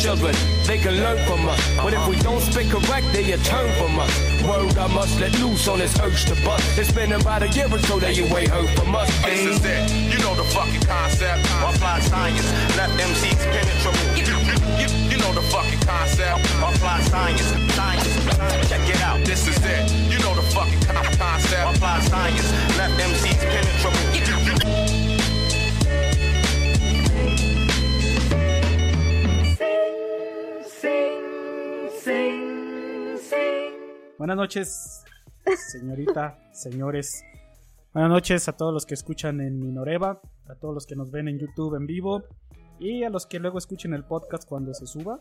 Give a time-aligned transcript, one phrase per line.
[0.00, 0.34] Children,
[0.66, 1.60] they can learn from us.
[1.76, 4.42] But if we don't speak correct, they turn from us.
[4.42, 6.57] Word I must let loose on this urge to bust.
[6.88, 9.12] It's been about a year or so that you ain't heard from us.
[9.22, 9.92] This is it.
[10.08, 11.44] You know the fucking concept.
[11.60, 12.48] Apply science.
[12.80, 14.16] Let MCs penetrate.
[14.16, 16.40] You, you, you, you know the fucking concept.
[16.64, 17.44] Apply science.
[17.76, 18.08] Science.
[18.72, 19.20] Check it out.
[19.20, 19.84] This is it.
[20.08, 21.76] You know the fucking con- concept.
[21.76, 22.48] Apply science.
[22.80, 24.08] Let MCs penetrate.
[24.16, 24.78] You, you, you,
[34.16, 34.97] Buenas noches,
[35.56, 37.24] señorita, señores.
[37.92, 41.28] Buenas noches a todos los que escuchan en Minoreva, a todos los que nos ven
[41.28, 42.24] en YouTube en vivo
[42.78, 45.18] y a los que luego escuchen el podcast cuando se suba.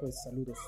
[0.00, 0.58] Pues saludos.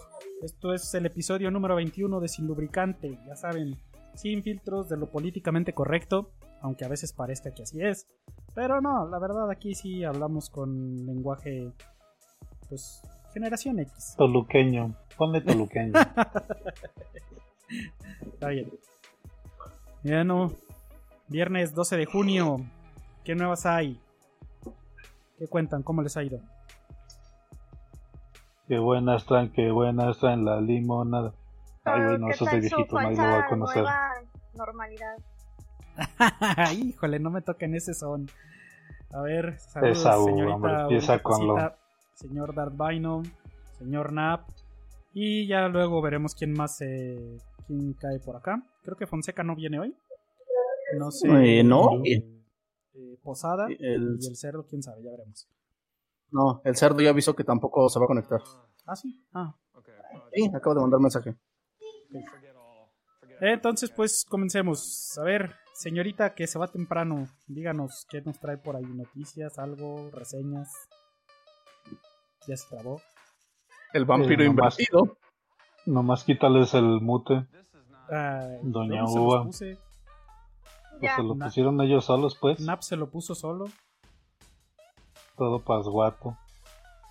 [0.42, 3.76] Esto es el episodio número 21 de Sin Lubricante, ya saben,
[4.14, 8.06] sin filtros de lo políticamente correcto, aunque a veces parezca que así es.
[8.54, 11.72] Pero no, la verdad aquí sí hablamos con lenguaje,
[12.68, 14.14] pues, generación X.
[14.16, 14.94] Toluqueño.
[15.16, 15.92] Ponle toluqueño.
[18.32, 18.70] Está bien.
[20.04, 20.52] Bueno,
[21.28, 22.58] viernes 12 de junio.
[23.24, 23.98] ¿Qué nuevas hay?
[25.38, 25.82] ¿Qué cuentan?
[25.82, 26.38] ¿Cómo les ha ido?
[28.66, 31.34] qué buena están, qué buena está en la limonada.
[31.84, 33.82] Ay, güey, no, ¿Qué eso de viejito, nadie lo va a conocer.
[33.82, 34.10] nueva
[34.54, 35.16] normalidad?
[36.72, 38.26] Híjole, no me toquen ese son.
[39.12, 41.72] A ver, saludos, señorita hombre, empieza con lo-
[42.14, 43.22] señor Darth Bino,
[43.78, 44.48] señor Nap.
[45.12, 48.62] Y ya luego veremos quién más eh, quién cae por acá.
[48.84, 49.96] Creo que Fonseca no viene hoy.
[50.98, 51.26] No sé.
[51.28, 52.02] Eh, no.
[52.04, 52.30] eh,
[53.22, 55.48] Posada El- y el cerdo, quién sabe, ya veremos.
[56.30, 58.40] No, el cerdo ya avisó que tampoco se va a conectar.
[58.86, 59.24] Ah, sí.
[59.32, 59.54] Ah,
[60.32, 61.34] Sí, acabo de mandar mensaje.
[63.40, 65.16] Entonces, pues comencemos.
[65.18, 68.84] A ver, señorita que se va temprano, díganos qué nos trae por ahí.
[68.84, 70.70] Noticias, algo, reseñas.
[72.46, 73.00] Ya se trabó.
[73.92, 75.18] El vampiro Eh, nomás- invertido.
[75.86, 77.46] Nomás quítales el mute.
[78.10, 79.44] Ay, Doña se Uva.
[79.44, 79.58] Pues
[81.16, 82.60] se lo pusieron ellos solos, pues.
[82.60, 83.66] Nap se lo puso solo.
[85.36, 86.36] Todo pasguato.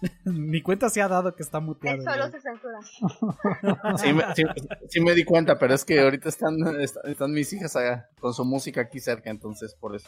[0.25, 1.97] Mi cuenta se ha dado que está muteado.
[1.97, 2.79] Él solo se censura.
[3.97, 4.43] Sí me, sí-
[4.89, 8.33] sí me di cuenta, pero es que ahorita están, est- están mis hijas allá con
[8.33, 10.07] su música aquí cerca, entonces por eso.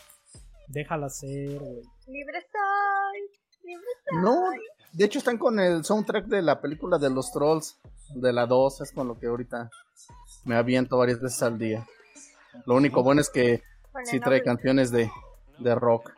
[0.68, 1.82] Déjala ser, güey.
[2.08, 3.40] Libre soy.
[3.64, 4.22] Libre soy.
[4.22, 4.42] No,
[4.94, 7.80] de hecho están con el soundtrack de la película de los trolls,
[8.16, 9.70] de la 2, es con lo que ahorita
[10.46, 11.86] me aviento varias veces al día.
[12.66, 13.62] Lo único bueno es que
[14.06, 15.12] sí trae canciones de,
[15.60, 16.14] de rock.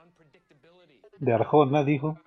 [1.19, 2.19] De Arjona, dijo.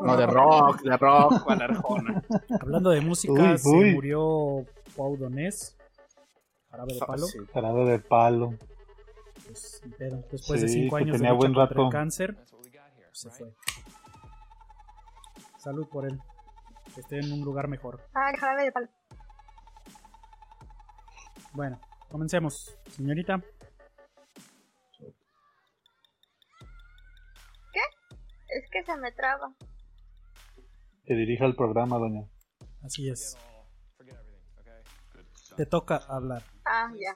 [0.00, 2.22] No, de rock, de rock, con Arjona.
[2.60, 3.94] Hablando de música, Uy, se uy.
[3.94, 4.64] murió
[4.96, 5.76] Pau Donés.
[6.70, 7.26] Jarabe de palo.
[7.26, 7.38] Sí.
[7.52, 8.54] Jarabe de palo.
[9.46, 9.82] Pues.
[10.32, 11.90] Después de Sí, cinco que años de tenía lucha buen contra el rato.
[11.90, 12.36] cáncer,
[13.12, 13.52] se fue.
[15.58, 16.18] Salud por él.
[16.94, 18.00] Que esté en un lugar mejor.
[18.14, 18.88] Ah, jarabe de palo.
[21.54, 22.76] Bueno, comencemos.
[22.90, 23.40] Señorita,
[28.54, 29.52] Es que se me traba.
[31.04, 32.22] Que dirija el programa, doña.
[32.84, 33.36] así es.
[35.56, 36.42] Te toca hablar.
[36.64, 37.14] Ah, ya.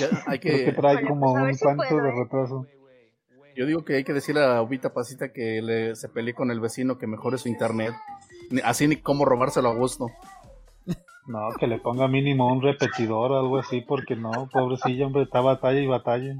[0.00, 2.12] Ya, hay que que, trae como pues un si puedo, de ¿eh?
[2.22, 2.66] retraso.
[3.54, 6.60] yo digo que hay que decirle a Ubita Pasita que le, se pelee con el
[6.60, 7.94] vecino que mejore su internet.
[8.64, 10.06] Así ni cómo robárselo a gusto.
[11.28, 15.40] No, que le ponga mínimo un repetidor o algo así, porque no, pobrecilla, hombre, está
[15.40, 16.34] batalla y batalla.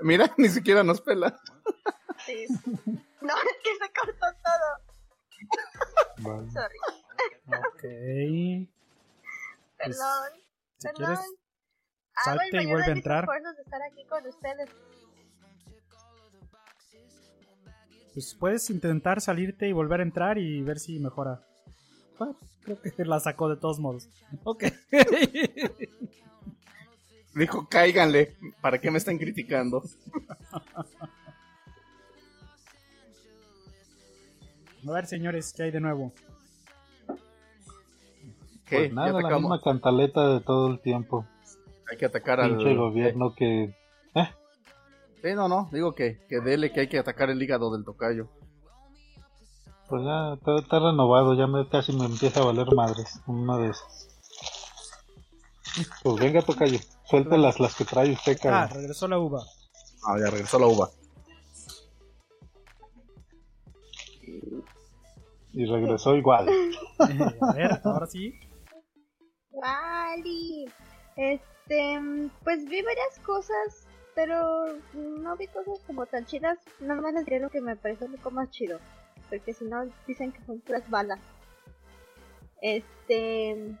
[0.00, 1.38] Mira, ni siquiera nos pela.
[2.24, 2.46] Sí.
[3.20, 6.30] No, es que se cortó todo.
[6.36, 6.50] Vale.
[6.50, 6.78] Sorry.
[7.46, 7.82] Ok.
[9.76, 10.30] Pues, Perdón.
[10.78, 10.96] si Perdón.
[10.96, 11.18] quieres,
[12.14, 13.24] Hago salte y vuelve a entrar.
[13.24, 14.70] esfuerzos de estar aquí con ustedes.
[18.14, 21.46] pues puedes intentar salirte y volver a entrar y ver si mejora.
[22.22, 22.32] Ah,
[22.62, 24.08] creo que la sacó de todos modos.
[24.44, 24.64] Ok.
[27.34, 28.36] Dijo, cáiganle.
[28.60, 29.82] ¿Para qué me están criticando?
[34.86, 36.12] A ver, señores, ¿qué hay de nuevo?
[38.66, 38.78] ¿Qué?
[38.78, 41.26] Pues nada, la misma cantaleta de todo el tiempo.
[41.90, 42.56] Hay que atacar al...
[42.56, 43.74] Pinche gobierno que...
[44.14, 44.28] Eh,
[45.22, 45.68] Sí, no, no.
[45.72, 48.28] Digo que, que dele que hay que atacar el hígado del tocayo.
[49.92, 53.68] Pues ya está, está renovado, ya me, casi me empieza a valer madres, una de
[53.68, 54.08] esas.
[56.02, 58.70] Pues venga, tocayo, suelte las, las que trae usted, Ah, cabrón.
[58.80, 59.42] regresó la uva.
[60.06, 60.88] Ah, ya regresó la uva.
[65.52, 66.48] Y regresó igual.
[66.98, 68.32] a ver, ahora sí.
[69.50, 70.72] Wally.
[71.16, 72.00] Este,
[72.44, 76.58] pues vi varias cosas, pero no vi cosas como tan chidas.
[76.80, 78.78] No me les diré lo que me pareció un poco más chido.
[79.32, 81.18] Porque si no, dicen que son puras balas.
[82.60, 83.78] Este.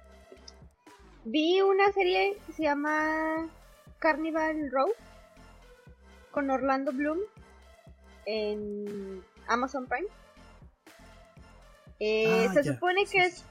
[1.26, 3.50] Vi una serie que se llama
[3.98, 4.88] Carnival Row
[6.30, 7.18] con Orlando Bloom
[8.24, 10.08] en Amazon Prime.
[12.00, 13.44] Eh, Ah, se supone que es,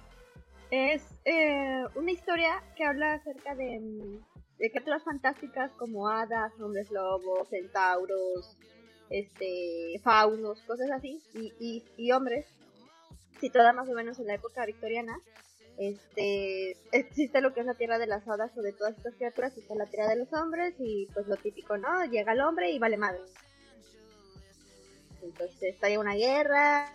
[0.71, 6.89] es eh, una historia que habla acerca de, mm, de criaturas fantásticas como hadas, hombres
[6.89, 8.57] lobos, centauros,
[9.11, 12.45] este, faunos, cosas así, y, y, y hombres,
[13.39, 15.19] situada más o menos en la época victoriana.
[15.77, 19.57] Este, existe lo que es la tierra de las hadas o de todas estas criaturas,
[19.57, 22.05] está la tierra de los hombres y pues lo típico, ¿no?
[22.05, 23.21] Llega el hombre y vale madre.
[25.23, 26.93] Entonces está una guerra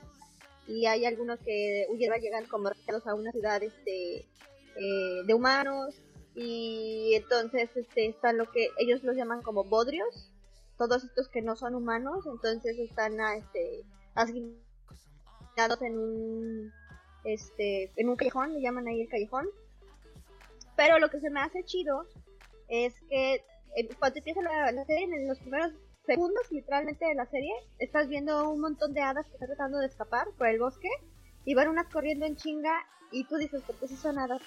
[0.68, 5.94] y hay algunos que huyen, llegan como a una ciudad este, eh, de humanos
[6.34, 10.30] y entonces este, están lo que ellos los llaman como bodrios,
[10.76, 13.84] todos estos que no son humanos, entonces están ah, este,
[14.14, 16.72] asignados en un
[17.24, 19.46] este en un callejón, le llaman ahí el callejón.
[20.76, 22.06] Pero lo que se me hace chido
[22.68, 23.34] es que
[23.76, 25.72] eh, cuando empieza la, la serie, en los primeros
[26.04, 29.86] segundos literalmente de la serie, estás viendo un montón de hadas que están tratando de
[29.86, 30.88] escapar por el bosque
[31.44, 34.42] y van unas corriendo en chinga y tú dices, ¿por qué si son hadas?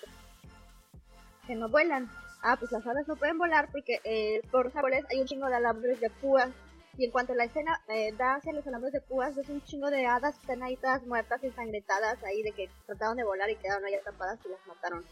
[1.48, 2.10] Que no vuelan.
[2.42, 5.48] Ah, pues las hadas no pueden volar porque eh, por los árboles hay un chingo
[5.48, 6.50] de alambres de púas
[6.98, 9.90] y en cuanto la escena eh, da hacia los alambres de púas, es un chingo
[9.90, 13.56] de hadas que están ahí todas muertas, ensangrentadas, ahí de que trataron de volar y
[13.56, 15.06] quedaron ahí atrapadas y las mataron.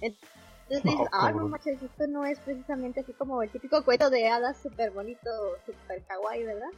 [0.00, 4.28] Entonces dices, ah, no manches, esto no es precisamente así como el típico cuento de
[4.28, 5.30] hadas súper bonito,
[5.66, 6.70] súper kawaii, ¿verdad?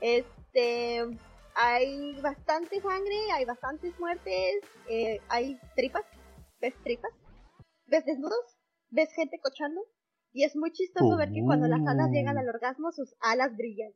[0.00, 1.06] Este,
[1.54, 6.04] hay bastante sangre, hay bastantes muertes, eh, hay tripas,
[6.60, 7.12] ves tripas,
[7.86, 8.57] ves desnudos,
[8.90, 9.80] ves gente cochando,
[10.32, 13.92] y es muy chistoso ver que cuando las hadas llegan al orgasmo, sus alas brillan.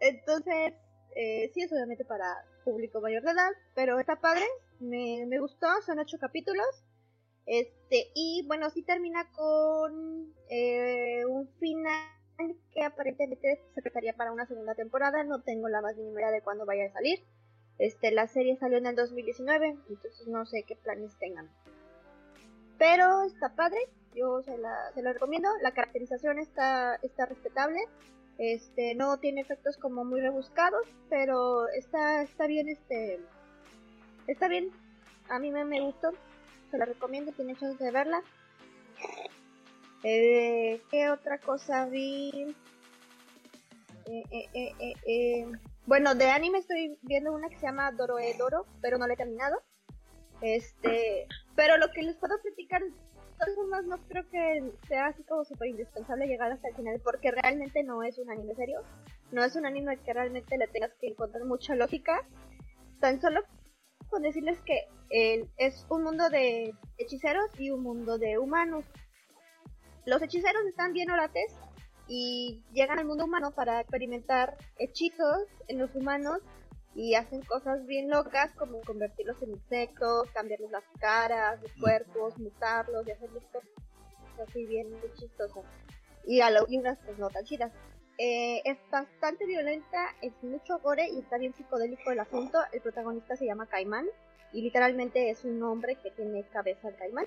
[0.00, 0.74] Entonces,
[1.14, 2.24] eh, sí es obviamente para
[2.64, 4.44] público mayor de edad, pero está padre,
[4.80, 6.84] me, me gustó, son ocho capítulos.
[7.46, 11.96] Este, y bueno, sí termina con eh, un final
[12.72, 16.42] que aparentemente se prestaría para una segunda temporada, no tengo la más mínima idea de
[16.42, 17.20] cuándo vaya a salir.
[17.78, 21.50] Este, la serie salió en el 2019, entonces no sé qué planes tengan.
[22.82, 23.78] Pero está padre,
[24.12, 27.78] yo se la, recomiendo, la caracterización está, está respetable,
[28.38, 33.20] este, no tiene efectos como muy rebuscados, pero está, está bien, este,
[34.26, 34.70] está bien,
[35.30, 36.10] a mí me, me gustó,
[36.72, 38.20] se la recomiendo, tiene chance de verla.
[40.02, 42.52] Eh, ¿Qué otra cosa vi?
[44.06, 45.46] Eh, eh.
[45.86, 49.62] Bueno, de anime estoy viendo una que se llama Doroedoro, pero no la he terminado.
[50.42, 52.82] Este, pero lo que les puedo platicar,
[53.56, 57.82] formas, no creo que sea así como súper indispensable llegar hasta el final, porque realmente
[57.82, 58.82] no es un anime serio.
[59.32, 62.24] No es un anime que realmente le tengas que encontrar mucha lógica.
[63.00, 63.40] Tan solo
[64.10, 68.84] con decirles que el- es un mundo de hechiceros y un mundo de humanos.
[70.04, 71.56] Los hechiceros están bien orates
[72.08, 76.38] y llegan al mundo humano para experimentar hechizos en los humanos
[76.94, 83.06] y hacen cosas bien locas como convertirlos en insectos, cambiarles las caras, los cuerpos, mutarlos
[83.06, 83.70] y hacerles cosas
[84.48, 85.64] así bien chistosas.
[86.26, 87.72] Y, a lo- y unas pues no tan chidas.
[88.18, 92.58] Eh, es bastante violenta, es mucho gore y está bien psicodélico el asunto.
[92.72, 94.06] El protagonista se llama Caimán
[94.52, 97.26] y literalmente es un hombre que tiene cabeza de caimán.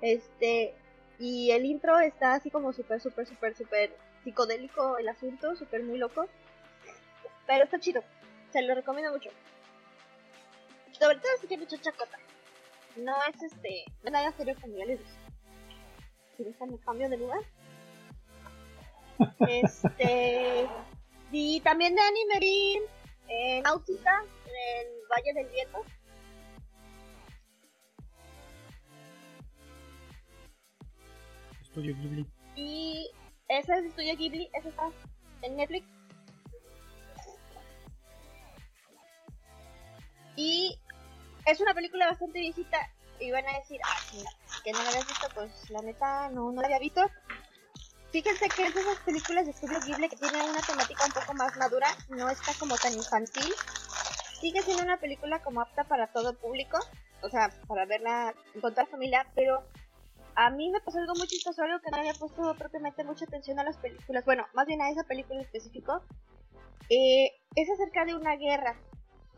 [0.00, 0.74] Este,
[1.18, 3.90] y el intro está así como súper, súper, súper, súper
[4.22, 6.26] psicodélico el asunto, súper muy loco.
[7.46, 8.02] Pero está chido,
[8.52, 9.30] se lo recomiendo mucho.
[10.98, 12.18] Sobre todo si tiene mucha chacota.
[12.96, 15.12] No es este, no nada serio como ya les dije.
[16.36, 17.40] Si déjame cambio de lugar.
[19.48, 20.68] Este.
[21.30, 22.80] Y también de anime vi
[23.28, 25.84] eh, Náutica en el Valle del Viento.
[31.60, 32.26] Estudio Ghibli.
[32.56, 33.10] Y
[33.48, 34.90] ese es Estudio Ghibli, ese está
[35.42, 35.97] en Netflix.
[40.38, 40.78] Y
[41.46, 42.78] es una película bastante viejita.
[43.18, 43.96] Y van a decir, ah,
[44.62, 47.04] que no la habías visto, pues la neta no, no la había visto.
[48.12, 51.34] Fíjense que es de esas películas de Estudio Ghibli que tienen una temática un poco
[51.34, 53.52] más madura, no está como tan infantil.
[54.40, 56.78] Sigue siendo una película como apta para todo público,
[57.22, 59.64] o sea, para verla con toda la familia, pero
[60.36, 63.58] a mí me pasó algo muy chistoso, algo que no había puesto propiamente mucha atención
[63.58, 66.00] a las películas, bueno, más bien a esa película en específico.
[66.88, 68.76] Eh, es acerca de una guerra.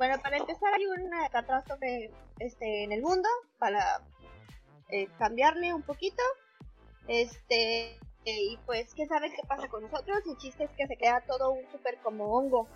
[0.01, 3.29] Bueno, para empezar hay una catástrofe este, en el mundo
[3.59, 4.01] para
[4.89, 6.23] eh, cambiarle un poquito.
[7.07, 10.21] Este, y pues, ¿quién sabe qué pasa con nosotros?
[10.27, 12.67] El chiste es que se queda todo un súper como hongo.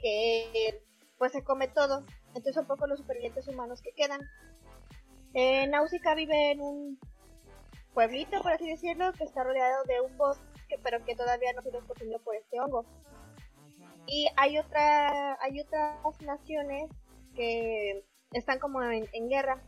[0.00, 0.80] Que
[1.18, 2.04] pues se come todo.
[2.28, 4.20] Entonces son pocos los supervivientes humanos que quedan.
[5.34, 7.00] Eh, Náusica vive en un
[7.92, 11.64] pueblito, por así decirlo, que está rodeado de un bosque, pero que todavía no ha
[11.64, 12.86] sido consumido por este hongo.
[14.12, 16.90] Y hay otra, hay otras naciones
[17.36, 19.62] que están como en, guerra.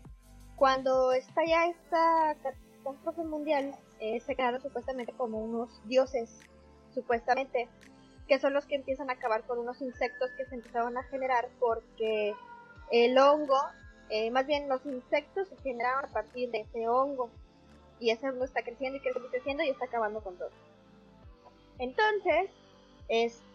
[0.56, 6.40] Cuando estalla esta catástrofe mundial, eh, se quedaron supuestamente como unos dioses,
[6.92, 7.68] supuestamente,
[8.26, 11.48] que son los que empiezan a acabar con unos insectos que se empezaron a generar
[11.60, 12.34] porque
[12.90, 13.60] el hongo,
[14.10, 17.30] eh, más bien los insectos se generaron a partir de ese hongo.
[18.00, 20.50] Y ese hongo está creciendo y creciendo y creciendo y está acabando con todo.
[21.78, 22.50] Entonces,
[23.06, 23.51] este,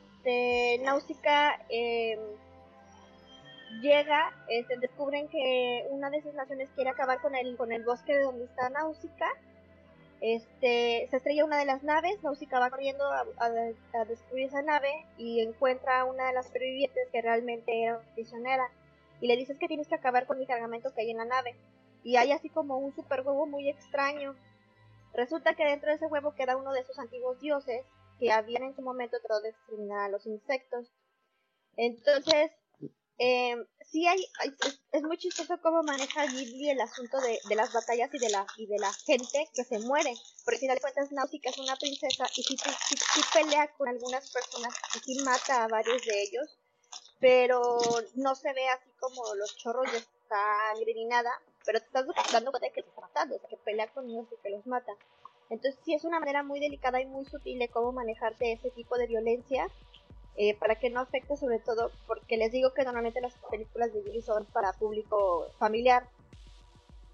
[0.84, 2.20] Náusica em,
[3.82, 8.14] llega, este, descubren que una de esas naciones quiere acabar con el, con el bosque
[8.14, 9.28] de donde está Náusica.
[10.20, 14.90] Este, se estrella una de las naves, Náusica va corriendo a, a, destruir esa nave
[15.18, 18.68] y encuentra a una de las supervivientes que realmente era prisionera
[19.22, 21.56] y le dices que tienes que acabar con el cargamento que hay en la nave.
[22.04, 24.36] Y hay así como un super huevo muy extraño.
[25.14, 27.86] Resulta que dentro de ese huevo queda uno de esos antiguos dioses
[28.20, 30.92] que habían en su momento tratado de exterminar a los insectos.
[31.76, 32.52] Entonces,
[33.20, 34.24] eh, sí hay,
[34.92, 38.68] es, muy chistoso cómo maneja Ghibli el asunto de, las batallas y de la y
[38.68, 40.14] de la gente que se muere.
[40.46, 42.56] Porque si de cuentas Náusica es una princesa y sí,
[43.34, 46.60] pelea con algunas personas y sí mata a varios de ellos,
[47.20, 47.80] pero
[48.16, 51.32] no se ve así como los chorros de sangre ni nada,
[51.66, 54.50] pero te estás dando cuenta de que está matando, que pelea con ellos y que
[54.50, 54.92] los mata.
[55.50, 58.98] Entonces sí es una manera muy delicada y muy sutil de cómo manejarte ese tipo
[58.98, 59.68] de violencia
[60.36, 64.02] eh, para que no afecte sobre todo, porque les digo que normalmente las películas de
[64.02, 66.08] Ghibli son para público familiar.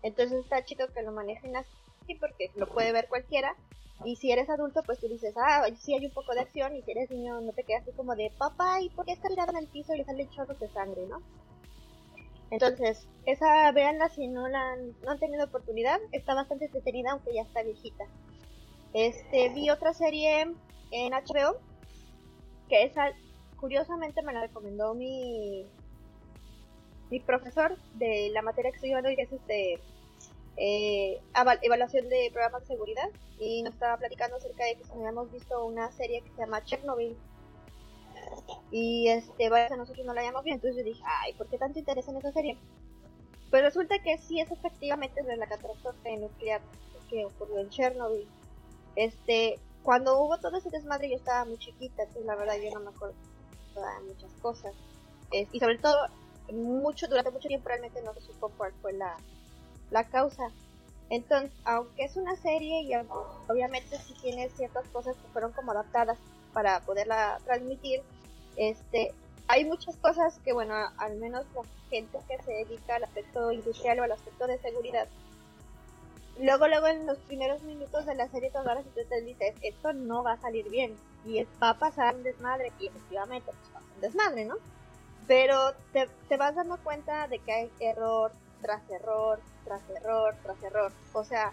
[0.01, 3.55] Entonces está chido que lo manejen así porque lo puede ver cualquiera.
[4.03, 6.75] Y si eres adulto, pues tú dices, ah, sí hay un poco de acción.
[6.75, 9.29] Y si eres niño, no te quedas así como de, papá, ¿y por qué está
[9.29, 11.21] tirado en el piso y le salen chorros de sangre, no?
[12.53, 15.99] Entonces, esa, véanla si no la han, no han tenido oportunidad.
[16.11, 18.05] Está bastante entretenida, aunque ya está viejita.
[18.93, 20.41] Este, vi otra serie
[20.91, 21.57] en HBO,
[22.69, 23.11] que esa,
[23.59, 25.65] curiosamente me la recomendó mi,
[27.09, 29.79] mi profesor de la materia que estoy llevando, que es este,
[30.57, 31.21] eh,
[31.63, 33.09] evaluación de programas de seguridad.
[33.39, 37.17] Y nos estaba platicando acerca de que habíamos visto una serie que se llama Chernobyl
[38.71, 41.79] y este, vaya, nosotros no la hayamos visto, entonces yo dije, ay, ¿por qué tanto
[41.79, 42.57] interés en esa serie?
[43.49, 46.61] Pues resulta que sí es efectivamente de la catástrofe nuclear
[47.09, 48.27] que ocurrió en Chernobyl.
[48.95, 52.79] Este, cuando hubo todo ese desmadre yo estaba muy chiquita, entonces la verdad yo no
[52.79, 53.15] me acuerdo
[53.75, 54.73] de muchas cosas.
[55.31, 55.97] y sobre todo,
[56.51, 59.17] mucho, durante mucho tiempo realmente no se supo cuál fue la,
[59.91, 60.49] la causa.
[61.09, 62.91] Entonces, aunque es una serie y
[63.47, 66.17] obviamente sí tiene ciertas cosas que fueron como adaptadas
[66.53, 68.01] para poderla transmitir,
[68.55, 69.13] este,
[69.47, 73.99] hay muchas cosas que, bueno, al menos la gente que se dedica al aspecto industrial
[73.99, 75.07] o al aspecto de seguridad,
[76.39, 80.23] luego, luego en los primeros minutos de la serie, todas las te dices, esto no
[80.23, 80.95] va a salir bien
[81.25, 84.55] y va a pasar un desmadre y efectivamente pues pasa un desmadre, ¿no?
[85.27, 88.31] Pero te, te vas dando cuenta de que hay error
[88.61, 90.91] tras error, tras error, tras error.
[91.13, 91.51] O sea,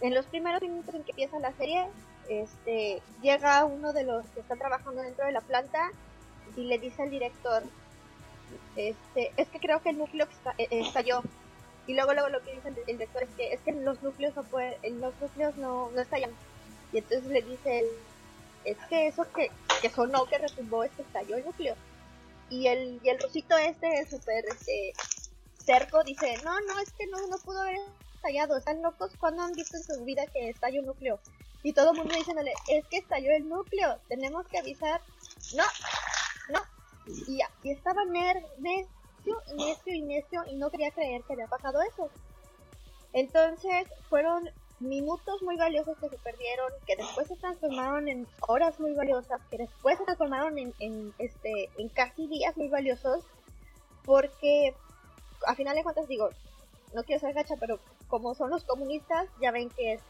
[0.00, 1.86] en los primeros minutos en que empieza la serie,
[2.28, 5.90] este, llega uno de los que están trabajando dentro de la planta
[6.56, 7.62] y le dice al director,
[8.76, 10.26] este, es que creo que el núcleo
[10.58, 11.22] eh, eh, estalló.
[11.86, 14.44] Y luego, luego lo que dice el, director es que es que los núcleos no
[14.44, 16.30] pueden, los núcleos no, no estallan.
[16.92, 17.84] Y entonces le dice
[18.64, 19.50] es que eso que,
[19.80, 21.74] que sonó, que retumbó, es que estalló el núcleo.
[22.48, 24.92] Y el, y el rosito este, súper este,
[25.58, 27.76] cerco, dice, no, no, es que no, no pudo haber
[28.14, 31.18] estallado, están locos cuando han visto en su vida que estalló un núcleo.
[31.62, 35.00] Y todo el mundo diciéndole, es que estalló el núcleo, tenemos que avisar.
[35.56, 35.64] No,
[36.50, 36.60] no.
[37.28, 42.10] Y, y estaba necio, necio y necio y no quería creer que había pasado eso.
[43.12, 44.48] Entonces fueron
[44.80, 49.58] minutos muy valiosos que se perdieron, que después se transformaron en horas muy valiosas, que
[49.58, 53.24] después se transformaron en, en este, en casi días muy valiosos,
[54.04, 54.74] porque
[55.46, 56.30] a final de cuentas digo,
[56.94, 57.78] no quiero ser gacha, pero
[58.08, 60.00] como son los comunistas, ya ven que es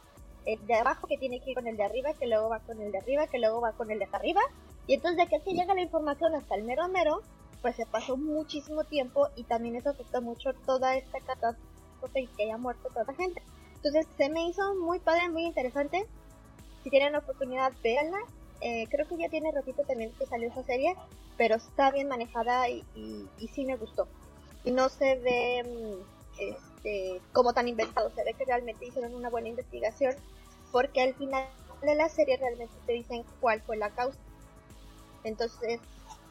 [0.46, 2.80] el de abajo que tiene que ir con el de arriba, que luego va con
[2.80, 4.40] el de arriba, que luego va con el de arriba.
[4.86, 7.22] Y entonces de que llega la información hasta el mero mero,
[7.60, 12.44] pues se pasó muchísimo tiempo y también eso afectó mucho toda esta catástrofe y que
[12.44, 13.42] haya muerto toda la gente.
[13.76, 16.06] Entonces se me hizo muy padre, muy interesante.
[16.82, 18.18] Si tienen la oportunidad, véanla.
[18.60, 20.94] eh, creo que ya tiene ratito también que salió esa serie,
[21.36, 22.84] pero está bien manejada y,
[23.52, 24.08] sí me gustó.
[24.64, 29.30] Y no se ve mm, este, como tan inventado, se ve que realmente hicieron una
[29.30, 30.14] buena investigación,
[30.72, 31.46] porque al final
[31.80, 34.18] de la serie realmente te dicen cuál fue la causa.
[35.22, 35.80] Entonces,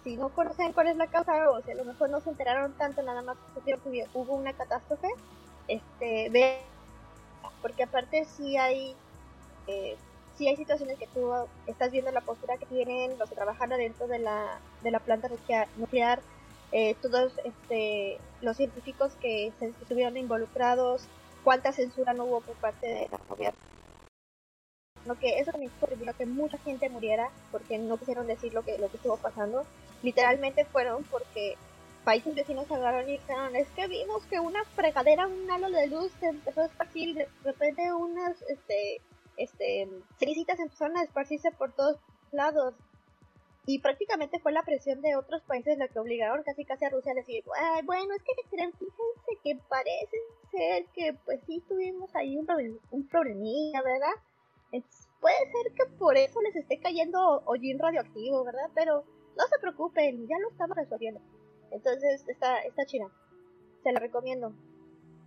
[0.03, 2.73] si no conocen cuál es la causa, o si a lo mejor no se enteraron
[2.73, 5.07] tanto, nada más que hubo una catástrofe,
[5.67, 6.57] este, ve,
[7.61, 8.93] porque aparte sí hay,
[9.67, 9.95] eh,
[10.37, 11.31] sí hay situaciones que tú
[11.65, 15.29] estás viendo la postura que tienen los que trabajan dentro de la, de la planta
[15.77, 16.19] nuclear,
[16.71, 21.07] eh, todos este, los científicos que se estuvieron involucrados,
[21.43, 23.59] cuánta censura no hubo por parte de la gobierno.
[25.05, 28.77] Lo que eso también contribuyó que mucha gente muriera porque no quisieron decir lo que,
[28.77, 29.65] lo que estuvo pasando.
[30.03, 31.57] Literalmente fueron porque
[32.03, 36.11] países vecinos agarraron y dijeron, es que vimos que una fregadera, un halo de luz
[36.19, 39.01] se empezó a esparcir, de repente unas, este,
[39.37, 39.87] este,
[40.17, 41.97] cenicitas empezaron a esparcirse por todos
[42.31, 42.73] lados.
[43.65, 47.11] Y prácticamente fue la presión de otros países la que obligaron casi casi a Rusia
[47.11, 47.43] a decir,
[47.85, 48.85] bueno, es que fíjense
[49.43, 50.17] que parece
[50.49, 52.47] ser que pues sí tuvimos ahí un,
[52.89, 54.13] un problemilla, ¿verdad?
[55.19, 58.69] puede ser que por eso les esté cayendo hollín radioactivo, ¿verdad?
[58.73, 59.03] Pero
[59.37, 61.21] no se preocupen, ya lo estamos resolviendo.
[61.71, 63.07] Entonces, está, está china.
[63.83, 64.53] Se la recomiendo.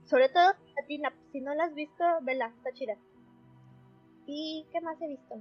[0.05, 1.01] Sobre todo a ti,
[1.33, 2.97] si no la has visto, vela, está chida.
[4.27, 5.37] ¿Y qué más he visto?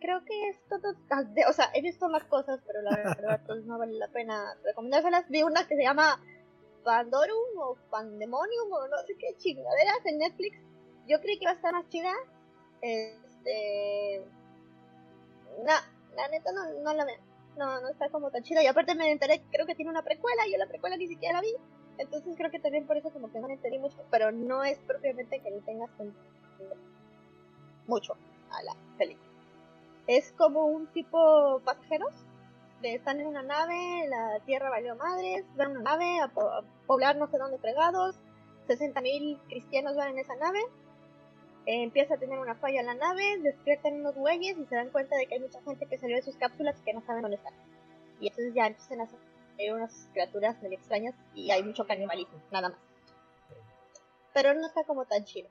[0.00, 0.94] Creo que es todo.
[1.10, 4.54] Ah, o sea, he visto más cosas, pero la verdad pues, no vale la pena
[4.64, 5.28] recomendárselas.
[5.28, 6.20] Vi una que se llama
[6.84, 10.58] Pandorum o Pandemonium o no sé qué chingaderas en Netflix.
[11.06, 12.12] Yo creí que iba a estar más chida.
[12.80, 14.22] Este.
[15.58, 17.28] No, la neta no, no la veo
[17.58, 18.62] no, no está como tan chida.
[18.62, 21.34] Y aparte me enteré, creo que tiene una precuela, y yo la precuela ni siquiera
[21.34, 21.54] la vi.
[21.98, 24.78] Entonces creo que también por eso como que no me enteré mucho, pero no es
[24.78, 25.90] propiamente que le tengas
[27.86, 28.16] mucho
[28.50, 29.27] a la película.
[30.08, 32.12] Es como un tipo pasajeros,
[32.80, 36.32] de están en una nave, la tierra valió madres, van a una nave a,
[36.86, 38.16] poblar no sé dónde fregados,
[38.66, 40.60] 60.000 cristianos van en esa nave,
[41.66, 45.14] empieza a tener una falla en la nave, despiertan unos güeyes y se dan cuenta
[45.16, 47.36] de que hay mucha gente que salió de sus cápsulas y que no saben dónde
[47.36, 47.52] están.
[48.18, 52.70] Y entonces ya empiezan a salir unas criaturas muy extrañas y hay mucho canibalismo, nada
[52.70, 52.78] más.
[54.32, 55.50] Pero no está como tan chido.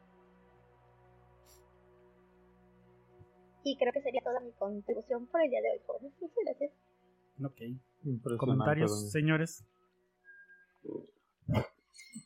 [3.67, 6.13] Y creo que sería toda mi contribución por el día de hoy, jóvenes.
[6.21, 6.71] Muchas gracias.
[7.43, 8.38] Ok.
[8.38, 9.65] Comentarios, señores.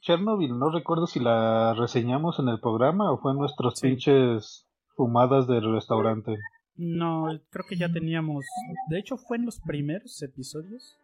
[0.01, 5.47] Chernobyl, no recuerdo si la reseñamos en el programa o fue en nuestros pinches fumadas
[5.47, 6.37] del restaurante.
[6.77, 8.45] No, creo que ya teníamos.
[8.89, 10.95] De hecho, fue en los primeros episodios.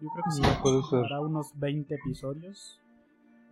[0.00, 0.42] Yo creo que sí.
[0.62, 1.02] puede ser.
[1.02, 2.80] Para unos 20 episodios.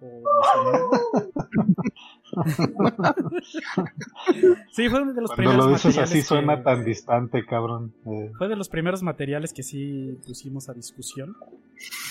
[4.73, 7.93] sí, fue uno de los Cuando lo dices así suena tan distante, cabrón.
[8.07, 8.31] Eh.
[8.39, 11.37] Fue de los primeros materiales que sí pusimos a discusión.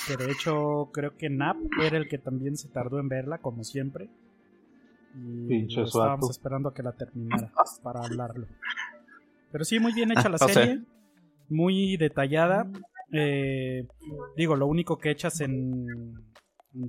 [0.08, 3.64] Que de hecho creo que Nap era el que también se tardó en verla, como
[3.64, 4.10] siempre.
[5.16, 8.48] Y estábamos esperando a que la terminara para hablarlo.
[9.52, 10.82] Pero sí, muy bien hecha la serie.
[11.50, 12.70] Muy detallada.
[13.12, 13.88] Eh,
[14.36, 15.86] digo, lo único que echas en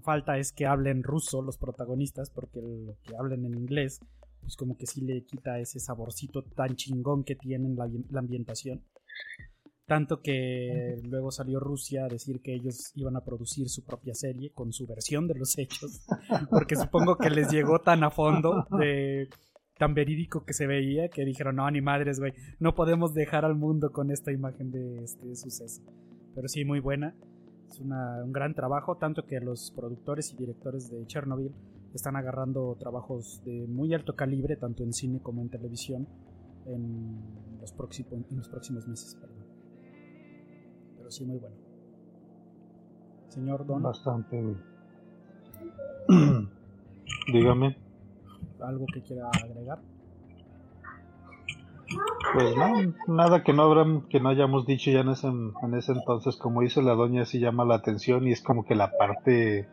[0.03, 4.01] falta es que hablen ruso los protagonistas, porque lo que hablen en inglés,
[4.41, 8.83] pues como que sí le quita ese saborcito tan chingón que tienen la, la ambientación.
[9.87, 14.53] Tanto que luego salió Rusia a decir que ellos iban a producir su propia serie
[14.53, 16.03] con su versión de los hechos,
[16.51, 19.29] porque supongo que les llegó tan a fondo de
[19.79, 23.55] tan verídico que se veía que dijeron, no, ni madres, güey, no podemos dejar al
[23.55, 25.83] mundo con esta imagen de este suceso.
[26.35, 27.15] Pero sí, muy buena.
[27.69, 31.53] Es un gran trabajo, tanto que los productores y directores de Chernobyl
[31.95, 36.09] están agarrando trabajos de muy alto calibre, tanto en cine como en televisión,
[36.67, 37.21] en
[37.61, 39.17] los, próximos, en los próximos meses.
[40.97, 41.57] Pero sí, muy bueno.
[43.29, 43.83] Señor Don.
[43.83, 44.57] Bastante,
[47.33, 47.77] Dígame.
[48.61, 49.79] ¿Algo que quiera agregar?
[52.35, 55.93] Pues no, nada que no habrán, que no hayamos dicho ya en ese, en ese
[55.93, 59.69] entonces, como dice la doña, sí llama la atención y es como que la parte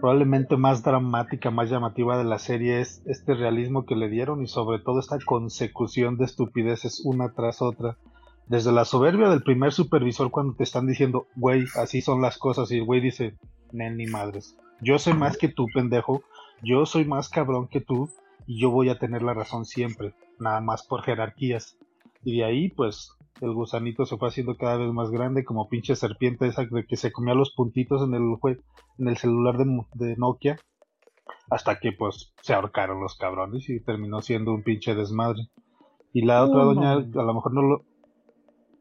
[0.00, 4.46] probablemente más dramática, más llamativa de la serie es este realismo que le dieron y
[4.46, 7.96] sobre todo esta consecución de estupideces una tras otra.
[8.46, 12.70] Desde la soberbia del primer supervisor cuando te están diciendo, güey, así son las cosas
[12.70, 13.34] y el güey dice,
[13.72, 16.22] nen ni madres, yo sé más que tú, pendejo,
[16.62, 18.08] yo soy más cabrón que tú
[18.46, 21.78] y yo voy a tener la razón siempre nada más por jerarquías.
[22.22, 25.96] Y de ahí, pues, el gusanito se fue haciendo cada vez más grande, como pinche
[25.96, 28.36] serpiente esa de que se comía los puntitos en el,
[28.98, 30.58] en el celular de, de Nokia,
[31.50, 35.48] hasta que, pues, se ahorcaron los cabrones y terminó siendo un pinche desmadre.
[36.12, 37.84] Y la otra doña a lo mejor no lo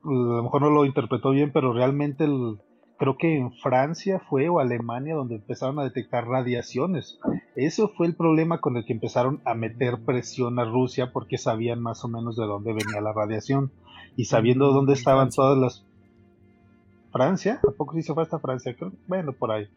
[0.05, 2.59] a lo mejor no lo interpretó bien, pero realmente el,
[2.97, 7.19] creo que en Francia fue o Alemania donde empezaron a detectar radiaciones.
[7.55, 11.81] Eso fue el problema con el que empezaron a meter presión a Rusia porque sabían
[11.81, 13.71] más o menos de dónde venía la radiación
[14.15, 15.85] y sabiendo dónde estaban todas las
[17.11, 18.75] Francia, ¿a poco sí se fue hasta Francia?
[19.07, 19.69] bueno, por ahí.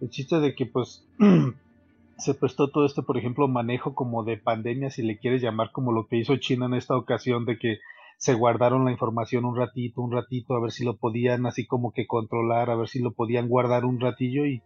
[0.00, 1.04] El chiste de que pues
[2.18, 5.90] se prestó todo este, por ejemplo, manejo como de pandemia, si le quieres llamar como
[5.90, 7.78] lo que hizo China en esta ocasión, de que
[8.22, 11.90] se guardaron la información un ratito, un ratito, a ver si lo podían así como
[11.90, 14.62] que controlar, a ver si lo podían guardar un ratillo y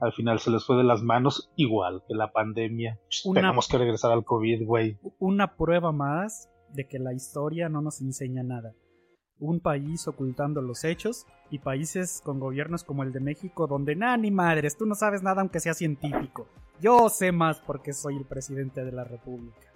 [0.00, 2.98] al final se les fue de las manos igual que la pandemia.
[3.32, 4.98] Tenemos que regresar al COVID, güey.
[5.20, 8.74] Una prueba más de que la historia no nos enseña nada.
[9.38, 14.16] Un país ocultando los hechos y países con gobiernos como el de México donde, nada
[14.16, 16.48] ni madres, tú no sabes nada aunque sea científico.
[16.80, 19.72] Yo sé más porque soy el presidente de la República.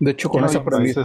[0.00, 1.04] De hecho, con esa premisa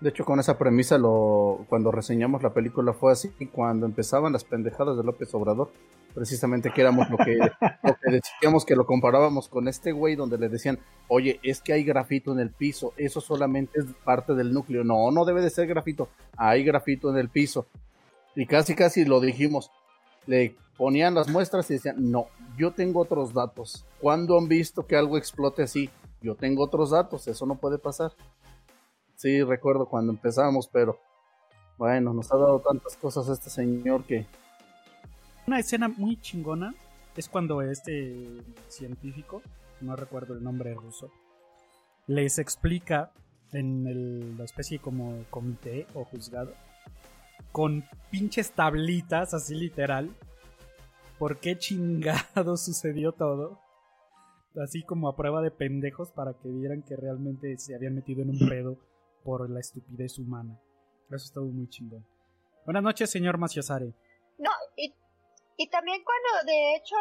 [0.00, 4.44] de hecho, con esa premisa, lo, cuando reseñamos la película fue así, cuando empezaban las
[4.44, 5.70] pendejadas de López Obrador,
[6.14, 7.38] precisamente que éramos lo que,
[8.10, 10.78] decíamos que lo comparábamos con este güey donde le decían,
[11.08, 14.84] oye, es que hay grafito en el piso, eso solamente es parte del núcleo.
[14.84, 17.66] No, no debe de ser grafito, hay grafito en el piso.
[18.34, 19.70] Y casi, casi lo dijimos.
[20.26, 22.26] Le ponían las muestras y decían, no,
[22.58, 23.86] yo tengo otros datos.
[24.00, 25.88] ¿Cuándo han visto que algo explote así?
[26.20, 28.12] Yo tengo otros datos, eso no puede pasar.
[29.16, 31.00] Sí, recuerdo cuando empezamos, pero
[31.78, 34.26] bueno, nos ha dado tantas cosas este señor que...
[35.46, 36.74] Una escena muy chingona
[37.16, 39.42] es cuando este científico,
[39.80, 41.10] no recuerdo el nombre ruso,
[42.06, 43.12] les explica
[43.52, 46.52] en el, la especie como comité o juzgado,
[47.52, 50.10] con pinches tablitas, así literal,
[51.18, 53.60] por qué chingado sucedió todo.
[54.62, 58.30] Así como a prueba de pendejos para que vieran que realmente se habían metido en
[58.30, 58.78] un pedo
[59.26, 60.54] por la estupidez humana.
[61.10, 62.06] Eso estuvo muy chingón.
[62.64, 63.92] Buenas noches, señor Maciosare.
[64.38, 64.94] No, y,
[65.56, 66.94] y también cuando de hecho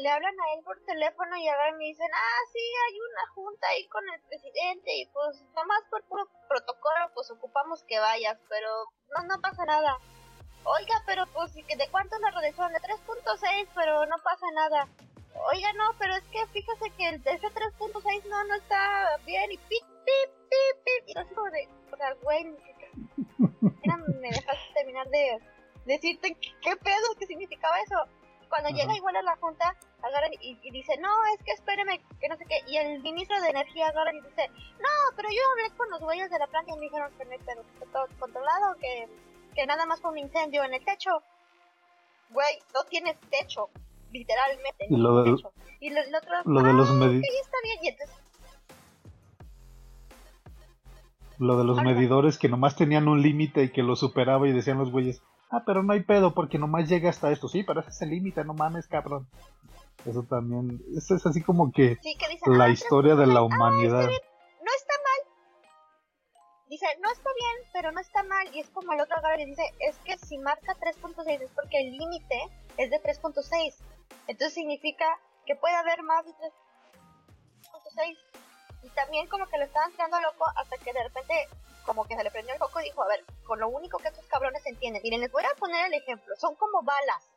[0.00, 3.66] le hablan a él por teléfono y ahora me dicen, ah, sí, hay una junta
[3.66, 8.68] ahí con el presidente y pues nomás por puro protocolo pues ocupamos que vayas, pero
[9.16, 9.98] no, no pasa nada.
[10.64, 12.72] Oiga, pero pues de cuánto la radiación?
[12.72, 14.88] De 3.6, pero no pasa nada.
[15.52, 19.50] Oiga, no, pero es que fíjese que el de ese 3.6 no, no está bien
[19.50, 21.08] y pip, pip, pip, pip.
[21.08, 22.44] Y así como de, o sea, güey,
[24.20, 25.38] me dejaste terminar de
[25.84, 27.96] decirte qué pedo, qué significaba eso.
[28.48, 32.36] Cuando llega igual a la junta, agarra y, dice, no, es que espéreme, que no
[32.36, 32.60] sé qué.
[32.68, 36.30] Y el ministro de energía agarra y dice, no, pero yo hablé con los güeyes
[36.30, 39.08] de la planta y me dijeron que no pedo, que está todo controlado, que,
[39.54, 41.10] que nada más fue un incendio en el techo.
[42.30, 43.70] Güey, no tienes techo
[44.12, 44.86] literalmente.
[44.88, 45.36] Y lo, del,
[45.80, 47.50] y lo, otro, lo de los medidores.
[51.38, 54.78] Lo de los medidores que nomás tenían un límite y que lo superaba y decían
[54.78, 57.48] los güeyes, ah, pero no hay pedo porque nomás llega hasta esto.
[57.48, 59.26] Sí, pero ese es el límite, no mames, cabrón.
[60.06, 61.98] Eso también, eso es así como que,
[62.46, 64.06] la ah, historia de la humanidad.
[64.06, 65.20] no está mal.
[66.68, 68.46] Dice, no está bien, pero no está mal.
[68.54, 71.92] Y es como el otro y dice, es que si marca 3.6 es porque el
[71.92, 73.76] límite es de 3.6.
[74.26, 75.06] Entonces significa
[75.46, 78.43] que puede haber más de 3.6.
[78.84, 81.48] Y también como que lo estaban tirando loco hasta que de repente
[81.84, 84.08] como que se le prendió el foco y dijo, a ver, con lo único que
[84.08, 85.02] estos cabrones entienden.
[85.02, 86.34] Miren, les voy a poner el ejemplo.
[86.36, 87.30] Son como balas.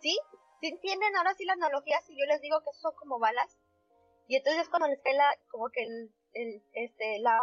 [0.00, 0.18] ¿Sí?
[0.60, 3.56] ¿Sí entienden ahora sí la analogía si yo les digo que son como balas?
[4.26, 7.40] Y entonces cuando les cae la, como que el, este, la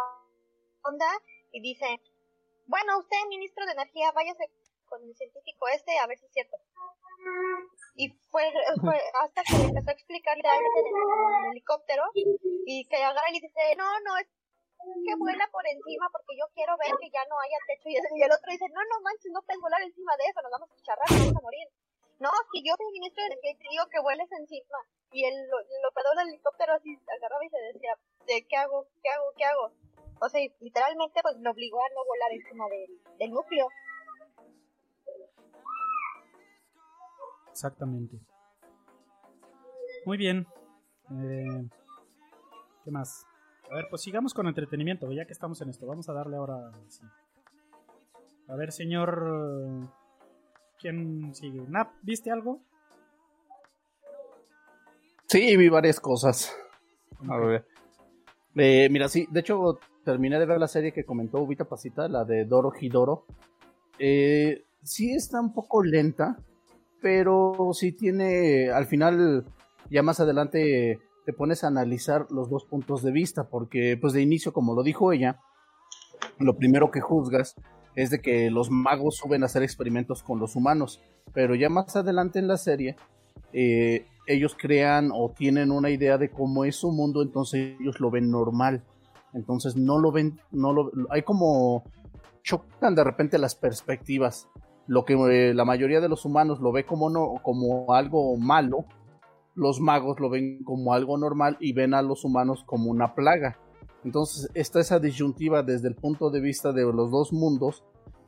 [0.84, 1.06] onda
[1.52, 2.00] y dice,
[2.66, 4.50] bueno, usted, ministro de Energía, váyase
[4.86, 6.56] con el científico este a ver si es cierto.
[7.96, 12.84] Y fue, fue hasta que le empezó a explicarle a alguien en el helicóptero y
[12.88, 14.26] que agarra y dice, no, no, es
[15.04, 17.88] que vuela por encima porque yo quiero ver que ya no haya techo.
[17.88, 20.70] Y el otro dice, no, no manches, no puedes volar encima de eso, nos vamos
[20.70, 21.68] a charrar, nos vamos a morir.
[22.18, 24.78] No, si yo soy ministro de energía y te digo que vueles encima.
[25.12, 27.92] Y el, lo operador del helicóptero así agarraba y se decía,
[28.26, 28.88] ¿de qué hago?
[29.02, 29.32] ¿Qué hago?
[29.36, 29.72] ¿Qué hago?
[30.20, 33.68] O sea, literalmente pues lo obligó a no volar encima del, del núcleo.
[37.56, 38.18] Exactamente.
[40.04, 40.46] Muy bien.
[41.10, 41.66] Eh,
[42.84, 43.24] ¿Qué más?
[43.70, 45.86] A ver, pues sigamos con entretenimiento, ya que estamos en esto.
[45.86, 46.70] Vamos a darle ahora.
[48.48, 49.88] A ver, señor.
[50.78, 51.62] ¿Quién sigue?
[51.66, 51.94] ¿Nap?
[52.02, 52.60] ¿Viste algo?
[55.26, 56.54] Sí, vi varias cosas.
[57.26, 57.66] A ver.
[58.54, 62.26] Eh, mira, sí, de hecho, terminé de ver la serie que comentó Ubita Pasita, la
[62.26, 63.24] de Doro Hidoro.
[63.98, 66.36] Eh, sí está un poco lenta,
[67.06, 69.44] pero sí tiene, al final,
[69.88, 74.22] ya más adelante te pones a analizar los dos puntos de vista, porque pues de
[74.22, 75.38] inicio, como lo dijo ella,
[76.40, 77.54] lo primero que juzgas
[77.94, 81.00] es de que los magos suben a hacer experimentos con los humanos,
[81.32, 82.96] pero ya más adelante en la serie
[83.52, 88.10] eh, ellos crean o tienen una idea de cómo es su mundo, entonces ellos lo
[88.10, 88.82] ven normal,
[89.32, 91.84] entonces no lo ven, no lo, hay como
[92.42, 94.48] chocan de repente las perspectivas,
[94.86, 98.84] lo que eh, la mayoría de los humanos lo ve como no, como algo malo,
[99.54, 103.58] los magos lo ven como algo normal y ven a los humanos como una plaga.
[104.04, 107.82] Entonces está esa disyuntiva desde el punto de vista de los dos mundos,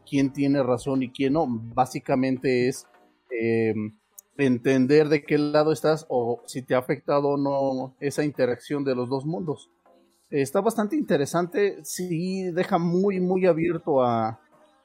[0.08, 1.46] quién tiene razón y quién no.
[1.48, 2.86] Básicamente es
[3.30, 3.96] em,
[4.36, 8.94] entender de qué lado estás o si te ha afectado o no esa interacción de
[8.96, 9.70] los dos mundos.
[10.30, 14.40] Está bastante interesante, sí deja muy, muy abierto a,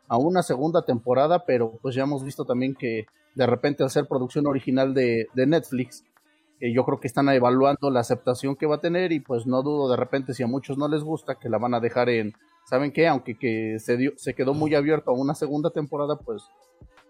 [0.07, 4.07] a una segunda temporada, pero pues ya hemos visto también que de repente al ser
[4.07, 6.03] producción original de, de Netflix,
[6.71, 9.89] yo creo que están evaluando la aceptación que va a tener y pues no dudo
[9.89, 12.33] de repente si a muchos no les gusta que la van a dejar en,
[12.65, 13.07] ¿saben qué?
[13.07, 16.43] Aunque que se, dio, se quedó muy abierto a una segunda temporada, pues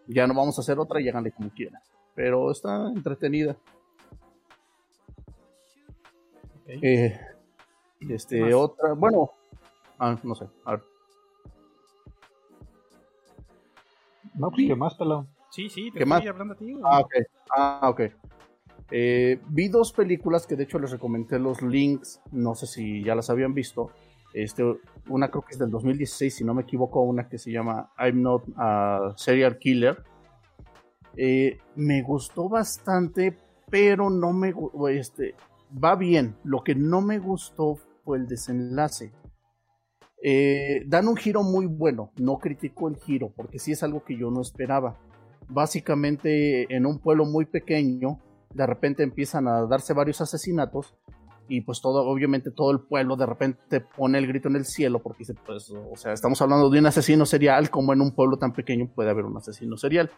[0.07, 1.81] ya no vamos a hacer otra y háganle como quieran.
[2.15, 3.55] Pero está entretenida.
[6.65, 7.19] Eh,
[8.09, 9.31] este, otra, bueno,
[9.99, 10.92] ah, no sé, a ver.
[14.35, 15.27] No, pues, ¿qué más, pelón?
[15.49, 16.27] Sí, sí, te ¿Qué estoy más?
[16.27, 16.71] hablando a ti.
[16.71, 16.83] güey.
[16.85, 17.13] Ah, ok.
[17.55, 18.01] Ah, ok.
[18.91, 23.15] Eh, vi dos películas que de hecho les recomendé los links, no sé si ya
[23.15, 23.91] las habían visto.
[24.33, 24.63] Este,
[25.09, 28.21] una creo que es del 2016, si no me equivoco, una que se llama I'm
[28.21, 30.03] Not a Serial Killer.
[31.15, 33.37] Eh, me gustó bastante,
[33.69, 34.53] pero no me
[34.91, 35.35] este,
[35.83, 36.35] va bien.
[36.43, 39.11] Lo que no me gustó fue el desenlace.
[40.25, 44.17] Eh, dan un giro muy bueno, no critico el giro, porque sí es algo que
[44.17, 44.97] yo no esperaba.
[45.49, 48.19] Básicamente en un pueblo muy pequeño,
[48.53, 50.95] de repente empiezan a darse varios asesinatos
[51.49, 54.99] y pues todo, obviamente todo el pueblo de repente pone el grito en el cielo
[54.99, 58.37] porque dice, pues, o sea, estamos hablando de un asesino serial, como en un pueblo
[58.37, 60.09] tan pequeño puede haber un asesino serial.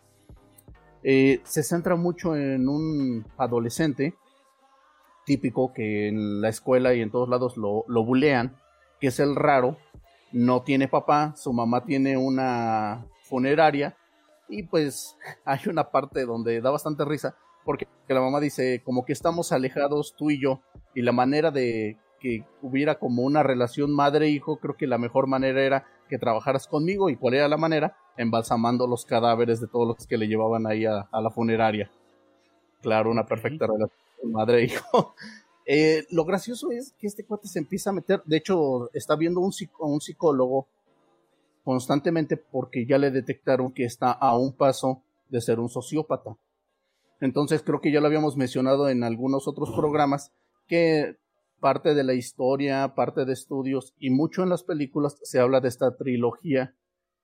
[1.01, 4.13] Eh, se centra mucho en un adolescente
[5.25, 8.55] típico que en la escuela y en todos lados lo, lo bulean,
[8.99, 9.77] que es el raro,
[10.35, 13.95] no tiene papá, su mamá tiene una funeraria
[14.49, 19.13] y pues hay una parte donde da bastante risa porque la mamá dice como que
[19.13, 20.59] estamos alejados tú y yo
[20.93, 25.61] y la manera de que hubiera como una relación madre-hijo, creo que la mejor manera
[25.61, 30.05] era que trabajaras conmigo y cuál era la manera, embalsamando los cadáveres de todos los
[30.05, 31.89] que le llevaban ahí a, a la funeraria.
[32.81, 35.15] Claro, una perfecta relación madre-hijo.
[35.65, 39.39] Eh, lo gracioso es que este cuate se empieza a meter, de hecho está viendo
[39.39, 40.67] un, un psicólogo
[41.63, 46.37] constantemente porque ya le detectaron que está a un paso de ser un sociópata.
[47.19, 50.31] Entonces creo que ya lo habíamos mencionado en algunos otros programas
[50.67, 51.17] que
[51.59, 55.69] parte de la historia, parte de estudios y mucho en las películas se habla de
[55.69, 56.75] esta trilogía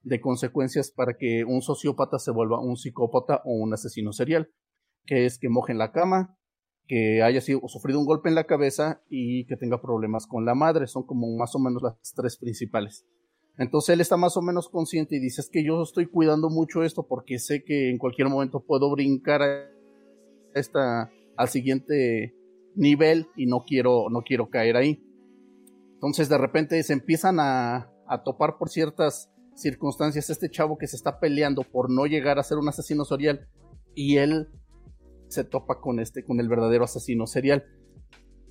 [0.01, 4.49] de consecuencias para que un sociópata se vuelva un psicópata o un asesino serial,
[5.05, 6.37] que es que moje en la cama,
[6.91, 10.55] que haya sido, sufrido un golpe en la cabeza y que tenga problemas con la
[10.55, 13.05] madre, son como más o menos las tres principales.
[13.57, 16.83] Entonces él está más o menos consciente y dice, es que yo estoy cuidando mucho
[16.83, 19.39] esto porque sé que en cualquier momento puedo brincar
[20.53, 22.35] esta, al siguiente
[22.75, 25.01] nivel y no quiero, no quiero caer ahí.
[25.93, 30.97] Entonces de repente se empiezan a, a topar por ciertas circunstancias este chavo que se
[30.97, 33.47] está peleando por no llegar a ser un asesino serial
[33.95, 34.49] y él
[35.31, 37.65] se topa con este, con el verdadero asesino serial.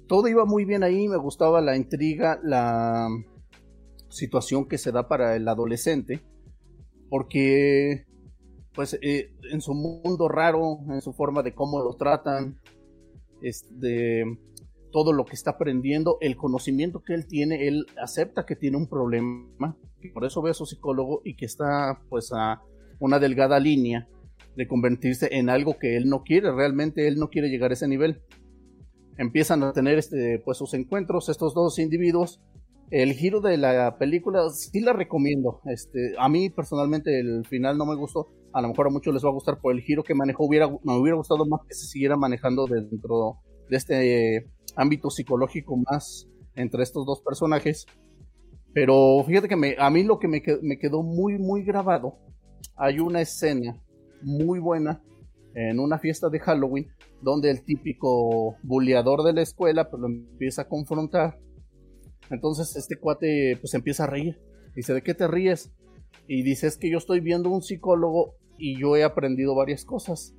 [0.06, 3.08] Todo iba muy bien ahí, me gustaba la intriga, la
[4.08, 6.20] situación que se da para el adolescente,
[7.08, 8.06] porque
[8.74, 12.58] pues eh, en su mundo raro, en su forma de cómo lo tratan,
[13.42, 14.24] este,
[14.90, 18.88] todo lo que está aprendiendo, el conocimiento que él tiene, él acepta que tiene un
[18.88, 22.62] problema, y por eso ve a su psicólogo y que está pues a
[22.98, 24.08] una delgada línea
[24.56, 27.88] de convertirse en algo que él no quiere, realmente él no quiere llegar a ese
[27.88, 28.22] nivel.
[29.16, 32.40] Empiezan a tener este, pues sus encuentros estos dos individuos.
[32.90, 35.60] El giro de la película sí la recomiendo.
[35.66, 38.28] Este, a mí personalmente el final no me gustó.
[38.52, 40.44] A lo mejor a muchos les va a gustar por el giro que manejó.
[40.44, 45.76] Hubiera, me hubiera gustado más que se siguiera manejando dentro de este eh, ámbito psicológico
[45.76, 47.86] más entre estos dos personajes.
[48.72, 52.18] Pero fíjate que me, a mí lo que me, me quedó muy, muy grabado,
[52.76, 53.80] hay una escena
[54.22, 55.02] muy buena
[55.54, 56.88] en una fiesta de Halloween
[57.22, 61.38] donde el típico buleador de la escuela pues lo empieza a confrontar.
[62.30, 64.40] Entonces este cuate pues empieza a reír.
[64.74, 65.72] Dice, ¿de qué te ríes?
[66.28, 70.34] Y dice, es que yo estoy viendo un psicólogo y yo he aprendido varias cosas.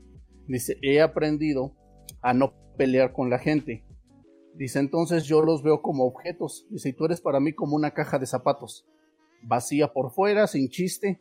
[0.47, 1.75] Dice, he aprendido
[2.21, 3.83] a no pelear con la gente.
[4.55, 6.65] Dice, entonces yo los veo como objetos.
[6.69, 8.85] Dice, y tú eres para mí como una caja de zapatos.
[9.43, 11.19] vacía por fuera, sin chiste,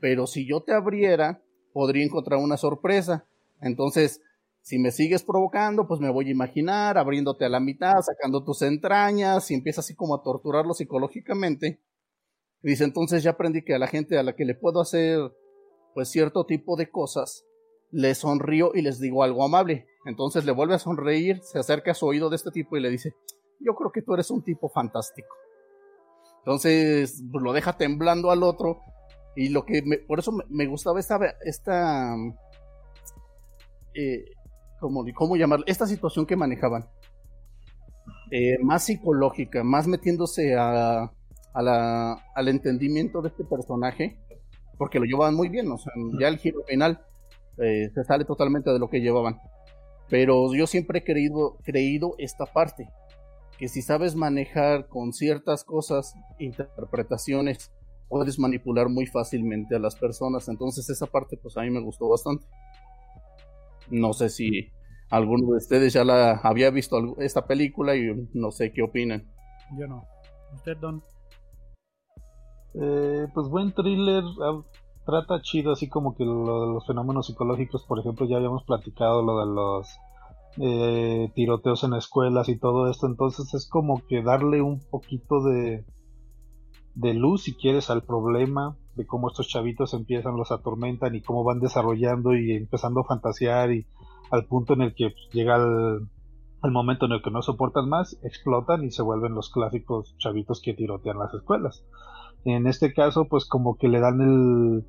[0.00, 3.24] pero si yo te abriera, podría encontrar una sorpresa.
[3.60, 4.20] Entonces,
[4.62, 8.62] si me sigues provocando, pues me voy a imaginar abriéndote a la mitad, sacando tus
[8.62, 11.80] entrañas y empieza así como a torturarlo psicológicamente.
[12.62, 15.18] dice, entonces ya aprendí que a la gente a la que le puedo hacer
[15.94, 17.44] pues cierto tipo de cosas,
[17.90, 19.86] le sonrío y les digo algo amable.
[20.04, 22.90] Entonces le vuelve a sonreír, se acerca a su oído de este tipo y le
[22.90, 23.14] dice,
[23.60, 25.34] yo creo que tú eres un tipo fantástico.
[26.38, 28.80] Entonces pues, lo deja temblando al otro
[29.36, 32.14] y lo que por eso me, gustaba esta, esta
[33.94, 34.24] eh,
[34.80, 35.64] ¿cómo, ¿cómo llamarlo?
[35.66, 36.88] Esta situación que manejaban.
[38.30, 41.12] Eh, más psicológica, más metiéndose a,
[41.52, 44.18] al entendimiento de este personaje,
[44.78, 47.04] porque lo llevaban muy bien, o sea, ya el giro final
[47.58, 49.40] eh, se sale totalmente de lo que llevaban.
[50.08, 52.88] Pero yo siempre he creído, creído esta parte,
[53.58, 57.72] que si sabes manejar con ciertas cosas, interpretaciones,
[58.10, 60.48] puedes manipular muy fácilmente a las personas.
[60.48, 62.44] Entonces esa parte pues a mí me gustó bastante.
[63.88, 64.68] No sé si
[65.08, 69.26] alguno de ustedes ya la había visto esta película y no sé qué opinan.
[69.78, 70.04] Yo no.
[70.54, 71.02] ¿Usted, Don?
[72.74, 74.62] Eh, pues buen thriller, ah,
[75.04, 79.22] trata chido, así como que lo de los fenómenos psicológicos, por ejemplo, ya habíamos platicado
[79.22, 79.98] lo de los
[80.58, 85.84] eh, tiroteos en escuelas y todo esto, entonces es como que darle un poquito de,
[86.94, 91.44] de luz, si quieres, al problema de cómo estos chavitos empiezan, los atormentan y cómo
[91.44, 93.86] van desarrollando y empezando a fantasear y
[94.30, 98.84] al punto en el que llega el, momento en el que no soportan más, explotan
[98.84, 101.84] y se vuelven los clásicos chavitos que tirotean las escuelas.
[102.44, 104.84] En este caso, pues como que le dan el,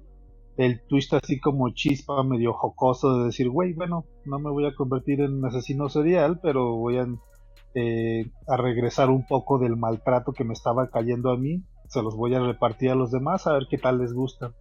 [0.57, 4.75] el twist así como chispa medio jocoso de decir, güey, bueno, no me voy a
[4.75, 7.07] convertir en asesino serial, pero voy a,
[7.75, 12.15] eh, a regresar un poco del maltrato que me estaba cayendo a mí se los
[12.15, 14.53] voy a repartir a los demás a ver qué tal les gusta.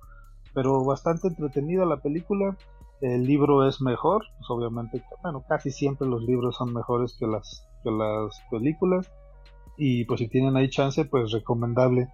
[0.53, 2.57] Pero bastante entretenida la película.
[3.01, 7.66] El libro es mejor, pues obviamente, bueno, casi siempre los libros son mejores que las,
[7.85, 9.11] que las películas.
[9.79, 12.09] Y pues si tienen ahí chance, pues recomendable.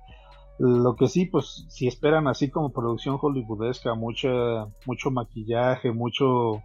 [0.59, 6.63] Lo que sí, pues si esperan así como producción hollywoodesca, mucha, mucho maquillaje, mucho,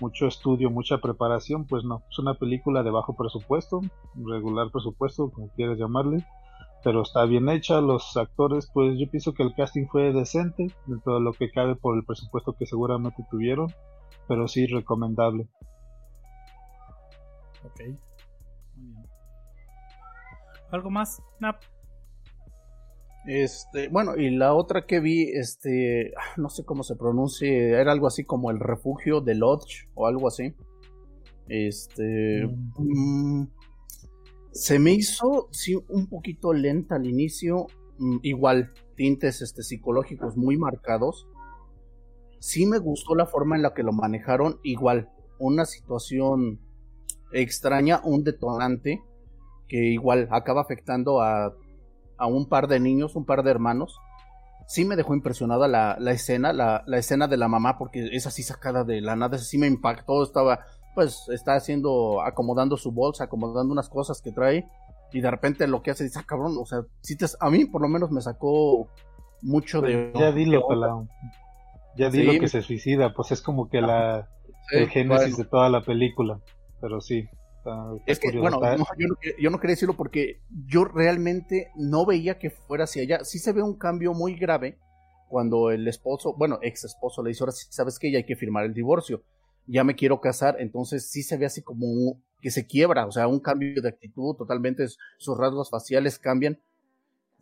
[0.00, 3.80] mucho estudio, mucha preparación, pues no, es una película de bajo presupuesto,
[4.14, 6.24] regular presupuesto, como quieras llamarle
[6.82, 7.80] pero está bien hecha.
[7.80, 11.76] Los actores, pues yo pienso que el casting fue decente, dentro de lo que cabe
[11.76, 13.72] por el presupuesto que seguramente tuvieron,
[14.28, 15.48] pero sí recomendable.
[17.64, 17.80] Ok,
[18.76, 19.06] muy bien.
[20.70, 21.60] ¿Algo más, Nap?
[23.26, 28.06] Este, bueno, y la otra que vi, este, no sé cómo se pronuncia, era algo
[28.06, 30.54] así como el refugio de Lodge o algo así.
[31.48, 33.46] Este, mm.
[34.56, 37.66] Se me hizo, sí, un poquito lenta al inicio.
[37.98, 41.28] Mm, igual, tintes este, psicológicos muy marcados.
[42.38, 44.58] Sí me gustó la forma en la que lo manejaron.
[44.62, 46.58] Igual, una situación
[47.32, 49.02] extraña, un detonante
[49.68, 51.54] que igual acaba afectando a,
[52.16, 53.98] a un par de niños, un par de hermanos.
[54.68, 58.26] Sí me dejó impresionada la, la escena, la, la, escena de la mamá, porque es
[58.26, 60.60] así sacada de la nada, sí me impactó, estaba
[60.96, 64.66] pues está haciendo, acomodando su bolsa, acomodando unas cosas que trae
[65.12, 67.66] y de repente lo que hace dice, ah, cabrón, o sea, si te, a mí
[67.66, 68.88] por lo menos me sacó
[69.42, 70.10] mucho de...
[70.18, 70.66] Ya dilo,
[71.98, 74.30] Ya di lo que se suicida, pues es como que la
[74.72, 76.40] el génesis de toda la película,
[76.80, 77.28] pero sí.
[78.06, 78.86] es que, bueno, yo, no,
[79.38, 83.22] yo, no, quería decirlo porque yo realmente no veía que fuera hacia allá.
[83.22, 84.78] Sí se ve un cambio muy grave
[85.28, 88.34] cuando el esposo, bueno, ex esposo le dice, ahora sí sabes que ya hay que
[88.34, 89.22] firmar el divorcio
[89.66, 93.26] ya me quiero casar, entonces sí se ve así como que se quiebra, o sea,
[93.26, 94.86] un cambio de actitud, totalmente
[95.18, 96.58] sus rasgos faciales cambian,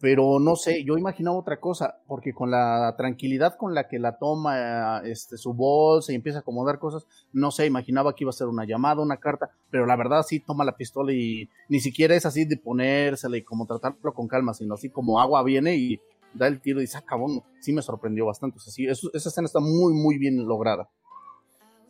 [0.00, 4.18] pero no sé, yo imaginaba otra cosa, porque con la tranquilidad con la que la
[4.18, 8.34] toma este, su bolsa y empieza a acomodar cosas, no sé, imaginaba que iba a
[8.34, 12.14] ser una llamada, una carta, pero la verdad sí toma la pistola y ni siquiera
[12.14, 16.00] es así de ponérsela y como tratarlo con calma, sino así como agua viene y
[16.34, 17.16] da el tiro y dice, ah,
[17.60, 20.88] sí me sorprendió bastante, o sea, sí, esa escena está muy, muy bien lograda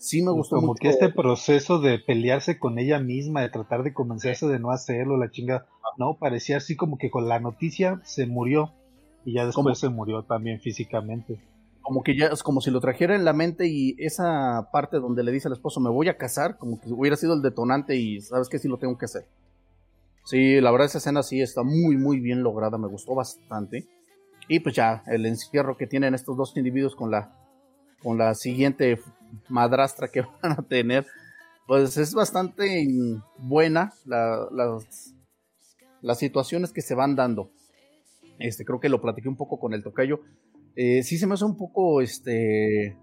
[0.05, 3.95] sí me gustó como que este proceso de pelearse con ella misma, de tratar de
[3.95, 8.27] convencerse de no hacerlo, la chinga, no, parecía así como que con la noticia se
[8.27, 8.71] murió
[9.25, 11.41] y ya después se murió también físicamente.
[11.81, 15.23] Como que ya es como si lo trajera en la mente y esa parte donde
[15.23, 18.21] le dice al esposo me voy a casar, como que hubiera sido el detonante y
[18.21, 19.25] sabes que sí lo tengo que hacer.
[20.25, 23.87] Sí, la verdad esa escena sí está muy muy bien lograda, me gustó bastante.
[24.49, 27.33] Y pues ya el encierro que tienen estos dos individuos con la
[28.03, 28.99] con la siguiente
[29.49, 31.07] madrastra que van a tener,
[31.67, 32.87] pues es bastante
[33.39, 35.15] buena las,
[36.03, 37.51] las situaciones que se van dando.
[38.39, 40.21] Este, creo que lo platiqué un poco con el tocayo.
[40.77, 42.97] Eh, sí se me hace un poco este,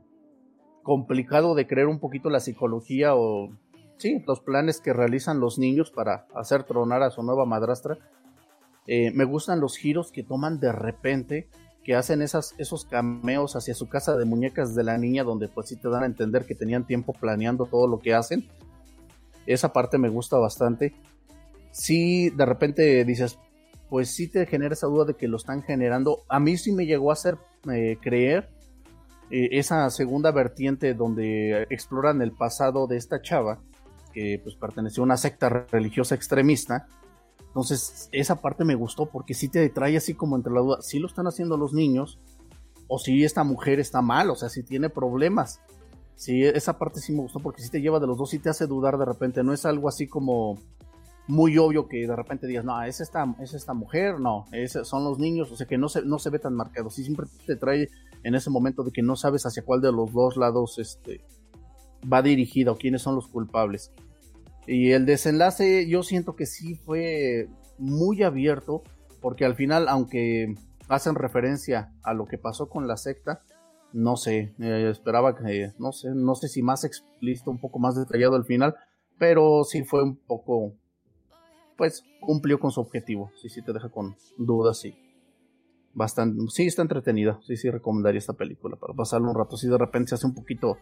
[0.84, 3.50] complicado de creer un poquito la psicología o
[3.98, 7.98] sí, los planes que realizan los niños para hacer tronar a su nueva madrastra.
[8.88, 11.50] Eh, me gustan los giros que toman de repente,
[11.84, 15.70] que hacen esas, esos cameos hacia su casa de muñecas de la niña, donde pues
[15.70, 18.48] sí te dan a entender que tenían tiempo planeando todo lo que hacen.
[19.46, 20.94] Esa parte me gusta bastante.
[21.72, 23.40] Sí, de repente dices,
[23.90, 26.24] pues sí te genera esa duda de que lo están generando.
[26.30, 27.38] A mí sí me llegó a hacer
[27.72, 28.50] eh, creer
[29.32, 33.60] eh, esa segunda vertiente donde exploran el pasado de esta chava,
[34.14, 36.88] que pues perteneció a una secta religiosa extremista.
[37.52, 41.00] Entonces, esa parte me gustó porque sí te trae así como entre la duda, si
[41.00, 42.18] lo están haciendo los niños
[42.88, 45.60] o si esta mujer está mal, o sea, si tiene problemas.
[46.16, 48.50] Sí, esa parte sí me gustó porque sí te lleva de los dos y te
[48.50, 50.60] hace dudar de repente, no es algo así como
[51.28, 54.46] muy obvio que de repente digas, no, es esta, es esta mujer, no,
[54.84, 57.28] son los niños, o sea que no se, no se ve tan marcado, sí siempre
[57.46, 57.90] te trae
[58.24, 61.22] en ese momento de que no sabes hacia cuál de los dos lados este,
[62.12, 63.92] va dirigida o quiénes son los culpables.
[64.68, 68.84] Y el desenlace yo siento que sí fue muy abierto,
[69.22, 70.56] porque al final, aunque
[70.88, 73.42] hacen referencia a lo que pasó con la secta,
[73.94, 77.96] no sé, eh, esperaba que, no sé, no sé si más explícito, un poco más
[77.96, 78.76] detallado al final,
[79.18, 80.74] pero sí fue un poco
[81.82, 83.32] pues cumplió con su objetivo.
[83.42, 84.94] Sí, sí te deja con dudas, sí.
[85.96, 89.58] Bastante, sí está entretenida, sí, sí recomendaría esta película para pasarlo un rato.
[89.58, 90.78] Sí, de repente se hace un poquito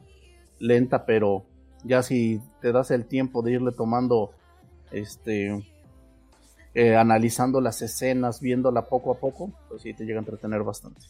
[0.60, 1.46] lenta, pero
[1.84, 4.32] ya si te das el tiempo de irle tomando,
[4.92, 5.64] este,
[6.74, 11.02] eh, analizando las escenas, viéndola poco a poco, pues sí te llega a entretener bastante.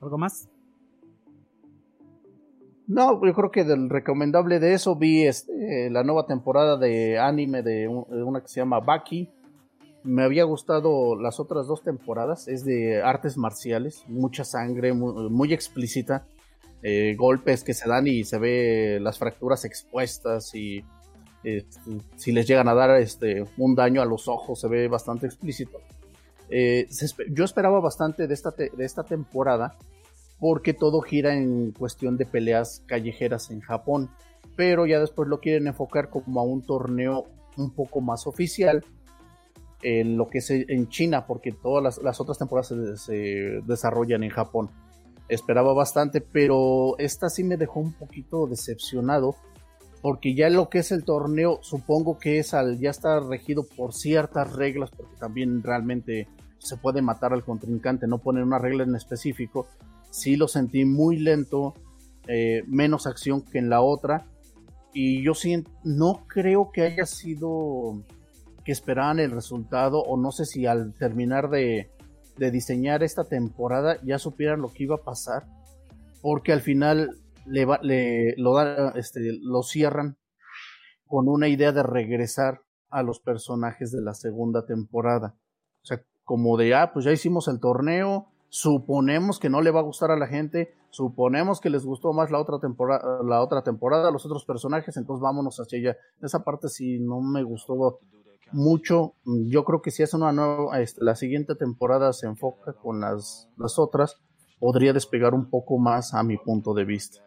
[0.00, 0.48] ¿Algo más?
[2.86, 7.62] No, yo creo que del recomendable de eso vi este, la nueva temporada de anime
[7.62, 9.28] de, una que se llama Baki.
[10.04, 12.46] Me había gustado las otras dos temporadas.
[12.46, 16.26] Es de artes marciales, mucha sangre, muy, explícita.
[16.88, 20.84] Eh, golpes que se dan y se ve las fracturas expuestas y
[21.42, 21.80] este,
[22.14, 25.80] si les llegan a dar este, un daño a los ojos se ve bastante explícito.
[26.48, 26.86] Eh,
[27.32, 29.76] yo esperaba bastante de esta, de esta temporada
[30.38, 34.08] porque todo gira en cuestión de peleas callejeras en Japón,
[34.54, 37.26] pero ya después lo quieren enfocar como a un torneo
[37.56, 38.84] un poco más oficial
[39.82, 44.70] en lo que es en China, porque todas las, otras temporadas se, desarrollan en Japón.
[45.28, 49.36] Esperaba bastante, pero esta sí me dejó un poquito decepcionado,
[50.02, 53.92] porque ya lo que es el torneo, supongo que es al ya está regido por
[53.92, 58.94] ciertas reglas, porque también realmente se puede matar al contrincante, no poner una regla en
[58.94, 59.66] específico,
[60.10, 61.74] sí lo sentí muy lento,
[62.28, 64.26] eh, menos acción que en la otra.
[64.92, 68.02] Y yo siento, no creo que haya sido
[68.64, 71.90] que esperaban el resultado, o no sé si al terminar de,
[72.36, 75.46] diseñar esta temporada ya supieran lo que iba a pasar,
[76.22, 78.60] porque al final le, le lo,
[78.94, 80.16] este, lo cierran
[81.06, 85.34] con una idea de regresar a los personajes de la segunda temporada.
[85.82, 89.80] O sea, como de, ah, pues ya hicimos el torneo, Suponemos que no le va
[89.80, 93.62] a gustar a la gente, suponemos que les gustó más la otra temporada, la otra
[93.62, 95.98] temporada, los otros personajes, entonces vámonos hacia allá.
[96.22, 98.00] Esa parte sí no me gustó
[98.52, 99.14] mucho.
[99.24, 103.48] Yo creo que si es una nueva, este, la siguiente temporada se enfoca con las,
[103.56, 104.20] las otras,
[104.58, 107.20] podría despegar un poco más a mi punto de vista.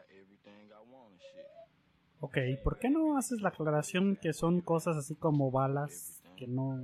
[2.21, 6.77] Ok, ¿por qué no haces la aclaración que son cosas así como balas que no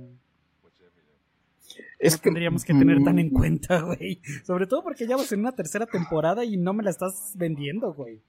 [1.98, 3.32] es que tendríamos que tener tan en mm.
[3.32, 4.20] cuenta, güey.
[4.44, 7.92] Sobre todo porque ya vas en una tercera temporada y no me la estás vendiendo,
[7.92, 8.20] güey.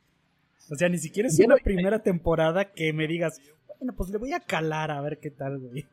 [0.70, 3.40] O sea, ni siquiera es una primera temporada que me digas,
[3.80, 5.86] bueno, pues le voy a calar a ver qué tal, güey.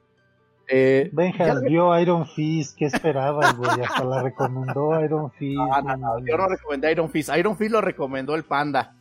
[0.69, 3.71] Eh, Benja vio Iron Fist, ¿qué esperabas, güey?
[3.83, 5.59] Hasta la recomendó Iron Fist.
[5.59, 7.31] No, no, yo no recomendé Iron Fist.
[7.37, 8.95] Iron Fist lo recomendó el Panda.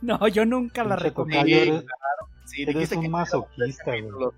[0.00, 1.68] No, yo nunca la recomendé.
[1.68, 1.84] Eres,
[2.46, 4.30] sí, eres un masoquista, güey.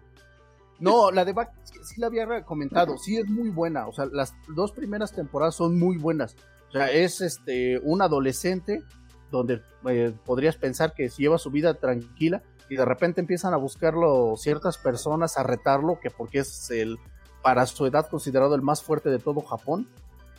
[0.80, 4.34] No, la de Back sí, la había comentado, sí es muy buena, o sea, las
[4.48, 6.36] dos primeras temporadas son muy buenas.
[6.68, 8.82] O sea, es este un adolescente
[9.30, 14.34] donde eh, podrías pensar que lleva su vida tranquila y de repente empiezan a buscarlo
[14.36, 16.98] ciertas personas, a retarlo, que porque es el
[17.42, 19.88] para su edad considerado el más fuerte de todo Japón.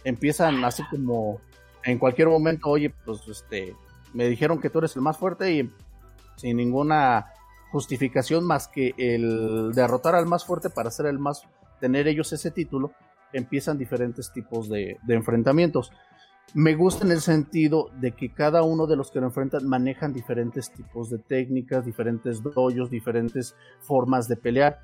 [0.03, 1.39] Empiezan así como
[1.83, 3.75] en cualquier momento, oye, pues este,
[4.13, 5.71] me dijeron que tú eres el más fuerte y
[6.35, 7.27] sin ninguna
[7.71, 11.43] justificación más que el derrotar al más fuerte para ser el más,
[11.79, 12.91] tener ellos ese título,
[13.33, 15.91] empiezan diferentes tipos de, enfrentamientos.
[16.53, 20.13] Me gusta en el sentido de que cada uno de los que lo enfrentan manejan
[20.13, 24.79] diferentes tipos de técnicas, diferentes doyos, diferentes formas de pelear.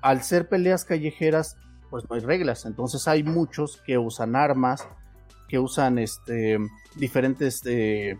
[0.00, 1.58] Al ser peleas callejeras,
[1.90, 2.64] pues no hay reglas.
[2.64, 4.88] Entonces hay muchos que usan armas,
[5.48, 6.56] que usan este,
[6.96, 8.16] diferentes eh,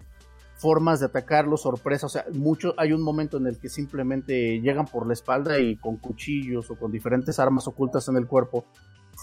[0.56, 2.06] formas de atacarlo, sorpresa.
[2.06, 5.76] O sea, mucho, hay un momento en el que simplemente llegan por la espalda y
[5.76, 8.66] con cuchillos o con diferentes armas ocultas en el cuerpo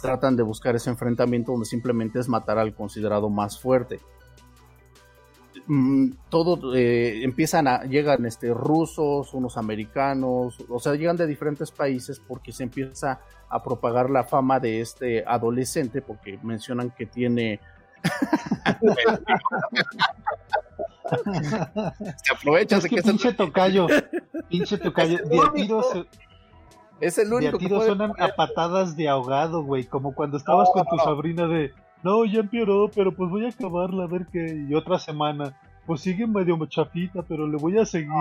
[0.01, 3.99] tratan de buscar ese enfrentamiento donde simplemente es matar al considerado más fuerte.
[5.65, 11.71] Mm, todo eh, empiezan a llegan este rusos unos americanos o sea llegan de diferentes
[11.71, 13.19] países porque se empieza
[13.49, 17.59] a propagar la fama de este adolescente porque mencionan que tiene
[22.23, 23.87] se aprovecha de que, pinche tocayo
[24.47, 26.07] pinche tocayo de
[26.99, 30.97] es el único que suenan a patadas de ahogado güey como cuando estabas con tu
[30.97, 31.71] sobrina de
[32.03, 34.65] no, ya empeoró, pero pues voy a acabarla a ver qué.
[34.69, 38.11] Y otra semana, pues sigue medio chafita, pero le voy a seguir.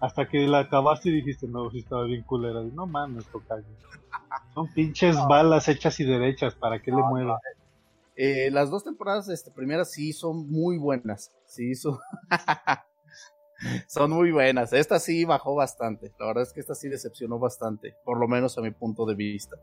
[0.00, 2.60] Hasta que la acabaste y dijiste, no, si estaba bien culera.
[2.74, 3.64] No mames, tocayo.
[4.54, 7.40] Son pinches balas hechas y derechas, ¿para qué le mueva?
[8.16, 11.32] Eh, las dos temporadas este, primeras sí son muy buenas.
[11.46, 11.98] Sí, son...
[13.88, 14.72] son muy buenas.
[14.72, 16.12] Esta sí bajó bastante.
[16.18, 19.14] La verdad es que esta sí decepcionó bastante, por lo menos a mi punto de
[19.14, 19.56] vista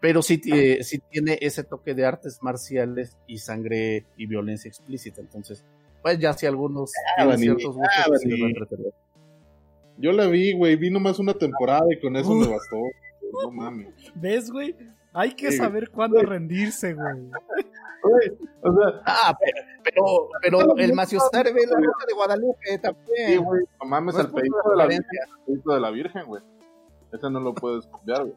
[0.00, 0.40] pero sí,
[0.82, 5.20] sí tiene ese toque de artes marciales y sangre y violencia explícita.
[5.20, 5.64] Entonces,
[6.02, 8.22] pues ya si algunos ah, tienen ciertos gustos, ah, pues,
[9.98, 12.78] Yo la vi, güey, vi nomás una temporada y con eso me bastó.
[13.42, 13.88] No mames.
[14.14, 14.74] ¿Ves, güey?
[15.12, 17.30] Hay que saber cuándo rendirse, güey.
[18.02, 19.34] O sea, ah,
[19.84, 23.26] pero, pero, el Maciosar ve la roca de Guadalupe también.
[23.26, 26.42] Sí, güey, no mames, el pedito de la Virgen, el pedito de la Virgen, güey.
[27.12, 28.36] Ese no lo puedes copiar, güey.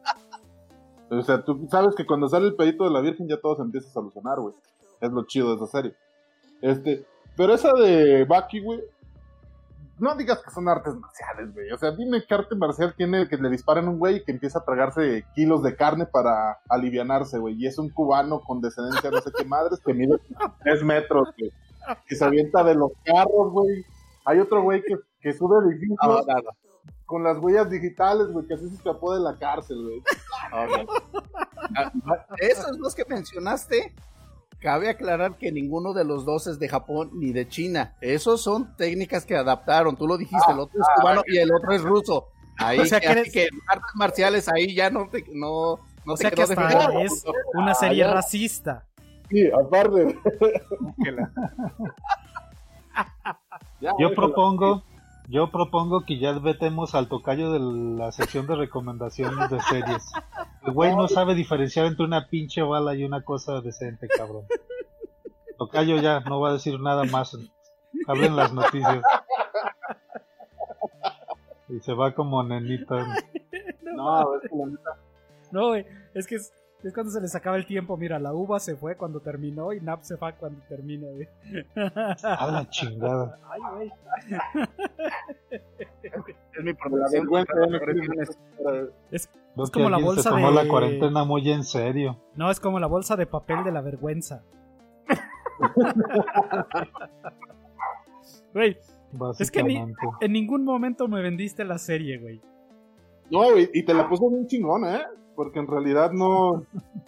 [1.10, 3.62] O sea, tú sabes que cuando sale el pedito de la Virgen ya todo se
[3.62, 4.54] empieza a solucionar, güey.
[5.00, 5.94] Es lo chido de esa serie.
[6.60, 7.04] Este,
[7.36, 8.80] pero esa de Bucky, güey,
[9.98, 11.70] no digas que son artes marciales, güey.
[11.70, 14.32] O sea, dime qué arte marcial tiene que le disparen a un güey y que
[14.32, 17.54] empieza a tragarse kilos de carne para alivianarse, güey.
[17.56, 20.18] Y es un cubano con descendencia no sé qué madres que mide
[20.62, 21.52] tres metros, güey.
[22.06, 23.84] Que se avienta de los carros, güey.
[24.24, 25.98] Hay otro güey que, que sube edificios.
[26.00, 26.40] Ah,
[27.06, 30.02] con las huellas digitales, güey, que así se escapó de la cárcel, güey.
[30.50, 30.86] Ah,
[32.38, 33.94] esos los que mencionaste,
[34.64, 37.94] cabe aclarar que ninguno de los dos es de Japón ni de China.
[38.00, 39.94] Esos son técnicas que adaptaron.
[39.94, 42.28] Tú lo dijiste, el otro es ah, cubano y el otro es ruso.
[42.56, 46.30] Ahí o sea, que, que, artes marciales ahí ya no te no, no o sea
[46.30, 48.86] que hasta es una serie racista.
[49.28, 50.18] Sí, aparte.
[53.98, 54.82] Yo propongo
[55.28, 57.60] yo propongo que ya vetemos al tocayo de
[57.98, 60.12] la sección de recomendaciones de series.
[60.66, 64.44] El güey no sabe diferenciar entre una pinche bala y una cosa decente, cabrón.
[65.58, 67.36] Tocayo ya no va a decir nada más.
[68.06, 69.02] Hablen las noticias.
[71.68, 72.96] Y se va como nenita.
[73.94, 74.98] No, es como neta.
[75.52, 76.52] No, güey, es que es,
[76.84, 77.96] es cuando se les acaba el tiempo.
[77.96, 81.28] Mira, la uva se fue cuando terminó y Nap se va cuando termina, güey.
[82.22, 83.38] A la chingada.
[83.50, 83.92] Ay, güey.
[86.52, 87.08] es mi problema.
[89.10, 90.54] Es, es como la bolsa se tomó de...
[90.54, 92.18] la cuarentena muy en serio.
[92.34, 94.42] No, es como la bolsa de papel de la vergüenza.
[98.54, 98.76] Güey,
[99.40, 99.76] es que ni,
[100.20, 102.40] en ningún momento me vendiste la serie, güey.
[103.30, 105.06] No, güey, y te la puso bien chingona, ¿eh?
[105.34, 106.64] Porque en realidad no,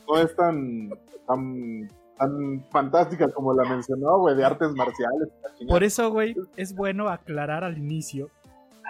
[0.08, 0.90] no es tan,
[1.26, 5.28] tan, tan fantástica como la mencionó, güey, de artes marciales.
[5.68, 8.30] Por eso, güey, es bueno aclarar al inicio,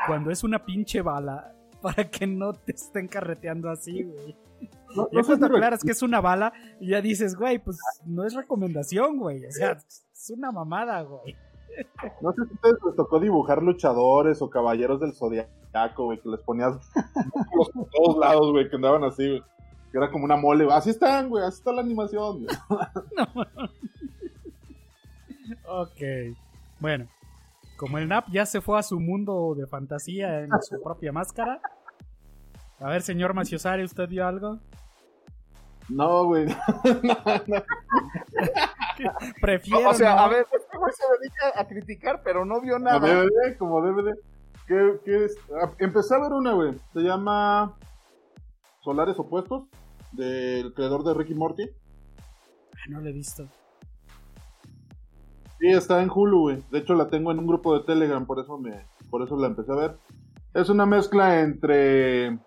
[0.06, 4.36] cuando es una pinche bala, para que no te estén carreteando así, güey.
[4.96, 9.18] No, ya cuando aclaras que es una bala, ya dices, güey, pues no es recomendación,
[9.18, 9.44] güey.
[9.44, 11.36] O sea, es una mamada, güey.
[12.20, 16.40] No sé si ustedes les tocó dibujar luchadores o caballeros del zodiaco, güey, que les
[16.40, 16.76] ponías
[17.74, 19.42] por todos lados, güey, que andaban así, güey.
[19.92, 22.56] Que era como una mole, Así están, güey, así está la animación, güey.
[25.68, 26.36] ok.
[26.80, 27.06] Bueno,
[27.76, 31.60] como el NAP ya se fue a su mundo de fantasía en su propia máscara.
[32.78, 34.58] A ver, señor Maciosari, ¿usted vio algo?
[35.88, 36.46] No, güey.
[39.40, 39.90] Prefiero.
[39.90, 43.00] O sea, a ver, este güey se dedica a criticar, pero no vio nada.
[43.00, 44.14] Como DVD, como DVD.
[44.66, 45.36] ¿Qué, qué es?
[45.60, 46.74] Ah, empecé a ver una, güey.
[46.92, 47.76] Se llama
[48.80, 49.64] Solares Opuestos,
[50.12, 51.70] del creador de Ricky Morty.
[52.74, 53.46] Ah, no la he visto.
[55.60, 56.62] Sí, está en Hulu, güey.
[56.70, 59.46] De hecho, la tengo en un grupo de Telegram, por eso me, por eso la
[59.46, 59.96] empecé a ver.
[60.52, 62.38] Es una mezcla entre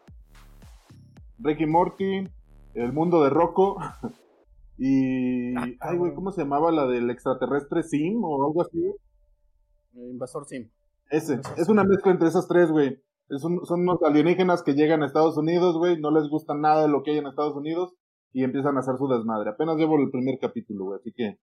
[1.40, 2.30] Ricky Morty,
[2.74, 3.78] el mundo de Rocco
[4.78, 5.56] y...
[5.56, 8.94] Ah, ay, güey, ¿cómo se llamaba la del extraterrestre Sim o algo así?
[9.94, 10.70] Invasor Sim.
[11.10, 13.02] Ese, es una mezcla entre esas tres, güey.
[13.30, 17.04] son unos alienígenas que llegan a Estados Unidos, güey, no les gusta nada de lo
[17.04, 17.94] que hay en Estados Unidos
[18.32, 19.50] y empiezan a hacer su desmadre.
[19.50, 21.40] Apenas llevo el primer capítulo, güey, así que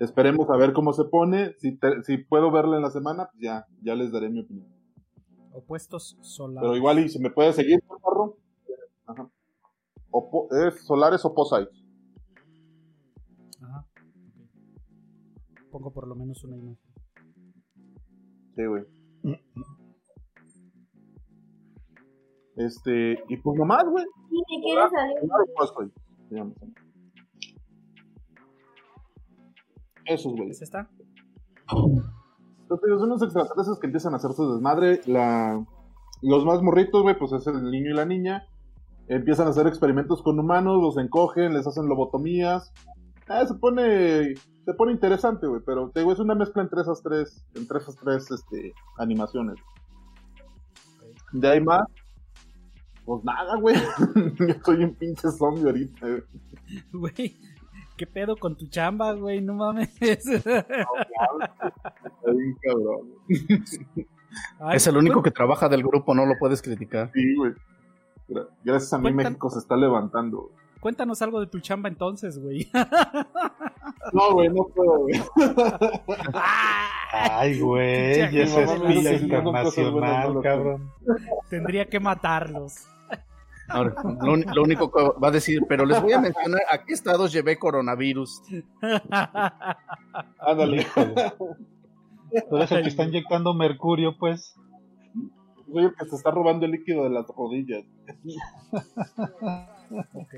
[0.00, 1.54] esperemos a ver cómo se pone.
[1.58, 4.68] Si, si puedo verla en la semana, pues ya, ya les daré mi opinión.
[5.52, 6.60] Opuestos solares.
[6.62, 8.36] Pero igual, y si me puede seguir, por favor.
[9.06, 9.30] Ajá.
[10.50, 11.34] ¿Es solares o
[13.62, 13.86] Ajá.
[15.70, 16.78] Pongo por lo menos una imagen.
[18.56, 18.84] Sí, güey.
[22.56, 24.04] Este, y pues nomás, güey.
[24.30, 25.16] ¿Y si quieres salir?
[30.06, 30.50] Esos, güey.
[30.50, 30.90] ¿Es esta?
[32.62, 35.00] Entonces, son unos extraterrestres que empiezan a hacer su desmadre.
[35.06, 35.64] La...
[36.20, 38.47] Los más morritos, güey, pues es el niño y la niña.
[39.08, 42.72] Empiezan a hacer experimentos con humanos, los encogen, les hacen lobotomías.
[43.28, 44.34] Ah, se pone
[44.68, 47.96] se pone interesante, güey, pero te digo, es una mezcla entre esas tres, entre esas
[47.96, 49.56] tres este, animaciones.
[51.32, 51.86] De ahí más,
[53.06, 53.76] pues nada, güey.
[54.38, 56.06] Yo soy un pinche zombie ahorita,
[56.92, 57.38] güey.
[57.96, 59.40] ¿Qué pedo con tu chamba, güey?
[59.40, 59.88] No mames.
[64.74, 67.10] es el único que trabaja del grupo, no lo puedes criticar.
[67.14, 67.54] Sí, güey.
[68.64, 70.50] Gracias a mí México se está levantando.
[70.80, 72.70] Cuéntanos algo de tu chamba entonces, güey.
[74.12, 75.20] No, güey, no puedo, güey.
[77.12, 80.90] Ay, güey, ya es espía internacional, cabrón.
[81.50, 82.86] Tendría que matarlos.
[83.68, 87.32] Ahora, lo, único que va a decir, pero les voy a mencionar a qué estados
[87.32, 88.40] llevé coronavirus.
[90.38, 90.86] Ándale.
[92.48, 94.56] Tú eres el que está inyectando mercurio, pues.
[95.72, 97.84] Soy el que se está robando el líquido de las rodillas.
[100.14, 100.34] ok.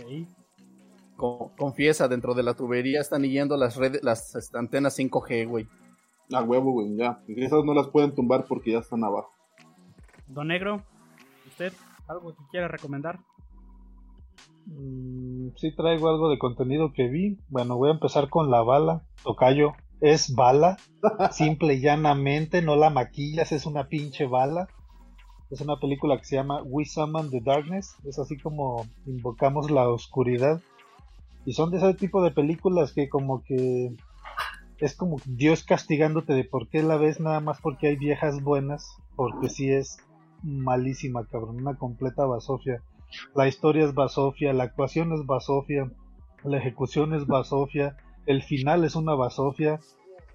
[1.56, 5.68] confiesa, dentro de la tubería están yendo las redes, las antenas 5G, güey.
[6.32, 7.22] A huevo, güey, ya.
[7.28, 9.32] Esas no las pueden tumbar porque ya están abajo.
[10.28, 10.82] Don Negro,
[11.46, 11.72] ¿usted
[12.06, 13.20] algo que quiera recomendar?
[14.66, 17.38] Mm, sí traigo algo de contenido que vi.
[17.48, 19.02] Bueno, voy a empezar con la bala.
[19.24, 20.76] Tocayo, es bala.
[21.32, 24.68] Simple y llanamente, no la maquillas, es una pinche bala.
[25.50, 27.96] Es una película que se llama We Summon the Darkness.
[28.04, 30.60] Es así como invocamos la oscuridad.
[31.44, 33.94] Y son de ese tipo de películas que como que
[34.78, 38.96] es como Dios castigándote de por qué la ves nada más porque hay viejas buenas.
[39.16, 39.98] Porque sí es
[40.42, 41.56] malísima, cabrón.
[41.56, 42.82] Una completa basofia.
[43.34, 45.90] La historia es basofia, la actuación es basofia,
[46.44, 47.96] la ejecución es basofia,
[48.26, 49.80] el final es una basofia.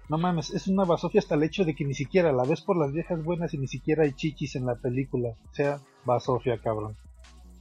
[0.08, 2.76] No mames, es una basofia hasta el hecho de que ni siquiera la ves por
[2.76, 5.30] las viejas buenas y ni siquiera hay chichis en la película.
[5.50, 6.96] O sea, basofia, cabrón.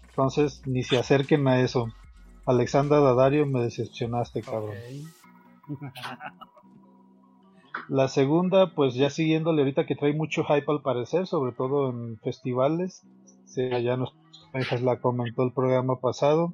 [0.09, 1.87] Entonces, ni se acerquen a eso.
[2.45, 4.75] Alexandra Dadario, me decepcionaste, cabrón.
[7.89, 12.17] La segunda, pues ya siguiéndole ahorita que trae mucho hype al parecer, sobre todo en
[12.19, 13.03] festivales.
[13.55, 14.13] ya nos
[14.81, 16.53] la comentó el programa pasado.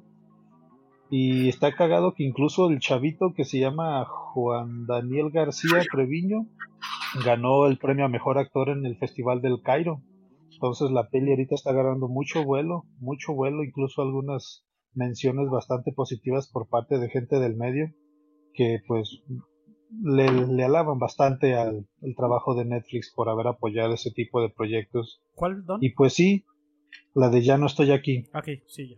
[1.14, 6.46] Y está cagado que incluso el chavito que se llama Juan Daniel García Treviño
[7.22, 10.00] ganó el premio a mejor actor en el Festival del Cairo.
[10.54, 16.48] Entonces la peli ahorita está agarrando mucho vuelo, mucho vuelo, incluso algunas menciones bastante positivas
[16.50, 17.92] por parte de gente del medio
[18.54, 19.22] que pues
[20.02, 21.86] le, alaban bastante al
[22.16, 25.20] trabajo de Netflix por haber apoyado ese tipo de proyectos.
[25.34, 25.78] ¿Cuál, Don?
[25.82, 26.46] Y pues sí,
[27.14, 28.24] la de Ya no estoy aquí.
[28.34, 28.96] Ok, sí, ya.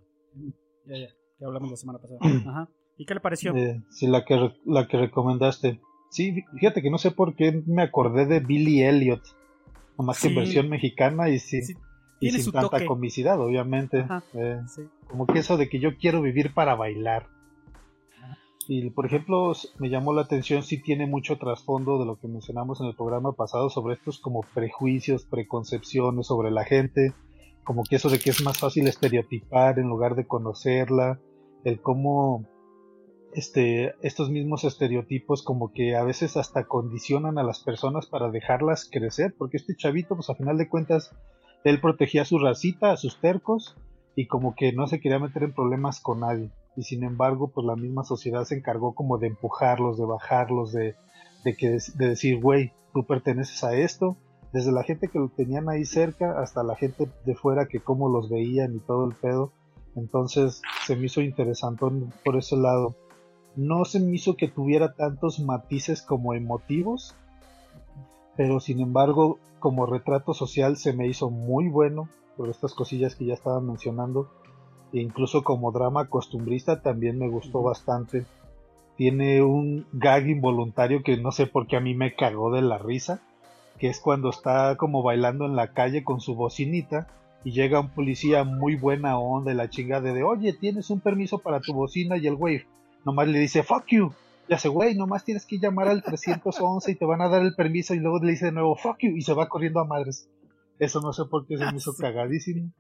[0.87, 1.24] Ya, ya.
[1.39, 2.21] Ya hablamos la semana pasada.
[2.49, 2.69] Ajá.
[2.97, 3.55] ¿Y qué le pareció?
[3.57, 5.81] Eh, sí, la que, la que recomendaste.
[6.11, 9.23] Sí, fíjate que no sé por qué me acordé de Billy Elliot.
[9.99, 11.61] Nomás que en versión mexicana y, sí,
[12.21, 14.07] y sin tanta comicidad, obviamente.
[14.35, 14.61] Eh,
[15.09, 17.27] como que eso de que yo quiero vivir para bailar.
[18.67, 22.81] Y por ejemplo, me llamó la atención si tiene mucho trasfondo de lo que mencionamos
[22.81, 27.13] en el programa pasado sobre estos como prejuicios, preconcepciones sobre la gente,
[27.65, 31.21] como que eso de que es más fácil estereotipar en lugar de conocerla,
[31.65, 32.47] el cómo
[33.35, 38.89] este, estos mismos estereotipos como que a veces hasta condicionan a las personas para dejarlas
[38.91, 41.11] crecer, porque este chavito, pues a final de cuentas,
[41.65, 43.77] él protegía a su racita, a sus tercos,
[44.15, 46.51] y como que no se quería meter en problemas con nadie.
[46.77, 50.95] Y sin embargo, pues la misma sociedad se encargó como de empujarlos, de bajarlos, de,
[51.45, 54.17] de, que, de decir, güey, tú perteneces a esto,
[54.55, 58.09] desde la gente que lo tenían ahí cerca hasta la gente de fuera que cómo
[58.09, 59.51] los veían y todo el pedo.
[59.97, 61.85] Entonces se me hizo interesante
[62.25, 62.95] por ese lado.
[63.57, 67.17] No se me hizo que tuviera tantos matices como emotivos,
[68.37, 73.27] pero sin embargo como retrato social se me hizo muy bueno por estas cosillas que
[73.27, 74.31] ya estaba mencionando.
[74.93, 78.25] E incluso como drama costumbrista también me gustó bastante.
[78.97, 82.79] Tiene un gag involuntario que no sé por qué a mí me cagó de la
[82.79, 83.21] risa
[83.79, 87.09] que es cuando está como bailando en la calle con su bocinita
[87.45, 91.39] y llega un policía muy buena onda de la chingada de, oye, tienes un permiso
[91.39, 92.65] para tu bocina y el güey
[93.05, 94.13] nomás le dice, fuck you.
[94.49, 97.55] Y hace, güey, nomás tienes que llamar al 311 y te van a dar el
[97.55, 100.29] permiso y luego le dice de nuevo, fuck you, y se va corriendo a madres.
[100.79, 102.71] Eso no sé por qué se me hizo cagadísimo.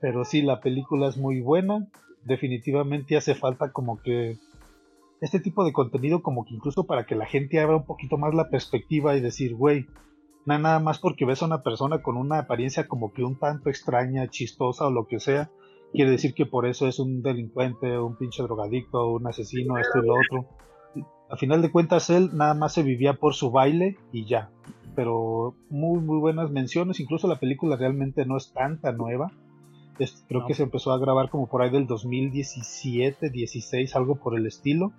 [0.00, 1.86] Pero sí, la película es muy buena.
[2.24, 4.38] Definitivamente hace falta como que
[5.24, 8.34] este tipo de contenido como que incluso para que la gente abra un poquito más
[8.34, 9.86] la perspectiva y decir, güey,
[10.44, 14.28] nada más porque ves a una persona con una apariencia como que un tanto extraña,
[14.28, 15.50] chistosa o lo que sea,
[15.94, 20.06] quiere decir que por eso es un delincuente, un pinche drogadicto, un asesino, esto y
[20.06, 20.48] lo otro.
[21.30, 24.50] A final de cuentas él nada más se vivía por su baile y ya.
[24.94, 29.32] Pero muy muy buenas menciones, incluso la película realmente no es tanta nueva.
[30.28, 34.46] creo que se empezó a grabar como por ahí del 2017, 16, algo por el
[34.46, 34.92] estilo.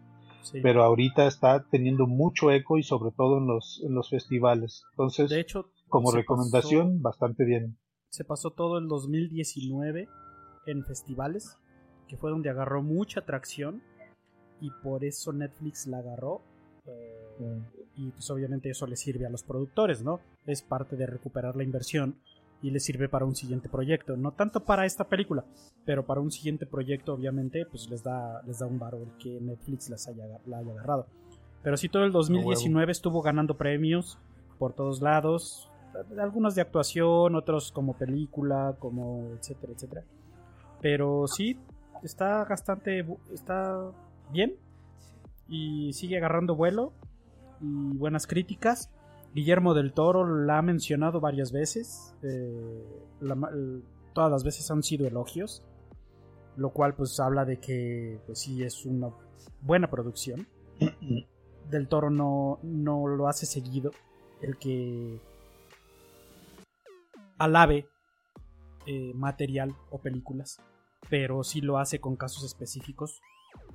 [0.52, 4.84] Pero ahorita está teniendo mucho eco y sobre todo en los, en los festivales.
[4.92, 7.78] Entonces, de hecho, como recomendación, bastante bien.
[8.10, 10.08] Se pasó todo el 2019
[10.68, 11.58] en festivales,
[12.08, 13.82] que fue donde agarró mucha atracción
[14.62, 16.42] y por eso Netflix la agarró.
[16.86, 17.62] Eh, mm.
[17.98, 20.20] Y pues obviamente eso le sirve a los productores, ¿no?
[20.46, 22.20] Es parte de recuperar la inversión
[22.62, 24.18] y le sirve para un siguiente proyecto.
[24.18, 25.46] No tanto para esta película,
[25.86, 29.40] pero para un siguiente proyecto obviamente pues les da, les da un varo el que
[29.40, 31.08] Netflix las haya, la haya agarrado.
[31.64, 34.20] Pero sí todo el 2019 estuvo ganando premios
[34.60, 35.70] por todos lados,
[36.18, 40.04] algunos de actuación, otros como película, como etcétera, etcétera.
[40.82, 41.58] Pero sí,
[42.04, 43.92] está bastante, está
[44.32, 44.56] bien
[45.48, 46.94] y sigue agarrando vuelo
[47.62, 48.90] y buenas críticas.
[49.36, 52.16] Guillermo del Toro la ha mencionado varias veces.
[52.24, 52.86] Eh,
[54.14, 55.62] todas las veces han sido elogios.
[56.56, 59.10] Lo cual pues habla de que pues sí es una
[59.60, 60.48] buena producción.
[61.70, 63.92] del Toro no, no lo hace seguido.
[64.42, 65.20] El que
[67.38, 67.90] alabe
[68.86, 70.62] eh, material o películas.
[71.10, 73.22] Pero sí lo hace con casos específicos.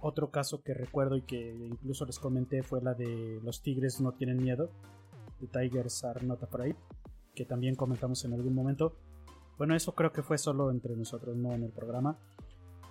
[0.01, 4.13] Otro caso que recuerdo y que incluso les comenté fue la de Los Tigres no
[4.13, 4.71] tienen miedo
[5.41, 6.75] The Tigers Are Not Afraid,
[7.35, 8.97] que también comentamos en algún momento.
[9.59, 12.19] Bueno, eso creo que fue solo entre nosotros, no en el programa.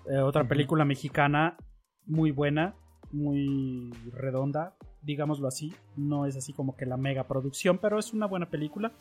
[0.09, 1.57] Eh, otra película mexicana
[2.05, 2.75] muy buena,
[3.11, 5.73] muy redonda, digámoslo así.
[5.95, 8.93] No es así como que la mega producción, pero es una buena película.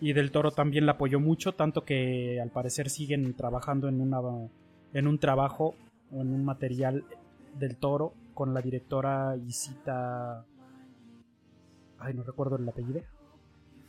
[0.00, 4.18] Y Del Toro también la apoyó mucho, tanto que al parecer siguen trabajando en, una,
[4.92, 5.74] en un trabajo
[6.10, 7.04] o en un material
[7.58, 10.46] del Toro con la directora Isita
[12.00, 13.02] Ay, no recuerdo el apellido.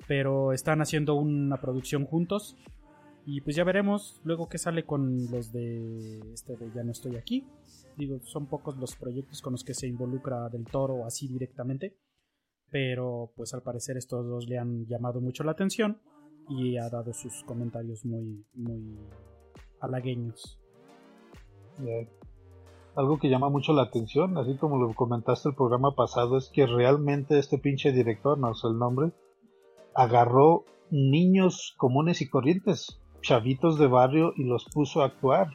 [0.07, 2.55] Pero están haciendo una producción juntos.
[3.25, 7.15] Y pues ya veremos luego qué sale con los de este de Ya no estoy
[7.15, 7.47] aquí.
[7.97, 11.97] Digo, son pocos los proyectos con los que se involucra del toro así directamente.
[12.69, 16.01] Pero pues al parecer estos dos le han llamado mucho la atención
[16.49, 18.97] y ha dado sus comentarios muy, muy
[19.79, 20.59] halagueños
[22.95, 26.65] algo que llama mucho la atención, así como lo comentaste el programa pasado, es que
[26.65, 29.11] realmente este pinche director, no sé el nombre,
[29.95, 35.49] agarró niños comunes y corrientes, chavitos de barrio y los puso a actuar.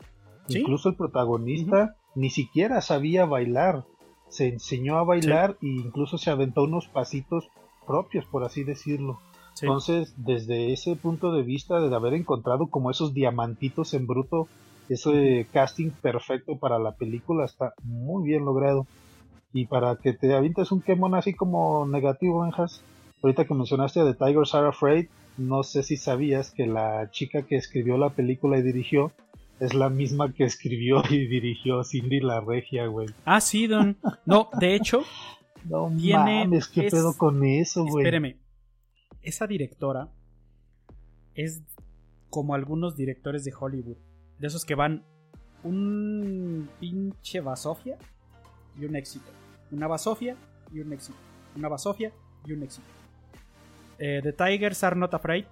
[0.49, 3.85] Incluso el protagonista ni siquiera sabía bailar,
[4.29, 7.49] se enseñó a bailar e incluso se aventó unos pasitos
[7.87, 9.19] propios, por así decirlo.
[9.61, 14.49] Entonces, desde ese punto de vista de haber encontrado como esos diamantitos en bruto
[14.89, 18.87] ese casting perfecto para la película está muy bien logrado.
[19.53, 22.83] Y para que te avientes un quemón así como negativo, Benjas,
[23.23, 25.07] ahorita que mencionaste de Tigers Are Afraid,
[25.39, 29.13] no sé si sabías que la chica que escribió la película y dirigió
[29.61, 33.09] es la misma que escribió y dirigió Cindy la Regia, güey.
[33.25, 33.97] Ah, sí, Don.
[34.25, 35.05] No, de hecho,
[35.65, 38.05] no mames, qué pedo con eso, güey.
[38.05, 38.37] Espéreme.
[39.23, 40.09] Esa directora
[41.35, 41.63] es
[42.31, 43.97] como algunos directores de Hollywood
[44.39, 45.05] de esos que van
[45.63, 47.99] un pinche basofia
[48.79, 49.31] y un éxito.
[49.71, 50.37] Una basofia
[50.73, 51.19] y un éxito.
[51.57, 52.13] Una basofia
[52.45, 52.87] y un éxito.
[53.99, 55.47] Eh, The Tigers Are Not Afraid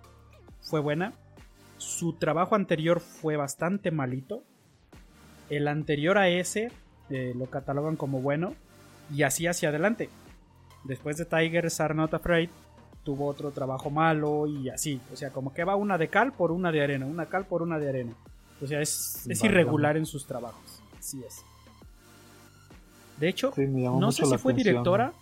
[0.60, 1.12] fue buena.
[1.78, 4.44] Su trabajo anterior fue bastante malito.
[5.50, 6.70] El anterior a ese
[7.10, 8.54] eh, lo catalogan como bueno.
[9.12, 10.08] Y así hacia adelante.
[10.84, 12.50] Después de Tigers Are Not Afraid
[13.04, 15.00] tuvo otro trabajo malo y así.
[15.12, 17.06] O sea, como que va una de cal por una de arena.
[17.06, 18.14] Una cal por una de arena.
[18.64, 20.82] O sea, es, irregular en sus trabajos.
[20.98, 21.44] Así es.
[23.20, 25.12] De hecho, no sé si fue directora,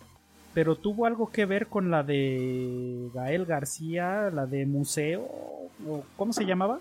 [0.53, 6.31] pero tuvo algo que ver con la de Gael García, la de Museo, o ¿cómo
[6.31, 6.79] se llamaba?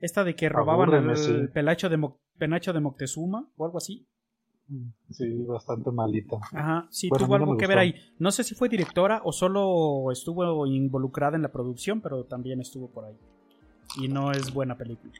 [0.00, 4.04] Esta de que robaban el, pelacho de penacho de Moctezuma o algo así.
[5.10, 6.38] Sí, bastante malita.
[6.52, 7.94] Ajá, sí, tuvo algo que ver ahí.
[8.18, 12.90] No sé si fue directora o solo estuvo involucrada en la producción, pero también estuvo
[12.90, 13.16] por ahí.
[14.00, 15.12] y no es buena película.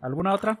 [0.00, 0.58] ¿Alguna otra?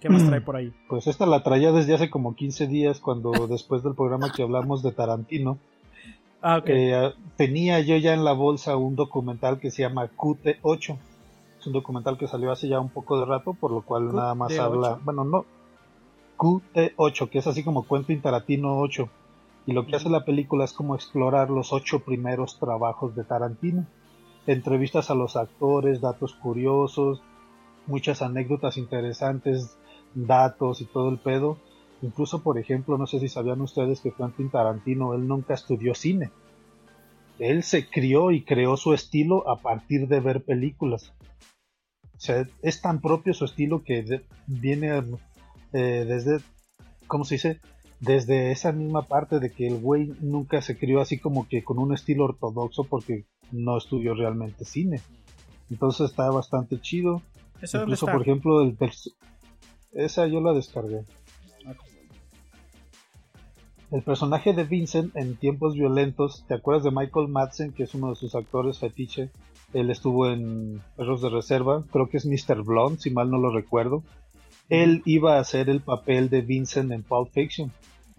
[0.00, 0.72] ¿Qué más trae por ahí?
[0.88, 4.82] Pues esta la traía desde hace como 15 días cuando después del programa que hablamos
[4.82, 5.58] de Tarantino.
[6.42, 10.96] Ah, eh, tenía yo ya en la bolsa un documental que se llama QT8.
[11.58, 14.34] Es un documental que salió hace ya un poco de rato, por lo cual nada
[14.34, 15.44] más habla, bueno, no,
[16.38, 19.08] QT8, que es así como Quentin Tarantino 8.
[19.66, 23.84] Y lo que hace la película es como explorar los ocho primeros trabajos de Tarantino.
[24.46, 27.22] Entrevistas a los actores, datos curiosos,
[27.86, 29.76] muchas anécdotas interesantes,
[30.14, 31.58] datos y todo el pedo.
[32.02, 36.30] Incluso, por ejemplo, no sé si sabían ustedes que Quentin Tarantino, él nunca estudió cine.
[37.38, 41.12] Él se crió y creó su estilo a partir de ver películas.
[42.16, 45.02] O sea, es tan propio su estilo que viene
[45.72, 46.40] eh, desde,
[47.06, 47.60] ¿cómo se dice?
[47.98, 51.78] Desde esa misma parte de que el güey nunca se crió así como que con
[51.78, 55.00] un estilo ortodoxo porque no estudió realmente cine.
[55.70, 57.22] Entonces está bastante chido.
[57.62, 58.76] Incluso, por ejemplo, el
[59.92, 61.02] esa yo la descargué.
[63.90, 68.10] El personaje de Vincent en tiempos violentos, ¿te acuerdas de Michael Madsen, que es uno
[68.10, 69.30] de sus actores fetiche?
[69.72, 72.62] Él estuvo en Perros de Reserva, creo que es Mr.
[72.62, 74.04] Blonde, si mal no lo recuerdo.
[74.68, 77.72] Él iba a hacer el papel de Vincent en Pulp Fiction,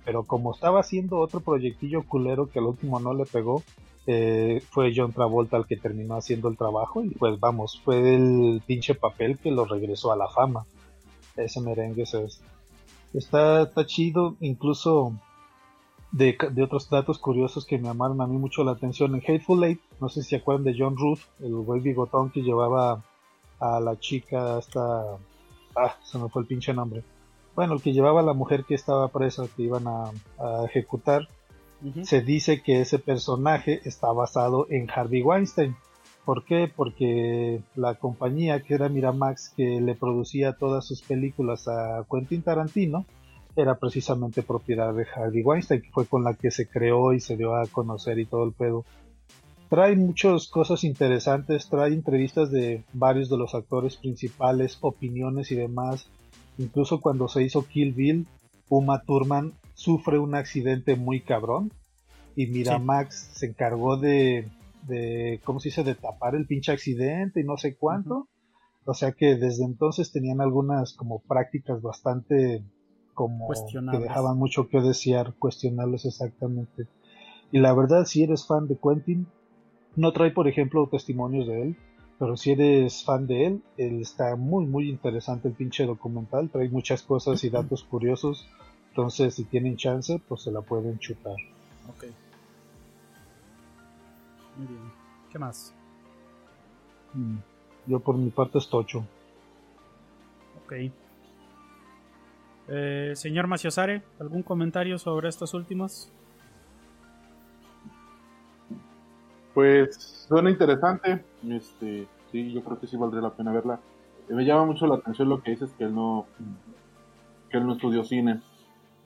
[0.04, 3.64] pero como estaba haciendo otro proyectillo culero que al último no le pegó,
[4.08, 8.62] eh, fue John Travolta el que terminó haciendo el trabajo y pues vamos, fue el
[8.66, 10.66] pinche papel que lo regresó a la fama.
[11.38, 12.42] Ese merengue es,
[13.14, 15.14] está, está chido, incluso
[16.12, 19.16] de, otros datos curiosos que me llamaron a mí mucho la atención.
[19.16, 22.42] En Hateful Eight, no sé si se acuerdan de John Ruth, el güey bigotón que
[22.42, 23.04] llevaba
[23.60, 25.18] a la chica hasta
[25.76, 27.04] Ah, se me fue el pinche nombre.
[27.56, 30.12] Bueno, el que llevaba a la mujer que estaba presa, que iban a,
[30.66, 31.28] ejecutar,
[32.04, 35.76] se dice que ese personaje está basado en Harvey Weinstein.
[36.26, 36.72] ¿Por qué?
[36.74, 43.06] Porque la compañía que era Miramax, que le producía todas sus películas a Quentin Tarantino,
[43.56, 47.36] era precisamente propiedad de Harvey Weinstein, que fue con la que se creó y se
[47.36, 48.86] dio a conocer y todo el pedo
[49.72, 56.08] trae muchas cosas interesantes, trae entrevistas de varios de los actores principales, opiniones y demás.
[56.58, 58.28] Incluso cuando se hizo Kill Bill,
[58.68, 61.72] Uma Thurman sufre un accidente muy cabrón
[62.36, 64.48] y Miramax se encargó de,
[64.88, 68.28] de, ¿cómo se dice?, de tapar el pinche accidente y no sé cuánto.
[68.86, 72.64] O sea que desde entonces tenían algunas como prácticas bastante
[73.14, 76.88] como que dejaban mucho que desear, cuestionables exactamente.
[77.52, 79.28] Y la verdad, si eres fan de Quentin,
[79.96, 81.78] no trae, por ejemplo, testimonios de él,
[82.18, 86.50] pero si eres fan de él, él está muy, muy interesante el pinche documental.
[86.50, 88.48] Trae muchas cosas y datos curiosos.
[88.92, 91.36] Entonces, si tienen chance, pues se la pueden chutar.
[91.90, 92.06] Ok.
[94.58, 94.92] Muy bien.
[95.32, 95.74] ¿Qué más?
[97.14, 97.38] Mm,
[97.88, 99.00] yo por mi parte es tocho.
[100.64, 100.74] Ok.
[102.68, 106.12] Eh, señor Maciosare, ¿algún comentario sobre estos últimos?
[109.54, 111.24] Pues suena interesante.
[111.50, 113.80] Este, sí, yo creo que sí valdría la pena verla.
[114.30, 116.26] Eh, me llama mucho la atención lo que dices que él no
[117.50, 118.42] que él no estudió cine.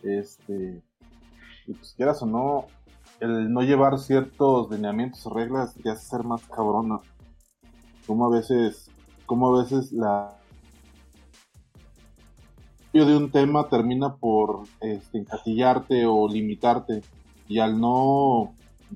[0.06, 0.82] Este,
[1.68, 2.68] y pues quieras o no,
[3.20, 7.00] el no llevar ciertos lineamientos o reglas te hace ser más cabrona.
[8.06, 8.90] Como a veces,
[9.26, 10.38] como a veces la
[13.04, 17.02] de un tema termina por este, encasillarte o limitarte
[17.50, 18.54] y al no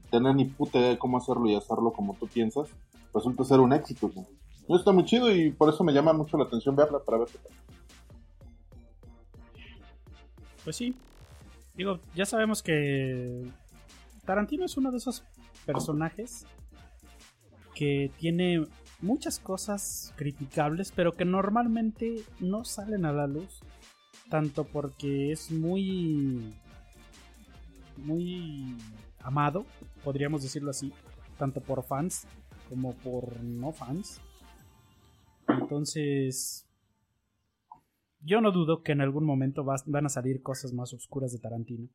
[0.10, 2.70] tener ni puta idea de cómo hacerlo y hacerlo como tú piensas,
[3.14, 4.10] resulta ser un éxito.
[4.16, 7.28] Eso está muy chido y por eso me llama mucho la atención verla para ver
[7.28, 7.69] qué tal.
[10.64, 10.96] Pues sí.
[11.76, 13.46] Digo, ya sabemos que
[14.26, 15.24] Tarantino es uno de esos
[15.66, 16.46] personajes
[17.74, 18.66] que tiene
[19.02, 23.62] muchas cosas criticables, pero que normalmente no salen a la luz.
[24.30, 26.54] Tanto porque es muy.
[27.98, 28.76] muy
[29.22, 29.66] amado,
[30.04, 30.94] podríamos decirlo así,
[31.38, 32.28] tanto por fans
[32.70, 34.22] como por no fans.
[35.48, 36.69] Entonces,
[38.22, 41.90] yo no dudo que en algún momento van a salir cosas más oscuras de Tarantino.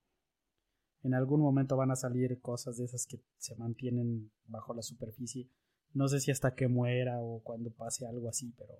[1.02, 5.50] En algún momento van a salir cosas de esas que se mantienen bajo la superficie.
[5.92, 8.72] No sé si hasta que muera o cuando pase algo así, pero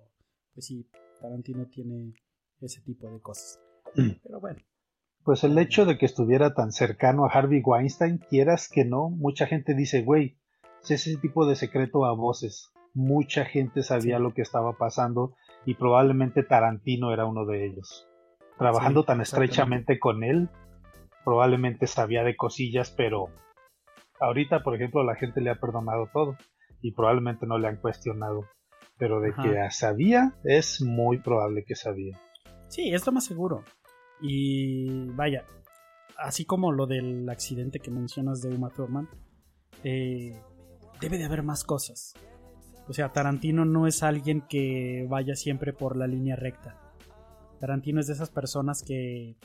[0.53, 0.89] pues sí,
[1.21, 2.13] Tarantino tiene
[2.61, 3.59] ese tipo de cosas.
[3.95, 4.11] Mm.
[4.23, 4.59] Pero bueno,
[5.25, 9.47] pues el hecho de que estuviera tan cercano a Harvey Weinstein, quieras que no, mucha
[9.47, 10.37] gente dice, güey,
[10.83, 12.69] es ese tipo de secreto a voces.
[12.93, 15.35] Mucha gente sabía lo que estaba pasando
[15.65, 18.07] y probablemente Tarantino era uno de ellos.
[18.57, 20.49] Trabajando tan estrechamente con él,
[21.23, 23.27] probablemente sabía de cosillas, pero
[24.19, 26.37] ahorita, por ejemplo, la gente le ha perdonado todo
[26.81, 28.45] y probablemente no le han cuestionado.
[28.97, 32.17] Pero de que sabía, es muy probable que sabía.
[32.69, 33.63] Sí, es lo más seguro.
[34.21, 35.43] Y vaya,
[36.17, 39.09] así como lo del accidente que mencionas de Uma Thurman,
[39.83, 40.39] eh,
[41.01, 42.13] debe de haber más cosas.
[42.87, 46.77] O sea, Tarantino no es alguien que vaya siempre por la línea recta.
[47.59, 49.35] Tarantino es de esas personas que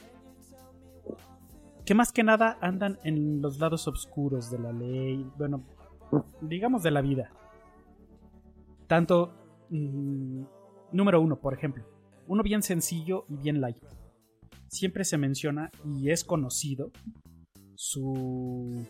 [1.84, 5.64] que más que nada andan en los lados oscuros de la ley, bueno,
[6.40, 7.32] digamos de la vida.
[8.86, 9.32] Tanto
[9.70, 10.42] mm,
[10.92, 11.84] número uno, por ejemplo,
[12.28, 13.82] uno bien sencillo y bien light.
[14.68, 16.92] Siempre se menciona y es conocido
[17.74, 18.86] su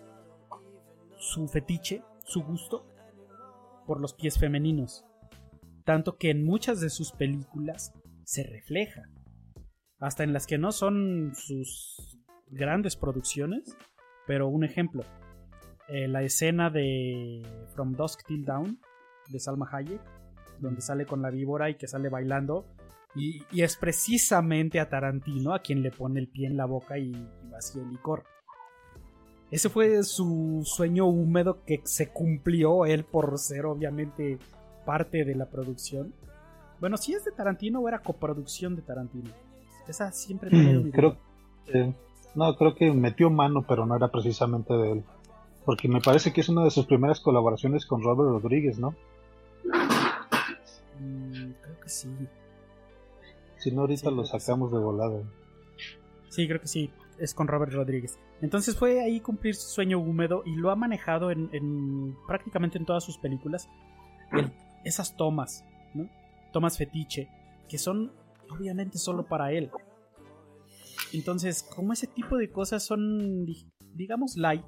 [1.17, 2.90] su fetiche, su gusto
[3.91, 5.05] por los pies femeninos,
[5.85, 9.03] tanto que en muchas de sus películas se refleja,
[9.99, 12.17] hasta en las que no son sus
[12.47, 13.77] grandes producciones,
[14.29, 15.03] pero un ejemplo,
[15.89, 17.43] eh, la escena de
[17.75, 18.79] From Dusk Till Dawn
[19.29, 20.01] de Salma Hayek,
[20.61, 22.73] donde sale con la víbora y que sale bailando,
[23.17, 27.11] y, es precisamente a Tarantino a quien le pone el pie en la boca y,
[27.11, 28.23] y vacía el licor.
[29.51, 34.39] Ese fue su sueño húmedo que se cumplió él por ser obviamente
[34.87, 36.15] parte de la producción.
[36.79, 39.31] Bueno, si es de Tarantino o era coproducción de Tarantino.
[39.89, 41.17] Esa siempre mm, creo,
[42.37, 45.05] No, creo que metió mano, pero no era precisamente de él.
[45.65, 48.95] Porque me parece que es una de sus primeras colaboraciones con Robert Rodríguez, ¿no?
[51.01, 52.09] Mm, creo que sí.
[53.57, 55.23] Si no, ahorita lo sacamos de volada.
[56.29, 56.91] Sí, creo que sí
[57.21, 58.19] es con Robert Rodríguez.
[58.41, 63.05] Entonces fue ahí cumplir su sueño húmedo y lo ha manejado en, prácticamente en todas
[63.05, 63.69] sus películas.
[64.85, 65.65] esas tomas.
[66.53, 67.29] Tomas fetiche,
[67.69, 68.13] que son
[68.51, 69.71] obviamente solo para él.
[71.13, 73.47] Entonces, como ese tipo de cosas son,
[73.95, 74.65] digamos, light,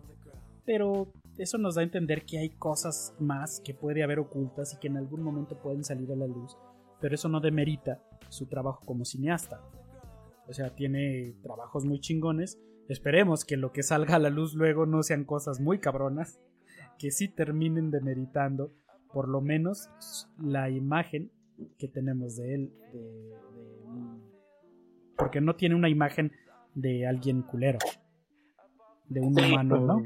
[0.64, 4.78] pero eso nos da a entender que hay cosas más que puede haber ocultas y
[4.78, 6.57] que en algún momento pueden salir a la luz,
[7.00, 9.61] pero eso no demerita su trabajo como cineasta.
[10.49, 12.61] O sea, tiene trabajos muy chingones.
[12.88, 16.40] Esperemos que lo que salga a la luz luego no sean cosas muy cabronas,
[16.99, 18.72] que sí terminen demeritando
[19.12, 19.88] por lo menos
[20.38, 21.30] la imagen
[21.78, 22.72] que tenemos de él.
[25.16, 26.32] porque no tiene una imagen
[26.74, 27.78] de alguien culero.
[29.07, 30.03] De un humano.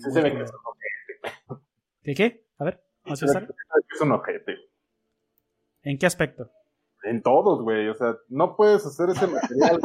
[0.00, 1.64] Pues, se ve que es un ojete.
[2.02, 2.46] ¿Qué qué?
[2.58, 4.56] A ver, ¿no Es un ojete.
[5.82, 6.50] ¿En qué aspecto?
[7.04, 7.88] En todos, güey.
[7.88, 9.80] O sea, no puedes hacer ese material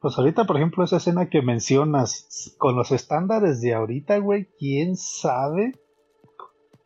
[0.00, 4.96] Pues ahorita, por ejemplo, esa escena que mencionas, con los estándares de ahorita, güey, quién
[4.96, 5.72] sabe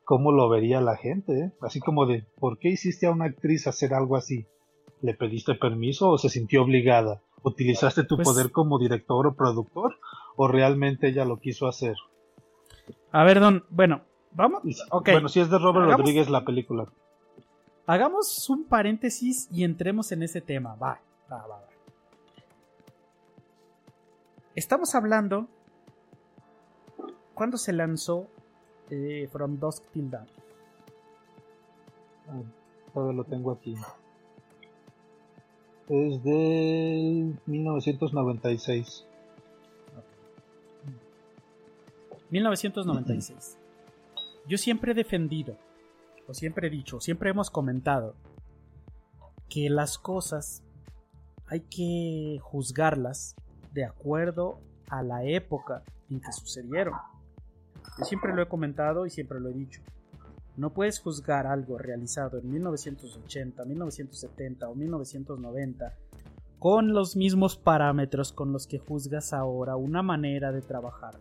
[0.05, 1.53] cómo lo vería la gente, ¿eh?
[1.61, 4.47] Así como de, ¿por qué hiciste a una actriz hacer algo así?
[5.03, 7.21] ¿Le pediste permiso o se sintió obligada?
[7.43, 9.97] ¿Utilizaste tu pues poder como director o productor?
[10.37, 11.97] ¿O realmente ella lo quiso hacer?
[13.13, 14.63] A ver, don, bueno, Vamos.
[15.05, 16.87] Bueno, si es de Robert Rodríguez la película.
[17.87, 20.75] Hagamos un paréntesis y entremos en ese tema.
[20.75, 21.01] Va,
[21.31, 21.47] va, va.
[21.47, 21.69] va.
[24.55, 25.49] Estamos hablando.
[27.35, 28.27] ¿Cuándo se lanzó
[28.91, 30.27] eh, From Dusk Till Dawn?
[32.29, 32.43] Ah,
[32.93, 33.77] todo lo tengo aquí.
[35.89, 39.05] Es de 1996.
[42.31, 43.58] 1996.
[44.49, 45.59] Yo siempre he defendido,
[46.27, 48.15] o siempre he dicho, siempre hemos comentado,
[49.51, 50.63] que las cosas
[51.47, 53.37] hay que juzgarlas
[53.73, 56.95] de acuerdo a la época en que sucedieron.
[57.99, 59.83] Yo siempre lo he comentado y siempre lo he dicho.
[60.57, 65.95] No puedes juzgar algo realizado en 1980, 1970 o 1990
[66.59, 71.19] con los mismos parámetros con los que juzgas ahora una manera de trabajar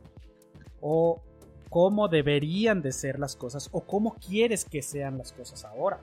[0.82, 1.22] o
[1.70, 6.02] cómo deberían de ser las cosas o cómo quieres que sean las cosas ahora.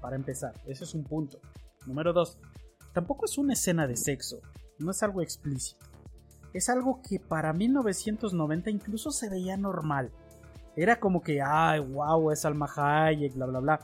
[0.00, 1.38] Para empezar, ese es un punto.
[1.86, 2.38] Número dos,
[2.92, 4.40] tampoco es una escena de sexo,
[4.78, 5.84] no es algo explícito.
[6.52, 10.10] Es algo que para 1990 incluso se veía normal.
[10.74, 13.80] Era como que, ay, wow, es Alma Hayek, bla, bla, bla.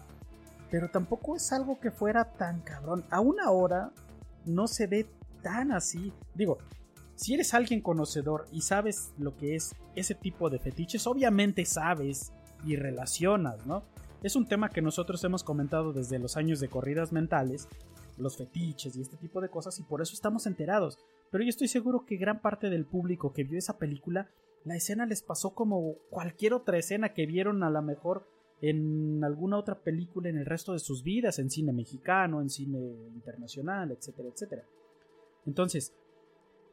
[0.70, 3.04] Pero tampoco es algo que fuera tan cabrón.
[3.10, 3.92] Aún ahora
[4.46, 5.06] no se ve
[5.42, 6.12] tan así.
[6.34, 6.58] Digo,
[7.14, 12.32] si eres alguien conocedor y sabes lo que es ese tipo de fetiches, obviamente sabes
[12.64, 13.84] y relacionas, ¿no?
[14.22, 17.68] Es un tema que nosotros hemos comentado desde los años de corridas mentales,
[18.18, 20.98] los fetiches y este tipo de cosas, y por eso estamos enterados.
[21.30, 24.30] Pero yo estoy seguro que gran parte del público que vio esa película,
[24.64, 28.28] la escena les pasó como cualquier otra escena que vieron a lo mejor
[28.60, 32.78] en alguna otra película en el resto de sus vidas, en cine mexicano, en cine
[33.12, 34.64] internacional, etcétera, etcétera.
[35.46, 35.92] Entonces,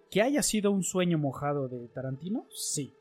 [0.09, 2.93] Que haya sido un sueño mojado de Tarantino, sí.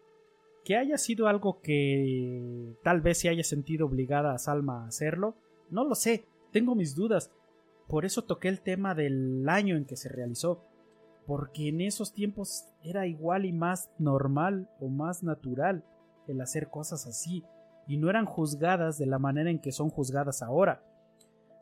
[0.64, 5.34] Que haya sido algo que tal vez se haya sentido obligada a Salma a hacerlo,
[5.70, 7.30] no lo sé, tengo mis dudas.
[7.88, 10.64] Por eso toqué el tema del año en que se realizó.
[11.26, 15.84] Porque en esos tiempos era igual y más normal o más natural
[16.26, 17.44] el hacer cosas así.
[17.86, 20.82] Y no eran juzgadas de la manera en que son juzgadas ahora.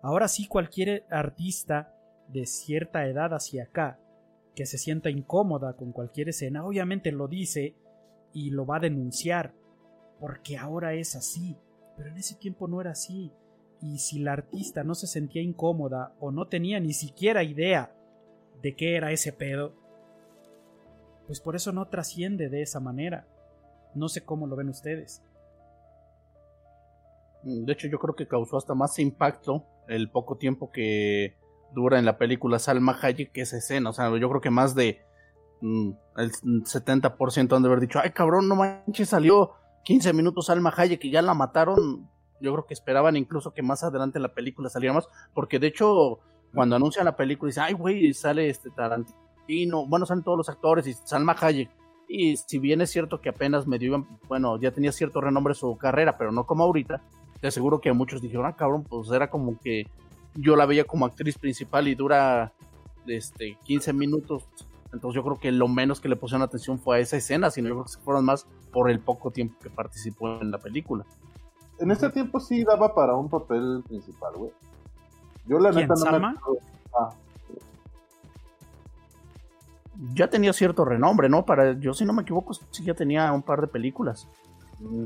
[0.03, 1.95] Ahora sí cualquier artista
[2.29, 4.01] de cierta edad hacia acá
[4.57, 7.77] que se sienta incómoda con cualquier escena, obviamente lo dice
[8.33, 9.55] y lo va a denunciar,
[10.19, 11.57] porque ahora es así,
[11.97, 13.31] pero en ese tiempo no era así.
[13.83, 17.95] Y si la artista no se sentía incómoda o no tenía ni siquiera idea
[18.63, 19.75] de qué era ese pedo,
[21.27, 23.29] pues por eso no trasciende de esa manera.
[23.95, 25.23] No sé cómo lo ven ustedes.
[27.43, 31.37] De hecho, yo creo que causó hasta más impacto el poco tiempo que
[31.75, 33.91] dura en la película Salma Hayek esa escena.
[33.91, 35.01] O sea, yo creo que más de
[35.61, 39.53] mm, el 70% han de haber dicho, ay cabrón, no manches, salió
[39.85, 42.09] 15 minutos Salma Hayek y ya la mataron.
[42.41, 46.19] Yo creo que esperaban incluso que más adelante la película saliera más, porque de hecho,
[46.53, 50.87] cuando anuncian la película, dicen, ay güey, sale este Tarantino, bueno, salen todos los actores
[50.87, 51.71] y Salma Hayek.
[52.09, 56.17] Y si bien es cierto que apenas medio, bueno, ya tenía cierto renombre su carrera,
[56.19, 57.03] pero no como ahorita,
[57.41, 59.85] te aseguro que muchos dijeron, ah, cabrón, pues era como que
[60.37, 62.53] yo la veía como actriz principal y dura
[63.07, 64.45] este, 15 minutos.
[64.93, 67.69] Entonces yo creo que lo menos que le pusieron atención fue a esa escena, sino
[67.69, 71.05] yo creo que se fueron más por el poco tiempo que participó en la película.
[71.79, 74.53] En ese tiempo sí daba para un papel principal, güey.
[75.47, 76.35] Yo la neta no me...
[76.99, 77.11] Ah.
[80.15, 81.45] Ya tenía cierto renombre, ¿no?
[81.45, 84.29] Para, yo si no me equivoco, sí ya tenía un par de películas.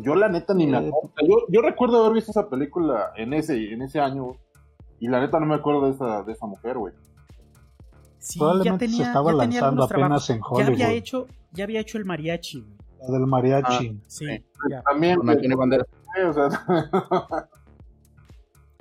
[0.02, 1.10] Yo la neta ni me eh, acuerdo.
[1.22, 4.36] Yo, yo recuerdo haber visto esa película en ese, en ese año,
[5.00, 6.94] y la neta no me acuerdo de esa, de esa mujer, güey.
[8.18, 10.76] Sí, ya tenía, se estaba lanzando apenas en Hollywood.
[10.76, 12.66] Ya había hecho, ya había hecho el mariachi.
[13.00, 13.98] La del mariachi.
[13.98, 14.26] Ah, sí,
[14.84, 15.18] También.
[15.18, 16.50] o sea,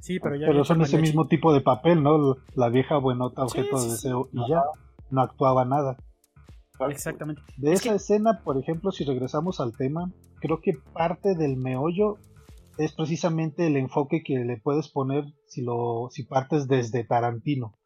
[0.02, 2.36] sí, pero ya Pero son ese mismo tipo de papel, ¿no?
[2.54, 4.62] La vieja buenota objeto de deseo y ya
[5.10, 5.96] no actuaba nada.
[6.90, 7.42] Exactamente.
[7.58, 10.12] De esa escena, por ejemplo, si regresamos al tema,
[10.42, 12.18] creo que parte del meollo
[12.80, 17.78] es precisamente el enfoque que le puedes poner si lo si partes desde Tarantino.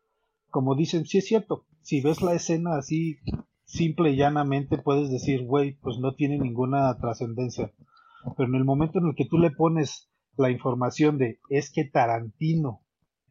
[0.51, 3.17] Como dicen, sí es cierto, si ves la escena así
[3.65, 7.73] simple y llanamente puedes decir, güey, pues no tiene ninguna trascendencia.
[8.37, 11.85] Pero en el momento en el que tú le pones la información de es que
[11.85, 12.81] Tarantino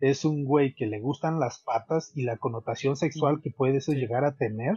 [0.01, 4.25] es un güey que le gustan las patas y la connotación sexual que puede llegar
[4.25, 4.75] a tener,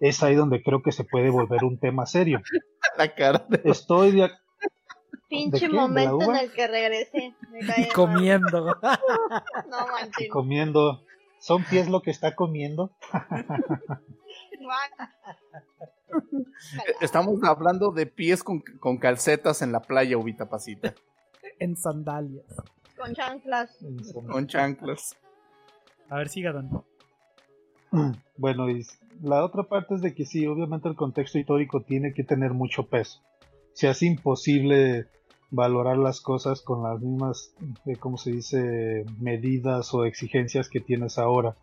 [0.00, 2.40] es ahí donde creo que se puede volver un tema serio.
[2.98, 4.28] La cara Estoy de,
[5.28, 7.34] Pinche momento en el que regresé.
[7.78, 8.66] y comiendo.
[9.70, 10.28] no manches.
[10.30, 11.02] Comiendo.
[11.38, 12.90] ¿Son pies lo que está comiendo?
[17.00, 20.94] Estamos hablando de pies con, con calcetas en la playa, Ubita Pasita.
[21.58, 22.46] En sandalias.
[22.96, 23.78] Con chanclas.
[24.26, 25.16] Con chanclas.
[26.08, 26.84] A ver, siga, Don.
[28.36, 28.86] Bueno, y
[29.22, 32.86] la otra parte es de que sí, obviamente el contexto histórico tiene que tener mucho
[32.86, 33.22] peso.
[33.76, 35.04] Se hace imposible
[35.50, 37.52] valorar las cosas con las mismas,
[37.84, 41.56] eh, como se dice?, medidas o exigencias que tienes ahora.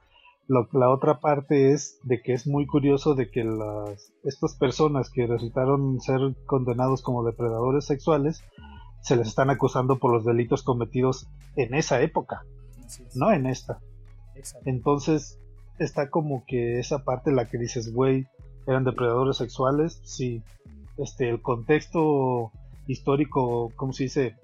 [0.47, 5.25] la otra parte es de que es muy curioso de que las, estas personas que
[5.25, 8.43] resultaron ser condenados como depredadores sexuales
[9.01, 12.45] se les están acusando por los delitos cometidos en esa época,
[13.15, 13.79] no en esta.
[14.65, 15.39] Entonces
[15.79, 18.27] está como que esa parte la que dices, güey,
[18.67, 20.43] eran depredadores sexuales, sí.
[20.97, 22.51] Este, el contexto
[22.87, 24.35] histórico, como se dice,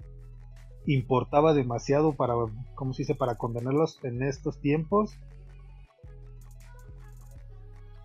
[0.86, 2.34] importaba demasiado para,
[2.74, 5.16] como se dice, para condenarlos en estos tiempos.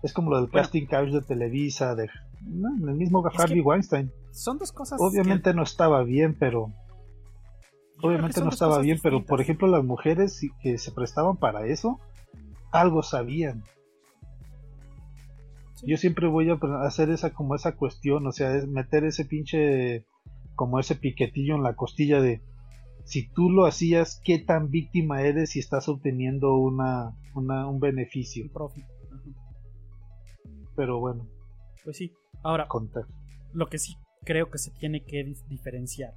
[0.02, 2.08] Es como lo del casting couch de Televisa, de
[2.44, 4.12] el mismo Harvey Weinstein.
[4.30, 5.00] Son dos cosas.
[5.00, 6.72] Obviamente no estaba bien, pero
[8.02, 11.98] obviamente no estaba bien, pero por ejemplo las mujeres que se prestaban para eso,
[12.70, 13.64] algo sabían.
[15.84, 20.06] Yo siempre voy a hacer esa como esa cuestión, o sea, es meter ese pinche
[20.54, 22.42] como ese piquetillo en la costilla de
[23.04, 28.50] si tú lo hacías, qué tan víctima eres si estás obteniendo una, un beneficio.
[30.74, 31.28] Pero bueno.
[31.84, 32.12] Pues sí.
[32.42, 32.66] Ahora,
[33.52, 36.14] lo que sí creo que se tiene que diferenciar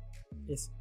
[0.47, 0.73] es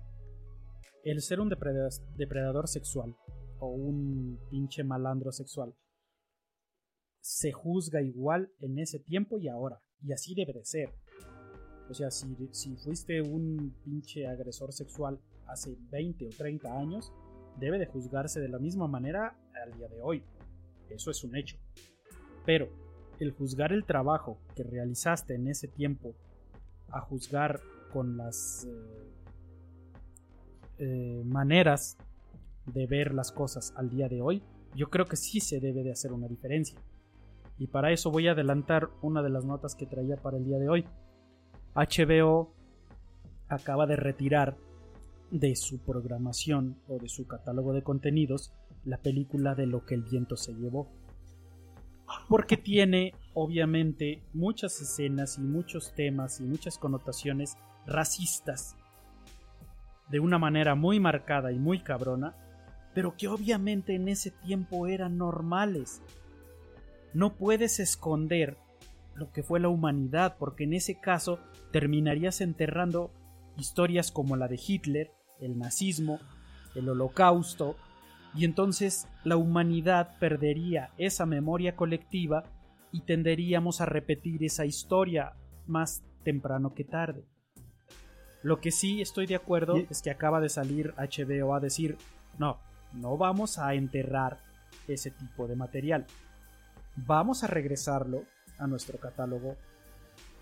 [1.05, 3.15] el ser un depredador sexual
[3.61, 5.75] o un pinche malandro sexual
[7.21, 9.81] se juzga igual en ese tiempo y ahora.
[10.03, 10.93] Y así debe de ser.
[11.91, 17.13] O sea, si, si fuiste un pinche agresor sexual hace 20 o 30 años,
[17.59, 20.23] debe de juzgarse de la misma manera al día de hoy.
[20.91, 21.57] Eso es un hecho.
[22.45, 22.69] Pero
[23.19, 26.15] el juzgar el trabajo que realizaste en ese tiempo
[26.91, 27.61] a juzgar
[27.93, 29.13] con las eh,
[30.79, 31.97] eh, maneras
[32.67, 34.43] de ver las cosas al día de hoy,
[34.75, 36.79] yo creo que sí se debe de hacer una diferencia.
[37.59, 40.59] Y para eso voy a adelantar una de las notas que traía para el día
[40.59, 40.85] de hoy.
[41.75, 42.53] HBO
[43.49, 44.57] acaba de retirar
[45.31, 48.53] de su programación o de su catálogo de contenidos
[48.85, 50.89] la película de lo que el viento se llevó.
[52.29, 57.57] Porque tiene obviamente muchas escenas y muchos temas y muchas connotaciones
[57.87, 58.77] racistas
[60.09, 62.35] de una manera muy marcada y muy cabrona,
[62.95, 66.01] pero que obviamente en ese tiempo eran normales.
[67.19, 68.57] No puedes esconder
[69.17, 71.41] lo que fue la humanidad, porque en ese caso
[71.73, 73.11] terminarías enterrando
[73.57, 76.21] historias como la de Hitler, el nazismo,
[76.77, 77.75] el holocausto,
[78.37, 82.45] y entonces la humanidad perdería esa memoria colectiva
[82.93, 85.33] y tenderíamos a repetir esa historia
[85.67, 87.25] más temprano que tarde.
[88.45, 91.97] Lo que sí estoy de acuerdo es que acaba de salir HBO a decir,
[92.39, 92.61] no,
[92.93, 94.39] no vamos a enterrar
[94.87, 96.07] ese tipo de material.
[97.07, 98.25] Vamos a regresarlo
[98.59, 99.57] a nuestro catálogo,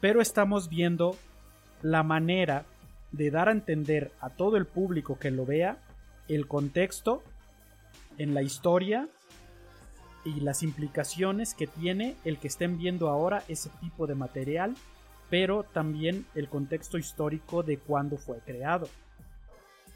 [0.01, 1.15] pero estamos viendo
[1.83, 2.65] la manera
[3.13, 5.79] de dar a entender a todo el público que lo vea
[6.29, 7.23] el contexto
[8.17, 9.07] en la historia
[10.25, 14.75] y las implicaciones que tiene el que estén viendo ahora ese tipo de material,
[15.29, 18.89] pero también el contexto histórico de cuándo fue creado,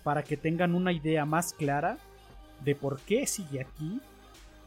[0.02, 1.96] para que tengan una idea más clara
[2.62, 4.00] de por qué sigue aquí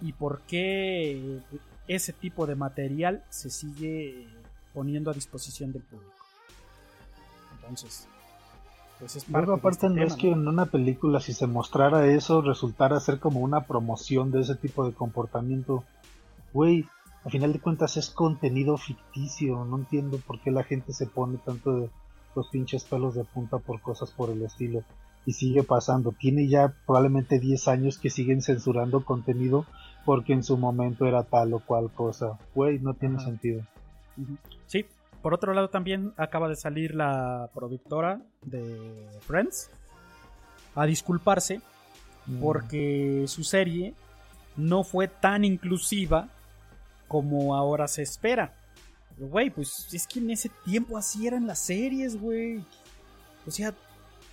[0.02, 1.40] y por qué
[1.88, 4.28] ese tipo de material se sigue
[4.74, 6.14] poniendo a disposición del público.
[7.56, 8.08] Entonces,
[9.00, 12.42] pues es Luego, aparte, este no es que en una película, si se mostrara eso,
[12.42, 15.84] resultara ser como una promoción de ese tipo de comportamiento.
[16.54, 16.86] Güey,
[17.26, 19.66] al final de cuentas es contenido ficticio.
[19.66, 21.90] No entiendo por qué la gente se pone tanto de
[22.36, 24.84] los pinches pelos de punta por cosas por el estilo.
[25.26, 26.12] Y sigue pasando.
[26.12, 29.66] Tiene ya probablemente 10 años que siguen censurando contenido
[30.06, 32.38] porque en su momento era tal o cual cosa.
[32.54, 33.64] Güey, no tiene sentido.
[34.68, 34.86] Sí,
[35.22, 39.70] por otro lado, también acaba de salir la productora de Friends
[40.76, 41.62] a disculparse
[42.26, 42.42] mm.
[42.42, 43.94] porque su serie
[44.58, 46.30] no fue tan inclusiva
[47.08, 48.54] como ahora se espera.
[49.18, 52.64] güey, pues es que en ese tiempo así eran las series, güey.
[53.46, 53.74] O sea,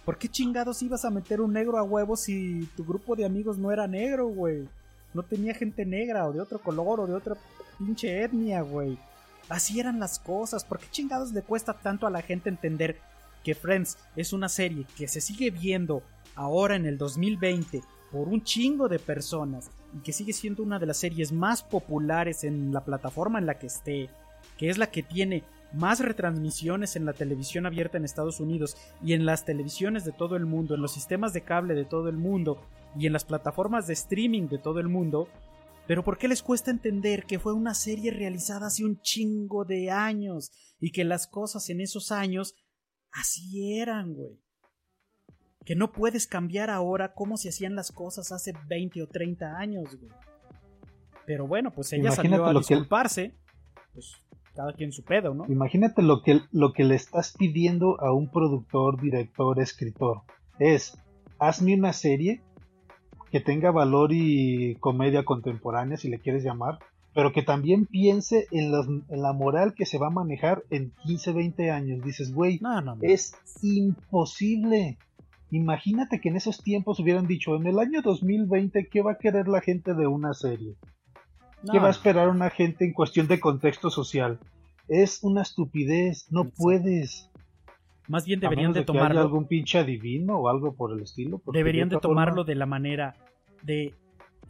[0.04, 3.58] ¿por qué chingados ibas a meter un negro a huevo si tu grupo de amigos
[3.58, 4.66] no era negro, güey?
[5.14, 7.36] No tenía gente negra o de otro color o de otra
[7.78, 8.98] pinche etnia, güey.
[9.48, 10.64] Así eran las cosas.
[10.64, 12.98] ¿Por qué chingados le cuesta tanto a la gente entender
[13.42, 16.02] que Friends es una serie que se sigue viendo
[16.34, 17.82] ahora en el 2020
[18.12, 22.44] por un chingo de personas y que sigue siendo una de las series más populares
[22.44, 24.08] en la plataforma en la que esté,
[24.56, 29.12] que es la que tiene más retransmisiones en la televisión abierta en Estados Unidos y
[29.12, 32.16] en las televisiones de todo el mundo, en los sistemas de cable de todo el
[32.16, 32.60] mundo
[32.96, 35.28] y en las plataformas de streaming de todo el mundo,
[35.86, 39.90] pero ¿por qué les cuesta entender que fue una serie realizada hace un chingo de
[39.90, 42.54] años y que las cosas en esos años
[43.10, 44.38] así eran, güey?
[45.64, 49.96] Que no puedes cambiar ahora cómo se hacían las cosas hace 20 o 30 años,
[49.96, 50.12] güey.
[51.26, 53.34] Pero bueno, pues ella salió a disculparse.
[53.92, 54.22] Pues
[54.54, 55.44] cada quien su pedo, ¿no?
[55.48, 60.22] Imagínate lo que, lo que le estás pidiendo a un productor, director, escritor.
[60.58, 60.96] Es,
[61.38, 62.42] hazme una serie
[63.30, 66.78] que tenga valor y comedia contemporánea, si le quieres llamar,
[67.14, 71.70] pero que también piense en, la moral que se va a manejar en 15, 20
[71.70, 72.04] años.
[72.04, 72.60] Dices, güey,
[73.02, 74.98] es imposible.
[75.50, 79.48] Imagínate que en esos tiempos hubieran dicho, en el año 2020, ¿qué va a querer
[79.48, 80.76] la gente de una serie?
[81.70, 84.38] ¿Qué va a esperar una gente en cuestión de contexto social?
[84.88, 87.29] Es una estupidez, no puedes.
[88.10, 89.20] Más bien deberían de, tomarlo.
[89.20, 91.40] algún pinche adivino o algo por el estilo.
[91.52, 93.14] Deberían de, tomarlo de la manera
[93.62, 93.94] de.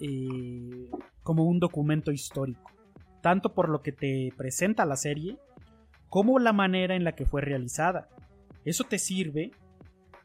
[0.01, 0.89] Eh,
[1.23, 2.71] como un documento histórico.
[3.21, 5.37] Tanto por lo que te presenta la serie,
[6.09, 8.09] como la manera en la que fue realizada.
[8.65, 9.51] Eso te sirve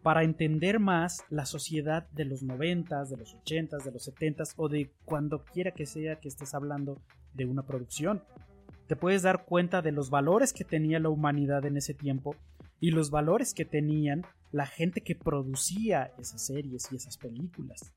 [0.01, 4.69] para entender más la sociedad de los noventas, de los ochentas, de los setentas o
[4.69, 7.01] de cuando quiera que sea que estés hablando
[7.33, 8.23] de una producción.
[8.87, 12.37] Te puedes dar cuenta de los valores que tenía la humanidad en ese tiempo
[12.79, 17.93] y los valores que tenían la gente que producía esas series y esas películas.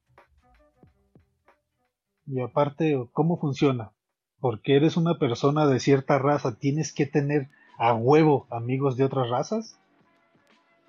[2.26, 3.92] Y aparte, ¿cómo funciona?
[4.40, 7.48] Porque eres una persona de cierta raza, tienes que tener
[7.78, 9.78] a huevo amigos de otras razas.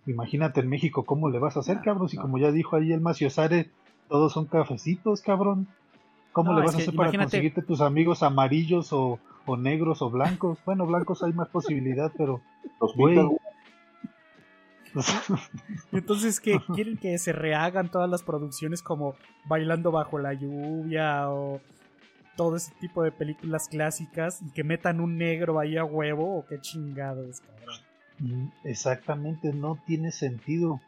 [0.05, 3.01] Imagínate en México cómo le vas a hacer, cabrón, si como ya dijo ahí el
[3.01, 3.69] Maciosare,
[4.07, 5.67] todos son cafecitos, cabrón.
[6.31, 10.59] ¿Cómo le vas a hacer para conseguirte tus amigos amarillos o, o negros o blancos.
[10.65, 12.41] Bueno, blancos hay más posibilidad, pero
[12.79, 13.17] Los güey,
[15.91, 16.59] Entonces, ¿qué?
[16.73, 21.59] ¿Quieren que se rehagan todas las producciones como Bailando bajo la lluvia o
[22.35, 26.45] todo ese tipo de películas clásicas y que metan un negro ahí a huevo o
[26.45, 27.75] qué chingados, cabrón?
[28.19, 30.79] mm, exactamente no tiene sentido.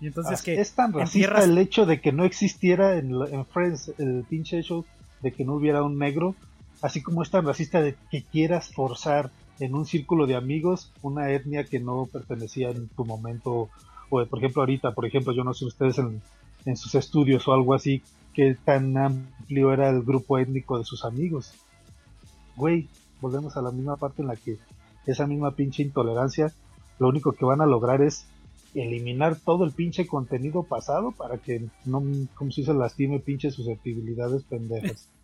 [0.00, 0.60] Y entonces, Ah, ¿qué?
[0.60, 4.84] es tan racista el hecho de que no existiera en, en Friends el pinche hecho
[5.22, 6.34] de que no hubiera un negro,
[6.82, 11.30] así como es tan racista de que quieras forzar en un círculo de amigos una
[11.30, 13.68] etnia que no pertenecía en tu momento,
[14.10, 16.20] o por ejemplo ahorita, por ejemplo, yo no sé ustedes en,
[16.64, 18.02] en sus estudios o algo así,
[18.32, 21.52] qué tan amplio era el grupo étnico de sus amigos.
[22.56, 22.88] Güey,
[23.20, 24.58] volvemos a la misma parte en la que
[25.06, 26.52] esa misma pinche intolerancia,
[26.98, 28.26] lo único que van a lograr es
[28.74, 32.02] eliminar todo el pinche contenido pasado para que no,
[32.34, 35.08] como si se lastime pinche susceptibilidades pendejas.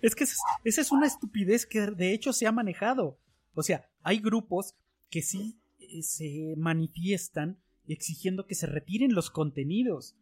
[0.00, 3.18] Es que esa es, esa es una estupidez que de hecho se ha manejado.
[3.56, 4.76] O sea, hay grupos
[5.10, 7.58] que sí eh, se manifiestan
[7.88, 10.14] exigiendo que se retiren los contenidos.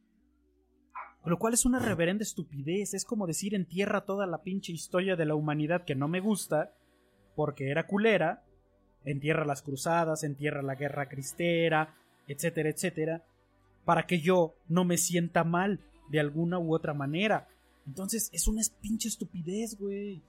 [1.25, 2.95] Lo cual es una reverenda estupidez.
[2.95, 6.75] Es como decir entierra toda la pinche historia de la humanidad que no me gusta
[7.35, 8.45] porque era culera.
[9.05, 11.97] Entierra las cruzadas, entierra la guerra cristera,
[12.29, 13.25] etcétera, etcétera.
[13.85, 17.49] Para que yo no me sienta mal de alguna u otra manera.
[17.87, 20.23] Entonces es una pinche estupidez, güey.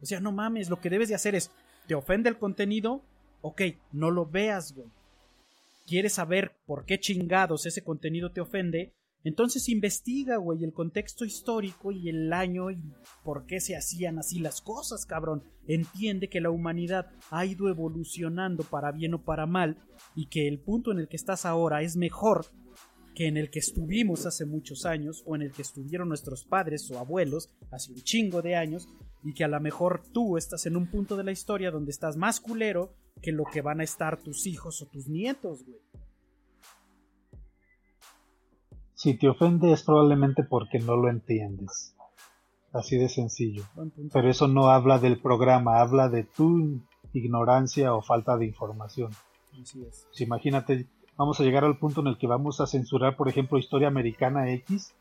[0.00, 1.50] O sea, no mames, lo que debes de hacer es,
[1.92, 3.02] ¿te ofende el contenido?
[3.42, 3.60] Ok,
[3.92, 4.88] no lo veas, güey.
[5.86, 8.94] ¿Quieres saber por qué chingados ese contenido te ofende?
[9.24, 12.82] Entonces investiga, güey, el contexto histórico y el año y
[13.22, 15.44] por qué se hacían así las cosas, cabrón.
[15.66, 19.76] Entiende que la humanidad ha ido evolucionando para bien o para mal
[20.16, 22.46] y que el punto en el que estás ahora es mejor
[23.14, 26.90] que en el que estuvimos hace muchos años o en el que estuvieron nuestros padres
[26.90, 28.88] o abuelos hace un chingo de años
[29.24, 32.16] y que a lo mejor tú estás en un punto de la historia donde estás
[32.16, 35.78] más culero que lo que van a estar tus hijos o tus nietos, güey.
[38.94, 41.94] Si te ofende es probablemente porque no lo entiendes.
[42.72, 43.64] Así de sencillo.
[44.12, 46.80] Pero eso no habla del programa, habla de tu
[47.12, 49.10] ignorancia o falta de información.
[49.60, 50.06] Así es.
[50.08, 50.86] Pues imagínate,
[51.16, 54.50] vamos a llegar al punto en el que vamos a censurar, por ejemplo, Historia Americana
[54.52, 54.94] X,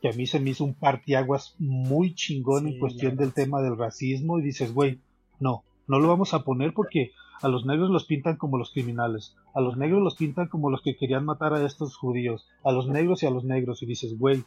[0.00, 3.60] que a mí se me hizo un partiaguas muy chingón Sí, en cuestión del tema
[3.62, 4.98] del racismo, y dices, güey,
[5.38, 9.36] no, no lo vamos a poner porque a los negros los pintan como los criminales,
[9.54, 12.88] a los negros los pintan como los que querían matar a estos judíos, a los
[12.88, 14.44] negros y a los negros, y dices, güey,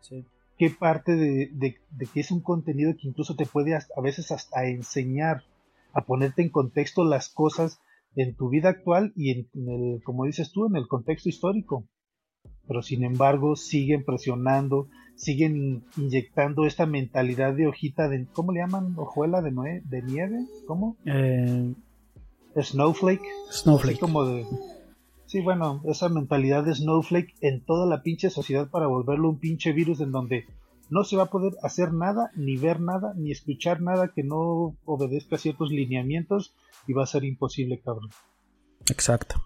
[0.00, 0.24] Sí.
[0.58, 4.00] qué parte de, de- de que es un contenido que incluso te puede hasta- a
[4.02, 5.44] veces hasta enseñar
[5.92, 7.80] a ponerte en contexto las cosas
[8.16, 11.84] en tu vida actual y en, en el, como dices tú, en el contexto histórico.
[12.66, 18.94] Pero sin embargo siguen presionando, siguen inyectando esta mentalidad de hojita de, ¿cómo le llaman?
[18.96, 20.96] Hojuela de, nue- de nieve, ¿cómo?
[21.04, 21.72] Eh,
[22.60, 23.22] Snowflake.
[23.50, 23.94] Snowflake.
[23.96, 24.46] Así como de...
[25.26, 29.72] Sí, bueno, esa mentalidad de Snowflake en toda la pinche sociedad para volverlo un pinche
[29.72, 30.46] virus en donde
[30.88, 34.76] no se va a poder hacer nada, ni ver nada, ni escuchar nada que no
[34.84, 36.54] obedezca ciertos lineamientos
[36.86, 38.10] y va a ser imposible, cabrón.
[38.90, 39.36] Exacto.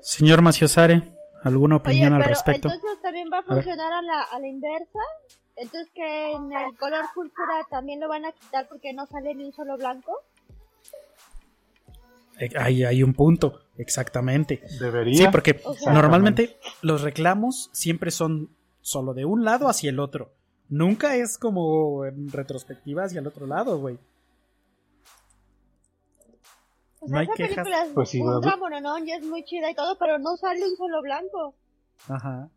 [0.00, 1.12] Señor Maciosare,
[1.42, 2.68] ¿alguna Oye, opinión al pero respecto?
[2.68, 5.00] entonces también va a funcionar a la, a la inversa.
[5.56, 9.46] Entonces que en el color púrpura también lo van a quitar porque no sale ni
[9.46, 10.12] un solo blanco.
[12.38, 14.60] Eh, Hay, hay un punto, exactamente.
[14.78, 15.14] Debería.
[15.16, 18.55] Sí, porque normalmente los reclamos siempre son
[18.86, 20.30] solo de un lado hacia el otro.
[20.68, 23.98] Nunca es como en retrospectiva hacia el otro lado, güey.
[27.00, 27.54] O No sea, hay esa quejas.
[27.56, 29.74] película es Pues sí, un va a- tramo, no, no, y es muy chida y
[29.74, 31.54] todo, pero no sale un solo blanco.
[32.08, 32.48] Ajá.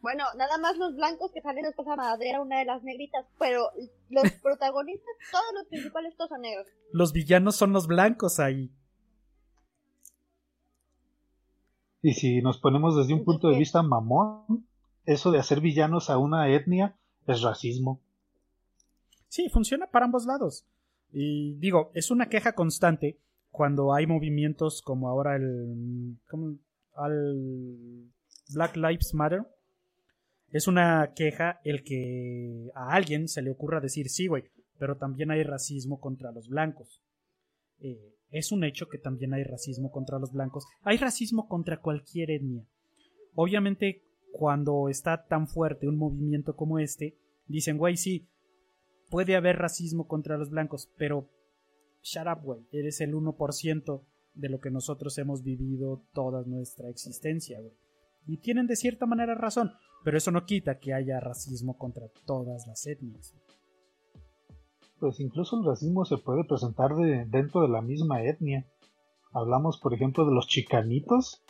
[0.00, 3.70] Bueno, nada más los blancos que salen después a madera una de las negritas, pero
[4.10, 6.66] los protagonistas, todos los principales, todos son negros.
[6.92, 8.70] Los villanos son los blancos ahí.
[12.04, 14.68] Y si nos ponemos desde un Entonces, punto de vista mamón,
[15.06, 17.98] eso de hacer villanos a una etnia es racismo.
[19.28, 20.66] Sí, funciona para ambos lados.
[21.14, 23.18] Y digo, es una queja constante
[23.50, 26.18] cuando hay movimientos como ahora el.
[26.28, 26.58] ¿cómo?
[26.94, 28.12] al
[28.52, 29.46] Black Lives Matter.
[30.50, 34.44] Es una queja el que a alguien se le ocurra decir sí, güey,
[34.78, 37.02] pero también hay racismo contra los blancos.
[37.80, 40.66] Eh, es un hecho que también hay racismo contra los blancos.
[40.82, 42.66] Hay racismo contra cualquier etnia.
[43.36, 44.02] Obviamente,
[44.32, 47.16] cuando está tan fuerte un movimiento como este,
[47.46, 48.28] dicen, güey, sí,
[49.08, 51.30] puede haber racismo contra los blancos, pero
[52.02, 54.02] shut up, güey, eres el 1%
[54.34, 57.72] de lo que nosotros hemos vivido toda nuestra existencia, güey.
[58.26, 62.66] Y tienen de cierta manera razón, pero eso no quita que haya racismo contra todas
[62.66, 63.32] las etnias.
[65.04, 68.64] Pues incluso el racismo se puede presentar de, dentro de la misma etnia.
[69.34, 71.42] Hablamos, por ejemplo, de los chicanitos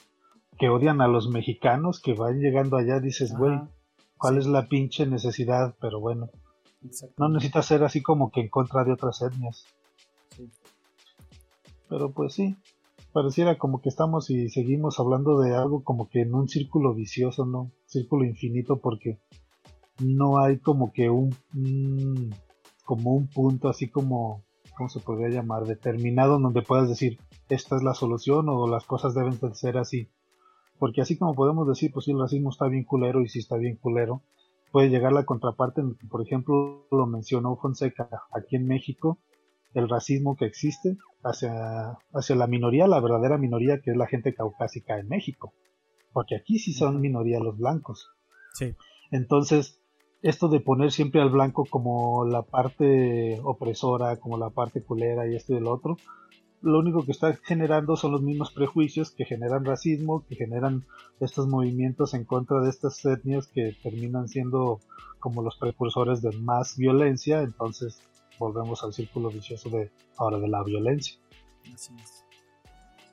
[0.59, 2.98] que odian a los mexicanos que van llegando allá.
[2.98, 3.60] Dices, güey,
[4.18, 5.76] ¿cuál es la pinche necesidad?
[5.81, 6.31] Pero bueno,
[7.16, 9.64] no necesita ser así como que en contra de otras etnias.
[11.89, 12.56] Pero pues sí,
[13.12, 17.47] pareciera como que estamos y seguimos hablando de algo como que en un círculo vicioso,
[17.47, 17.70] ¿no?
[17.86, 19.20] Círculo infinito porque
[20.01, 21.36] no hay como que un,
[22.85, 24.43] como un punto así como
[24.77, 25.65] ¿cómo se podría llamar?
[25.65, 30.09] determinado donde puedas decir esta es la solución o las cosas deben de ser así.
[30.78, 33.56] Porque así como podemos decir, pues si el racismo está bien culero y si está
[33.56, 34.23] bien culero,
[34.73, 39.19] puede llegar la contraparte, por ejemplo, lo mencionó Fonseca, aquí en México,
[39.73, 44.35] el racismo que existe hacia, hacia la minoría, la verdadera minoría que es la gente
[44.35, 45.52] caucásica en México.
[46.12, 48.09] Porque aquí sí son minoría los blancos.
[48.55, 48.74] Sí.
[49.11, 49.81] Entonces,
[50.24, 55.36] esto de poner siempre al blanco como la parte opresora, como la parte culera y
[55.36, 55.98] esto y el otro,
[56.62, 60.86] lo único que está generando son los mismos prejuicios que generan racismo, que generan
[61.20, 64.80] estos movimientos en contra de estas etnias que terminan siendo
[65.20, 68.01] como los precursores de más violencia, entonces
[68.38, 71.20] volvemos al círculo vicioso de ahora de la violencia.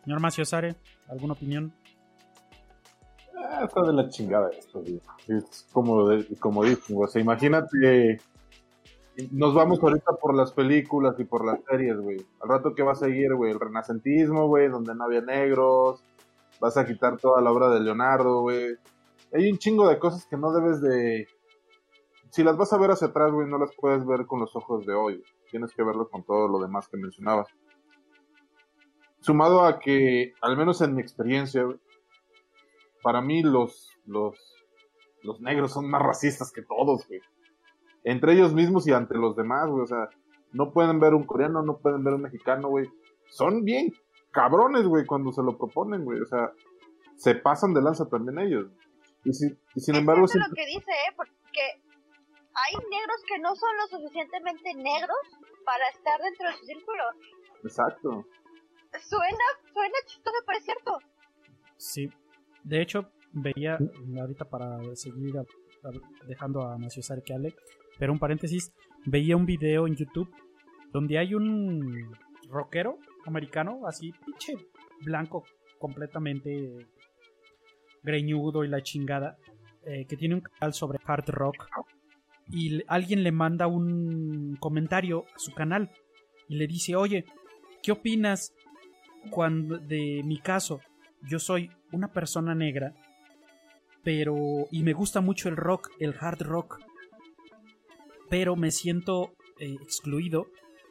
[0.05, 0.77] Señor Macio Sare,
[1.09, 1.73] ¿alguna opinión?
[3.43, 4.84] Ah, está de la chingada esto,
[5.27, 6.07] Es como,
[6.39, 8.19] como dicen, o sea, imagínate,
[9.31, 12.26] nos vamos ahorita por las películas y por las series, güey.
[12.41, 16.03] Al rato que va a seguir, güey, el renacentismo, güey, donde no había negros,
[16.59, 18.76] vas a quitar toda la obra de Leonardo, güey.
[19.34, 21.27] Hay un chingo de cosas que no debes de...
[22.30, 24.85] Si las vas a ver hacia atrás, güey, no las puedes ver con los ojos
[24.85, 25.23] de hoy.
[25.49, 27.47] Tienes que verlo con todo lo demás que mencionabas.
[29.19, 31.77] Sumado a que, al menos en mi experiencia, güey,
[33.02, 34.36] para mí los, los,
[35.23, 37.22] los negros son más racistas que todos, güey.
[38.03, 39.84] Entre ellos mismos y ante los demás, güey.
[39.84, 40.10] O sea,
[40.52, 42.90] no pueden ver un coreano, no pueden ver un mexicano, güey.
[43.30, 43.94] Son bien
[44.32, 46.19] cabrones, güey, cuando se lo proponen, güey.
[46.19, 46.52] O sea,
[47.15, 48.72] se pasan de lanza también ellos.
[49.23, 50.26] Y, si, y sin embargo...
[50.26, 51.14] Es lo que dice, ¿eh?
[51.15, 51.61] Porque
[52.53, 55.18] hay negros que no son lo suficientemente negros
[55.64, 57.03] para estar dentro de su círculo.
[57.64, 58.26] Exacto.
[58.99, 60.98] Suena, suena chistoso, pero es cierto.
[61.78, 62.10] Sí,
[62.63, 63.77] de hecho, veía,
[64.19, 65.33] ahorita para seguir
[66.27, 67.55] dejando a Macio que hable,
[67.97, 68.71] pero un paréntesis,
[69.05, 70.29] veía un video en YouTube
[70.91, 72.11] donde hay un
[72.49, 74.55] rockero americano, así, pinche
[75.03, 75.43] blanco,
[75.79, 76.88] completamente
[78.03, 79.38] greñudo y la chingada,
[79.85, 81.67] eh, que tiene un canal sobre hard rock.
[82.49, 85.89] Y alguien le manda un comentario a su canal
[86.49, 87.25] y le dice, oye,
[87.81, 88.53] ¿qué opinas
[89.29, 90.81] cuando, de mi caso?
[91.27, 92.93] Yo soy una persona negra,
[94.03, 94.68] pero...
[94.72, 96.80] y me gusta mucho el rock, el hard rock,
[98.30, 100.48] pero me siento eh, excluido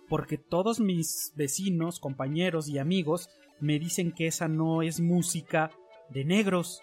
[0.09, 3.31] porque todos mis vecinos, compañeros y amigos
[3.61, 5.71] me dicen que esa no es música
[6.11, 6.83] de negros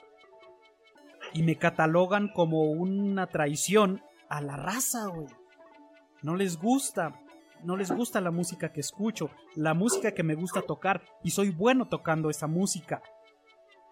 [1.33, 5.27] y me catalogan como una traición a la raza, güey.
[6.21, 7.21] No les gusta,
[7.63, 11.49] no les gusta la música que escucho, la música que me gusta tocar y soy
[11.49, 13.01] bueno tocando esa música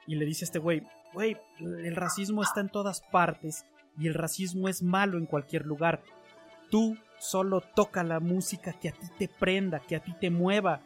[0.08, 0.84] y le dice este güey,
[1.14, 3.66] güey, el racismo está en todas partes
[3.98, 6.04] y el racismo es malo en cualquier lugar.
[6.70, 10.82] Tú solo toca la música que a ti te prenda, que a ti te mueva.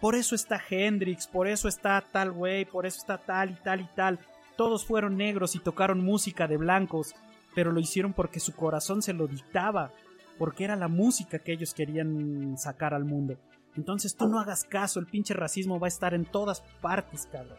[0.00, 3.80] Por eso está Hendrix, por eso está tal güey, por eso está tal y tal
[3.80, 4.18] y tal.
[4.56, 7.14] Todos fueron negros y tocaron música de blancos,
[7.54, 9.92] pero lo hicieron porque su corazón se lo dictaba,
[10.38, 13.36] porque era la música que ellos querían sacar al mundo.
[13.76, 17.58] Entonces tú no hagas caso, el pinche racismo va a estar en todas partes, cabrón.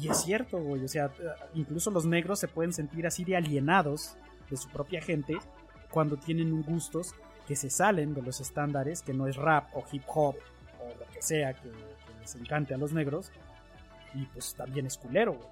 [0.00, 0.84] Y es cierto, güey.
[0.84, 1.10] O sea,
[1.54, 4.16] incluso los negros se pueden sentir así de alienados
[4.50, 5.36] de su propia gente
[5.90, 7.14] cuando tienen gustos
[7.46, 10.34] que se salen de los estándares, que no es rap o hip hop
[10.80, 11.70] o lo que sea que,
[12.20, 13.30] les encante a los negros.
[14.14, 15.48] Y pues también es culero, güey.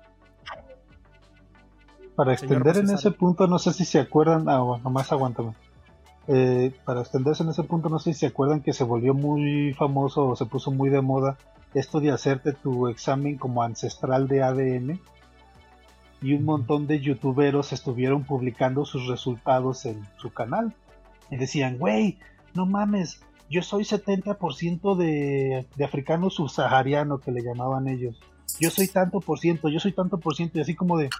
[2.17, 5.53] Para extender en ese punto, no sé si se acuerdan, ah, bueno, nomás aguántame.
[6.29, 9.75] Eh, para extenderse en ese punto, no sé si se acuerdan que se volvió muy
[9.75, 11.37] famoso o se puso muy de moda
[11.75, 15.01] esto de hacerte tu examen como ancestral de ADN
[16.23, 20.73] y un montón de youtuberos estuvieron publicando sus resultados en su canal
[21.31, 22.19] y decían, güey,
[22.55, 23.21] no mames,
[23.51, 28.19] yo soy 70% de, de africano subsahariano que le llamaban ellos.
[28.61, 31.11] Yo soy tanto por ciento, yo soy tanto por ciento y así como de,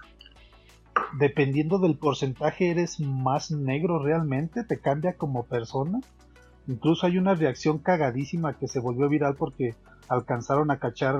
[1.19, 5.99] dependiendo del porcentaje eres más negro realmente, te cambia como persona.
[6.67, 9.75] Incluso hay una reacción cagadísima que se volvió viral porque
[10.07, 11.15] alcanzaron a cachar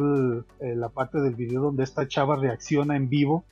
[0.60, 3.46] eh, la parte del video donde esta chava reacciona en vivo,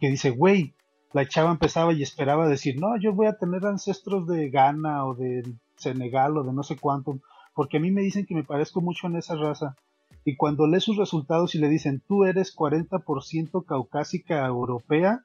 [0.00, 0.74] que dice, güey,
[1.12, 5.14] la chava empezaba y esperaba decir, no, yo voy a tener ancestros de Ghana o
[5.14, 5.42] de
[5.76, 7.20] Senegal o de no sé cuánto,
[7.54, 9.76] porque a mí me dicen que me parezco mucho en esa raza.
[10.24, 15.24] Y cuando lee sus resultados y le dicen, tú eres 40% caucásica europea,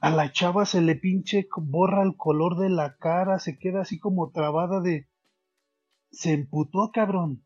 [0.00, 3.98] a la chava se le pinche, borra el color de la cara, se queda así
[3.98, 5.06] como trabada de...
[6.10, 7.44] Se emputó, cabrón.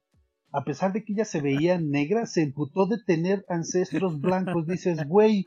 [0.55, 4.68] A pesar de que ella se veía negra, se emputó de tener ancestros blancos.
[4.68, 5.44] Dices, güey,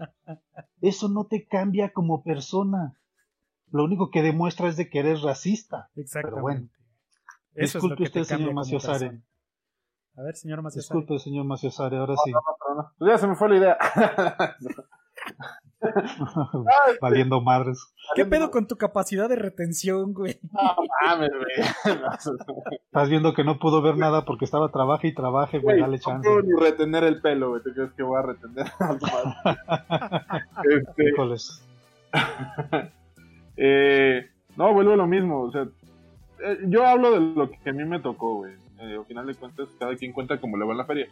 [0.81, 2.99] eso no te cambia como persona.
[3.71, 5.89] Lo único que demuestra es de que eres racista.
[5.95, 6.29] Exactamente.
[6.29, 6.69] Pero bueno.
[7.55, 9.21] Disculpe usted, señor Maciosare.
[10.17, 10.99] A ver, señor Maciosare.
[10.99, 12.33] Disculpe, señor Maciosare, ahora sí.
[12.97, 13.77] Pues ya se me fue la idea.
[17.01, 17.93] Valiendo madres.
[18.15, 20.39] ¿Qué pedo con tu capacidad de retención, güey?
[20.51, 20.75] No
[21.05, 21.97] mames, güey.
[22.85, 26.27] Estás viendo que no pudo ver nada porque estaba trabaje y trabaje, güey, dale chance.
[26.27, 27.61] No puedo ni retener el pelo, güey.
[27.61, 28.65] ¿Te crees que voy a retener
[30.69, 31.09] este...
[31.09, 31.63] Híjoles.
[33.57, 35.41] eh, no, vuelvo a lo mismo.
[35.41, 35.67] O sea,
[36.43, 38.53] eh, yo hablo de lo que a mí me tocó, güey.
[38.79, 41.07] Eh, al final de cuentas, cada quien cuenta como le va en la feria.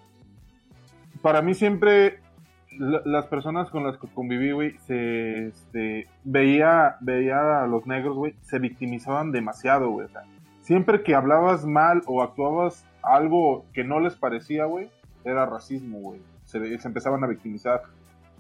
[1.21, 2.19] Para mí siempre
[2.80, 8.35] las personas con las que conviví, güey, se este, veía, veía a los negros, güey,
[8.41, 10.07] se victimizaban demasiado, güey.
[10.61, 14.89] siempre que hablabas mal o actuabas algo que no les parecía, güey,
[15.23, 16.22] era racismo, güey.
[16.45, 17.81] Se, se, empezaban a victimizar.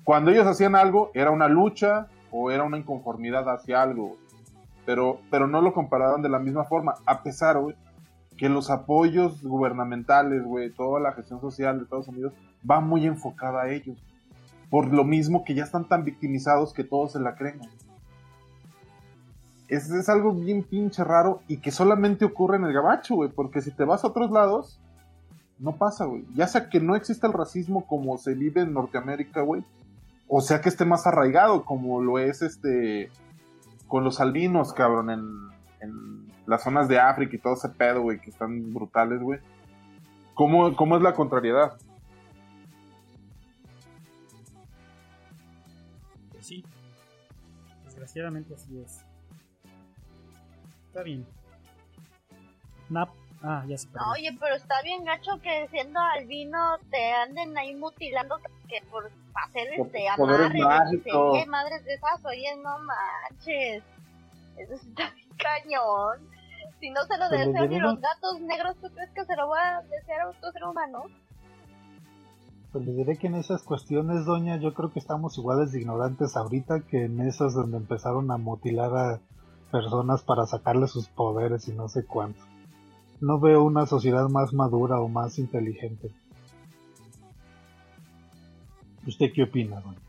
[0.03, 4.17] Cuando ellos hacían algo, era una lucha o era una inconformidad hacia algo,
[4.85, 7.75] Pero, pero no lo comparaban de la misma forma, a pesar, güey,
[8.37, 12.33] que los apoyos gubernamentales, güey, toda la gestión social de Estados Unidos
[12.69, 13.97] va muy enfocada a ellos
[14.75, 17.61] por lo mismo que ya están tan victimizados que todos se la creen.
[19.69, 23.61] Es, es algo bien pinche raro y que solamente ocurre en el gabacho, güey, porque
[23.61, 24.77] si te vas a otros lados,
[25.59, 26.25] no pasa, güey.
[26.33, 29.63] Ya sea que no exista el racismo como se vive en Norteamérica, güey,
[30.27, 33.09] o sea que esté más arraigado como lo es este
[33.87, 35.23] con los albinos, cabrón, en,
[35.79, 39.39] en las zonas de África y todo ese pedo, güey, que están brutales, güey.
[40.33, 41.77] ¿Cómo, ¿Cómo es la contrariedad?
[48.15, 49.03] Desgraciadamente así es.
[50.87, 51.27] Está bien.
[52.89, 53.09] Nap.
[53.43, 54.09] Ah, ya se perdió.
[54.11, 58.39] Oye, pero está bien gacho que siendo albino te anden ahí mutilando
[58.69, 60.49] que por hacer este amarre,
[61.03, 63.83] qué madres de esas, oye, no manches.
[64.55, 66.29] Eso está bien cañón.
[66.79, 69.77] Si no se lo desean ni los gatos negros, ¿tú crees que se lo va
[69.77, 71.03] a desear a otro ser humano?
[72.75, 76.35] Pues le diré que en esas cuestiones, doña, yo creo que estamos iguales de ignorantes
[76.35, 79.21] ahorita que en esas donde empezaron a mutilar a
[79.71, 82.41] personas para sacarle sus poderes y no sé cuánto.
[83.21, 86.11] No veo una sociedad más madura o más inteligente.
[89.07, 90.01] ¿Usted qué opina, doña?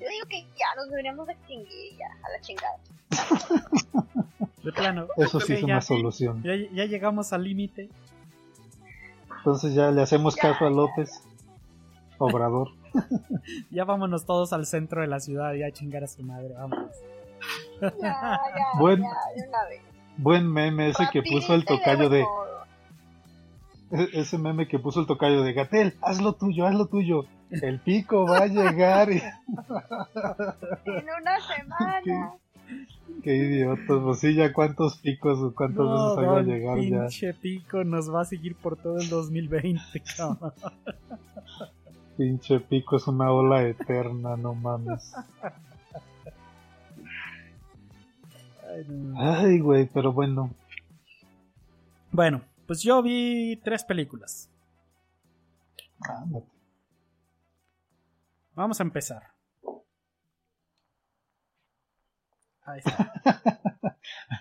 [0.00, 2.78] Yo digo que ya nos deberíamos extinguir ya, a la chingada.
[4.64, 5.06] De plano.
[5.18, 6.42] Eso sí es una solución.
[6.42, 7.90] Ya, ya llegamos al límite.
[9.44, 11.22] Entonces ya le hacemos caso a López
[12.16, 12.70] Obrador.
[13.70, 16.96] ya vámonos todos al centro de la ciudad y a chingar a su madre, vámonos.
[18.78, 19.04] buen,
[20.16, 22.24] buen meme ese que puso el tocayo de...
[23.90, 27.26] E-, ese meme que puso el tocayo de Gatel, haz lo tuyo, haz lo tuyo.
[27.50, 29.10] El pico va a llegar.
[29.10, 29.22] en
[31.20, 32.00] una semana.
[32.02, 32.43] Qué
[33.24, 37.00] idiotas, pues sí, ya cuántos picos, cuántas veces va a llegar ya.
[37.00, 39.80] Pinche pico nos va a seguir por todo el 2020,
[40.16, 40.52] cabrón.
[42.16, 45.12] Pinche pico es una ola eterna, no mames.
[49.16, 50.50] Ay, güey, pero bueno.
[52.10, 54.50] Bueno, pues yo vi tres películas.
[58.54, 59.33] Vamos a empezar.
[62.64, 63.12] Ahí está.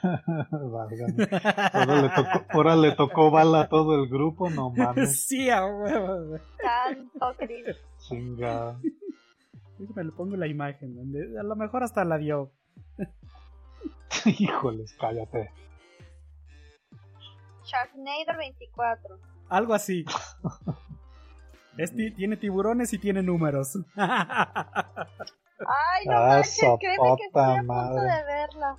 [1.74, 5.26] ahora, le tocó, ahora le tocó bala a todo el grupo, no mames.
[5.28, 6.38] Sí, a huevo.
[6.62, 7.78] Tanto Chris.
[8.00, 8.80] Chinga.
[9.96, 10.98] Me le pongo la imagen.
[11.40, 12.52] A lo mejor hasta la dio.
[14.26, 15.52] Híjoles, cállate.
[17.66, 19.20] Sharknado 24.
[19.50, 20.06] Algo así.
[22.16, 23.78] tiene tiburones y tiene números.
[25.60, 28.78] Ay, no ah, manches, créeme que estoy a punto de verla.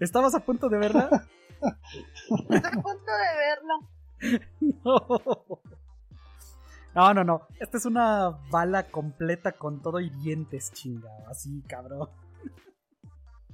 [0.00, 1.26] ¿Estabas a punto de verla?
[2.50, 4.40] estoy a punto de verla.
[4.84, 5.60] no.
[6.94, 7.46] No, no, no.
[7.60, 11.28] Esta es una bala completa con todo y dientes, chingado.
[11.28, 12.08] Así, cabrón.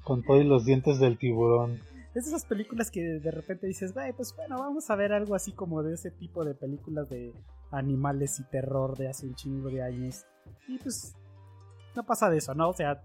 [0.05, 1.81] Con todo y los dientes del tiburón.
[2.15, 5.83] Es esas películas que de repente dices, pues bueno, vamos a ver algo así como
[5.83, 7.35] de ese tipo de películas de
[7.71, 10.27] animales y terror de hace un chingo de años
[10.69, 11.17] Y pues
[11.95, 12.71] no pasa de eso, ¿no?
[12.71, 13.03] O sea,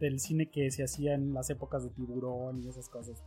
[0.00, 3.22] del cine que se hacía en las épocas de tiburón y esas cosas.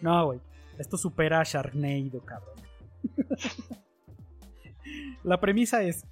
[0.00, 0.40] No, güey.
[0.78, 2.56] Esto supera a Sharknado, cabrón.
[5.24, 6.04] La premisa es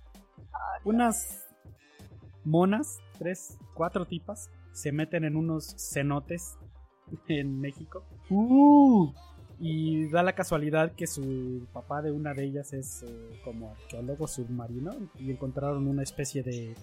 [0.85, 1.47] unas
[2.44, 6.59] monas, tres, cuatro tipas, se meten en unos cenotes
[7.28, 8.05] en México.
[8.31, 9.12] Uh.
[9.61, 14.27] Y da la casualidad que su papá de una de ellas es eh, como arqueólogo
[14.27, 16.74] submarino y encontraron una especie de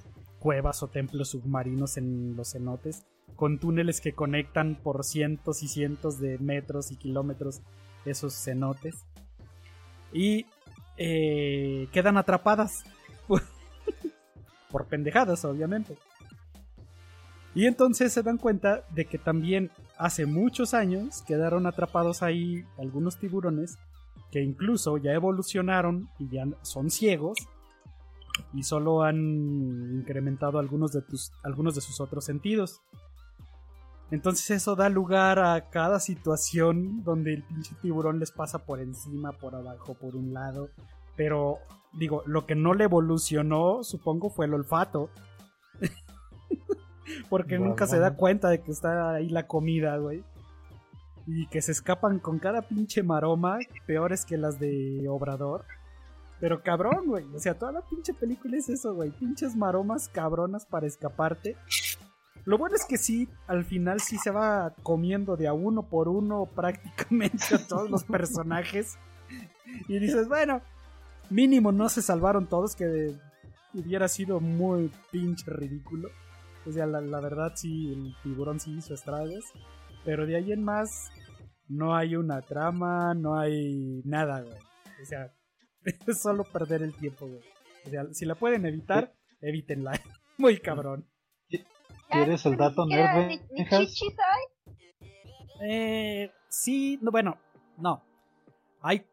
[0.41, 3.05] cuevas o templos submarinos en los cenotes
[3.35, 7.61] con túneles que conectan por cientos y cientos de metros y kilómetros
[8.05, 9.05] esos cenotes.
[10.11, 10.47] Y
[10.97, 12.83] eh, quedan atrapadas.
[14.71, 15.97] Por pendejadas obviamente.
[17.53, 23.17] Y entonces se dan cuenta de que también hace muchos años quedaron atrapados ahí algunos
[23.17, 23.77] tiburones
[24.31, 27.37] que incluso ya evolucionaron y ya son ciegos
[28.53, 32.81] y solo han incrementado algunos de, tus, algunos de sus otros sentidos.
[34.11, 39.31] Entonces eso da lugar a cada situación donde el pinche tiburón les pasa por encima,
[39.31, 40.69] por abajo, por un lado.
[41.15, 41.59] Pero
[41.93, 45.09] digo, lo que no le evolucionó, supongo, fue el olfato.
[47.29, 50.23] Porque nunca se da cuenta de que está ahí la comida, güey.
[51.25, 55.65] Y que se escapan con cada pinche maroma, peores que las de Obrador.
[56.41, 57.25] Pero cabrón, güey.
[57.35, 59.11] O sea, toda la pinche película es eso, güey.
[59.11, 61.55] Pinches maromas cabronas para escaparte.
[62.45, 66.09] Lo bueno es que sí, al final sí se va comiendo de a uno por
[66.09, 68.97] uno prácticamente a todos los personajes.
[69.87, 70.61] Y dices, bueno,
[71.29, 73.15] mínimo no se salvaron todos, que
[73.75, 76.09] hubiera sido muy pinche ridículo.
[76.65, 79.45] O sea, la, verdad sí, el tiburón sí hizo estragos.
[80.03, 81.11] Pero de ahí en más,
[81.67, 84.57] no hay una trama, no hay nada, güey.
[84.99, 85.31] O sea,
[86.07, 87.41] es solo perder el tiempo, güey.
[87.85, 89.93] O sea, si la pueden evitar, evítenla.
[90.37, 91.07] Muy cabrón.
[92.09, 93.39] ¿Quieres el dato nerd?
[95.63, 97.37] Eh, sí, no, bueno,
[97.77, 98.03] no.
[98.81, 99.05] Hay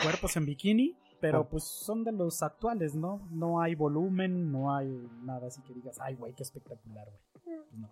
[0.00, 1.48] cuerpos en bikini, pero ah.
[1.48, 3.26] pues son de los actuales, ¿no?
[3.30, 4.88] No hay volumen, no hay
[5.22, 7.58] nada así que digas, ay, güey, qué espectacular, güey.
[7.72, 7.90] No.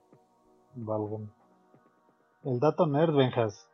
[2.44, 3.69] El dato nerd, Benjas.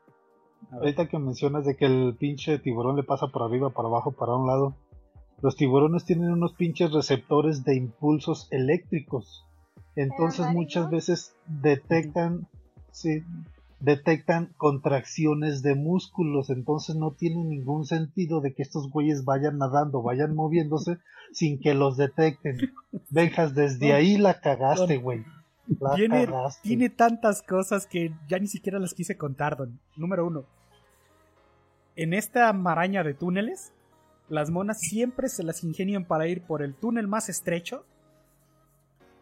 [0.72, 4.34] Ahorita que mencionas de que el pinche tiburón le pasa por arriba, por abajo, para
[4.34, 4.74] un lado.
[5.42, 9.44] Los tiburones tienen unos pinches receptores de impulsos eléctricos.
[9.94, 12.46] Entonces muchas veces detectan,
[12.90, 13.22] sí,
[13.80, 20.02] detectan contracciones de músculos, entonces no tiene ningún sentido de que estos güeyes vayan nadando,
[20.02, 20.98] vayan moviéndose
[21.32, 22.58] sin que los detecten.
[23.10, 25.24] Benjas, desde ahí la cagaste, güey.
[25.96, 26.28] Tiene,
[26.62, 29.80] tiene, tantas cosas que ya ni siquiera las quise contar, don.
[29.96, 30.44] Número uno.
[31.96, 33.72] En esta maraña de túneles,
[34.28, 37.84] las monas siempre se las ingenian para ir por el túnel más estrecho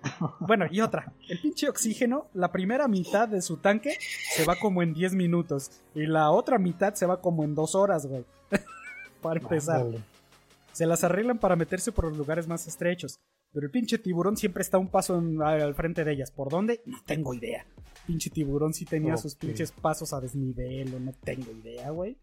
[0.40, 1.12] bueno, y otra.
[1.28, 3.96] El pinche oxígeno, la primera mitad de su tanque
[4.34, 5.70] se va como en 10 minutos.
[5.94, 8.24] Y la otra mitad se va como en 2 horas, güey.
[9.22, 9.84] para empezar.
[10.72, 13.18] Se las arreglan para meterse por los lugares más estrechos.
[13.54, 16.32] Pero el pinche tiburón siempre está un paso al frente de ellas.
[16.32, 16.82] ¿Por dónde?
[16.86, 17.64] No tengo idea.
[18.04, 22.18] Pinche tiburón sí tenía sus pinches pasos a desnivel o no tengo idea, güey.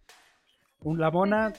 [0.83, 1.53] La mona,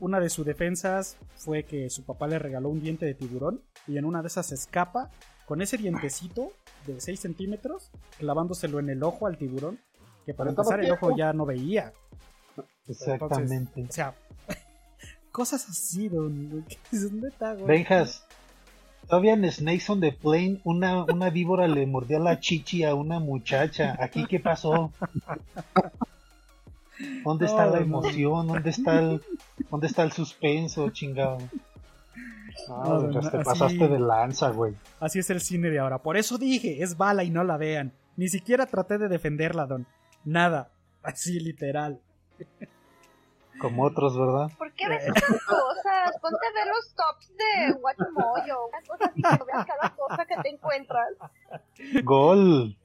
[0.00, 3.96] una de sus defensas fue que su papá le regaló un diente de tiburón y
[3.96, 5.10] en una de esas se escapa
[5.46, 6.52] con ese dientecito
[6.86, 9.78] de 6 centímetros, clavándoselo en el ojo al tiburón,
[10.26, 11.94] que para empezar el ojo ya no veía.
[12.86, 13.86] Exactamente.
[13.88, 14.14] o sea,
[15.32, 16.66] cosas así, don.
[16.90, 17.66] ¿Dónde está, güey?
[17.66, 18.25] Benjas,
[19.08, 23.18] todavía en Snakes on the Plane, una, una víbora le mordió la chichi a una
[23.20, 23.96] muchacha.
[24.00, 24.92] ¿Aquí qué pasó?
[27.24, 28.46] ¿Dónde está la emoción?
[28.46, 29.22] ¿Dónde está el,
[29.70, 31.38] dónde está el suspenso, chingado?
[32.68, 33.00] Ah,
[33.30, 34.74] te pasaste de lanza, güey.
[34.98, 35.98] Así es el cine de ahora.
[35.98, 37.92] Por eso dije, es bala y no la vean.
[38.16, 39.86] Ni siquiera traté de defenderla, don.
[40.24, 40.70] Nada.
[41.02, 42.00] Así literal.
[43.60, 44.50] Como otros, ¿verdad?
[44.58, 46.18] ¿Por qué ves esas cosas?
[46.20, 48.66] Ponte a ver los tops de Guachumoyo.
[48.68, 51.08] Una cosa así que veas cada cosa que te encuentras.
[52.04, 52.76] Gol.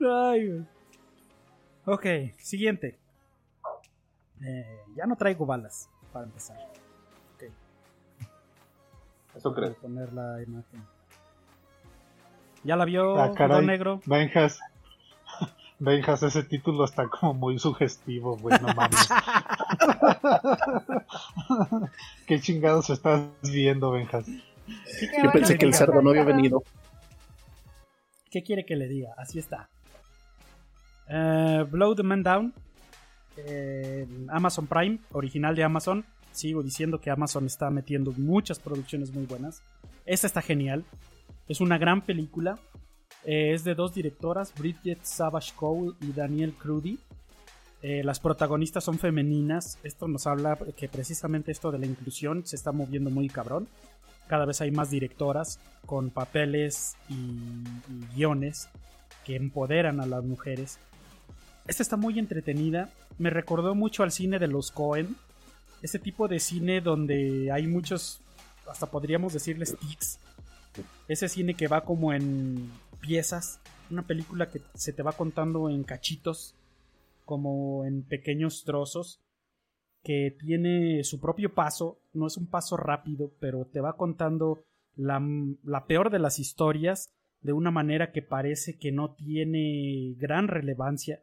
[0.00, 0.66] Ay,
[1.84, 2.06] Ok,
[2.38, 2.98] siguiente.
[4.40, 6.56] Eh, ya no traigo balas, para empezar.
[9.34, 9.74] Eso creo.
[9.74, 10.86] poner la imagen.
[12.64, 14.00] ¿Ya la vio, ah, Negro?
[14.06, 14.60] Benjas.
[15.82, 18.98] Benjas, ese título está como muy sugestivo, güey, no mames.
[22.26, 24.26] ¿Qué chingados estás viendo, Benjas?
[25.22, 26.62] Yo pensé que el cerdo no había venido.
[28.30, 29.14] ¿Qué quiere que le diga?
[29.16, 29.68] Así está.
[31.08, 32.54] Eh, Blow the Man Down.
[33.36, 39.26] Eh, Amazon Prime, original de Amazon sigo diciendo que Amazon está metiendo muchas producciones muy
[39.26, 39.62] buenas.
[40.06, 40.84] Esta está genial.
[41.48, 42.58] Es una gran película.
[43.24, 46.98] Eh, es de dos directoras, Bridget Savage Cole y Daniel Crudy.
[47.82, 49.78] Eh, las protagonistas son femeninas.
[49.82, 53.68] Esto nos habla que precisamente esto de la inclusión se está moviendo muy cabrón.
[54.28, 57.64] Cada vez hay más directoras con papeles y,
[58.14, 58.68] guiones
[59.24, 60.78] que empoderan a las mujeres.
[61.66, 62.90] Esta está muy entretenida.
[63.18, 65.16] Me recordó mucho al cine de los Cohen.
[65.82, 68.20] Ese tipo de cine donde hay muchos,
[68.68, 70.18] hasta podríamos decirles tics.
[71.08, 72.70] Ese cine que va como en
[73.02, 73.60] piezas.
[73.90, 76.54] Una película que se te va contando en cachitos,
[77.26, 79.20] como en pequeños trozos
[80.02, 84.64] que tiene su propio paso, no es un paso rápido, pero te va contando
[84.96, 85.22] la,
[85.62, 91.22] la, peor de las historias de una manera que parece que no tiene gran relevancia,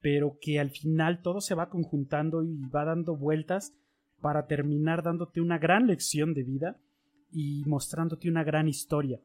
[0.00, 3.74] pero que al final todo se va conjuntando y va dando vueltas
[4.20, 6.76] para terminar dándote una gran lección de vida
[7.32, 9.20] y mostrándote una gran historia.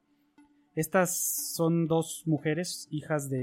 [0.76, 3.40] Estas son dos mujeres, hijas de,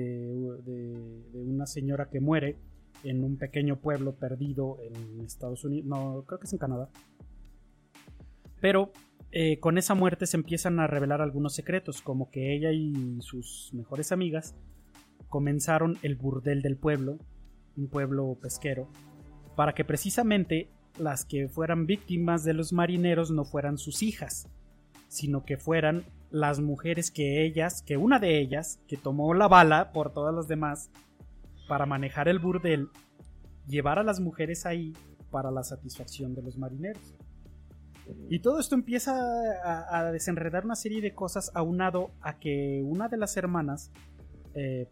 [0.65, 2.57] de, de una señora que muere,
[3.05, 6.89] en un pequeño pueblo perdido en Estados Unidos, no, creo que es en Canadá.
[8.61, 8.93] Pero
[9.31, 13.71] eh, con esa muerte se empiezan a revelar algunos secretos, como que ella y sus
[13.73, 14.57] mejores amigas
[15.29, 17.19] comenzaron el burdel del pueblo,
[17.77, 18.89] un pueblo pesquero,
[19.55, 24.49] para que precisamente las que fueran víctimas de los marineros no fueran sus hijas,
[25.09, 29.93] sino que fueran las mujeres que ellas, que una de ellas, que tomó la bala
[29.93, 30.91] por todas las demás,
[31.69, 32.89] para manejar el burdel,
[33.67, 34.95] llevar a las mujeres ahí
[35.31, 37.15] para la satisfacción de los marineros.
[38.31, 39.13] Y todo esto empieza
[39.91, 43.91] a, desenredar una serie de cosas aunado a que una de las hermanas,
[44.55, 44.89] eh,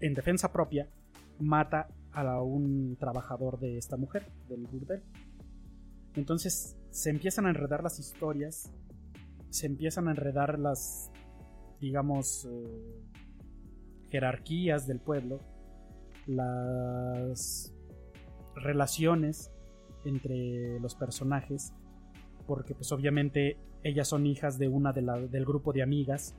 [0.00, 0.88] en defensa propia,
[1.38, 5.02] mata a un trabajador de esta mujer, del burdel.
[6.16, 8.70] Entonces se empiezan a enredar las historias,
[9.50, 11.10] se empiezan a enredar las,
[11.80, 13.08] digamos, eh,
[14.10, 15.40] jerarquías del pueblo,
[16.26, 17.74] las
[18.54, 19.50] relaciones
[20.04, 21.72] entre los personajes,
[22.46, 26.34] porque pues obviamente ellas son hijas de una de la, del grupo de amigas,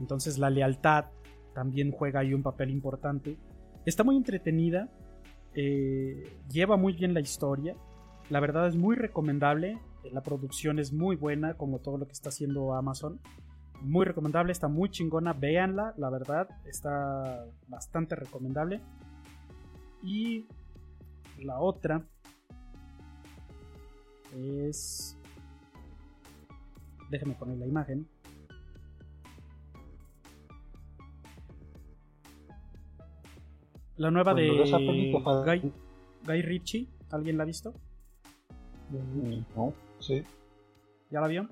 [0.00, 1.06] entonces la lealtad
[1.54, 3.36] también juega ahí un papel importante.
[3.84, 4.88] Está muy entretenida,
[5.54, 7.74] eh, lleva muy bien la historia,
[8.30, 12.28] la verdad es muy recomendable, la producción es muy buena como todo lo que está
[12.28, 13.20] haciendo Amazon.
[13.80, 18.80] Muy recomendable, está muy chingona, véanla, la verdad, está bastante recomendable.
[20.02, 20.46] Y
[21.38, 22.04] la otra
[24.34, 25.16] es...
[27.10, 28.08] Déjenme poner la imagen.
[33.96, 35.72] La nueva de Guy,
[36.24, 36.88] Guy Ritchie.
[37.10, 37.72] ¿Alguien la ha visto?
[39.56, 40.22] No, sí.
[41.10, 41.48] ¿Ya la vio?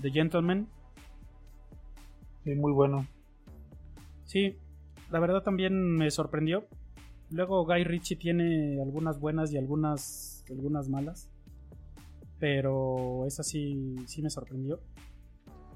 [0.00, 0.68] The Gentleman.
[2.44, 3.06] Sí, muy bueno.
[4.24, 4.56] Sí,
[5.10, 6.66] la verdad también me sorprendió.
[7.30, 11.28] Luego Guy Ritchie tiene algunas buenas y algunas, algunas malas.
[12.38, 14.80] Pero esa sí, sí me sorprendió.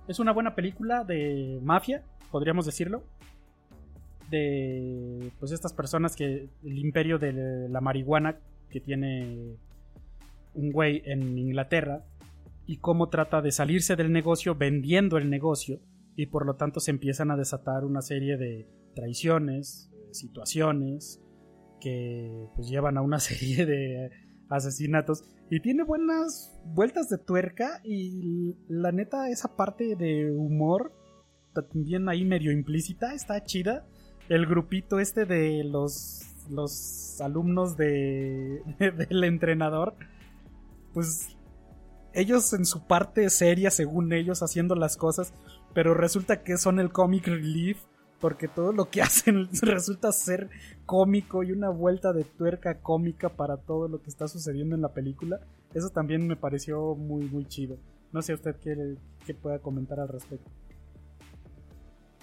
[0.08, 3.02] Es una buena película de mafia, podríamos decirlo.
[4.30, 8.38] De pues estas personas que el imperio de la marihuana
[8.70, 9.56] que tiene
[10.54, 12.04] un güey en Inglaterra
[12.66, 15.80] y cómo trata de salirse del negocio vendiendo el negocio
[16.16, 21.20] y por lo tanto se empiezan a desatar una serie de traiciones, situaciones,
[21.80, 24.10] que pues llevan a una serie de
[24.48, 25.24] asesinatos.
[25.50, 30.92] Y tiene buenas vueltas de tuerca y la neta esa parte de humor
[31.52, 33.86] también ahí medio implícita está chida.
[34.28, 38.62] El grupito este de los los alumnos de,
[39.08, 39.94] del entrenador
[40.94, 41.36] pues
[42.14, 45.34] ellos en su parte seria según ellos haciendo las cosas
[45.74, 47.78] pero resulta que son el comic relief
[48.20, 50.48] porque todo lo que hacen resulta ser
[50.86, 54.94] cómico y una vuelta de tuerca cómica para todo lo que está sucediendo en la
[54.94, 55.40] película.
[55.74, 57.76] Eso también me pareció muy, muy chido.
[58.12, 58.96] No sé usted qué,
[59.26, 60.50] qué pueda comentar al respecto.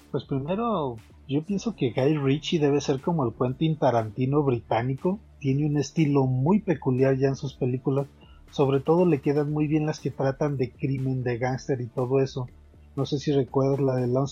[0.10, 0.96] Pues primero,
[1.28, 5.20] yo pienso que Guy Ritchie debe ser como el Quentin Tarantino británico.
[5.40, 8.08] Tiene un estilo muy peculiar ya en sus películas.
[8.52, 12.20] Sobre todo le quedan muy bien las que tratan de crimen, de gángster y todo
[12.20, 12.48] eso.
[12.96, 14.28] No sé si recuerdas la de Lone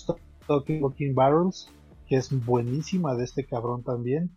[0.46, 1.70] Talking Barrels,
[2.06, 4.30] que es buenísima de este cabrón también.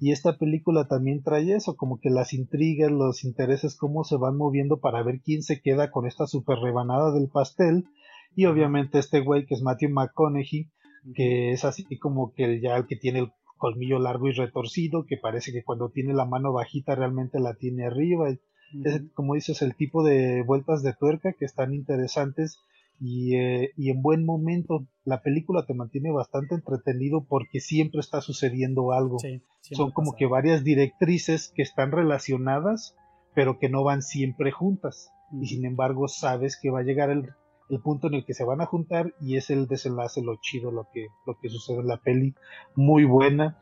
[0.00, 4.36] Y esta película también trae eso, como que las intrigas, los intereses, cómo se van
[4.36, 7.86] moviendo para ver quién se queda con esta super rebanada del pastel.
[8.34, 10.70] Y obviamente este güey que es Matthew McConaughey,
[11.14, 15.16] que es así como que ya el que tiene el colmillo largo y retorcido, que
[15.16, 18.28] parece que cuando tiene la mano bajita realmente la tiene arriba.
[19.14, 22.58] Como dices, el tipo de vueltas de tuerca que están interesantes
[23.00, 24.86] y, eh, y en buen momento.
[25.04, 29.18] La película te mantiene bastante entretenido porque siempre está sucediendo algo.
[29.60, 32.94] Son como que varias directrices que están relacionadas,
[33.34, 35.10] pero que no van siempre juntas.
[35.40, 37.30] Y sin embargo, sabes que va a llegar el,
[37.68, 40.70] el, punto en el que se van a juntar y es el desenlace, lo chido,
[40.70, 42.34] lo que, lo que sucede en la peli.
[42.74, 43.58] Muy buena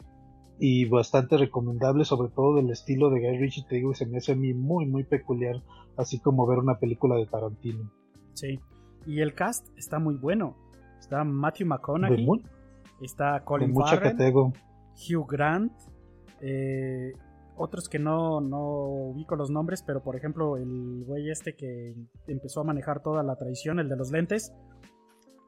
[0.59, 4.33] y bastante recomendable, sobre todo del estilo de Guy Ritchie, te digo, se me hace
[4.33, 5.63] a mí muy, muy peculiar,
[5.97, 7.91] así como ver una película de Tarantino.
[8.35, 8.59] Sí,
[9.07, 10.57] y el cast está muy bueno.
[10.99, 12.27] Está Matthew McConaughey,
[13.01, 14.17] está Colin Farrell,
[14.97, 15.73] Hugh Grant,
[16.41, 17.13] eh,
[17.57, 21.95] otros que no, no ubico los nombres, pero por ejemplo el güey este que
[22.27, 24.53] empezó a manejar toda la tradición, el de los lentes,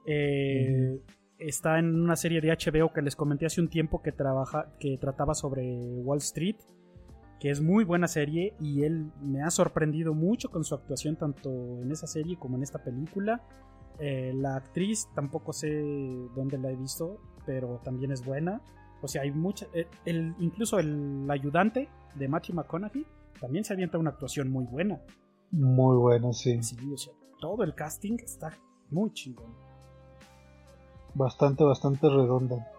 [0.07, 1.01] eh,
[1.39, 4.99] está en una serie de HBO que les comenté hace un tiempo que, trabaja, que
[4.99, 5.63] trataba sobre
[6.03, 6.57] Wall Street,
[7.41, 11.83] que es muy buena serie y él me ha sorprendido mucho con su actuación tanto
[11.83, 13.43] en esa serie como en esta película.
[14.01, 15.69] Eh, la actriz tampoco sé
[16.35, 18.61] dónde la he visto, pero también es buena.
[19.03, 19.67] O sea, hay mucha.
[19.73, 23.07] Eh, el, incluso el ayudante de Matthew McConaughey
[23.41, 25.01] también se avienta una actuación muy buena.
[25.51, 26.61] Muy buena, sí.
[26.63, 26.77] sí
[27.41, 28.51] todo el casting está
[28.91, 29.68] muy chingón
[31.15, 32.71] bastante, bastante redonda.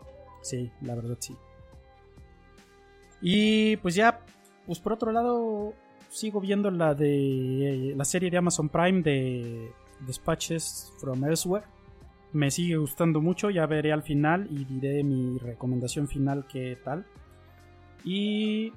[0.41, 1.35] Sí, la verdad sí.
[3.21, 4.21] Y pues ya,
[4.65, 5.73] pues por otro lado,
[6.09, 9.71] sigo viendo la de la serie de Amazon Prime de
[10.05, 11.65] Dispatches from Elsewhere.
[12.31, 17.05] Me sigue gustando mucho, ya veré al final y diré mi recomendación final qué tal.
[18.03, 18.71] Y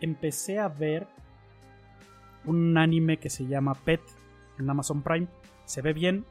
[0.00, 1.06] empecé a ver
[2.44, 4.00] un anime que se llama Pet
[4.58, 5.28] en Amazon Prime.
[5.66, 6.24] Se ve bien,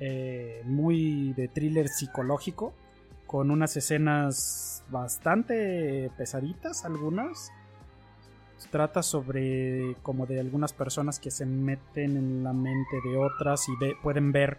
[0.00, 2.72] eh, muy de thriller psicológico,
[3.26, 7.52] con unas escenas bastante pesaditas, algunas.
[8.70, 13.72] Trata sobre como de algunas personas que se meten en la mente de otras y
[14.02, 14.58] pueden ver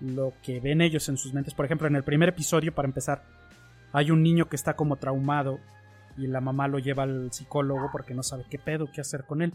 [0.00, 1.54] lo que ven ellos en sus mentes.
[1.54, 3.24] Por ejemplo, en el primer episodio, para empezar,
[3.92, 5.58] hay un niño que está como traumado
[6.16, 9.42] y la mamá lo lleva al psicólogo porque no sabe qué pedo, qué hacer con
[9.42, 9.52] él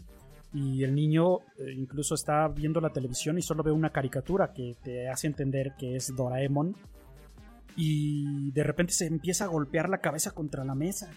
[0.54, 4.76] y el niño eh, incluso está viendo la televisión y solo ve una caricatura que
[4.82, 6.76] te hace entender que es Doraemon.
[7.76, 11.10] Y de repente se empieza a golpear la cabeza contra la mesa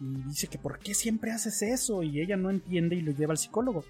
[0.00, 3.32] y dice que por qué siempre haces eso y ella no entiende y lo lleva
[3.32, 3.84] al psicólogo.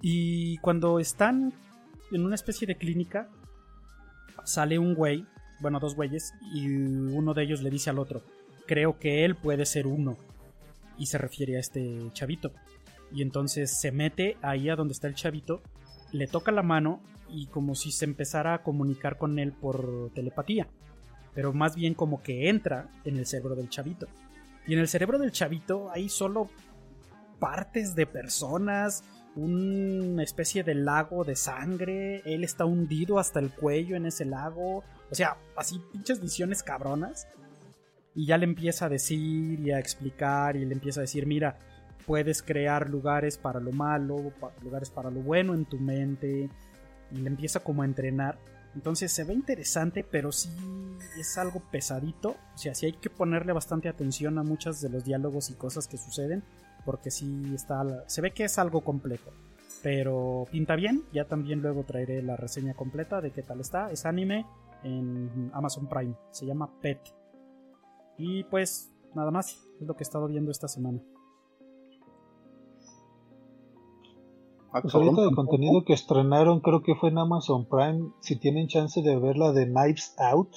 [0.00, 1.52] Y cuando están
[2.12, 3.28] en una especie de clínica
[4.44, 5.26] sale un güey
[5.60, 8.22] bueno dos güeyes y uno de ellos le dice al otro
[8.66, 10.16] creo que él puede ser uno
[10.98, 12.52] y se refiere a este chavito
[13.14, 15.62] y entonces se mete ahí a donde está el chavito,
[16.12, 20.68] le toca la mano y como si se empezara a comunicar con él por telepatía.
[21.34, 24.06] Pero más bien como que entra en el cerebro del chavito.
[24.66, 26.48] Y en el cerebro del chavito hay solo
[27.38, 29.02] partes de personas,
[29.34, 34.84] una especie de lago de sangre, él está hundido hasta el cuello en ese lago,
[35.10, 37.26] o sea, así pinches visiones cabronas.
[38.14, 41.58] Y ya le empieza a decir y a explicar y le empieza a decir, mira,
[42.06, 46.48] puedes crear lugares para lo malo, lugares para lo bueno en tu mente
[47.10, 48.38] y le empieza como a entrenar.
[48.74, 50.50] Entonces se ve interesante, pero sí
[51.18, 52.36] es algo pesadito.
[52.54, 55.86] O sea, sí hay que ponerle bastante atención a muchos de los diálogos y cosas
[55.86, 56.42] que suceden,
[56.84, 59.30] porque sí está, se ve que es algo complejo.
[59.82, 63.90] Pero pinta bien, ya también luego traeré la reseña completa de qué tal está.
[63.90, 64.46] Es anime
[64.84, 67.00] en Amazon Prime, se llama Pet.
[68.16, 71.00] Y pues nada más, es lo que he estado viendo esta semana.
[74.80, 78.10] Pues ahorita de contenido que estrenaron, creo que fue en Amazon Prime.
[78.20, 80.48] Si tienen chance de verla de Knives Out,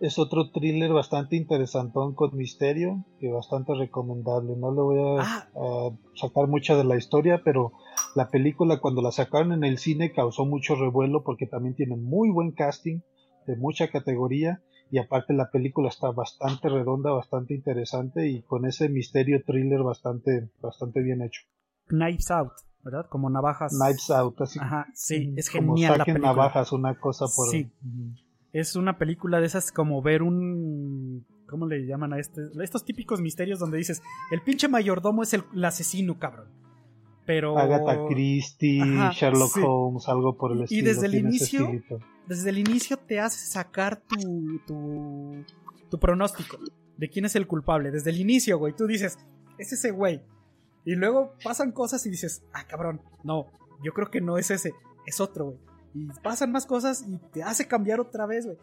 [0.00, 4.56] es otro thriller bastante interesantón con misterio y bastante recomendable.
[4.56, 5.46] No le voy ah.
[5.54, 7.72] a, sacar mucha de la historia, pero
[8.16, 12.30] la película cuando la sacaron en el cine causó mucho revuelo porque también tiene muy
[12.30, 13.00] buen casting
[13.46, 18.88] de mucha categoría y aparte la película está bastante redonda, bastante interesante y con ese
[18.88, 21.42] misterio thriller bastante, bastante bien hecho.
[21.88, 22.69] Knives Out.
[22.84, 23.06] ¿Verdad?
[23.08, 23.72] Como navajas.
[23.72, 24.58] Knives Out, así.
[24.58, 26.28] Ajá, sí, es genial la película.
[26.28, 27.48] navajas, una cosa por.
[27.50, 27.70] Sí.
[28.52, 31.26] Es una película de esas como ver un.
[31.46, 32.42] ¿Cómo le llaman a este?
[32.62, 36.48] Estos típicos misterios donde dices, el pinche mayordomo es el, asesino, cabrón.
[37.26, 37.58] Pero.
[37.58, 40.80] Agatha Christie, Sherlock Holmes, algo por el estilo.
[40.80, 41.70] Y desde el inicio.
[42.26, 45.44] Desde el inicio te hace sacar tu, tu.
[45.90, 46.58] tu pronóstico
[47.00, 47.90] de quién es el culpable.
[47.90, 48.74] Desde el inicio, güey.
[48.76, 49.18] Tú dices,
[49.58, 50.22] es ese güey.
[50.84, 53.46] Y luego pasan cosas y dices, ah, cabrón, no,
[53.82, 54.72] yo creo que no es ese,
[55.06, 55.58] es otro, güey.
[55.92, 58.58] Y pasan más cosas y te hace cambiar otra vez, güey.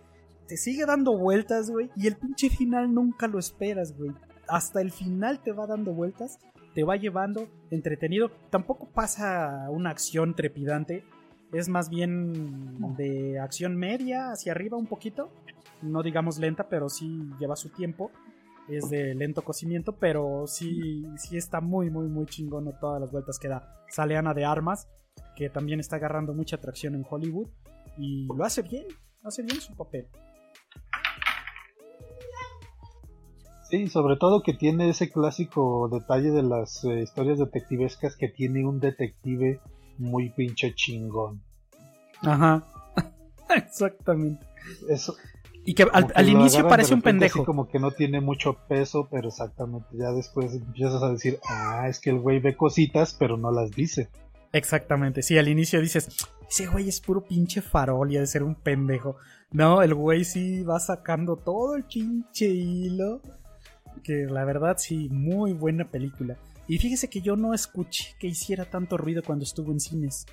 [0.48, 1.90] Te sigue dando vueltas, güey.
[1.96, 4.14] Y el pinche final nunca lo esperas, güey.
[4.48, 6.40] Hasta el final te va dando vueltas,
[6.74, 8.32] te va llevando entretenido.
[8.50, 11.04] Tampoco pasa una acción trepidante,
[11.52, 15.30] es más bien de acción media hacia arriba un poquito.
[15.82, 18.12] No digamos lenta, pero sí lleva su tiempo.
[18.68, 23.40] Es de lento cocimiento, pero sí, sí está muy, muy, muy chingón todas las vueltas
[23.40, 23.84] que da.
[23.90, 24.90] Sale Ana de Armas,
[25.36, 27.48] que también está agarrando mucha atracción en Hollywood.
[27.98, 28.86] Y lo hace bien,
[29.24, 30.08] hace bien su papel.
[33.70, 38.66] Sí, sobre todo que tiene ese clásico detalle de las eh, historias detectivescas que tiene
[38.66, 39.60] un detective
[39.98, 41.42] muy pinche chingón.
[42.22, 42.64] Ajá.
[43.50, 44.46] Exactamente.
[44.90, 45.16] Eso.
[45.68, 47.44] Y que al, inicio parece un pendejo.
[47.44, 49.90] como que no tiene mucho peso, pero exactamente.
[49.98, 53.72] Ya después empiezas a decir, ah, es que el güey ve cositas, pero no las
[53.72, 54.08] dice.
[54.54, 55.22] Exactamente.
[55.22, 56.08] Sí, al inicio dices,
[56.50, 59.18] ese güey es puro pinche farol y ha de ser un pendejo.
[59.52, 63.22] No, el güey sí va sacando todo el pinche hilo
[64.06, 66.38] que la verdad sí, muy buena película.
[66.70, 70.28] Y fíjese que yo no escuché que hiciera tanto ruido cuando estuvo en cines.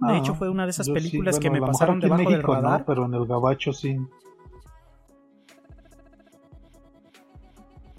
[0.00, 2.84] De ah, hecho, fue una de esas películas que me pasaron debajo del radar.
[2.84, 3.96] pero en el gabacho sí.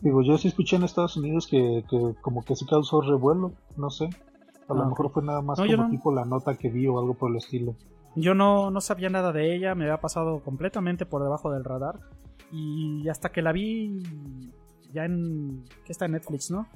[0.02, 1.84] Digo, yo sí escuché en Estados Unidos que,
[2.22, 4.10] como que sí causó revuelo, no sé.
[4.70, 7.16] A lo ah, mejor fue nada más como tipo la nota que vi o algo
[7.16, 7.76] por el estilo.
[8.16, 12.00] Yo no, no sabía nada de ella, me había pasado completamente por debajo del radar.
[12.52, 14.04] Y hasta que la vi
[14.94, 15.64] ya en...
[15.84, 16.68] que está en Netflix, ¿no?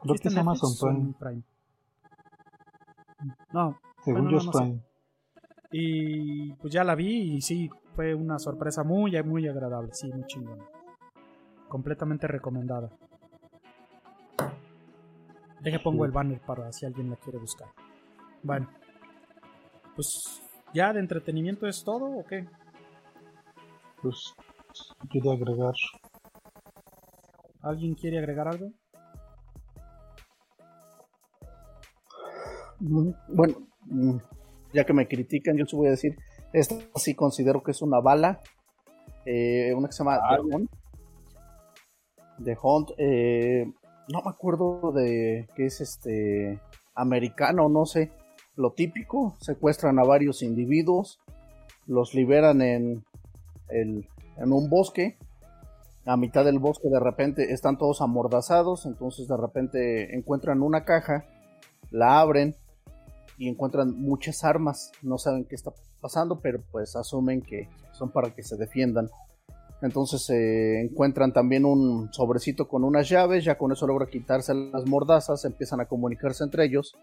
[0.00, 1.42] Creo que es Amazon Prime.
[3.52, 3.78] No.
[4.04, 4.80] Según yo Prime.
[5.72, 9.92] Y pues ya la vi y sí, fue una sorpresa muy, muy agradable.
[9.92, 10.58] Sí, muy chingón.
[11.68, 12.90] Completamente recomendada.
[15.60, 17.68] Deje pongo el banner para si alguien la quiere buscar.
[18.42, 18.68] Bueno.
[19.94, 20.42] Pues
[20.72, 22.46] ya de entretenimiento es todo o qué?
[24.04, 24.34] pues
[25.08, 25.72] quiere agregar.
[27.62, 28.70] ¿Alguien quiere agregar algo?
[33.28, 33.54] Bueno,
[33.86, 34.16] mm,
[34.72, 36.16] ya que me critican, yo te voy a decir,
[36.52, 38.40] esta sí considero que es una bala,
[39.26, 40.70] eh, una que se llama The Hunt.
[42.44, 43.66] The Hunt, eh,
[44.12, 46.60] no me acuerdo de qué es este
[46.94, 48.12] americano, no sé,
[48.56, 51.20] lo típico, secuestran a varios individuos,
[51.86, 53.04] los liberan en
[54.36, 55.16] en un bosque.
[56.06, 61.24] A mitad del bosque de repente están todos amordazados, entonces de repente encuentran una caja,
[61.90, 62.54] la abren
[63.38, 64.92] y encuentran muchas armas.
[65.02, 69.08] No saben qué está pasando, pero pues asumen que son para que se defiendan.
[69.82, 74.86] Entonces se encuentran también un sobrecito con unas llaves, ya con eso logra quitarse las
[74.86, 76.94] mordazas, empiezan a comunicarse entre ellos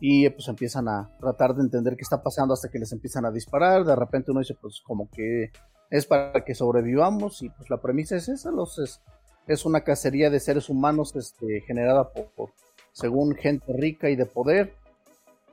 [0.00, 3.30] y pues empiezan a tratar de entender qué está pasando hasta que les empiezan a
[3.30, 3.84] disparar.
[3.84, 5.50] De repente uno dice, pues como que
[5.90, 9.00] es para que sobrevivamos y pues la premisa es esa, los, es,
[9.46, 12.50] es una cacería de seres humanos este, generada por,
[12.92, 14.74] según gente rica y de poder.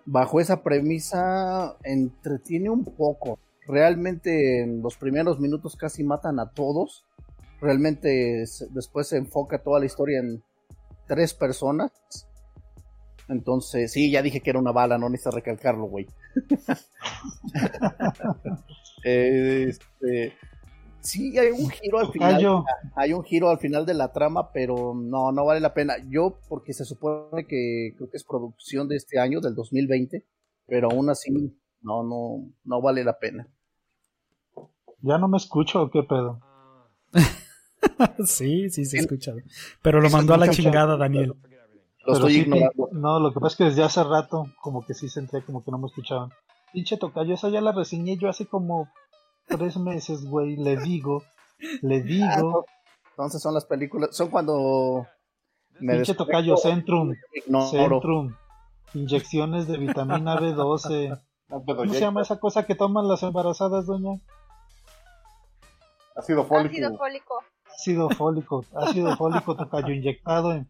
[0.06, 3.40] Bajo esa premisa entretiene un poco.
[3.68, 7.06] Realmente en los primeros minutos casi matan a todos.
[7.60, 10.44] Realmente después se enfoca toda la historia en
[11.08, 11.92] tres personas.
[13.30, 16.08] Entonces, sí, ya dije que era una bala, no necesitas recalcarlo, güey.
[19.04, 20.34] este,
[21.02, 22.64] sí, hay un giro al final.
[22.96, 25.96] Hay un giro al final de la trama, pero no, no vale la pena.
[26.10, 30.26] Yo, porque se supone que creo que es producción de este año, del 2020,
[30.68, 31.32] pero aún así,
[31.82, 33.48] no, no, no vale la pena.
[35.02, 36.40] ¿Ya no me escucho o qué pedo?
[38.26, 39.34] sí, sí se escucha.
[39.82, 41.34] Pero lo mandó a la chingada, Daniel.
[42.06, 42.90] Lo estoy ignorando.
[42.92, 45.72] No, lo que pasa es que desde hace rato, como que sí senté, como que
[45.72, 46.30] no me escuchaban.
[46.74, 48.90] Pinche tocayo, esa ya la reseñé yo hace como
[49.52, 50.56] tres meses, güey.
[50.56, 51.24] Le digo,
[51.82, 52.66] le digo.
[53.12, 55.06] Entonces son las películas, son cuando.
[55.80, 57.14] Me Pinche tocayo, Centrum.
[57.70, 58.36] Centrum.
[58.94, 61.22] Inyecciones de vitamina B12.
[61.50, 64.20] ¿Cómo se llama esa cosa que toman las embarazadas, doña?
[66.16, 66.74] Ácido fólico.
[66.74, 67.44] Ácido fólico.
[67.66, 70.68] Ácido fólico, ácido fólico tocayo inyectado en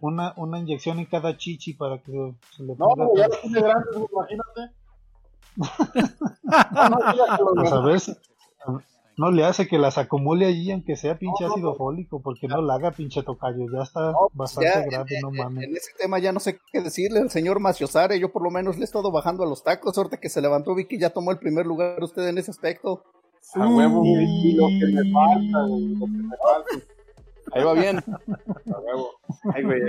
[0.00, 3.04] una, una inyección en cada chichi para que se le ponga.
[3.04, 4.74] No, ya tiene grande, imagínate
[9.16, 12.74] no le hace que las acumule allí, aunque sea pinche ácido fólico, porque no la
[12.74, 15.64] haga pinche tocayo, ya está pues bastante grande, no mames.
[15.64, 18.76] En ese tema ya no sé qué decirle al señor Maciosare, yo por lo menos
[18.76, 21.38] le he estado bajando a los tacos, suerte que se levantó Vicky ya tomó el
[21.38, 23.04] primer lugar usted en ese aspecto.
[23.54, 26.70] A huevo, y lo que me falta, lo que me falta.
[27.52, 27.98] Ahí va bien.
[27.98, 29.12] A huevo.
[29.54, 29.82] Ahí, güey,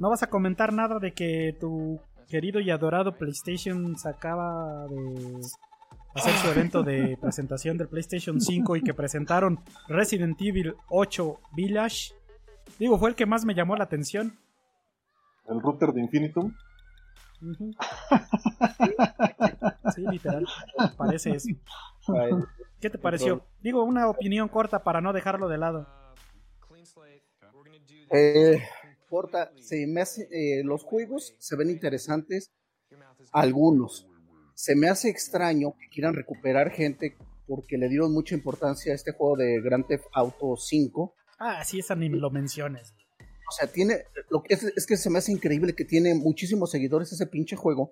[0.00, 2.00] no vas a comentar nada de que tu
[2.30, 5.40] querido y adorado PlayStation se acaba de
[6.14, 12.14] hacer su evento de presentación del PlayStation 5 y que presentaron Resident Evil 8 Village.
[12.78, 14.38] Digo, fue el que más me llamó la atención.
[15.48, 16.54] el router de Infinitum.
[19.94, 20.46] sí, literal.
[20.96, 21.48] Parece eso.
[22.80, 23.44] ¿Qué te pareció?
[23.60, 25.88] Digo, una opinión corta para no dejarlo de lado.
[28.12, 28.60] Eh,
[29.10, 32.52] corta, se me hace, eh, los juegos se ven interesantes,
[33.32, 34.08] algunos.
[34.54, 37.16] Se me hace extraño que quieran recuperar gente
[37.46, 41.14] porque le dieron mucha importancia a este juego de Grand Theft Auto 5.
[41.40, 42.94] Ah, sí, esa ni lo menciones.
[43.18, 46.70] O sea, tiene, lo que es, es que se me hace increíble que tiene muchísimos
[46.70, 47.90] seguidores ese pinche juego,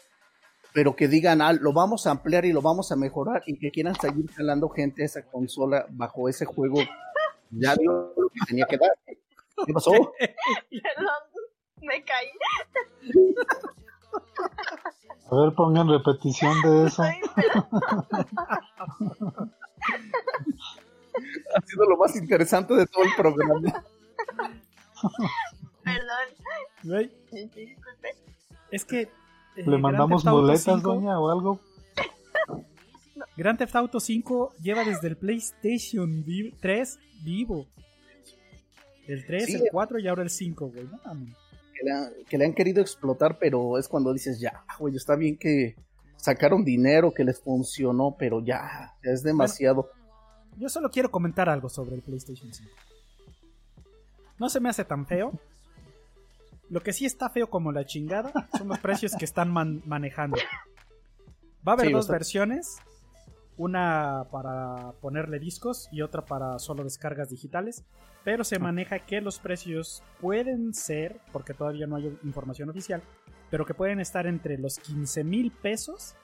[0.72, 3.72] pero que digan, ah, lo vamos a ampliar y lo vamos a mejorar y que
[3.72, 6.78] quieran seguir jalando gente a esa consola bajo ese juego.
[7.50, 8.92] Ya dio lo que tenía que dar.
[9.66, 9.90] ¿Qué pasó?
[10.20, 11.22] Perdón,
[11.82, 12.28] me caí.
[15.30, 17.02] A ver, pongan repetición de eso.
[21.54, 23.84] ha sido lo más interesante de todo el programa.
[25.84, 27.10] Perdón.
[28.70, 29.02] Es que.
[29.02, 31.60] Eh, ¿Le mandamos muletas, doña, o algo?
[33.36, 36.24] Grand Theft Auto 5 lleva desde el PlayStation
[36.60, 37.66] 3 vivo.
[39.08, 40.86] El 3, el 4 y ahora el 5, güey.
[42.28, 45.76] que, le han querido explotar, pero es cuando dices, ya, güey, está bien que
[46.16, 49.90] sacaron dinero, que les funcionó, pero ya, ya es demasiado.
[50.58, 52.70] yo solo quiero comentar algo sobre el PlayStation 5.
[54.38, 55.32] No se me hace tan feo.
[56.68, 60.36] Lo que sí está feo como la chingada son los precios que están manejando.
[61.66, 62.76] Va a haber dos versiones.
[63.58, 67.84] Una para ponerle discos y otra para solo descargas digitales.
[68.24, 73.02] Pero se maneja que los precios pueden ser, porque todavía no hay información oficial,
[73.50, 76.14] pero que pueden estar entre los 15 mil pesos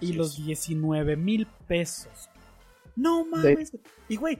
[0.00, 2.28] y los 19 mil pesos.
[2.96, 3.72] No mames.
[4.08, 4.38] Y güey,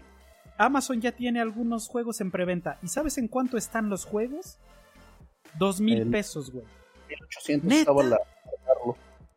[0.59, 2.79] Amazon ya tiene algunos juegos en preventa.
[2.83, 4.59] ¿Y sabes en cuánto están los juegos?
[5.59, 6.65] Dos mil pesos, güey.
[7.09, 8.19] 1800 estaba la.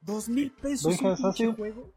[0.02, 0.98] Dos mil pesos.
[1.04, 1.92] hace, juego?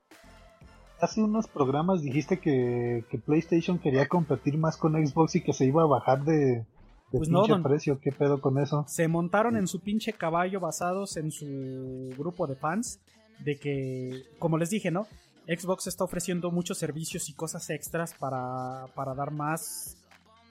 [1.02, 5.82] Hace unos programas dijiste que, PlayStation quería competir más con Xbox y que se iba
[5.82, 6.64] a bajar de,
[7.10, 8.00] pues pinche precio.
[8.00, 8.84] ¿Qué pedo con eso?
[8.86, 13.00] Se montaron en su pinche caballo basados en su grupo de fans.
[13.40, 15.08] De que, como les dije, ¿no?
[15.48, 19.96] Xbox está ofreciendo muchos servicios y cosas extras para, dar más,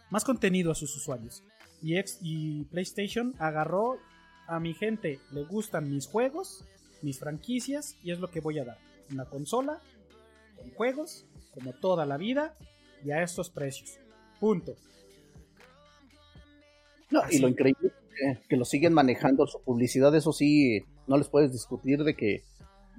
[0.10, 1.42] más contenido a sus usuarios.
[1.82, 3.96] Y, y PlayStation agarró
[4.48, 6.66] a mi gente, le gustan mis juegos,
[7.02, 8.78] mis franquicias, y es lo que voy a dar.
[9.10, 9.80] Una consola
[10.62, 12.56] con juegos, como toda la vida,
[13.04, 14.00] y a estos precios.
[14.40, 14.76] Punto.
[17.10, 21.18] No, y lo increíble es que, que lo siguen manejando su publicidad, eso sí, no
[21.18, 22.44] les puedes discutir de que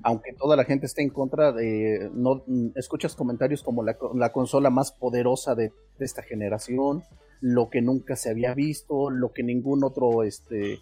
[0.02, 2.44] aunque toda la gente esté en contra de, no
[2.74, 7.04] escuchas comentarios como la, consola más poderosa de, esta generación,
[7.40, 10.80] lo que nunca se había visto, lo que ningún otro este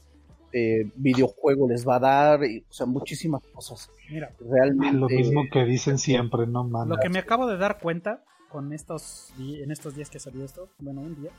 [0.52, 3.90] eh, videojuego les va a dar, o sea, muchísimas cosas.
[4.10, 6.88] Mira, realmente lo mismo que dicen siempre, no mames.
[6.88, 10.68] Lo que me acabo de dar cuenta con estos en estos días que salió esto,
[10.78, 11.30] bueno, un día,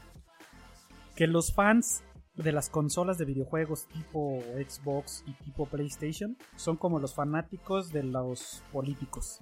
[1.16, 2.04] que los fans
[2.36, 8.04] de las consolas de videojuegos tipo Xbox y tipo PlayStation son como los fanáticos de
[8.04, 9.42] los políticos.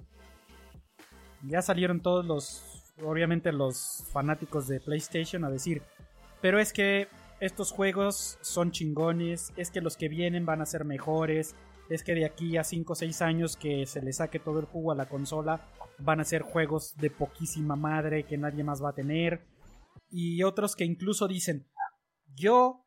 [1.42, 5.82] Ya salieron todos los, obviamente los fanáticos de PlayStation a decir,
[6.42, 7.08] pero es que
[7.40, 11.56] estos juegos son chingones, es que los que vienen van a ser mejores,
[11.88, 14.66] es que de aquí a 5 o 6 años que se le saque todo el
[14.66, 15.66] jugo a la consola
[15.98, 19.46] van a ser juegos de poquísima madre que nadie más va a tener.
[20.10, 21.66] Y otros que incluso dicen,
[22.34, 22.86] yo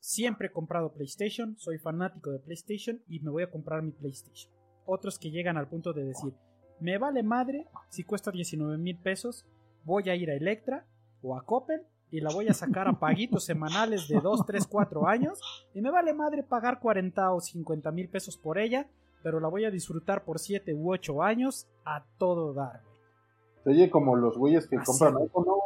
[0.00, 4.52] siempre he comprado PlayStation, soy fanático de PlayStation y me voy a comprar mi PlayStation.
[4.84, 6.34] Otros que llegan al punto de decir,
[6.80, 9.46] me vale madre si cuesta 19 mil pesos,
[9.84, 10.86] voy a ir a Electra
[11.22, 15.06] o a Coppel y la voy a sacar a paguitos semanales de 2, 3, 4
[15.06, 15.40] años
[15.74, 18.88] y me vale madre pagar 40 o 50 mil pesos por ella,
[19.22, 22.82] pero la voy a disfrutar por 7 u 8 años a todo dar.
[23.64, 25.56] Oye, como los güeyes que compran iPhone, ¿no?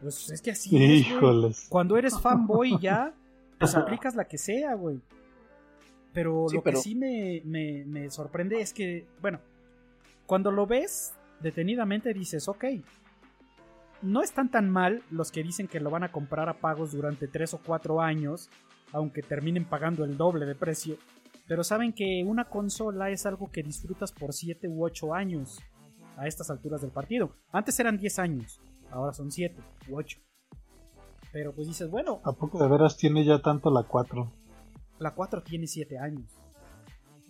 [0.00, 3.14] Pues es que así Es, Cuando eres fanboy ya,
[3.58, 5.00] pues aplicas la que sea, güey.
[6.12, 9.40] Pero lo que sí me, me, sorprende es que, bueno,
[10.26, 12.64] cuando lo ves detenidamente dices, ok,
[14.02, 17.28] no están tan mal los que dicen que lo van a comprar a pagos durante
[17.28, 18.50] 3 o 4 años,
[18.92, 20.96] aunque terminen pagando el doble de precio.
[21.46, 25.60] Pero saben que una consola es algo que disfrutas por 7 u 8 años
[26.16, 27.36] a estas alturas del partido.
[27.52, 28.60] Antes eran 10 años
[28.90, 30.18] ahora son 7 u 8.
[31.32, 32.20] Pero pues dices, bueno.
[32.24, 34.32] ¿A poco de veras tiene ya tanto la 4?
[34.98, 36.30] La 4 tiene 7 años.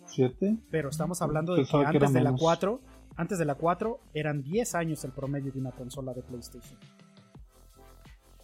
[0.07, 0.59] ¿7?
[0.71, 2.81] Pero estamos hablando de que antes de la 4,
[3.19, 6.79] antes de la 4 eran 10 años el promedio de una consola de PlayStation.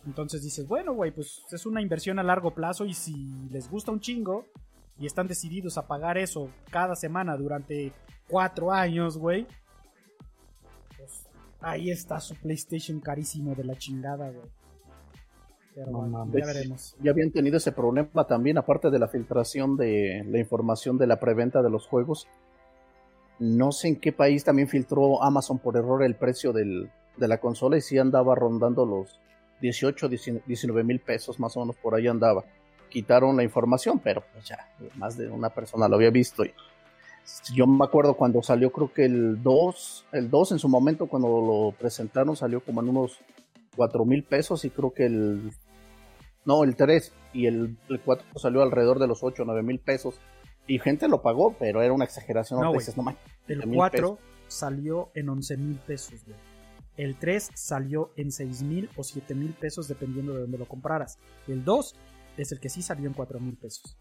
[0.05, 3.93] Entonces dices, bueno, güey, pues es una inversión a largo plazo y si les gusta
[3.93, 4.47] un chingo
[4.99, 7.93] y están decididos a pagar eso cada semana durante
[8.27, 9.47] cuatro años, güey,
[10.97, 11.25] pues
[11.61, 14.49] ahí está su PlayStation carísimo de la chingada, güey.
[15.73, 16.97] Pero bueno, ya veremos.
[17.01, 21.17] Ya habían tenido ese problema también, aparte de la filtración de la información de la
[21.17, 22.27] preventa de los juegos.
[23.39, 27.39] No sé en qué país también filtró Amazon por error el precio del, de la
[27.39, 29.19] consola y sí andaba rondando los
[29.61, 30.09] 18,
[30.45, 32.43] 19 mil pesos, más o menos por ahí andaba.
[32.89, 36.45] Quitaron la información, pero pues ya, más de una persona lo había visto.
[36.45, 36.53] Y
[37.53, 41.27] yo me acuerdo cuando salió, creo que el 2, el 2 en su momento, cuando
[41.27, 43.19] lo presentaron, salió como en unos
[43.75, 45.51] 4 mil pesos y creo que el.
[46.45, 50.19] No, el 3 y el, 4 salió alrededor de los 8 o 9 mil pesos.
[50.67, 52.59] Y gente lo pagó, pero era una exageración.
[52.59, 52.73] No,
[53.47, 54.17] el 4
[54.47, 56.37] salió en 11 mil pesos, güey.
[56.97, 61.19] El 3 salió en 6 mil o 7 mil pesos dependiendo de dónde lo compraras.
[61.47, 61.95] El 2
[62.37, 63.97] es el que sí salió en 4 mil pesos.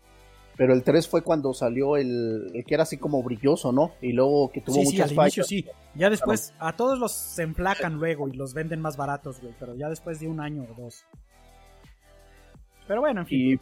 [0.57, 3.93] Pero el 3 fue cuando salió el, que era así como brilloso, ¿no?
[4.01, 5.67] Y luego que tuvo sí, muchas sí, al inicio sí.
[5.97, 9.53] Ya después, a todos los se emplacan luego y los venden más baratos, güey.
[9.59, 11.05] Pero ya después de un año o dos.
[12.87, 13.61] Pero bueno, en fin.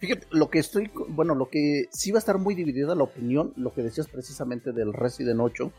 [0.00, 3.52] Fíjate, lo que estoy, bueno, lo que sí va a estar muy dividida la opinión,
[3.56, 5.72] lo que decías precisamente del Resident 8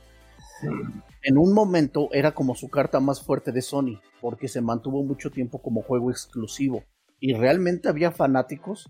[1.23, 5.31] en un momento era como su carta más fuerte de Sony, porque se mantuvo mucho
[5.31, 6.83] tiempo como juego exclusivo.
[7.19, 8.89] Y realmente había fanáticos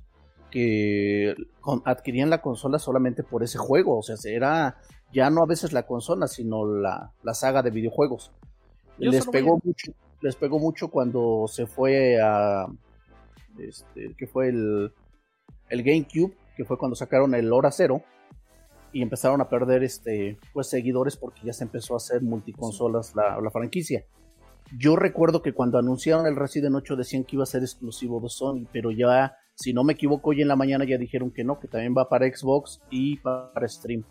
[0.50, 1.36] que
[1.86, 3.98] adquirían la consola solamente por ese juego.
[3.98, 4.78] O sea, era
[5.14, 8.32] ya no a veces la consola, sino la, saga de videojuegos.
[8.98, 12.68] les pegó mucho, les pegó mucho cuando se fue a
[13.60, 14.94] este, que fue el,
[15.72, 18.04] el GameCube, que fue cuando sacaron el Hora Cero
[18.94, 23.40] y empezaron a perder este, pues, seguidores porque ya se empezó a hacer multiconsolas la,
[23.42, 24.06] la franquicia.
[24.78, 28.30] Yo recuerdo que cuando anunciaron el Resident 8 decían que iba a ser exclusivo de
[28.30, 31.60] Sony, pero ya, si no me equivoco, hoy en la mañana ya dijeron que no,
[31.60, 34.04] que también va para Xbox y para Stream.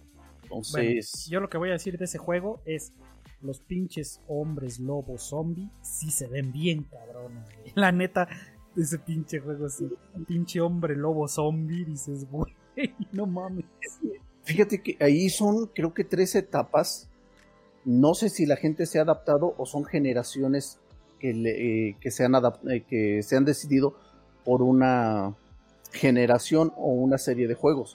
[0.43, 1.28] Entonces.
[1.31, 2.93] yo lo que voy a decir de ese juego es:
[3.41, 7.49] los pinches hombres lobo zombie sí se ven bien cabrones.
[7.74, 8.28] La neta,
[8.76, 9.88] ese pinche juego así,
[10.26, 12.55] pinche hombre lobo zombie, dices, güey,
[13.12, 13.64] no mames.
[14.44, 17.09] Fíjate que ahí son, creo que tres etapas.
[17.84, 20.78] No sé si la gente se ha adaptado o son generaciones
[21.18, 22.34] que, eh, que, se, han
[22.68, 23.94] eh, que se han decidido
[24.44, 25.34] por una
[25.92, 27.94] generación o una serie de juegos.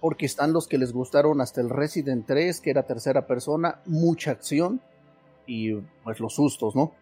[0.00, 4.32] Porque están los que les gustaron hasta el Resident 3, que era tercera persona, mucha
[4.32, 4.80] acción
[5.46, 6.92] y pues los sustos, ¿no?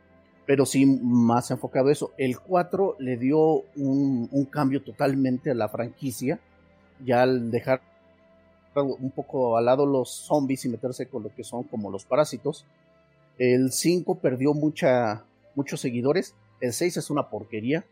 [0.47, 2.13] Pero sí más enfocado a eso.
[2.19, 6.41] El 4 le dio un, un cambio totalmente a la franquicia,
[7.05, 7.81] ya al dejar
[8.75, 12.65] un poco al lado los zombies y meterse con lo que son como los parásitos.
[13.39, 15.25] El 5 perdió mucha,
[15.55, 16.35] muchos seguidores.
[16.61, 17.85] El 6 es una porquería.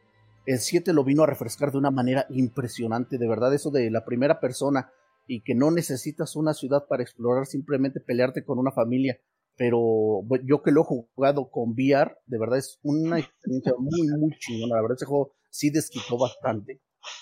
[0.46, 3.18] El 7 lo vino a refrescar de una manera impresionante.
[3.18, 4.90] De verdad, eso de la primera persona
[5.26, 9.18] y que no necesitas una ciudad para explorar, simplemente pelearte con una familia.
[9.60, 14.34] Pero yo que lo he jugado con VR, de verdad es una experiencia muy, muy
[14.38, 14.76] chingona.
[14.76, 16.80] La verdad, ese juego sí desquitó bastante.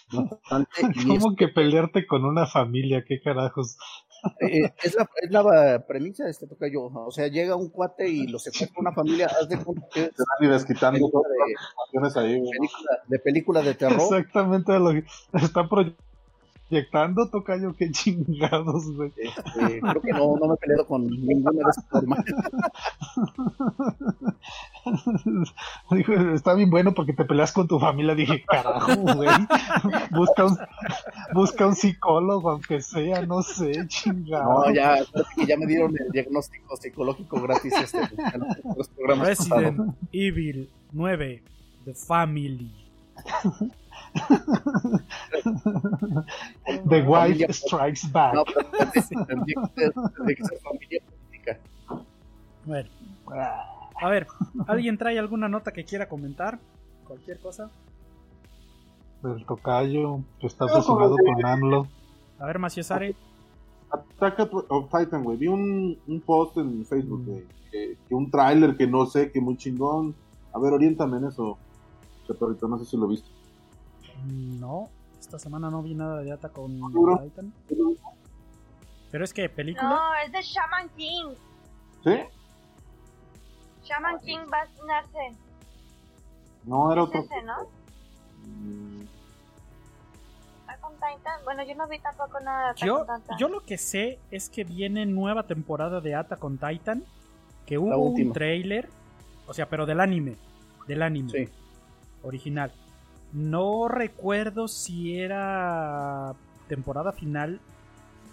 [1.09, 3.05] ¿Cómo que pelearte con una familia?
[3.05, 3.77] ¿Qué carajos?
[4.41, 6.87] Eh, es, la, es la premisa de este toca yo.
[6.93, 9.27] O sea, llega un cuate y lo secuestra una familia.
[9.27, 14.01] Haz de cuenta que es desquitando de, ahí, película, de película de terror.
[14.01, 15.05] Exactamente lo que
[15.35, 16.09] está proyectando
[16.69, 19.11] Proyectando, tocayo, qué chingados, güey.
[19.17, 22.25] Este, creo que no, no me he peleado con ninguna de esas formas.
[26.35, 28.15] está bien bueno porque te peleas con tu familia.
[28.15, 29.31] Dije, carajo, güey.
[30.11, 30.59] Busca un,
[31.33, 34.67] busca un psicólogo, aunque sea, no sé, chingado.
[34.67, 34.99] No, ya,
[35.47, 38.01] ya me dieron el diagnóstico psicológico gratis este,
[38.77, 41.43] los programas Resident Evil 9,
[41.85, 42.71] The Family.
[46.89, 48.35] The Wife Strikes Back.
[48.35, 48.45] No,
[52.65, 52.89] Bueno.
[54.01, 54.27] A ver,
[54.67, 56.59] ¿alguien trae alguna nota que quiera comentar?
[57.07, 57.71] Cualquier cosa.
[59.25, 61.89] El tocayo, que está obsesionado con AMLO.
[62.39, 63.17] A ver, Maciosare.
[63.91, 65.39] Attack of Titan, güey.
[65.39, 67.45] Vi un, un post en Facebook, güey.
[67.71, 70.15] Que, un tráiler que no sé, que muy chingón.
[70.53, 71.59] A ver, oriéntame en eso.
[72.27, 73.29] Chaparrito, no sé si lo viste.
[74.27, 74.89] No,
[75.19, 76.79] esta semana no vi nada de Ata con
[77.23, 77.53] Titan.
[79.11, 79.89] ¿Pero es que película?
[79.89, 81.35] No, es de Shaman King.
[82.05, 82.21] ¿Sí?
[83.85, 85.37] Shaman King va a estrenarse.
[86.65, 87.21] No, era otro.
[87.21, 87.57] Ese, ¿no?
[88.45, 89.03] Mm.
[90.81, 91.45] con Titan?
[91.45, 93.07] Bueno, yo no vi tampoco nada de yo,
[93.39, 97.05] Yo lo que sé es que viene nueva temporada de Ata con Titan.
[97.65, 98.89] Que hubo un trailer,
[99.47, 100.37] o sea, pero del anime
[100.89, 101.49] del anime
[102.23, 102.73] original.
[103.33, 106.35] No recuerdo si era
[106.69, 107.61] temporada final,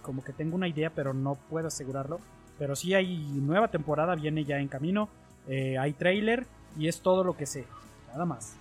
[0.02, 2.20] como que tengo una idea, pero no puedo asegurarlo.
[2.58, 5.10] Pero sí hay nueva temporada, viene ya en camino,
[5.48, 6.46] eh, hay trailer
[6.78, 7.66] y es todo lo que sé,
[8.12, 8.56] nada más.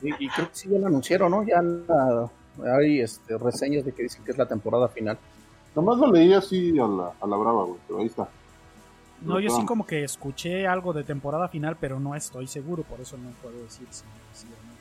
[0.00, 1.44] y, creo que sí ya lo anunciaron, ¿no?
[1.44, 1.60] Ya
[2.78, 5.18] hay este, reseñas de que dicen que es la temporada final.
[5.74, 8.28] Nomás lo leí así a la, a la brava, güey, pero ahí está.
[9.24, 13.00] No, yo sí como que escuché algo de temporada final, pero no estoy seguro, por
[13.00, 14.72] eso no puedo decir si, si o no.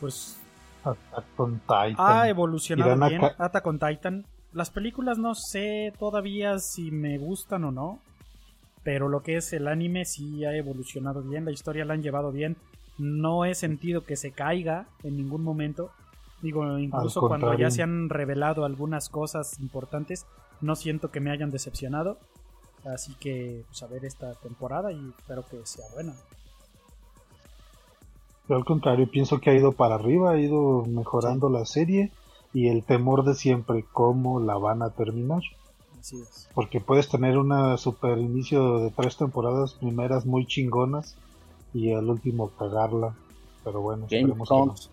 [0.00, 0.38] Pues
[0.84, 1.94] Attack on Titan.
[1.98, 3.20] Ha evolucionado bien.
[3.38, 4.26] Attack on Titan.
[4.52, 8.00] Las películas no sé todavía si me gustan o no.
[8.82, 11.46] Pero lo que es el anime sí ha evolucionado bien.
[11.46, 12.56] La historia la han llevado bien.
[12.98, 15.90] No he sentido que se caiga en ningún momento.
[16.42, 20.26] Digo, incluso cuando ya se han revelado algunas cosas importantes,
[20.64, 22.18] no siento que me hayan decepcionado.
[22.84, 26.14] Así que, pues a ver esta temporada y espero que sea buena.
[28.48, 32.10] Yo al contrario, pienso que ha ido para arriba, ha ido mejorando la serie
[32.52, 35.42] y el temor de siempre, cómo la van a terminar.
[35.98, 36.48] Así es.
[36.54, 41.16] Porque puedes tener una super inicio de tres temporadas primeras muy chingonas
[41.72, 43.14] y al último cagarla.
[43.64, 44.90] Pero bueno, Game of Thrones.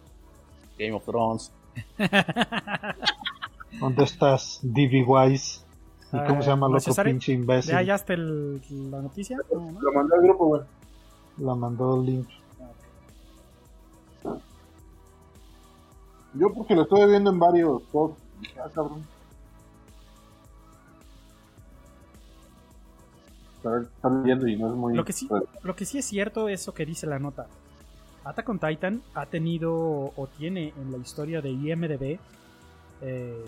[0.79, 1.51] Game of Thrones.
[3.79, 5.03] ¿Dónde estás, D.B.
[5.03, 5.61] Wise?
[6.13, 7.71] ¿Y cómo se llama el otro pinche imbécil?
[7.71, 9.37] ¿Ya hallaste la noticia?
[9.49, 10.61] Lo mandó al grupo, güey.
[11.37, 12.27] La mandó el link.
[16.33, 18.21] Yo porque lo estoy viendo en varios posts.
[18.57, 19.05] Ah, cabrón.
[24.23, 24.95] leyendo y no es muy...
[24.95, 25.29] Lo que, sí,
[25.63, 27.47] lo que sí es cierto, eso que dice la nota.
[28.23, 32.19] Attack on Titan ha tenido o tiene en la historia de IMDB
[33.01, 33.43] eh,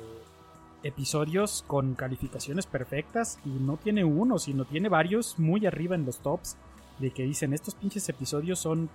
[0.83, 6.19] episodios con calificaciones perfectas y no tiene uno, sino tiene varios muy arriba en los
[6.19, 6.57] tops
[6.99, 8.89] de que dicen estos pinches episodios son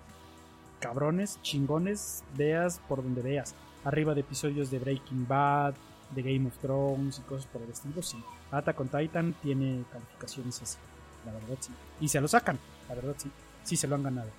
[0.81, 3.55] cabrones, chingones, veas por donde veas.
[3.85, 5.75] Arriba de episodios de Breaking Bad,
[6.15, 8.19] de Game of Thrones y cosas por el estilo, sí.
[8.51, 10.79] Attack on Titan tiene calificaciones así,
[11.25, 11.73] la verdad sí.
[12.01, 12.59] Y se lo sacan,
[12.89, 13.31] la verdad sí.
[13.65, 14.31] Sí se lo han ganado.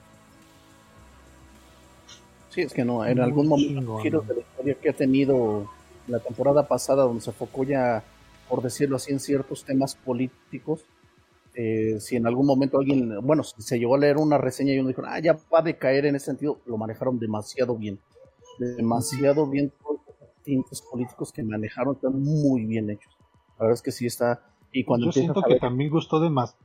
[2.50, 5.70] Sí, es que no, en algún momento giro de la historia que ha tenido
[6.10, 8.04] la temporada pasada, donde se enfocó ya,
[8.50, 10.86] por decirlo así, en ciertos temas políticos,
[11.56, 14.90] eh, si en algún momento alguien, bueno, se llegó a leer una reseña y uno
[14.90, 18.00] dijo, ah, ya va a decaer en ese sentido, lo manejaron demasiado bien.
[18.60, 23.16] Demasiado bien todos los tintes políticos que manejaron, están muy bien hechos.
[23.58, 24.42] La verdad es que sí está.
[24.72, 26.56] Y cuando Yo siento que también gustó de más.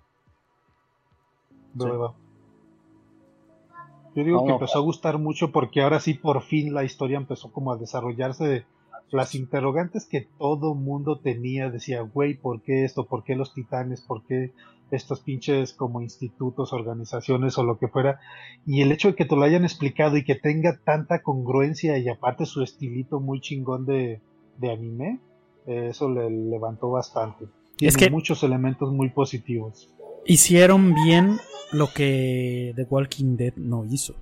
[4.14, 7.50] Yo digo que empezó a gustar mucho porque ahora sí por fin la historia empezó
[7.50, 8.64] como a desarrollarse
[9.10, 13.06] las interrogantes que todo mundo tenía, decía, güey, ¿por qué esto?
[13.06, 14.00] ¿Por qué los titanes?
[14.00, 14.52] ¿Por qué
[14.90, 18.20] estos pinches como institutos, organizaciones o lo que fuera?
[18.66, 22.08] Y el hecho de que te lo hayan explicado y que tenga tanta congruencia y
[22.08, 24.20] aparte su estilito muy chingón de,
[24.58, 25.20] de anime,
[25.66, 27.46] eh, eso le levantó bastante.
[27.76, 29.90] Tiene que muchos elementos muy positivos.
[30.26, 31.38] Hicieron bien
[31.72, 34.14] lo que The Walking Dead no hizo.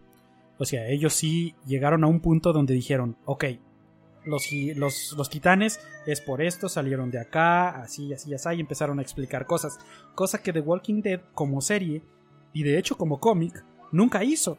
[0.58, 3.44] O sea, ellos sí llegaron a un punto donde dijeron, ok,
[4.24, 9.02] los, los, titanes es por esto, salieron de acá, así, así, así, y empezaron a
[9.02, 9.78] explicar cosas.
[10.14, 12.02] Cosa que The Walking Dead como serie,
[12.52, 14.58] y de hecho como cómic, nunca hizo.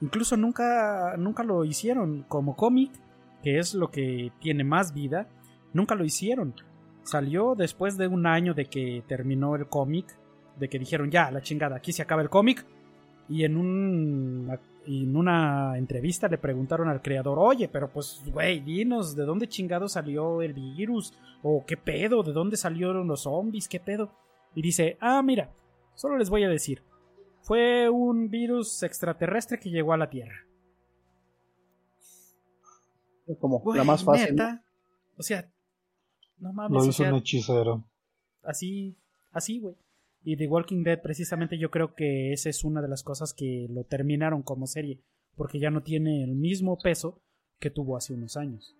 [0.00, 2.92] Incluso nunca, nunca lo hicieron como cómic,
[3.42, 5.28] que es lo que tiene más vida,
[5.72, 6.54] nunca lo hicieron.
[7.02, 10.16] Salió después de un año de que terminó el cómic,
[10.58, 12.66] de que dijeron ya, la chingada, aquí se acaba el cómic,
[13.28, 14.58] y en un
[14.88, 19.46] y en una entrevista le preguntaron al creador, oye, pero pues, güey, dinos, ¿de dónde
[19.46, 21.12] chingado salió el virus?
[21.42, 22.22] ¿O qué pedo?
[22.22, 23.68] ¿De dónde salieron los zombies?
[23.68, 24.10] ¿Qué pedo?
[24.54, 25.52] Y dice, ah, mira,
[25.94, 26.82] solo les voy a decir,
[27.42, 30.46] fue un virus extraterrestre que llegó a la Tierra.
[33.38, 34.40] Como la más fácil.
[35.18, 35.52] O sea,
[36.38, 36.82] no mames.
[36.82, 37.84] Lo hizo un hechicero.
[38.42, 38.96] Así,
[39.32, 39.76] así, güey.
[40.28, 43.66] Y The Walking Dead, precisamente, yo creo que esa es una de las cosas que
[43.70, 45.00] lo terminaron como serie,
[45.36, 47.22] porque ya no tiene el mismo peso
[47.58, 48.76] que tuvo hace unos años.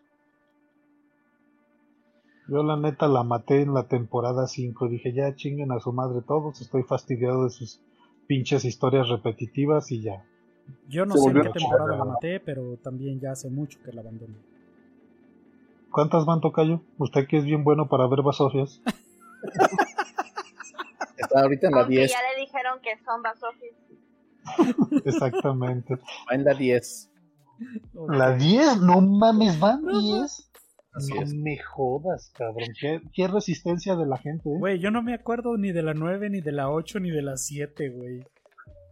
[2.51, 4.91] Yo la neta la maté en la temporada 5.
[4.91, 6.61] Dije, ya chinguen a su madre todos.
[6.61, 7.81] Estoy fastidiado de sus
[8.27, 10.27] pinches historias repetitivas y ya.
[10.87, 14.03] Yo no sé en qué temporada la maté, pero también ya hace mucho que la
[14.03, 14.37] abandoné.
[15.91, 16.83] ¿Cuántas van, Tocayo?
[16.99, 18.83] Usted que es bien bueno para ver basofias.
[21.19, 22.11] Está ahorita en la 10.
[22.11, 23.75] ya le dijeron que son basofias.
[25.05, 25.97] Exactamente.
[25.97, 27.11] Va en la 10.
[28.09, 28.81] ¿La 10?
[28.83, 30.51] No mames, van 10.
[30.95, 32.69] no me jodas, cabrón.
[33.13, 34.59] ¿Qué, resistencia de la gente, eh?
[34.59, 37.23] Güey, yo no me acuerdo ni de la 9, ni de la 8, ni de
[37.23, 38.21] la 7, güey.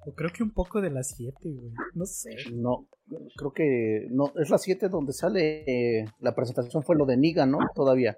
[0.06, 1.72] O creo que un poco de la 7, güey.
[1.94, 2.30] No sé.
[2.52, 2.88] No,
[3.36, 4.06] creo que.
[4.10, 5.64] No, es la 7 donde sale.
[5.66, 7.58] Eh, la presentación fue lo de Niga, ¿no?
[7.74, 8.16] Todavía.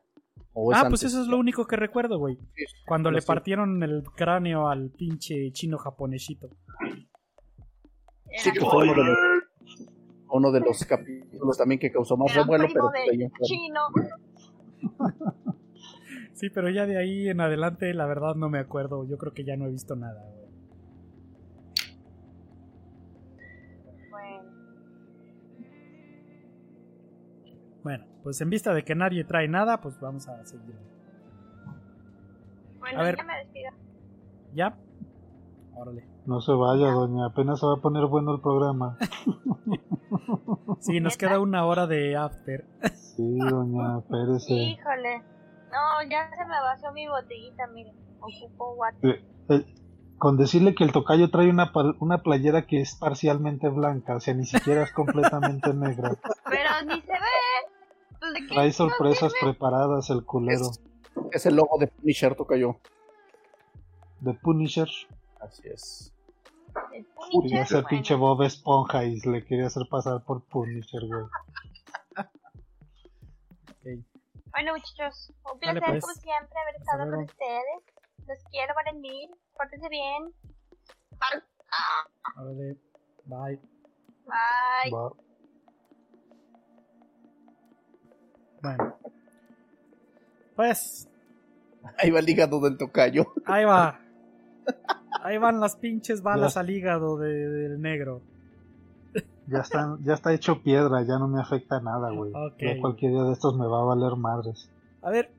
[0.75, 2.39] Ah, pues eso es lo único que recuerdo, güey.
[2.87, 6.49] Cuando le partieron el cráneo al pinche chino japonesito.
[8.37, 9.19] Sí, que fue uno de, los,
[10.31, 12.91] uno de los capítulos también que causó más revuelo, pero.
[13.43, 13.81] Chino.
[16.35, 19.07] sí, pero ya de ahí en adelante, la verdad no me acuerdo.
[19.07, 20.48] Yo creo que ya no he visto nada, güey.
[27.83, 30.77] Bueno, pues en vista de que nadie trae nada, pues vamos a seguir.
[32.79, 33.17] Bueno, a ver.
[33.17, 33.71] ya me despido.
[34.55, 34.77] ¿Ya?
[35.75, 36.05] Órale.
[36.27, 37.27] No se vaya, doña.
[37.27, 38.99] Apenas se va a poner bueno el programa.
[40.81, 42.67] sí, nos queda una hora de after.
[42.95, 44.55] sí, doña, espérese.
[44.55, 45.23] Híjole.
[45.71, 47.95] No, ya se me vació mi botellita, mire.
[48.21, 49.11] Ocupo water.
[49.11, 49.67] Eh, eh,
[50.19, 54.35] con decirle que el tocayo trae una, una playera que es parcialmente blanca, o sea,
[54.35, 56.17] ni siquiera es completamente negra.
[56.45, 58.57] Pero ni se ve.
[58.57, 60.71] Hay sorpresas preparadas el culero.
[61.33, 62.77] Es, el logo de Punisher, cayó.
[64.21, 64.89] De Punisher.
[65.41, 66.13] Así es.
[67.43, 71.25] Quería ser pinche Bob Esponja y le quería hacer pasar por Punisher, güey.
[74.51, 76.05] Bueno, muchachos, un placer pues.
[76.05, 77.83] como siempre haber estado con ustedes.
[78.27, 79.31] Los quiero, Valentín.
[79.59, 80.33] Pórtense bien.
[81.19, 81.43] Bye.
[83.27, 83.61] Bye.
[84.25, 85.01] Bye.
[88.63, 88.97] Bueno.
[90.55, 91.09] Pues.
[91.99, 93.33] Ahí va el hígado del tocayo.
[93.47, 94.01] Ahí va.
[95.23, 98.23] Ahí van las pinches balas al hígado del negro.
[99.49, 102.33] Ya está, ya está hecho piedra, ya no me afecta nada, güey.
[102.81, 104.71] cualquier día de estos me va a valer madres.
[105.03, 105.33] A ver,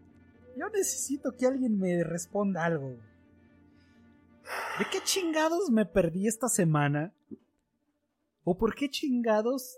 [0.57, 2.97] yo necesito que alguien me responda algo.
[4.80, 7.14] ¿De qué chingados me perdí esta semana?
[8.45, 9.77] ¿O por qué chingados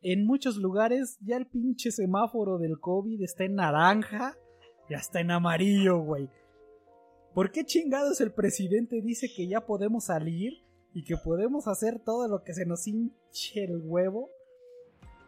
[0.00, 4.36] en muchos lugares ya el pinche semáforo del COVID está en naranja,
[4.88, 6.30] ya está en amarillo, güey.
[7.34, 10.52] ¿Por qué chingados el presidente dice que ya podemos salir
[10.94, 14.30] y que podemos hacer todo lo que se nos hinche el huevo?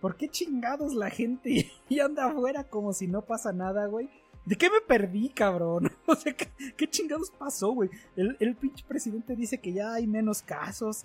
[0.01, 4.09] ¿Por qué chingados la gente ya anda afuera como si no pasa nada, güey?
[4.44, 5.90] ¿De qué me perdí, cabrón?
[6.06, 7.90] O sea, ¿qué, chingados pasó, güey?
[8.16, 11.05] El, el pinche presidente dice que ya hay menos casos.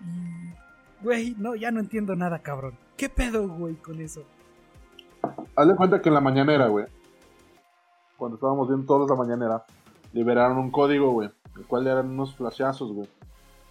[0.00, 0.64] Y
[1.04, 2.78] Güey, no, ya no entiendo nada, cabrón.
[2.96, 4.24] ¿Qué pedo, güey, con eso?
[5.54, 6.86] Haz cuenta que en la mañanera, güey,
[8.16, 9.66] cuando estábamos viendo todos la mañanera,
[10.14, 13.06] liberaron un código, güey, el cual eran unos flashazos, güey.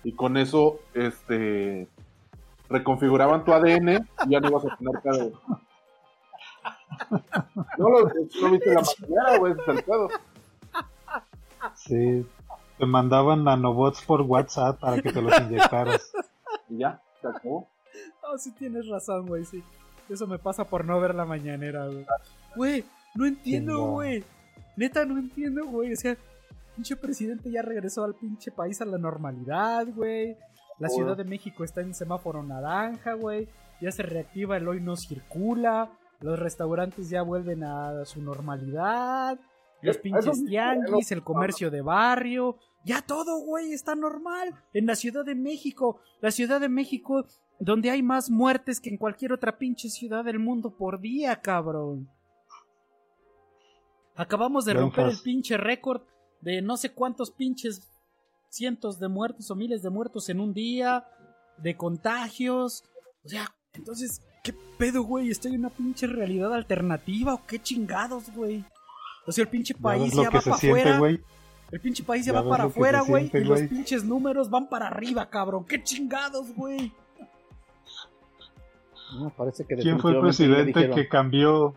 [0.03, 1.87] Y con eso, este,
[2.69, 5.41] reconfiguraban tu ADN y ya no ibas a tener pedo.
[7.77, 10.09] No lo, no viste la mañanera, güey, es el pedo.
[11.75, 12.25] Sí,
[12.77, 16.11] te mandaban nanobots por WhatsApp para que te los inyectaras.
[16.69, 17.01] Y ya.
[17.43, 17.67] ¿No?
[18.21, 19.63] Oh, sí tienes razón, güey, sí.
[20.09, 22.05] Eso me pasa por no ver la mañanera, güey.
[22.55, 24.23] Güey, no entiendo, güey.
[24.75, 25.93] Neta, no entiendo, güey.
[25.93, 26.17] O sea,
[26.75, 30.35] pinche presidente ya regresó al pinche país a la normalidad, güey.
[30.79, 33.47] La Ciudad de México está en semáforo naranja, güey.
[33.79, 35.89] Ya se reactiva el hoy no circula.
[36.23, 39.37] Los restaurantes ya vuelven a su normalidad.
[39.81, 42.55] Los pinches tianguis, el comercio de barrio.
[42.85, 44.55] Ya todo, güey, está normal.
[44.73, 45.99] En la Ciudad de México.
[46.21, 47.25] La Ciudad de México,
[47.59, 52.09] donde hay más muertes que en cualquier otra pinche ciudad del mundo por día, cabrón.
[54.15, 56.03] Acabamos de romper el pinche récord
[56.39, 57.91] de no sé cuántos pinches
[58.47, 61.05] cientos de muertos o miles de muertos en un día.
[61.57, 62.85] De contagios.
[63.25, 65.31] O sea, entonces, ¿qué pedo, güey?
[65.31, 68.63] ¿Estoy en una pinche realidad alternativa o qué chingados, güey?
[69.25, 70.99] O sea, el pinche país ya, va para afuera.
[71.71, 73.31] El pinche país ya, va para afuera, güey.
[73.33, 75.65] Y los pinches números van para arriba, cabrón.
[75.65, 76.91] ¡Qué chingados, güey!
[79.37, 81.75] parece que ¿Quién fue el presidente que cambió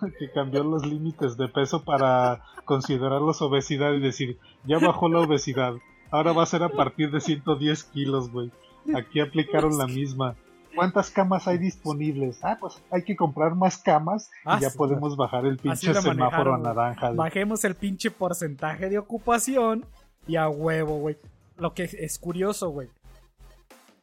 [0.18, 5.74] que cambió los límites de peso para considerarlos obesidad y decir, ya bajó la obesidad,
[6.10, 8.50] ahora va a ser a partir de 110 kilos, güey.
[8.94, 10.36] Aquí aplicaron la misma.
[10.74, 12.42] ¿Cuántas camas hay disponibles?
[12.42, 16.54] Ah, pues hay que comprar más camas y ah, ya podemos bajar el pinche semáforo
[16.54, 17.12] a naranja.
[17.12, 19.84] Bajemos el pinche porcentaje de ocupación
[20.26, 21.16] y a huevo, güey.
[21.56, 22.88] Lo que es curioso, güey.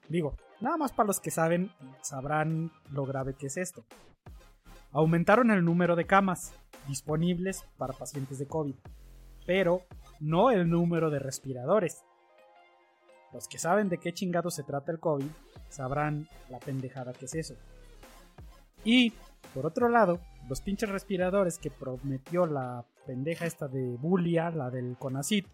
[0.08, 1.72] Digo, nada más para los que saben,
[2.02, 3.84] sabrán lo grave que es esto.
[4.92, 6.54] Aumentaron el número de camas
[6.88, 8.76] disponibles para pacientes de COVID,
[9.46, 9.82] pero
[10.20, 12.04] no el número de respiradores.
[13.34, 15.30] Los que saben de qué chingado se trata el COVID
[15.70, 17.56] sabrán la pendejada que es eso.
[18.84, 19.14] Y
[19.54, 24.96] Por otro lado, los pinches respiradores que prometió la pendeja esta de Bulia, la del
[24.98, 25.46] Conacit,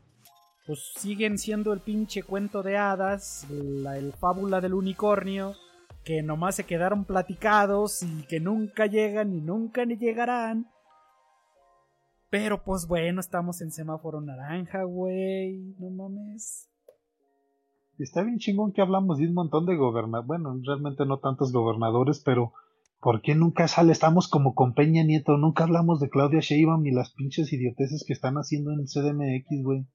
[0.68, 5.56] pues siguen siendo el pinche cuento de hadas, la el fábula del unicornio,
[6.04, 10.70] que nomás se quedaron platicados y que nunca llegan y nunca ni llegarán.
[12.30, 16.70] Pero pues bueno, estamos en semáforo naranja, güey, no mames.
[18.00, 22.22] Está bien chingón que hablamos de un montón de gobernadores, bueno, realmente no tantos gobernadores,
[22.24, 22.54] pero
[23.00, 23.92] ¿por qué nunca sale?
[23.92, 28.14] Estamos como con Peña Nieto, nunca hablamos de Claudia Sheinbaum ni las pinches idioteces que
[28.14, 29.86] están haciendo en CDMX, güey.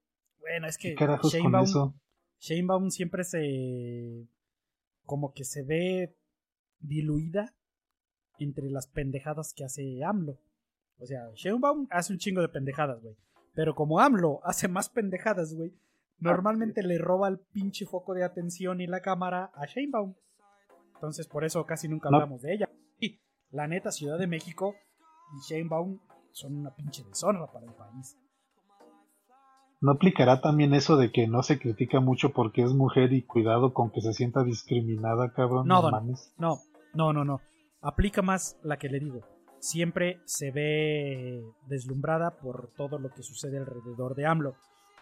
[0.40, 1.94] Bueno, es que Sheinbaum,
[2.40, 4.26] Sheinbaum siempre se
[5.06, 6.16] como que se ve
[6.80, 7.54] diluida
[8.38, 10.38] entre las pendejadas que hace AMLO.
[10.98, 13.16] O sea, Sheinbaum hace un chingo de pendejadas, güey.
[13.54, 15.72] Pero como AMLO hace más pendejadas, güey,
[16.18, 20.14] normalmente le roba el pinche foco de atención y la cámara a Sheinbaum.
[20.94, 22.68] Entonces, por eso casi nunca hablamos de ella.
[23.00, 23.20] Y
[23.50, 24.74] la neta, Ciudad de México
[25.36, 25.98] y Sheinbaum
[26.32, 28.16] son una pinche deshonra para el país.
[29.82, 33.74] ¿No aplicará también eso de que no se critica mucho porque es mujer y cuidado
[33.74, 35.66] con que se sienta discriminada, cabrón?
[35.66, 35.90] No,
[36.38, 36.60] no,
[36.94, 37.40] no, no, no.
[37.80, 39.22] Aplica más la que le digo.
[39.58, 44.54] Siempre se ve deslumbrada por todo lo que sucede alrededor de AMLO.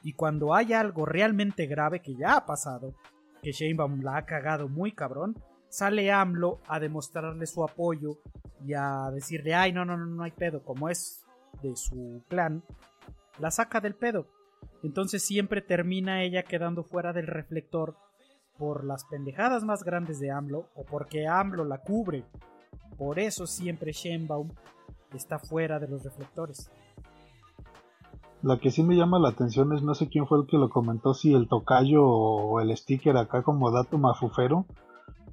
[0.03, 2.95] Y cuando hay algo realmente grave que ya ha pasado,
[3.43, 5.37] que Sheinbaum la ha cagado muy cabrón,
[5.69, 8.19] sale AMLO a demostrarle su apoyo
[8.65, 11.25] y a decirle, ay, no, no, no, no hay pedo, como es
[11.63, 12.63] de su clan,
[13.39, 14.27] la saca del pedo.
[14.83, 17.97] Entonces siempre termina ella quedando fuera del reflector
[18.59, 22.25] por las pendejadas más grandes de AMLO o porque AMLO la cubre.
[22.99, 24.51] Por eso siempre Shenbaum
[25.15, 26.71] está fuera de los reflectores.
[28.43, 30.71] La que sí me llama la atención es no sé quién fue el que lo
[30.71, 34.67] comentó, si el tocayo o el sticker acá como dato mafufero.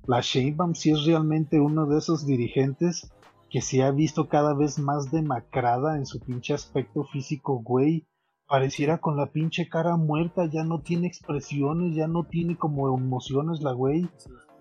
[0.05, 3.11] La Sheinbaum sí es realmente uno de esos dirigentes
[3.49, 8.05] que se ha visto cada vez más demacrada en su pinche aspecto físico, güey
[8.47, 13.61] pareciera con la pinche cara muerta, ya no tiene expresiones, ya no tiene como emociones
[13.61, 14.09] la güey.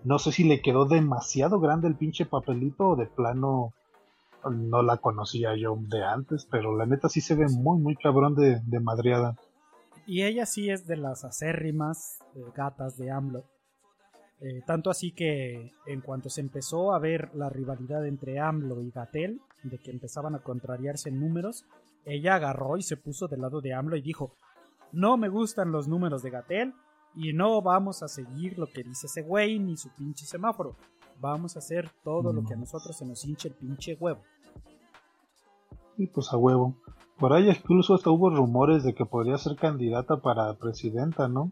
[0.03, 3.73] No sé si le quedó demasiado grande el pinche papelito o de plano
[4.49, 8.35] no la conocía yo de antes, pero la neta sí se ve muy, muy cabrón
[8.35, 9.35] de, de madreada.
[10.05, 13.43] Y ella sí es de las acérrimas eh, gatas de AMLO.
[14.39, 18.91] Eh, tanto así que en cuanto se empezó a ver la rivalidad entre AMLO y
[18.91, 21.65] Gatel, de que empezaban a contrariarse en números,
[22.05, 24.35] ella agarró y se puso del lado de AMLO y dijo,
[24.91, 26.73] no me gustan los números de Gatel
[27.15, 30.77] y no vamos a seguir lo que dice ese güey ni su pinche semáforo.
[31.19, 34.21] Vamos a hacer todo lo que a nosotros se nos hinche el pinche huevo.
[35.97, 36.75] Y pues a huevo.
[37.17, 41.51] Por ahí incluso hasta hubo rumores de que podría ser candidata para presidenta, ¿no?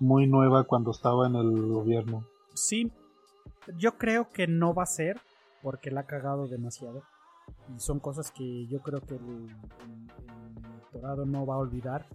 [0.00, 2.26] Muy nueva cuando estaba en el gobierno.
[2.54, 2.90] Sí,
[3.76, 5.20] yo creo que no va a ser
[5.62, 7.02] porque la ha cagado demasiado.
[7.74, 9.48] Y son cosas que yo creo que el,
[10.64, 12.06] electorado no va a olvidar.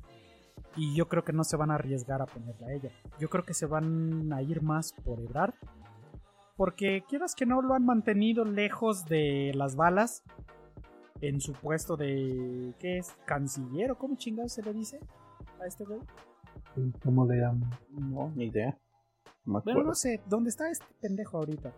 [0.75, 2.91] Y yo creo que no se van a arriesgar a ponerla a ella.
[3.19, 5.53] Yo creo que se van a ir más por Ebrard.
[6.59, 10.25] Porque quieras que no lo han mantenido lejos de las balas.
[11.21, 12.75] En su puesto de.
[12.79, 13.15] ¿Qué es?
[13.25, 14.99] ¿Canciller o cómo chingados se le dice
[15.61, 16.01] a este güey?
[17.01, 17.69] ¿Cómo le llaman?
[17.91, 18.77] No, ni idea.
[19.45, 20.19] bueno, no sé.
[20.27, 21.73] ¿Dónde está este pendejo ahorita?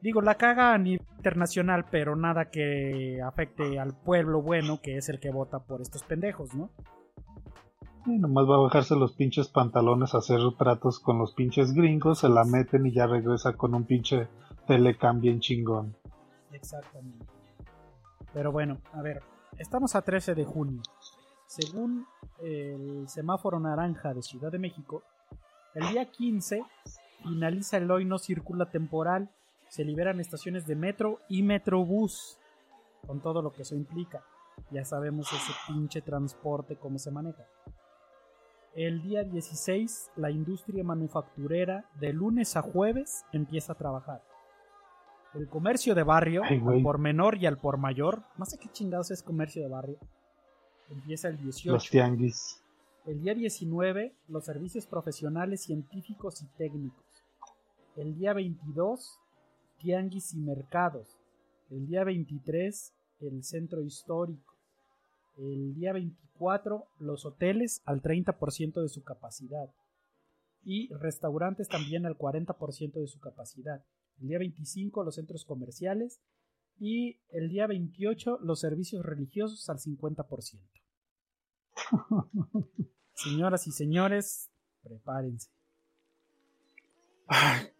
[0.00, 5.10] Digo, la caga a nivel internacional, pero nada que afecte al pueblo bueno, que es
[5.10, 6.70] el que vota por estos pendejos, ¿no?
[8.10, 12.20] Y nomás va a bajarse los pinches pantalones a hacer tratos con los pinches gringos,
[12.20, 14.28] se la meten y ya regresa con un pinche
[14.66, 15.94] telecam bien chingón.
[16.52, 17.26] Exactamente.
[18.32, 19.22] Pero bueno, a ver,
[19.58, 20.82] estamos a 13 de junio.
[21.46, 22.06] Según
[22.42, 25.02] el semáforo naranja de Ciudad de México,
[25.74, 26.62] el día 15
[27.22, 29.30] finaliza el hoy no circula temporal
[29.68, 32.38] se liberan estaciones de metro y metrobús,
[33.06, 34.24] con todo lo que eso implica.
[34.70, 37.44] Ya sabemos ese pinche transporte cómo se maneja.
[38.78, 44.22] El día 16, la industria manufacturera de lunes a jueves empieza a trabajar.
[45.34, 49.10] El comercio de barrio, al por menor y al por mayor, no sé qué chingados
[49.10, 49.98] es comercio de barrio,
[50.90, 51.72] empieza el 18.
[51.72, 52.62] Los tianguis.
[53.04, 57.04] El día 19, los servicios profesionales, científicos y técnicos.
[57.96, 59.18] El día 22,
[59.78, 61.18] tianguis y mercados.
[61.68, 64.47] El día 23, el centro histórico.
[65.38, 69.70] El día 24, los hoteles al 30% de su capacidad.
[70.64, 73.84] Y restaurantes también al 40% de su capacidad.
[74.20, 76.20] El día 25, los centros comerciales.
[76.80, 80.58] Y el día 28, los servicios religiosos al 50%.
[83.14, 84.50] Señoras y señores,
[84.82, 85.50] prepárense.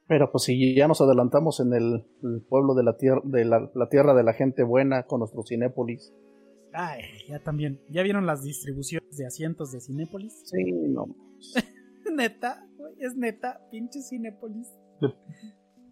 [0.07, 2.05] Pero pues si ya nos adelantamos en el,
[2.49, 6.13] pueblo de la tierra de la, tierra de la gente buena con nuestro Cinépolis.
[6.73, 7.81] Ay, ya también.
[7.91, 10.43] ¿Ya vieron las distribuciones de asientos de Cinépolis?
[10.45, 11.07] Sí, no.
[12.15, 12.67] neta,
[12.99, 14.69] es neta, pinche Cinépolis.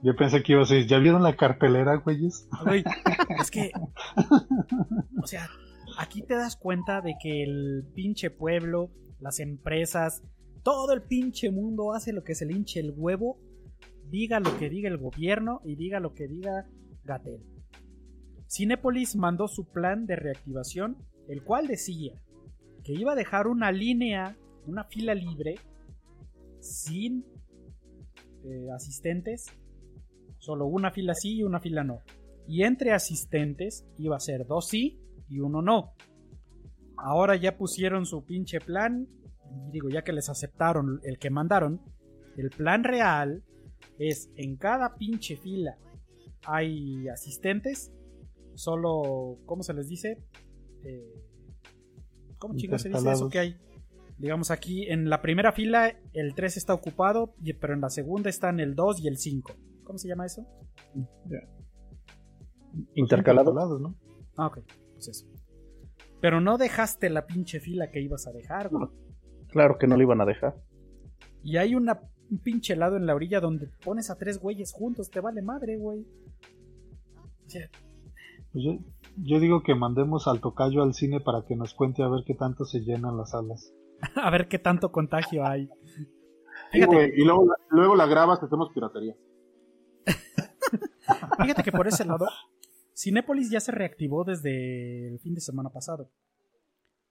[0.03, 2.49] Yo, pensé que iba a decir, ¿ya vieron la cartelera, güeyes?
[2.65, 2.85] Güey,
[3.41, 3.71] es que.
[5.23, 5.49] o sea,
[5.99, 8.91] aquí te das cuenta de que el pinche pueblo,
[9.21, 10.23] las empresas,
[10.63, 13.39] todo el pinche mundo hace lo que se le hinche el huevo,
[14.11, 16.67] diga lo que diga el gobierno y diga lo que diga
[17.05, 17.56] Gatel.
[18.49, 20.97] Cinepolis mandó su plan de reactivación,
[21.29, 22.13] el cual decía
[22.85, 24.37] que iba a dejar una línea,
[24.67, 25.57] una fila libre,
[26.61, 27.25] sin
[28.45, 29.47] eh, asistentes,
[30.39, 32.01] solo una fila sí y una fila no.
[32.47, 35.95] Y entre asistentes iba a ser dos sí y uno no.
[36.97, 39.09] Ahora ya pusieron su pinche plan,
[39.73, 41.81] digo, ya que les aceptaron el que mandaron,
[42.37, 43.43] el plan real
[43.99, 45.77] es en cada pinche fila
[46.47, 47.93] hay asistentes
[48.57, 50.23] solo, ¿cómo se les dice?
[50.85, 51.23] Eh,
[52.39, 53.57] ¿Cómo chicos se dice eso que hay?
[54.19, 58.61] Digamos aquí, en la primera fila el 3 está ocupado, pero en la segunda están
[58.61, 59.53] el 2 y el 5.
[59.85, 60.47] ¿Cómo se llama eso?
[62.95, 63.95] Intercalados, ¿no?
[64.37, 64.61] Ah, ok.
[64.95, 65.27] Pues eso.
[66.21, 68.89] Pero no dejaste la pinche fila que ibas a dejar, güey.
[69.49, 70.57] Claro que no lo iban a dejar.
[71.43, 72.01] Y hay una,
[72.31, 75.77] un pinche lado en la orilla donde pones a tres güeyes juntos, te vale madre,
[75.77, 76.01] güey.
[77.47, 77.71] O sea,
[78.57, 78.65] pues
[79.17, 82.33] yo, digo que mandemos al tocayo al cine para que nos cuente a ver qué
[82.33, 83.71] tanto se llenan las salas.
[84.17, 85.69] a ver qué tanto contagio hay.
[86.73, 89.15] y luego, luego la grabas, te hacemos piratería.
[91.39, 92.27] Fíjate que por ese lado,
[92.97, 96.11] Cinépolis ya se reactivó desde el fin de semana pasado.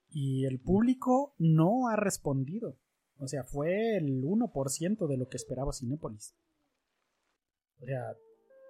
[0.10, 2.76] Y el público no ha respondido.
[3.20, 6.36] O sea, fue el 1% de lo que esperaba Cinépolis.
[7.82, 8.16] O sea,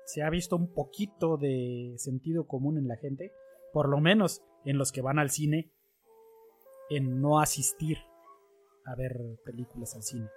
[0.06, 3.34] se ha visto un poquito de sentido común en la gente,
[3.74, 5.72] por lo menos en los que van al cine,
[6.90, 7.98] en no asistir
[8.86, 10.30] a ver películas al cine.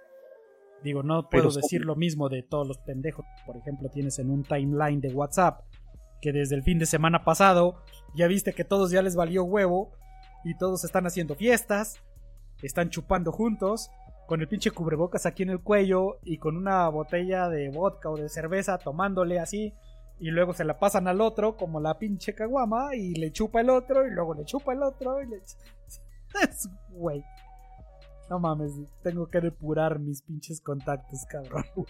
[0.83, 3.25] Digo, no puedo decir lo mismo de todos los pendejos.
[3.45, 5.61] Por ejemplo, tienes en un timeline de WhatsApp
[6.21, 7.83] que desde el fin de semana pasado
[8.15, 9.91] ya viste que todos ya les valió huevo
[10.43, 12.01] y todos están haciendo fiestas,
[12.61, 13.89] están chupando juntos
[14.29, 18.15] con el pinche cubrebocas aquí en el cuello y con una botella de vodka o
[18.15, 19.73] de cerveza tomándole así
[20.19, 23.71] y luego se la pasan al otro como la pinche caguama y le chupa el
[23.71, 25.37] otro y luego le chupa el otro y le...
[26.47, 27.23] es güey.
[28.29, 31.65] No mames, tengo que depurar mis pinches contactos, cabrón.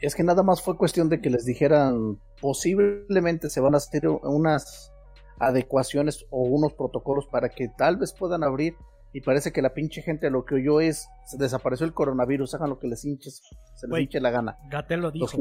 [0.00, 4.08] Es que nada más fue cuestión de que les dijeran posiblemente se van a hacer
[4.08, 4.90] unas
[5.38, 8.74] adecuaciones o unos protocolos para que tal vez puedan abrir
[9.12, 12.70] y parece que la pinche gente lo que oyó es, se desapareció el coronavirus, hagan
[12.70, 13.42] lo que les hinches,
[13.74, 14.58] se les hinche la gana.
[14.70, 15.38] Gatel lo dijo.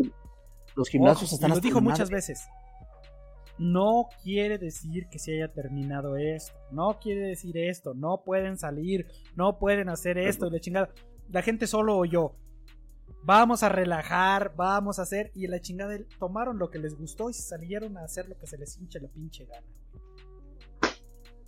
[0.76, 1.52] Los, gimnasios están...
[1.52, 2.48] Lo dijo muchas veces.
[3.58, 6.58] No quiere decir que se haya terminado esto.
[6.72, 7.94] No quiere decir esto.
[7.94, 9.08] No pueden salir.
[9.36, 10.48] No pueden hacer esto.
[10.48, 10.90] Y la chingada.
[11.30, 12.34] La gente solo oyó.
[13.24, 14.54] Vamos a relajar.
[14.56, 15.32] Vamos a hacer.
[15.36, 18.48] Y la chingada tomaron lo que les gustó y se salieron a hacer lo que
[18.48, 19.68] se les hinche la pinche gana.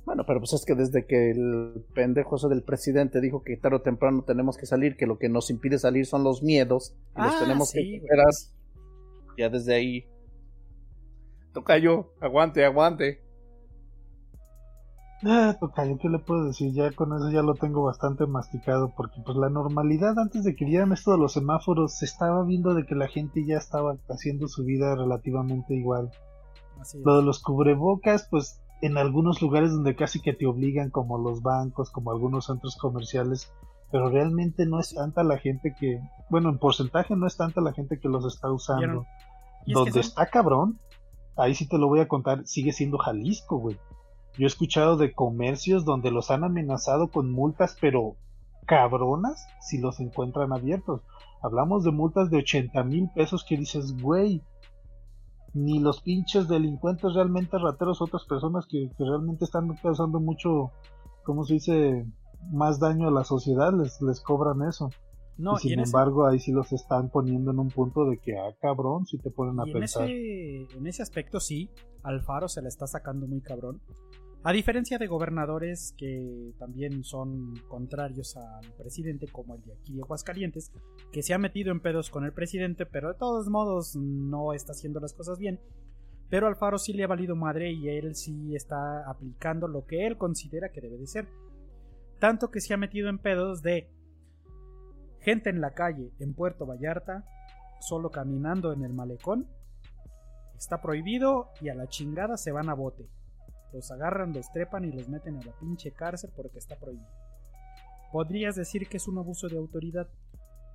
[0.05, 3.77] Bueno, pero pues es que desde que el pendejo ese del presidente dijo que tarde
[3.77, 7.21] o temprano tenemos que salir, que lo que nos impide salir son los miedos, y
[7.21, 8.33] los ah, tenemos que esperar.
[9.37, 10.05] Ya desde ahí.
[11.53, 13.23] Toca yo, aguante, aguante.
[15.25, 16.73] Ah, tocayo, ¿qué le puedo decir?
[16.73, 20.65] Ya con eso ya lo tengo bastante masticado, porque pues la normalidad antes de que
[20.65, 24.49] dieran esto de los semáforos, se estaba viendo de que la gente ya estaba haciendo
[24.49, 26.11] su vida relativamente igual.
[27.05, 31.41] lo de los cubrebocas, pues en algunos lugares donde casi que te obligan, como los
[31.41, 33.49] bancos, como algunos centros comerciales,
[33.89, 37.71] pero realmente no es tanta la gente que, bueno, en porcentaje no es tanta la
[37.71, 39.05] gente que los está usando.
[39.65, 40.81] Donde está cabrón,
[41.37, 43.77] ahí sí te lo voy a contar, sigue siendo Jalisco, güey.
[44.37, 48.17] Yo he escuchado de comercios donde los han amenazado con multas, pero
[48.65, 51.03] cabronas si los encuentran abiertos.
[51.41, 54.41] Hablamos de multas de 80 mil pesos que dices, güey,
[55.53, 60.71] ni los pinches delincuentes realmente rateros, otras personas que, realmente están causando mucho,
[61.23, 62.05] ¿cómo se dice?
[62.51, 64.89] Más daño a la sociedad, les, les cobran eso.
[65.37, 68.55] No, y sin embargo, ahí sí los están poniendo en un punto de que, ah,
[68.61, 70.09] cabrón, si te ponen a pensar.
[70.09, 71.71] En ese, en ese aspecto sí,
[72.03, 73.81] Alfaro se la está sacando muy cabrón.
[74.45, 80.01] A diferencia de gobernadores que también son contrarios al presidente, como el de aquí de
[80.01, 80.69] Aguascalientes,
[81.13, 84.73] que se ha metido en pedos con el presidente, pero de todos modos no está
[84.73, 85.61] haciendo las cosas bien.
[86.29, 90.17] Pero Alfaro sí le ha valido madre y él sí está aplicando lo que él
[90.17, 91.29] considera que debe de ser.
[92.19, 93.89] Tanto que se ha metido en pedos de
[95.21, 97.23] gente en la calle en Puerto Vallarta
[97.79, 99.47] solo caminando en el malecón.
[100.57, 103.07] Está prohibido y a la chingada se van a bote.
[103.73, 107.09] Los agarran, los trepan y los meten a la pinche cárcel porque está prohibido.
[108.11, 110.07] Podrías decir que es un abuso de autoridad,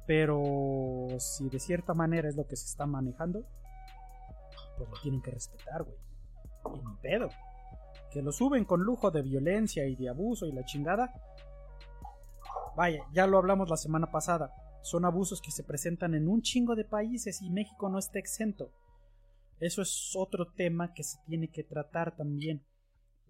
[0.07, 3.45] pero si de cierta manera es lo que se está manejando,
[4.77, 5.97] pues lo tienen que respetar, güey.
[6.75, 7.29] Y ni pedo.
[8.11, 11.13] Que lo suben con lujo de violencia y de abuso y la chingada.
[12.77, 14.53] Vaya, ya lo hablamos la semana pasada.
[14.83, 18.73] Son abusos que se presentan en un chingo de países y México no está exento.
[19.61, 22.65] Eso es otro tema que se tiene que tratar también.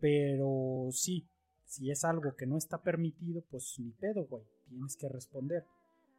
[0.00, 1.26] Pero sí,
[1.64, 4.44] si es algo que no está permitido, pues ni pedo, güey.
[4.68, 5.64] Tienes que responder.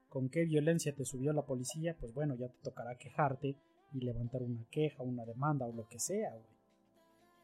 [0.09, 1.95] ¿Con qué violencia te subió la policía?
[1.99, 3.55] Pues bueno, ya te tocará quejarte
[3.93, 6.59] y levantar una queja, una demanda o lo que sea, güey.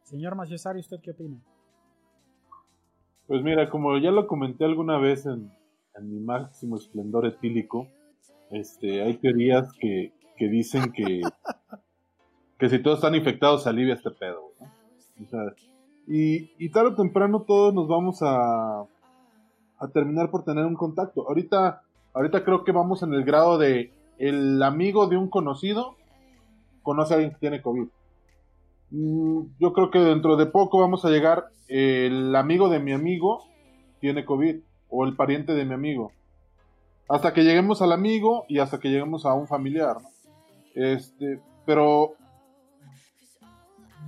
[0.03, 1.41] Señor Maciosari, ¿usted qué opina?
[3.27, 5.51] Pues mira, como ya lo comenté alguna vez en,
[6.01, 7.87] mi máximo esplendor etílico,
[8.51, 11.21] este, hay teorías que, que dicen que,
[12.59, 14.71] que si todos están infectados se alivia este pedo, ¿no?
[15.23, 15.41] O sea,
[16.07, 21.27] y, y tarde o temprano todos nos vamos a, a terminar por tener un contacto.
[21.27, 21.81] Ahorita,
[22.13, 25.95] ahorita creo que vamos en el grado de el amigo de un conocido
[26.83, 27.87] conoce a alguien que tiene COVID.
[28.91, 33.43] Mm, yo creo que dentro de poco vamos a llegar el amigo de mi amigo
[33.99, 34.57] tiene COVID
[34.89, 36.11] o el pariente de mi amigo.
[37.09, 39.97] Hasta que lleguemos al amigo y hasta que lleguemos a un familiar.
[40.75, 42.13] Este, pero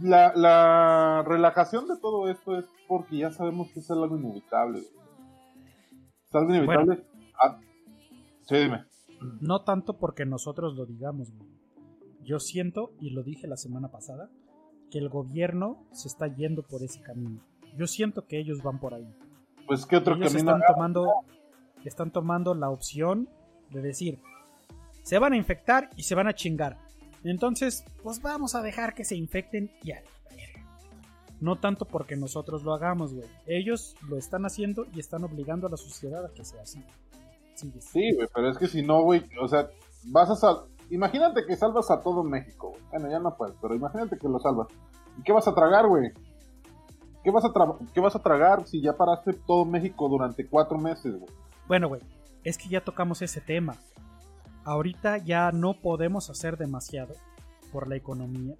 [0.01, 4.79] la, la, relajación de todo esto es porque ya sabemos que es algo inevitable.
[4.79, 7.05] Es algo inevitable.
[7.41, 7.59] Ah,
[8.45, 8.85] sí, dime.
[9.41, 11.31] No tanto porque nosotros lo digamos,
[12.23, 14.29] Yo siento, y lo dije la semana pasada,
[14.91, 17.41] que el gobierno se está yendo por ese camino.
[17.75, 19.07] Yo siento que ellos van por ahí.
[19.65, 20.51] Pues qué otro ellos camino.
[20.51, 21.07] Están tomando,
[21.83, 23.29] están tomando la opción
[23.69, 24.19] de decir,
[25.03, 26.77] se van a infectar y se van a chingar.
[27.23, 30.01] Entonces, pues vamos a dejar que se infecten y a
[31.39, 33.27] No tanto porque nosotros lo hagamos, güey.
[33.45, 36.83] Ellos lo están haciendo y están obligando a la sociedad a que sea así.
[37.79, 39.69] Sí, güey, pero es que si no, güey, o sea,
[40.05, 42.73] vas a sal imagínate que salvas a todo México.
[42.91, 44.67] Bueno, ya no puedes, pero imagínate que lo salvas.
[45.17, 46.11] ¿Y qué vas a tragar, güey?
[47.23, 47.51] ¿Qué vas a,
[47.93, 51.31] ¿Qué vas a tragar si ya paraste todo México durante cuatro meses, güey?
[51.67, 52.01] Bueno, güey,
[52.43, 53.75] es que ya tocamos ese tema.
[54.67, 57.15] Ahorita ya no podemos hacer demasiado
[57.71, 58.55] por la economía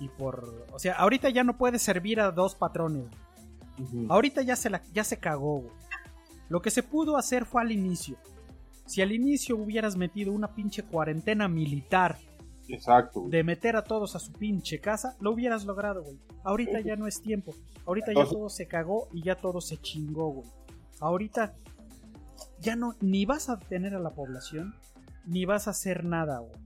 [0.00, 0.66] y por...
[0.72, 3.06] O sea, ahorita ya no puedes servir a dos patrones.
[4.08, 5.74] Ahorita ya se, la, ya se cagó, güey.
[6.48, 8.18] Lo que se pudo hacer fue al inicio
[8.86, 12.18] si al inicio hubieras metido una pinche cuarentena militar
[12.68, 13.26] Exacto.
[13.28, 16.18] De meter a todos a su pinche casa, lo hubieras logrado, güey.
[16.44, 17.54] Ahorita ya no es tiempo.
[17.84, 20.48] Ahorita ya todo se cagó y ya todo se chingó, güey.
[20.98, 21.54] Ahorita
[22.60, 24.74] ya no, ni vas a detener a la población,
[25.26, 26.60] ni vas a hacer nada, güey.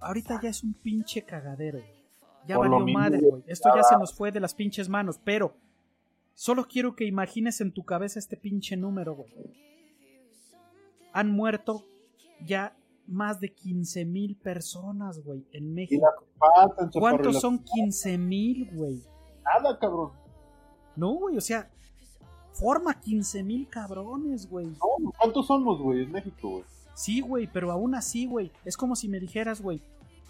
[0.00, 1.98] Ahorita ya es un pinche cagadero, güey.
[2.46, 3.42] Ya valió madre, güey.
[3.46, 5.54] Esto ya se nos fue de las pinches manos, pero
[6.34, 9.28] solo quiero que imagines en tu cabeza este pinche número, güey
[11.18, 11.84] han muerto
[12.44, 16.06] ya más de 15 mil personas, güey, en México.
[16.92, 19.02] ¿Cuántos son 15 mil, güey?
[19.44, 20.12] Nada, cabrón.
[20.94, 21.70] No, güey, o sea,
[22.52, 24.66] forma 15 mil cabrones, güey.
[24.66, 26.64] No, ¿cuántos somos, güey, en México, güey?
[26.98, 29.80] Sí, güey, pero aún así, güey, es como si me dijeras, güey,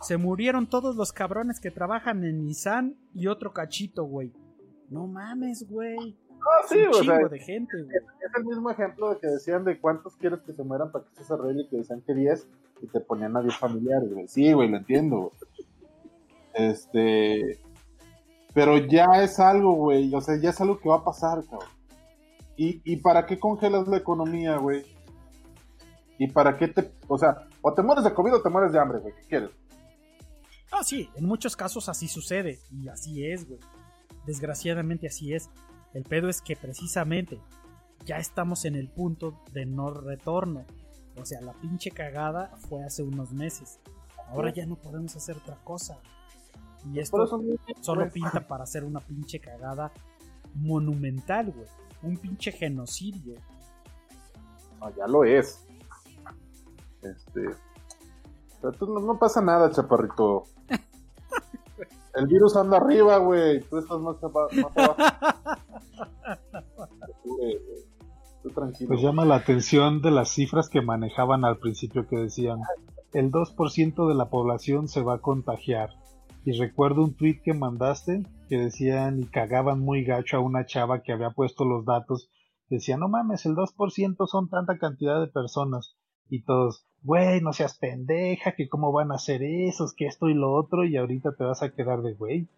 [0.02, 4.34] se murieron todos los cabrones que trabajan en Nissan y otro cachito, güey.
[4.90, 6.14] No mames, güey.
[6.32, 7.96] Ah, sí, un chingo de gente, güey.
[7.96, 11.24] Es el mismo ejemplo de que decían de cuántos quieres que se mueran para que
[11.24, 12.46] se arregle y que decían que 10
[12.82, 14.28] y te ponían a 10 familiares, güey.
[14.28, 15.32] Sí, güey, lo entiendo,
[16.52, 17.58] Este.
[18.52, 20.14] Pero ya es algo, güey.
[20.14, 21.70] O sea, ya es algo que va a pasar, cabrón.
[22.58, 24.97] ¿Y, y para qué congelas la economía, güey?
[26.18, 26.92] ¿Y para qué te.?
[27.06, 29.14] O sea, o te mueres de COVID o te mueres de hambre, güey.
[29.14, 29.50] ¿Qué quieres?
[30.70, 32.58] Ah, sí, en muchos casos así sucede.
[32.70, 33.60] Y así es, güey.
[34.26, 35.48] Desgraciadamente así es.
[35.94, 37.40] El pedo es que precisamente
[38.04, 40.64] ya estamos en el punto de no retorno.
[41.16, 43.80] O sea, la pinche cagada fue hace unos meses.
[44.28, 45.98] Ahora ya no podemos hacer otra cosa.
[46.92, 47.26] Y esto
[47.80, 49.92] solo pinta para hacer una pinche cagada
[50.54, 51.66] monumental, güey.
[52.02, 53.34] Un pinche genocidio.
[54.80, 55.66] No, ya lo es.
[57.02, 57.56] Este.
[58.60, 60.44] Pero no pasa nada, chaparrito.
[62.14, 63.60] El virus anda arriba, güey.
[63.62, 64.48] Tú estás más, abajo.
[68.54, 68.88] tranquilo.
[68.88, 72.60] Pues llama la atención de las cifras que manejaban al principio que decían
[73.12, 75.90] el 2% de la población se va a contagiar.
[76.44, 81.02] Y recuerdo un tweet que mandaste que decían y cagaban muy gacho a una chava
[81.02, 82.30] que había puesto los datos.
[82.68, 85.96] Decía, no mames, el 2% son tanta cantidad de personas.
[86.30, 90.34] Y todos, güey, no seas pendeja, que cómo van a hacer esos, que esto y
[90.34, 92.48] lo otro, y ahorita te vas a quedar de, güey,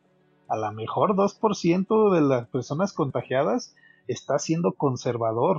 [0.48, 3.74] a lo mejor 2% de las personas contagiadas
[4.08, 5.58] está siendo conservador.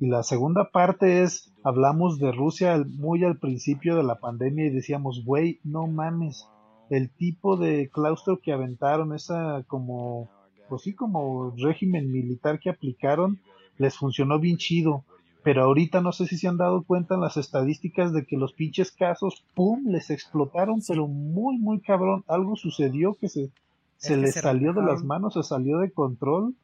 [0.00, 4.70] Y la segunda parte es, hablamos de Rusia muy al principio de la pandemia y
[4.70, 6.48] decíamos, güey, no mames,
[6.90, 10.30] el tipo de claustro que aventaron, esa como,
[10.68, 13.40] pues sí, como régimen militar que aplicaron,
[13.76, 15.04] les funcionó bien chido.
[15.48, 18.52] Pero ahorita no sé si se han dado cuenta en las estadísticas de que los
[18.52, 22.22] pinches casos, ¡pum!, les explotaron, pero muy, muy cabrón.
[22.28, 23.50] Algo sucedió que se,
[23.96, 26.54] se les salió de las manos, se salió de control.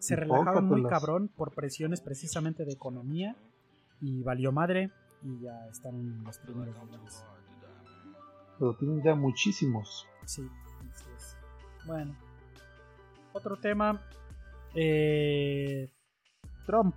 [0.00, 3.36] Se relajaron muy cabrón por presiones precisamente de economía
[4.00, 4.90] y valió madre
[5.22, 7.24] y ya están los primeros lugares.
[8.58, 10.04] Pero tienen ya muchísimos.
[10.24, 10.42] Sí,
[11.86, 12.16] Bueno,
[13.34, 14.02] otro tema.
[14.74, 15.88] Eh,
[16.66, 16.96] Trump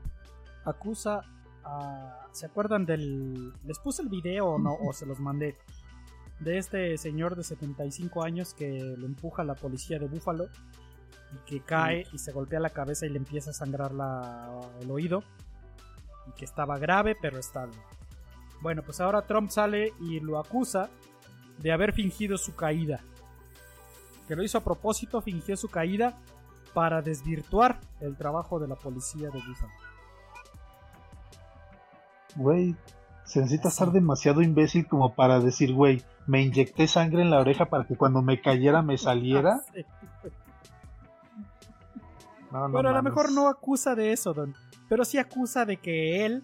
[0.64, 1.22] acusa
[1.66, 2.28] a...
[2.32, 3.54] ¿Se acuerdan del...
[3.64, 4.76] Les puse el video o no?
[4.76, 5.58] O se los mandé.
[6.40, 10.48] De este señor de 75 años que lo empuja a la policía de Búfalo
[11.34, 14.92] y que cae y se golpea la cabeza y le empieza a sangrar la, el
[14.92, 15.24] oído.
[16.28, 17.78] Y que estaba grave pero estable.
[18.62, 20.90] Bueno, pues ahora Trump sale y lo acusa
[21.60, 23.00] de haber fingido su caída.
[24.28, 26.18] Que lo hizo a propósito, fingió su caída
[26.74, 29.85] para desvirtuar el trabajo de la policía de Búfalo
[32.36, 32.76] güey,
[33.24, 37.66] se necesita estar demasiado imbécil como para decir, güey, me inyecté sangre en la oreja
[37.66, 39.62] para que cuando me cayera me saliera.
[42.52, 44.56] bueno, a lo mejor no acusa de eso, Don.
[44.88, 46.44] Pero sí acusa de que él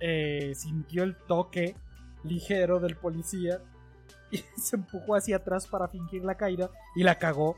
[0.00, 1.74] eh, sintió el toque
[2.24, 3.60] ligero del policía
[4.30, 7.56] y se empujó hacia atrás para fingir la caída y la cagó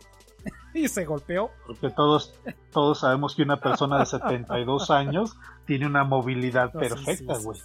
[0.84, 1.50] y se golpeó.
[1.66, 2.34] Porque todos,
[2.72, 5.36] todos sabemos que una persona de 72 años
[5.66, 7.60] tiene una movilidad perfecta, güey.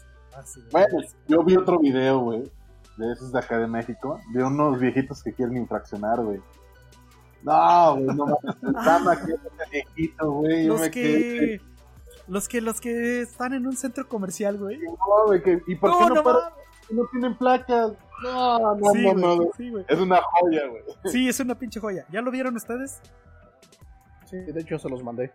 [0.71, 2.43] bueno, yo vi otro video, güey,
[2.97, 6.39] de esos de acá de México, de unos viejitos que quieren infraccionar, güey.
[7.41, 10.67] No, güey, no mames, que es viejito, güey.
[10.67, 11.61] Los que...
[12.27, 14.77] Los que, los que están en un centro comercial, güey.
[14.77, 15.63] No, güey, que...
[15.65, 16.39] ¿y por qué no, no,
[16.91, 17.93] no tienen placas?
[18.23, 19.49] No, no, no, no.
[19.87, 20.83] es una joya, güey.
[21.05, 22.05] Sí, es una pinche joya.
[22.11, 23.01] ¿Ya lo vieron ustedes?
[24.25, 25.33] Sí, de hecho se los mandé.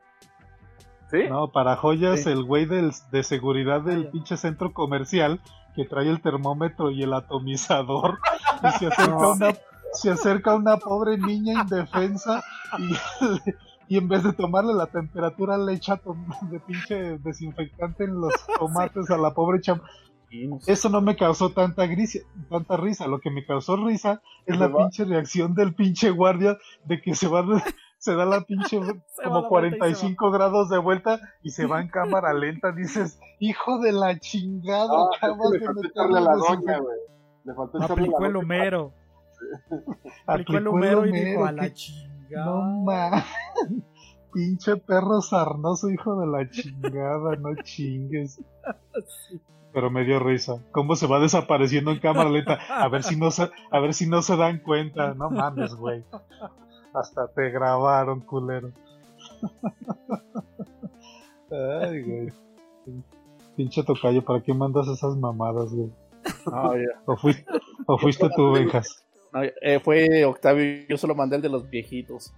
[1.10, 1.28] ¿Sí?
[1.28, 5.40] No, para joyas, el güey de seguridad del pinche centro comercial
[5.74, 8.18] que trae el termómetro y el atomizador
[8.62, 9.54] y se acerca, una,
[9.92, 12.42] se acerca una pobre niña indefensa
[12.78, 12.94] y,
[13.94, 16.00] y en vez de tomarle la temperatura le echa
[16.42, 19.82] de pinche desinfectante en los tomates a la pobre chama.
[20.66, 21.86] Eso no me causó tanta,
[22.48, 23.06] tanta risa.
[23.06, 27.28] Lo que me causó risa es la pinche reacción del pinche guardia de que se
[27.28, 27.44] va
[28.04, 28.78] se da la pinche
[29.24, 32.72] como 45 grados de vuelta y se va en cámara lenta.
[32.72, 36.98] Dices, hijo de la chingada, ah, le faltó a la doña, güey.
[37.44, 38.92] Le faltó Aplicó el Homero.
[40.26, 42.44] Aplicó el Homero y dijo, a la chingada.
[42.44, 43.24] No mames.
[44.34, 48.40] Pinche perro sarnoso, hijo de la chingada, no chingues.
[49.72, 50.60] Pero me dio risa.
[50.72, 52.58] Cómo se va desapareciendo en cámara lenta.
[52.68, 55.14] A ver si no se, a ver si no se dan cuenta.
[55.14, 56.04] No mames, güey.
[56.92, 58.72] Hasta te grabaron, culero.
[61.50, 62.32] Ay, güey.
[63.56, 65.92] Pinche tocayo, ¿para qué mandas esas mamadas, güey?
[67.06, 67.44] o, fuiste,
[67.86, 69.04] o fuiste tú, Benjas.
[69.62, 72.32] Eh, fue Octavio, yo solo mandé el de los viejitos.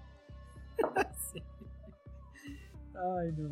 [3.21, 3.49] Ay, no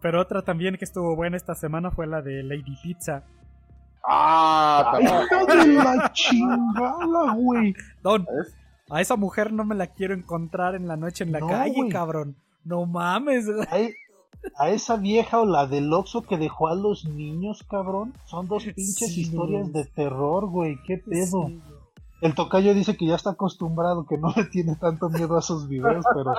[0.00, 3.24] Pero otra también que estuvo buena esta semana fue la de Lady Pizza.
[4.06, 5.76] Ah, también.
[5.84, 7.74] la chingada, güey.
[8.02, 8.26] Don,
[8.88, 12.36] a esa mujer no me la quiero encontrar en la noche en la calle, cabrón.
[12.64, 13.46] No mames.
[14.58, 18.12] A, esa vieja o la del Oxxo que dejó a los niños, cabrón.
[18.26, 20.78] Son dos pinches historias de terror, güey.
[20.86, 21.50] ¿Qué pedo?
[22.22, 25.68] El tocayo dice que ya está acostumbrado, que no le tiene tanto miedo a sus
[25.68, 26.32] videos, pero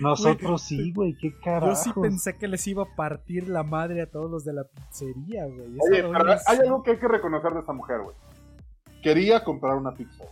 [0.00, 1.68] nosotros sí, güey, qué carajo.
[1.68, 4.64] Yo sí pensé que les iba a partir la madre a todos los de la
[4.64, 5.76] pizzería, güey.
[5.78, 6.04] Oye,
[6.46, 8.16] hay algo que hay que reconocer de esta mujer, güey.
[9.02, 10.24] Quería comprar una pizza.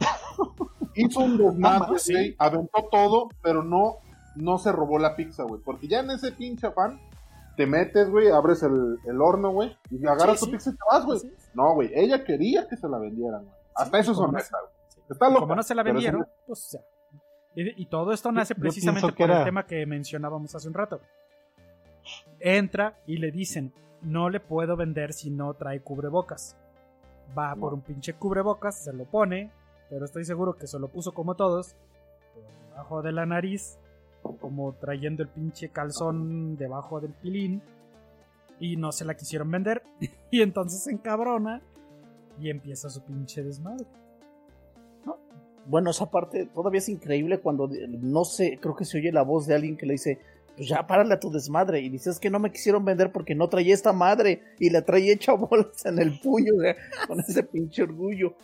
[0.94, 2.34] Hizo un desmadre, ¿sí?
[2.38, 3.98] aventó todo, pero no,
[4.34, 5.60] no se robó la pizza, güey.
[5.62, 7.00] Porque ya en ese pinche afán
[7.56, 11.06] te metes, güey, abres el, el horno, güey, y agarras tu pizza y te vas,
[11.06, 11.20] güey.
[11.54, 13.55] No, güey, ella quería que se la vendieran, güey.
[13.76, 14.58] Hasta eso es honesta.
[15.08, 16.80] Está Como no se la vendieron, pues, o sea.
[17.54, 21.00] Y, todo esto nace precisamente por el tema que mencionábamos hace un rato.
[22.38, 23.72] Entra y le dicen,
[24.02, 26.54] no le puedo vender si no trae cubrebocas.
[27.36, 29.50] Va por un pinche cubrebocas, se lo pone,
[29.88, 31.76] pero estoy seguro que se lo puso como todos,
[32.70, 33.78] debajo de la nariz,
[34.38, 37.62] como trayendo el pinche calzón debajo del pilín.
[38.60, 39.82] Y no se la quisieron vender.
[40.30, 41.62] Y entonces se encabrona
[42.40, 43.86] y empieza su pinche desmadre.
[45.66, 49.46] Bueno, esa parte todavía es increíble cuando no sé, creo que se oye la voz
[49.46, 50.20] de alguien que le dice,
[50.56, 51.80] pues ya párale a tu desmadre.
[51.80, 55.12] Y dices que no me quisieron vender porque no traía esta madre y la traía
[55.12, 56.52] hecha bolas en el puño,
[57.08, 58.34] con ese pinche orgullo.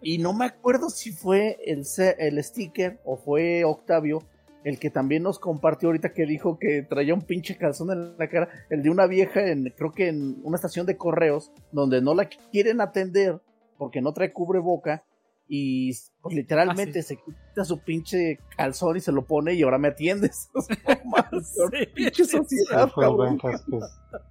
[0.00, 1.84] Y no me acuerdo si fue el,
[2.18, 4.22] el sticker o fue Octavio
[4.66, 8.28] el que también nos compartió ahorita que dijo que traía un pinche calzón en la
[8.28, 12.16] cara, el de una vieja en, creo que en una estación de correos, donde no
[12.16, 13.40] la quieren atender
[13.78, 15.04] porque no trae cubreboca
[15.46, 19.78] y pues literalmente ah, se quita su pinche calzón y se lo pone y ahora
[19.78, 20.50] me atiendes.
[21.94, 23.38] pinche sociedad, cabrón.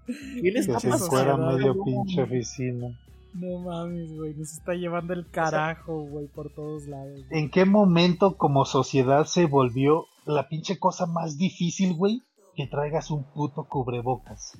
[0.05, 1.53] ¿Qué les está pasando?
[1.53, 2.99] medio pinche oficina.
[3.35, 7.19] No mames, güey, nos está llevando el carajo, güey, por todos lados.
[7.31, 12.23] ¿En qué momento como sociedad se volvió la pinche cosa más difícil, güey?
[12.55, 14.57] Que traigas un puto cubrebocas.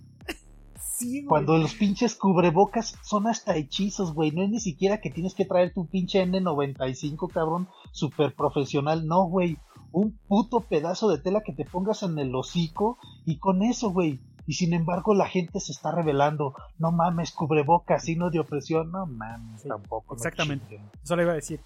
[1.28, 4.32] Cuando los pinches cubrebocas son hasta hechizos, güey.
[4.32, 9.08] No es ni siquiera que tienes que traer tu pinche N95, cabrón, super profesional.
[9.08, 9.58] No, güey.
[9.94, 14.20] Un puto pedazo de tela que te pongas en el hocico y con eso, güey.
[14.48, 16.54] Y sin embargo la gente se está revelando.
[16.78, 18.92] No mames, cubrebocas, signo de opresión.
[18.92, 20.16] No mames, tampoco.
[20.16, 20.82] Exactamente.
[21.04, 21.62] Eso le iba a decir.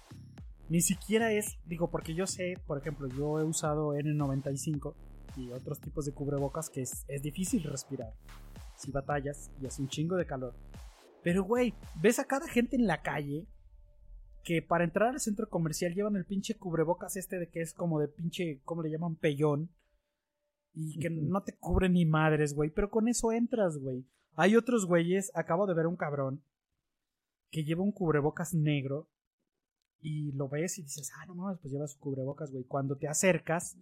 [0.68, 4.94] Ni siquiera es, digo, porque yo sé, por ejemplo, yo he usado N95
[5.36, 8.12] y otros tipos de cubrebocas que es, es difícil respirar
[8.76, 10.54] si batallas y hace un chingo de calor.
[11.22, 13.46] Pero, güey, ves a cada gente en la calle
[14.42, 18.00] que para entrar al centro comercial llevan el pinche cubrebocas este de que es como
[18.00, 19.16] de pinche, ¿cómo le llaman?
[19.16, 19.70] Pellón.
[20.72, 22.70] Y que no te cubre ni madres, güey.
[22.70, 24.06] Pero con eso entras, güey.
[24.36, 26.42] Hay otros güeyes, acabo de ver un cabrón
[27.50, 29.08] que lleva un cubrebocas negro
[30.00, 32.64] y lo ves y dices, ah, no mames, pues lleva su cubrebocas, güey.
[32.64, 33.76] Cuando te acercas,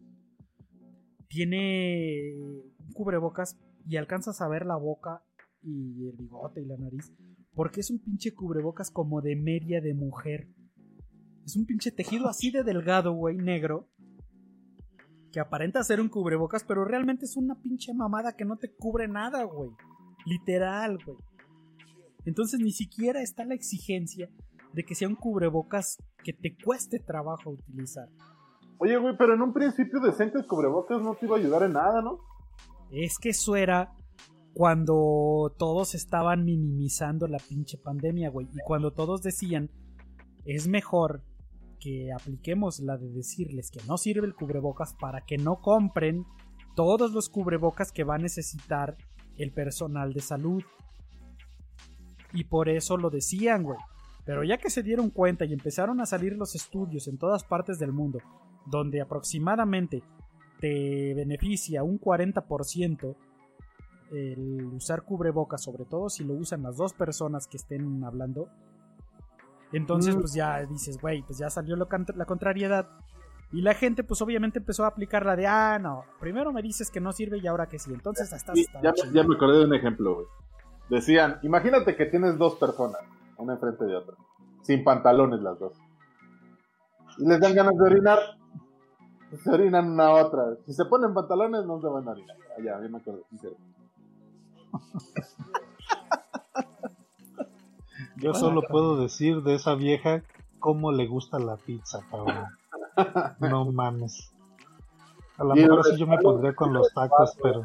[1.28, 5.22] tiene un cubrebocas y alcanzas a ver la boca
[5.62, 7.12] y el bigote y la nariz.
[7.54, 10.48] Porque es un pinche cubrebocas como de media de mujer.
[11.44, 13.88] Es un pinche tejido así de delgado, güey, negro.
[15.32, 19.08] Que aparenta ser un cubrebocas, pero realmente es una pinche mamada que no te cubre
[19.08, 19.70] nada, güey.
[20.24, 21.18] Literal, güey.
[22.24, 24.28] Entonces ni siquiera está la exigencia
[24.72, 28.08] de que sea un cubrebocas que te cueste trabajo utilizar.
[28.78, 31.72] Oye, güey, pero en un principio decente el cubrebocas no te iba a ayudar en
[31.72, 32.20] nada, ¿no?
[32.90, 33.92] Es que eso era
[34.54, 38.46] cuando todos estaban minimizando la pinche pandemia, güey.
[38.52, 39.70] Y cuando todos decían,
[40.44, 41.22] es mejor
[41.78, 46.24] que apliquemos la de decirles que no sirve el cubrebocas para que no compren
[46.74, 48.96] todos los cubrebocas que va a necesitar
[49.36, 50.62] el personal de salud.
[52.32, 53.78] Y por eso lo decían, güey.
[54.24, 57.78] Pero ya que se dieron cuenta y empezaron a salir los estudios en todas partes
[57.78, 58.18] del mundo,
[58.66, 60.02] donde aproximadamente
[60.60, 63.16] te beneficia un 40%
[64.10, 68.48] el usar cubrebocas, sobre todo si lo usan las dos personas que estén hablando.
[69.72, 70.20] Entonces, mm.
[70.20, 72.88] pues ya dices, güey, pues ya salió la contrariedad.
[73.50, 76.90] Y la gente, pues obviamente empezó a aplicar la de, ah, no, primero me dices
[76.90, 77.92] que no sirve y ahora que sí.
[77.92, 78.52] Entonces, hasta.
[78.54, 80.26] ya, ya, me acordé de un ejemplo, güey.
[80.90, 83.00] Decían, imagínate que tienes dos personas,
[83.38, 84.16] una enfrente de otra,
[84.62, 85.72] sin pantalones las dos.
[87.18, 88.18] Y les dan ganas de orinar,
[89.42, 90.56] se orinan una otra.
[90.66, 92.36] Si se ponen pantalones, no se van a orinar.
[92.50, 93.24] Ah, ya, me acuerdo.
[98.20, 100.22] Yo solo puedo decir de esa vieja
[100.58, 102.44] cómo le gusta la pizza, cabrón.
[103.38, 104.32] No mames.
[105.36, 107.62] A lo mejor sí yo me pondría con los tacos, pero.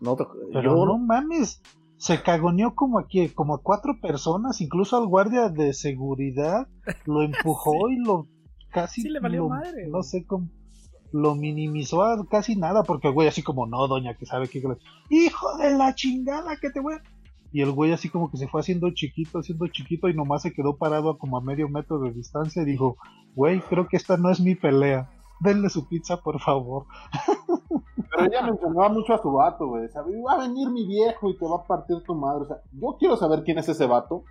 [0.00, 0.16] No,
[0.52, 1.62] pero no mames.
[1.96, 6.68] Se cagoneó como aquí, como cuatro personas, incluso al guardia de seguridad
[7.06, 8.26] lo empujó y lo
[8.70, 9.88] casi le valió madre.
[9.88, 10.50] No sé cómo
[11.14, 14.60] lo minimizó a casi nada porque el güey así como no doña que sabe que
[15.10, 16.96] hijo de la chingada que te voy
[17.54, 20.52] y el güey así como que se fue haciendo chiquito haciendo chiquito y nomás se
[20.52, 22.96] quedó parado como a medio metro de distancia y dijo
[23.34, 25.08] güey creo que esta no es mi pelea
[25.40, 26.84] denle su pizza por favor
[28.10, 31.38] pero ella mencionaba mucho a su vato güey sabía va a venir mi viejo y
[31.38, 34.24] te va a partir tu madre o sea yo quiero saber quién es ese vato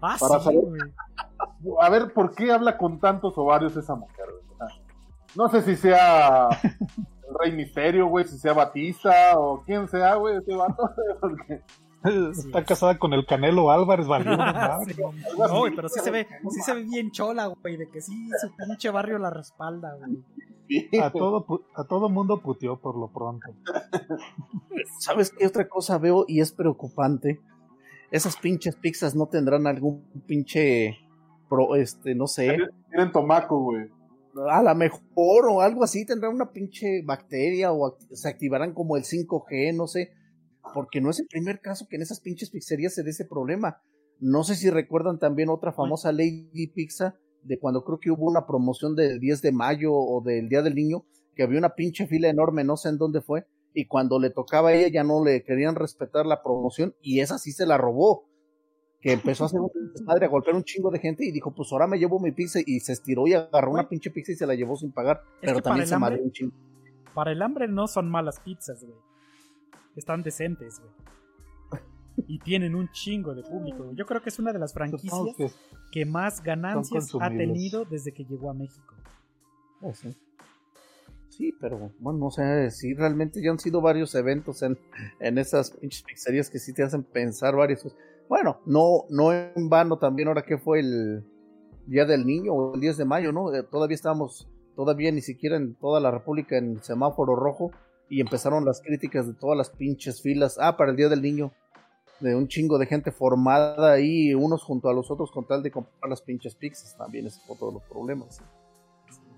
[0.00, 0.62] ah, para saber
[1.80, 4.26] a ver, ¿por qué habla con tantos ovarios esa mujer?
[5.34, 10.36] No sé si sea el Rey Misterio, güey, si sea Batista o quién sea, güey,
[10.36, 10.90] ese vato.
[12.04, 14.24] Está casada con el Canelo Álvarez, ¿vale?
[15.38, 18.54] No, pero sí se ve, sí se ve bien chola, güey, de que sí, su
[18.56, 20.22] pinche barrio la respalda, güey.
[21.00, 23.46] A todo, a todo mundo puteó por lo pronto.
[25.00, 27.40] ¿Sabes qué otra cosa veo y es preocupante?
[28.10, 30.98] Esas pinches pizzas no tendrán algún pinche
[31.76, 32.58] este, no sé.
[32.90, 33.88] Tienen tomaco, güey.
[34.50, 39.04] A lo mejor o algo así tendrán una pinche bacteria o se activarán como el
[39.04, 40.12] 5G, no sé.
[40.72, 43.82] Porque no es el primer caso que en esas pinches pizzerías se dé ese problema.
[44.20, 48.46] No sé si recuerdan también otra famosa Lady Pizza de cuando creo que hubo una
[48.46, 52.28] promoción del 10 de mayo o del Día del Niño, que había una pinche fila
[52.28, 55.44] enorme, no sé en dónde fue, y cuando le tocaba a ella ya no le
[55.44, 58.26] querían respetar la promoción y esa sí se la robó.
[59.00, 59.70] Que empezó a hacer un
[60.06, 62.58] madre a golpear un chingo de gente y dijo, pues ahora me llevo mi pizza
[62.64, 65.22] y se estiró y agarró una pinche pizza y se la llevó sin pagar.
[65.40, 66.56] pero también se madre un chingo.
[67.14, 68.98] Para el hambre no son malas pizzas, güey.
[69.98, 70.92] Están decentes, güey.
[72.26, 73.92] Y tienen un chingo de público.
[73.94, 75.12] Yo creo que es una de las franquicias
[75.92, 78.94] que más ganancias ha tenido desde que llegó a México.
[79.80, 80.14] Oh, sí.
[81.60, 84.76] pero bueno, no sé si realmente ya han sido varios eventos en,
[85.20, 87.86] en esas pinches pizzerías que sí te hacen pensar varios.
[88.28, 91.24] Bueno, no, no en vano también ahora que fue el
[91.86, 93.54] Día del Niño o el 10 de mayo, ¿no?
[93.54, 97.70] Eh, todavía estábamos, todavía ni siquiera en toda la República en semáforo rojo
[98.08, 100.58] y empezaron las críticas de todas las pinches filas.
[100.60, 101.52] Ah, para el Día del Niño
[102.20, 105.70] de un chingo de gente formada ahí, unos junto a los otros, con tal de
[105.70, 106.96] comprar las pinches pizzas.
[106.96, 108.42] También es otro de los problemas.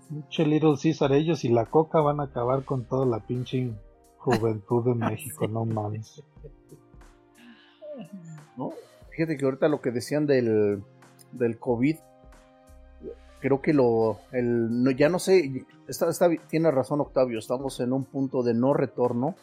[0.09, 3.71] Pinche Little Caesar, ellos y la coca van a acabar con toda la pinche
[4.17, 6.23] juventud de México, no mames.
[8.57, 8.71] ¿No?
[9.11, 10.83] Fíjate que ahorita lo que decían del,
[11.31, 11.97] del COVID,
[13.41, 14.19] creo que lo.
[14.31, 18.53] El, no, ya no sé, está, está, tiene razón Octavio, estamos en un punto de
[18.53, 19.35] no retorno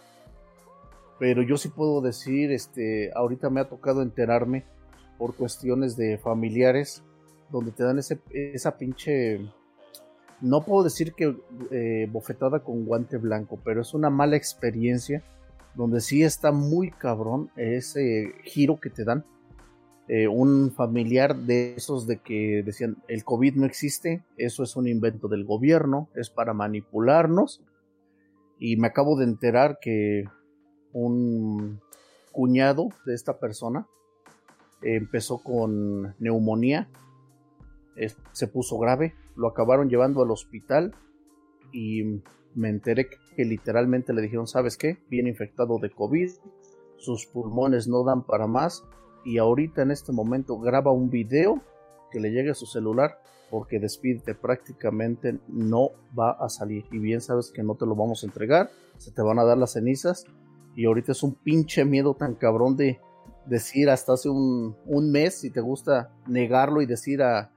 [1.19, 4.65] pero yo sí puedo decir, este, ahorita me ha tocado enterarme
[5.19, 7.03] por cuestiones de familiares,
[7.51, 9.41] donde te dan ese, esa pinche,
[10.41, 11.37] no puedo decir que
[11.73, 15.25] eh, bofetada con guante blanco, pero es una mala experiencia,
[15.75, 19.25] donde sí está muy cabrón ese giro que te dan.
[20.09, 24.89] Eh, un familiar de esos de que decían el COVID no existe, eso es un
[24.89, 27.63] invento del gobierno, es para manipularnos.
[28.59, 30.25] Y me acabo de enterar que
[30.93, 31.81] un
[32.33, 33.87] cuñado de esta persona
[34.81, 36.89] empezó con neumonía,
[38.33, 40.95] se puso grave, lo acabaron llevando al hospital
[41.73, 42.23] y
[42.55, 44.99] me enteré que literalmente le dijeron, ¿sabes qué?
[45.11, 46.31] Viene infectado de COVID,
[46.97, 48.85] sus pulmones no dan para más
[49.25, 51.63] y ahorita en este momento graba un video
[52.11, 53.19] que le llegue a su celular
[53.51, 58.23] porque despídete prácticamente no va a salir y bien sabes que no te lo vamos
[58.23, 60.25] a entregar, se te van a dar las cenizas
[60.77, 63.01] y ahorita es un pinche miedo tan cabrón de
[63.47, 64.77] decir hasta hace un,
[65.11, 67.51] mes, si te gusta negarlo y decir a,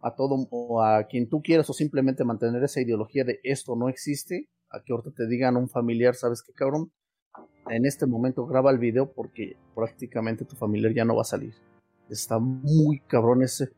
[0.00, 3.88] a todo o a quien tú quieras o simplemente mantener esa ideología de esto no
[3.88, 6.92] existe, a que ahorita te digan un familiar, ¿sabes qué cabrón?
[7.70, 11.54] En este momento graba el video porque prácticamente tu familiar ya no va a salir.
[12.08, 13.70] Está muy cabrón ese,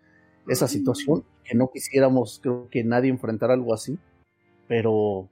[0.48, 3.98] esa situación, que no quisiéramos, creo que nadie enfrentar algo así,
[4.68, 5.28] pero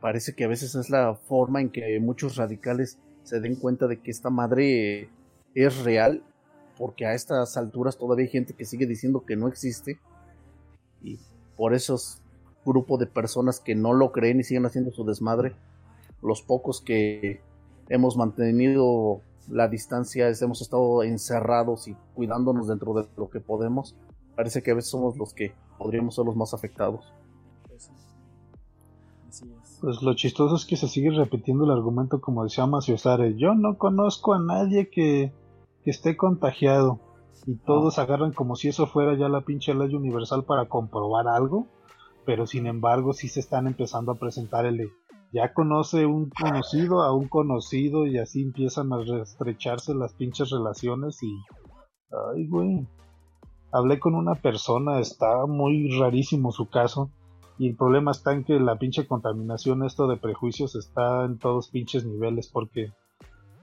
[0.00, 4.00] parece que a veces es la forma en que muchos radicales se den cuenta de
[4.00, 5.08] que esta madre
[5.54, 6.22] es real,
[6.76, 9.98] porque a estas alturas todavía hay gente que sigue diciendo que no existe,
[11.02, 11.18] y
[11.56, 12.22] por esos
[12.64, 15.56] grupos de personas que no lo creen y siguen haciendo su desmadre,
[16.22, 17.40] los pocos que
[17.88, 23.96] hemos mantenido la distancia, hemos estado encerrados y cuidándonos dentro de lo que podemos,
[24.36, 27.12] parece que a veces somos los que podríamos ser los más afectados.
[29.80, 33.36] Pues lo chistoso es que se sigue repitiendo el argumento como decía Maciosare.
[33.36, 35.32] Yo no conozco a nadie que,
[35.84, 37.00] esté contagiado.
[37.46, 41.66] Y todos agarran como si eso fuera ya la pinche ley universal para comprobar algo.
[42.26, 44.90] Pero sin embargo sí se están empezando a presentar el
[45.32, 51.22] ya conoce un conocido a un conocido y así empiezan a estrecharse las pinches relaciones
[51.22, 51.36] y...
[52.34, 52.86] Ay, güey.
[53.70, 57.10] Hablé con una persona, está muy rarísimo su caso
[57.58, 61.68] y el problema está en que la pinche contaminación, esto de prejuicios, está en todos
[61.68, 62.48] pinches niveles.
[62.48, 62.92] Porque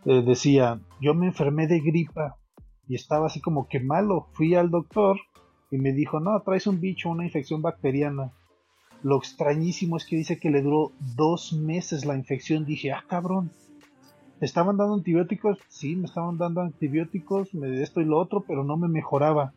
[0.06, 2.36] eh, decía, yo me enfermé de gripa
[2.90, 4.28] y estaba así como que malo.
[4.34, 5.18] Fui al doctor
[5.72, 8.34] y me dijo, no, traes un bicho, una infección bacteriana.
[9.06, 12.66] Lo extrañísimo es que dice que le duró dos meses la infección.
[12.66, 13.52] Dije, ah, cabrón.
[14.40, 15.60] ¿Me estaban dando antibióticos?
[15.68, 19.54] Sí, me estaban dando antibióticos, me esto y lo otro, pero no me mejoraba.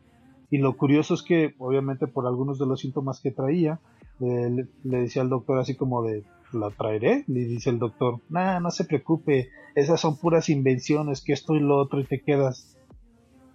[0.51, 3.79] Y lo curioso es que, obviamente, por algunos de los síntomas que traía,
[4.19, 7.23] le, decía al doctor así como de, ¿la traeré?
[7.25, 11.59] Le dice el doctor, nah, no se preocupe, esas son puras invenciones, que esto y
[11.59, 12.77] lo otro y te quedas.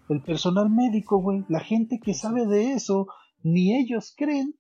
[0.08, 3.06] El personal médico, güey, la gente que sabe de eso,
[3.44, 4.56] ni ellos creen.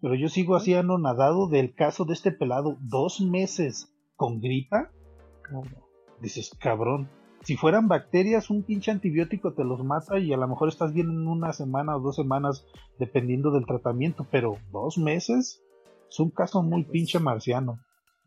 [0.00, 4.90] Pero yo sigo así anonadado del caso de este pelado, dos meses con gripa.
[6.20, 7.08] Dices, cabrón,
[7.42, 11.08] si fueran bacterias, un pinche antibiótico te los mata y a lo mejor estás bien
[11.10, 12.66] en una semana o dos semanas,
[12.98, 15.62] dependiendo del tratamiento, pero dos meses
[16.08, 17.78] es un caso muy pues, pinche marciano.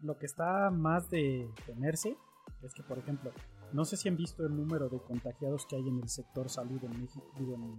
[0.02, 2.16] Lo que está más de temerse
[2.62, 3.32] es que, por ejemplo,
[3.74, 6.82] no sé si han visto el número de contagiados que hay en el sector salud
[6.84, 7.78] en México, digo en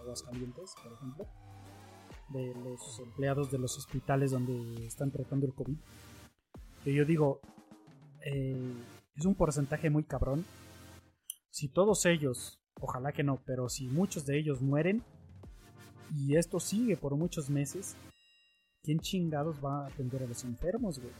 [0.00, 1.26] Aguascalientes, por ejemplo,
[2.32, 5.76] de los empleados de los hospitales donde están tratando el COVID.
[6.84, 7.40] Que yo digo,
[8.24, 8.74] eh,
[9.14, 10.44] es un porcentaje muy cabrón.
[11.50, 15.02] Si todos ellos, ojalá que no, pero si muchos de ellos mueren
[16.14, 17.96] y esto sigue por muchos meses,
[18.82, 21.12] ¿quién chingados va a atender a los enfermos, güey?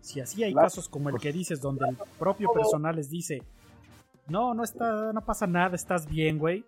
[0.00, 3.42] Si así hay casos como el que dices, donde el propio personal les dice,
[4.28, 6.64] no, no está, no pasa nada, estás bien, güey.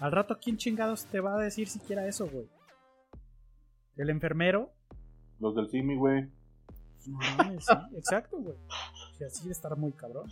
[0.00, 2.46] Al rato, ¿quién chingados te va a decir siquiera eso, güey?
[3.96, 4.70] ¿El enfermero?
[5.40, 6.28] Los del CIMI, güey.
[7.06, 8.56] No sí, exacto, güey.
[8.56, 10.28] O así de estar muy cabrón.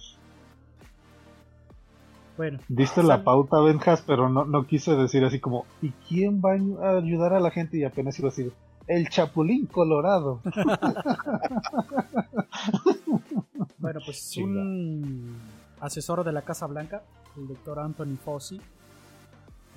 [2.37, 2.59] Bueno.
[2.69, 6.97] Diste la pauta, Benjas, pero no, no quise decir así como, ¿y quién va a
[6.97, 7.77] ayudar a la gente?
[7.77, 8.53] Y apenas iba a decir,
[8.87, 10.41] el Chapulín Colorado.
[13.79, 15.37] bueno, pues un
[15.81, 17.03] asesor de la Casa Blanca,
[17.37, 18.61] el doctor Anthony Fauci,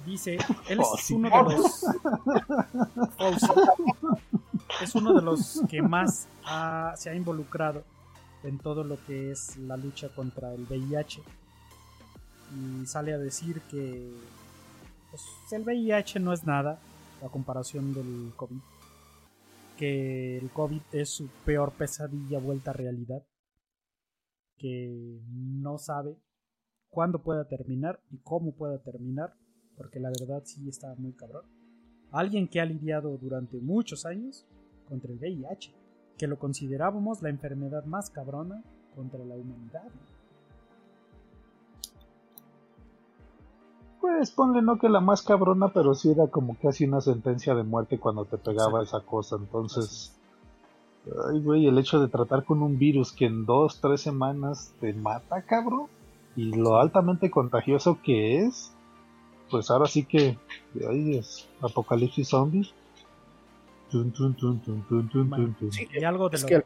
[0.06, 0.38] dice,
[0.70, 1.86] él es uno de los...
[4.82, 6.28] es uno de los que más
[6.96, 7.84] se ha involucrado
[8.44, 11.22] en todo lo que es la lucha contra el VIH.
[12.56, 14.14] Y sale a decir que
[15.10, 16.80] pues, el VIH no es nada
[17.24, 18.60] a comparación del COVID.
[19.78, 23.24] Que el COVID es su peor pesadilla vuelta a realidad,
[24.58, 26.16] que no sabe
[26.90, 29.34] cuándo pueda terminar y cómo pueda terminar,
[29.78, 31.44] porque la verdad sí está muy cabrón.
[32.12, 34.46] Alguien que ha lidiado durante muchos años
[34.88, 35.74] contra el VIH,
[36.18, 38.64] que lo considerábamos la enfermedad más cabrona
[38.96, 39.90] contra la humanidad.
[44.00, 47.64] Pues ponle no que la más cabrona, pero sí era como casi una sentencia de
[47.64, 49.36] muerte cuando te pegaba esa cosa.
[49.36, 50.16] Entonces,
[51.28, 54.94] ay, güey, el hecho de tratar con un virus que en dos, tres semanas te
[54.94, 55.88] mata, cabrón,
[56.36, 58.75] y lo altamente contagioso que es,
[59.50, 60.38] pues ahora sí que,
[60.90, 62.74] ahí es, apocalipsis zombies.
[63.92, 63.98] y
[66.04, 66.64] algo de es que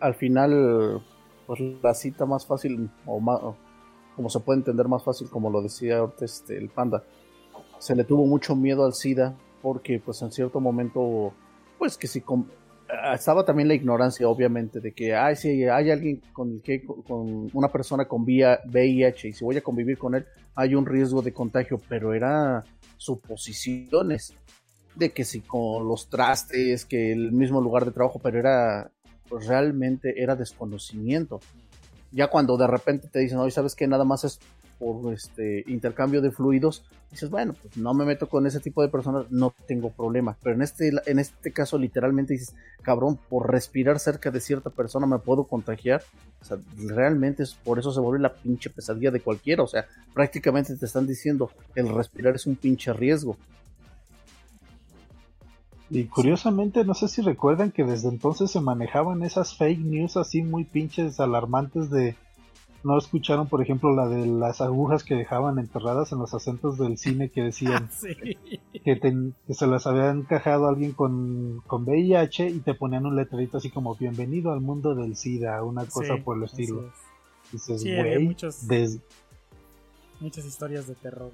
[0.00, 1.02] al, final,
[1.46, 3.40] pues la cita más fácil o más
[4.16, 7.02] como se puede entender más fácil, como lo decía ahorita este, el panda,
[7.78, 11.32] se le tuvo mucho miedo al SIDA porque pues en cierto momento,
[11.78, 12.22] pues que si
[13.14, 17.48] estaba también la ignorancia obviamente de que ay, si hay alguien con el que con
[17.52, 21.32] una persona con VIH y si voy a convivir con él hay un riesgo de
[21.32, 22.64] contagio, pero era
[22.98, 24.34] suposiciones
[24.94, 28.90] de que si con los trastes, que el mismo lugar de trabajo, pero era
[29.28, 31.40] pues realmente era desconocimiento
[32.12, 33.86] ya cuando de repente te dicen, ¿sabes qué?
[33.86, 34.38] Nada más es
[34.82, 38.88] por este intercambio de fluidos, dices, bueno, pues no me meto con ese tipo de
[38.88, 40.36] personas, no tengo problema.
[40.42, 45.06] Pero en este, en este caso, literalmente dices, cabrón, por respirar cerca de cierta persona
[45.06, 46.02] me puedo contagiar.
[46.40, 49.62] O sea, realmente es por eso se vuelve la pinche pesadilla de cualquiera.
[49.62, 53.36] O sea, prácticamente te están diciendo, el respirar es un pinche riesgo.
[55.90, 60.42] Y curiosamente, no sé si recuerdan que desde entonces se manejaban esas fake news así
[60.42, 62.16] muy pinches alarmantes de...
[62.84, 66.98] ¿No escucharon, por ejemplo, la de las agujas que dejaban enterradas en los acentos del
[66.98, 67.88] cine que decían
[68.84, 73.70] que, se las había encajado alguien con, con VIH y te ponían un letrerito así
[73.70, 76.90] como bienvenido al mundo del SIDA, una cosa por el estilo.
[77.52, 78.36] Dices, güey,
[80.22, 81.30] muchas historias de terror.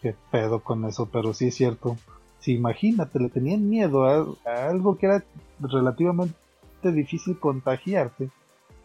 [0.00, 1.96] Qué pedo con eso, pero sí es cierto.
[2.38, 5.24] Si imagínate, le tenían miedo a, algo que era
[5.58, 6.36] relativamente
[6.82, 8.30] difícil contagiarte.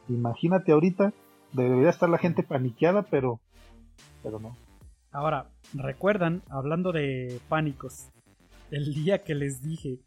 [0.09, 1.13] Imagínate ahorita,
[1.53, 3.39] debería estar la gente paniqueada, pero,
[4.23, 4.55] pero no.
[5.11, 8.09] Ahora, ¿recuerdan, hablando de pánicos,
[8.71, 9.99] el día que les dije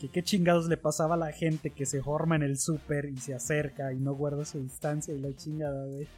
[0.00, 3.18] que qué chingados le pasaba a la gente que se forma en el súper y
[3.18, 6.08] se acerca y no guarda su distancia y la chingada, güey?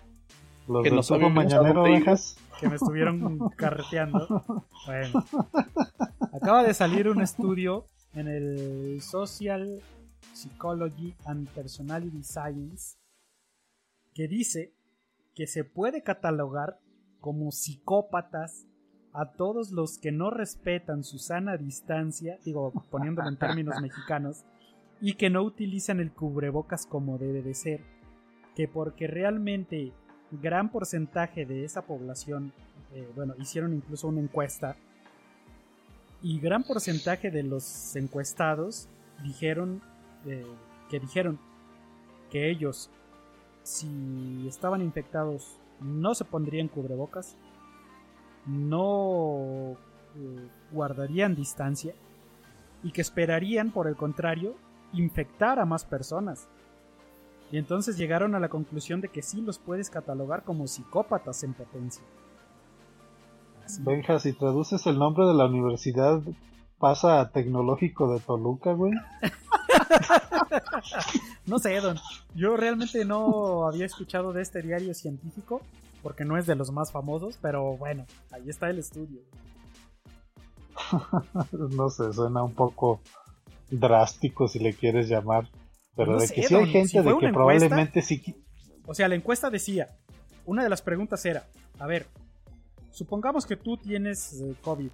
[0.69, 1.85] Los que nos mañanero,
[2.61, 4.45] Que me estuvieron carreteando.
[4.87, 5.25] Bueno.
[6.33, 7.85] Acaba de salir un estudio
[8.15, 9.83] en el Social
[10.33, 13.02] Psychology and Personality Science
[14.15, 14.73] que dice
[15.35, 16.79] que se puede catalogar
[17.21, 18.67] como psicópatas
[19.13, 24.45] a todos los que no respetan su sana distancia, digo, poniéndolo en términos mexicanos,
[25.01, 27.81] y que no utilizan el cubrebocas como debe de ser,
[28.55, 29.93] que porque realmente
[30.31, 32.53] gran porcentaje de esa población,
[32.95, 34.77] eh, bueno, hicieron incluso una encuesta,
[36.23, 38.89] y gran porcentaje de los encuestados
[39.25, 39.83] dijeron
[40.25, 40.47] eh,
[40.89, 41.39] que dijeron
[42.31, 42.91] que ellos,
[43.63, 47.37] si estaban infectados, no se pondrían cubrebocas,
[48.47, 49.77] no
[50.17, 51.95] eh, guardarían distancia
[52.83, 54.55] y que esperarían, por el contrario,
[54.93, 56.49] infectar a más personas
[57.51, 61.55] Y entonces llegaron a la conclusión de que sí los puedes catalogar como psicópatas en
[61.55, 62.03] potencia.
[63.81, 66.21] Benja, si traduces el nombre de la universidad,
[66.79, 68.93] pasa a Tecnológico de Toluca, güey.
[71.47, 71.99] no sé, Don.
[72.35, 75.63] Yo realmente no había escuchado de este diario científico,
[76.03, 79.21] porque no es de los más famosos, pero bueno, ahí está el estudio.
[81.53, 83.01] no sé, suena un poco
[83.71, 85.49] drástico si le quieres llamar.
[85.97, 88.45] Pero de que sí hay gente de que probablemente sí.
[88.87, 89.89] O sea, la encuesta decía:
[90.47, 91.47] una de las preguntas era:
[91.79, 92.07] A ver,
[92.91, 94.91] supongamos que tú tienes eh, COVID.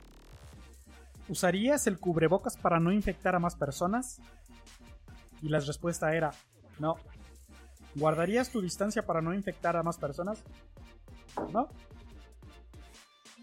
[1.28, 4.20] ¿Usarías el cubrebocas para no infectar a más personas?
[5.42, 6.30] Y la respuesta era:
[6.78, 6.96] No.
[7.94, 10.44] ¿Guardarías tu distancia para no infectar a más personas?
[11.52, 11.68] ¿No?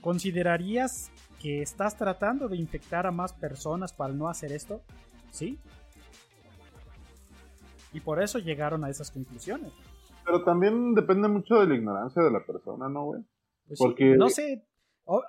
[0.01, 4.81] ¿Considerarías que estás tratando de infectar a más personas para no hacer esto?
[5.31, 5.59] ¿Sí?
[7.91, 9.73] Y por eso llegaron a esas conclusiones.
[10.25, 13.21] Pero también depende mucho de la ignorancia de la persona, ¿no, güey?
[13.67, 14.15] Pues Porque...
[14.15, 14.65] no sé.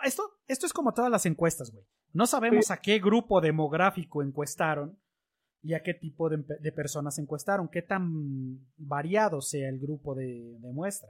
[0.02, 1.84] Esto, esto es como todas las encuestas, güey.
[2.12, 4.98] No sabemos a qué grupo demográfico encuestaron
[5.66, 11.08] y a qué tipo de, personas encuestaron, qué tan variado sea el grupo de, muestra.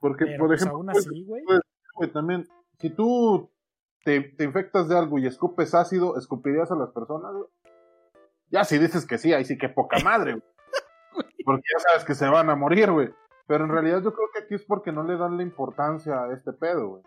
[0.00, 0.84] Porque, por pues, ejemplo,
[1.24, 2.12] güey.
[2.12, 2.46] también,
[2.78, 3.50] si tú
[4.04, 7.32] te, te, infectas de algo y escupes ácido, ¿escupirías a las personas?
[8.50, 10.32] Ya si dices que sí, ahí sí que poca madre,
[11.12, 11.26] güey.
[11.46, 13.08] Porque ya sabes que se van a morir, güey.
[13.46, 16.34] Pero en realidad yo creo que aquí es porque no le dan la importancia a
[16.34, 17.02] este pedo, güey.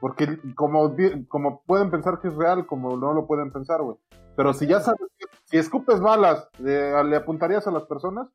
[0.00, 0.94] Porque como,
[1.28, 3.96] como pueden pensar que es real, como no lo pueden pensar, güey.
[4.38, 8.28] Pero si ya sabes que si escupes balas, ¿le apuntarías a las personas?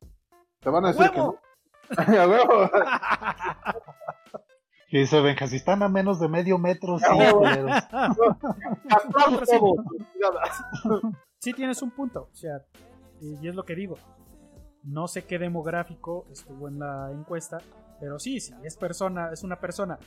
[0.60, 1.38] Te van a decir que no.
[1.96, 2.70] ¡A huevo!
[4.88, 7.06] Y dice Benja, si están a menos de medio metro, sí,
[11.38, 12.28] sí tienes un punto.
[12.30, 12.62] O sea,
[13.22, 13.96] y es lo que digo.
[14.82, 17.62] No sé qué demográfico estuvo en la encuesta,
[17.98, 19.98] pero sí, si es persona, es una persona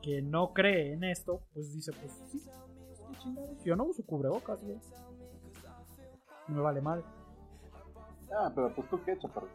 [0.00, 2.42] que no cree en esto, pues dice, pues sí,
[3.66, 4.78] yo no uso cubrebocas, güey.
[6.52, 7.04] Me vale mal.
[8.36, 9.48] Ah, pero pues tú qué, chaparro.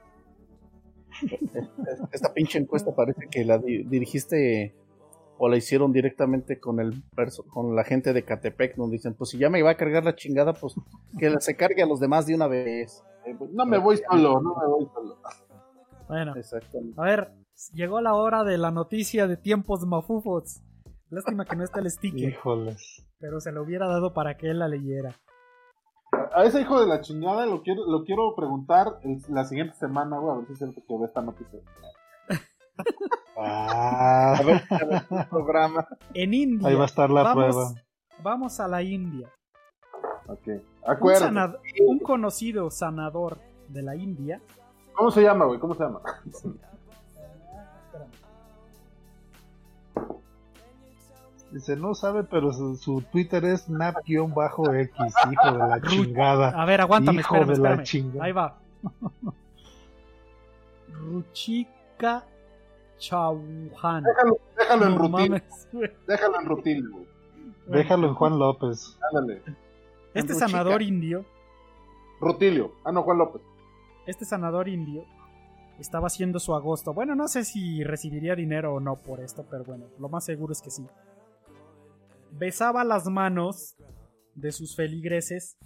[2.11, 4.75] Esta pinche encuesta parece que la dirigiste
[5.39, 7.03] o la hicieron directamente con el
[7.53, 10.15] con la gente de Catepec, donde dicen, pues si ya me iba a cargar la
[10.15, 10.75] chingada, pues
[11.17, 13.03] que se cargue a los demás de una vez.
[13.25, 15.17] Eh, pues, no me voy solo, no me voy solo.
[16.07, 16.33] Bueno,
[16.97, 17.33] a ver,
[17.73, 20.61] llegó la hora de la noticia de tiempos mafufos.
[21.09, 22.29] Lástima que no está el sticker.
[22.29, 23.05] Híjoles.
[23.19, 25.15] Pero se lo hubiera dado para que él la leyera.
[26.33, 30.33] A ese hijo de la chingada lo quiero, lo quiero preguntar la siguiente semana, güey,
[30.33, 31.59] a ver si es cierto que ve esta noticia.
[33.37, 34.35] ah.
[34.37, 35.87] a ver, a ver, programa.
[36.13, 36.67] En India.
[36.67, 37.73] Ahí va a estar la prueba.
[38.23, 39.31] Vamos a la India.
[40.27, 40.47] Ok.
[41.01, 44.41] Un, un, conocido sanador de la India.
[44.93, 45.59] ¿Cómo se llama, güey?
[45.59, 46.01] ¿Cómo se llama?
[51.51, 56.49] Dice, no sabe, pero su, Twitter es nap-x, hijo de la chingada.
[56.49, 58.25] A ver, aguántame, hijo de la chingada.
[58.25, 58.57] Ahí va.
[60.99, 62.25] Ruchika
[62.97, 64.03] Chauhan.
[64.03, 65.43] Déjalo, déjalo en Rutil.
[66.07, 67.07] Déjalo en güey.
[67.67, 68.97] Déjalo en Juan López.
[69.09, 69.41] Ándale.
[70.13, 71.25] Este sanador indio.
[72.19, 72.73] Rutilio.
[72.83, 73.41] Ah, no, Juan López.
[74.05, 75.05] Este sanador indio
[75.79, 76.93] estaba haciendo su agosto.
[76.93, 80.53] Bueno, no sé si recibiría dinero o no por esto, pero bueno, lo más seguro
[80.53, 80.85] es que sí.
[82.37, 83.75] Besaba las manos
[84.35, 85.57] de sus feligreses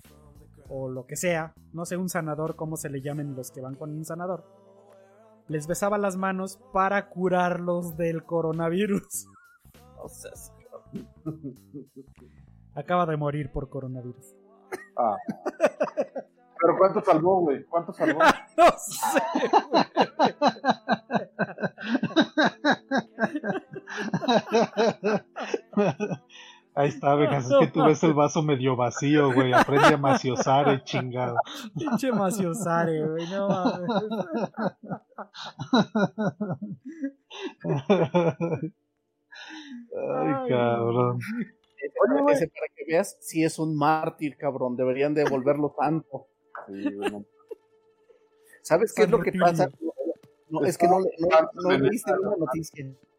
[0.70, 3.76] o lo que sea, no sé un sanador, cómo se le llamen los que van
[3.76, 4.46] con un sanador.
[5.48, 9.28] Les besaba las manos para curarlos del coronavirus.
[12.76, 14.34] Acaba de morir por coronavirus.
[14.96, 15.18] Ah.
[16.62, 17.66] Pero ¿cuánto salvó, güey?
[17.66, 18.22] ¿Cuánto salvó?
[18.58, 19.22] no sé.
[26.74, 29.54] Ahí está, vejas, es que tú ves el vaso medio vacío, güey.
[29.54, 31.36] Aprende a maciosare, chingado.
[31.78, 33.90] Pinche maciosare, güey, no mames.
[39.94, 41.20] Ay, cabrón.
[41.78, 44.76] Oye, para, que, para que veas si es un mártir, cabrón.
[44.76, 46.28] Deberían devolverlo tanto.
[48.62, 49.70] ¿Sabes qué es lo que pasa?
[50.50, 51.06] No, es que no, no,
[51.70, 52.86] bien la noticia.
[52.86, 53.11] No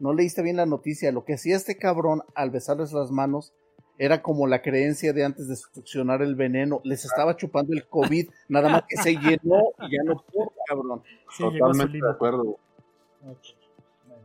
[0.00, 1.12] leíste bien la noticia.
[1.12, 3.52] Lo que hacía este cabrón al besarles las manos
[3.98, 6.80] era como la creencia de antes de succionar el veneno.
[6.84, 11.02] Les estaba chupando el COVID, nada más que se llenó y ya no pudo, cabrón.
[11.38, 12.58] Totalmente de acuerdo.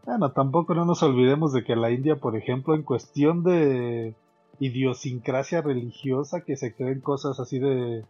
[0.05, 4.15] Bueno, tampoco no nos olvidemos de que la India, por ejemplo, en cuestión de
[4.59, 8.03] idiosincrasia religiosa, que se creen cosas así de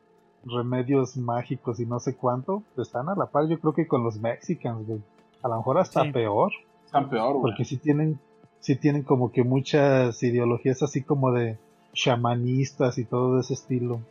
[0.43, 4.19] remedios mágicos y no sé cuánto, están a la par yo creo que con los
[4.19, 5.01] mexicanos, güey.
[5.43, 6.51] A lo mejor hasta peor.
[6.91, 7.41] Están peor, güey.
[7.43, 8.19] Porque sí tienen,
[8.59, 11.57] sí tienen como que muchas ideologías así como de
[11.93, 14.01] chamanistas y todo de ese estilo.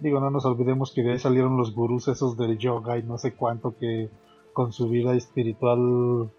[0.00, 3.16] Digo, no nos olvidemos que de ahí salieron los gurús esos del yoga y no
[3.16, 4.10] sé cuánto que
[4.52, 6.30] con su vida espiritual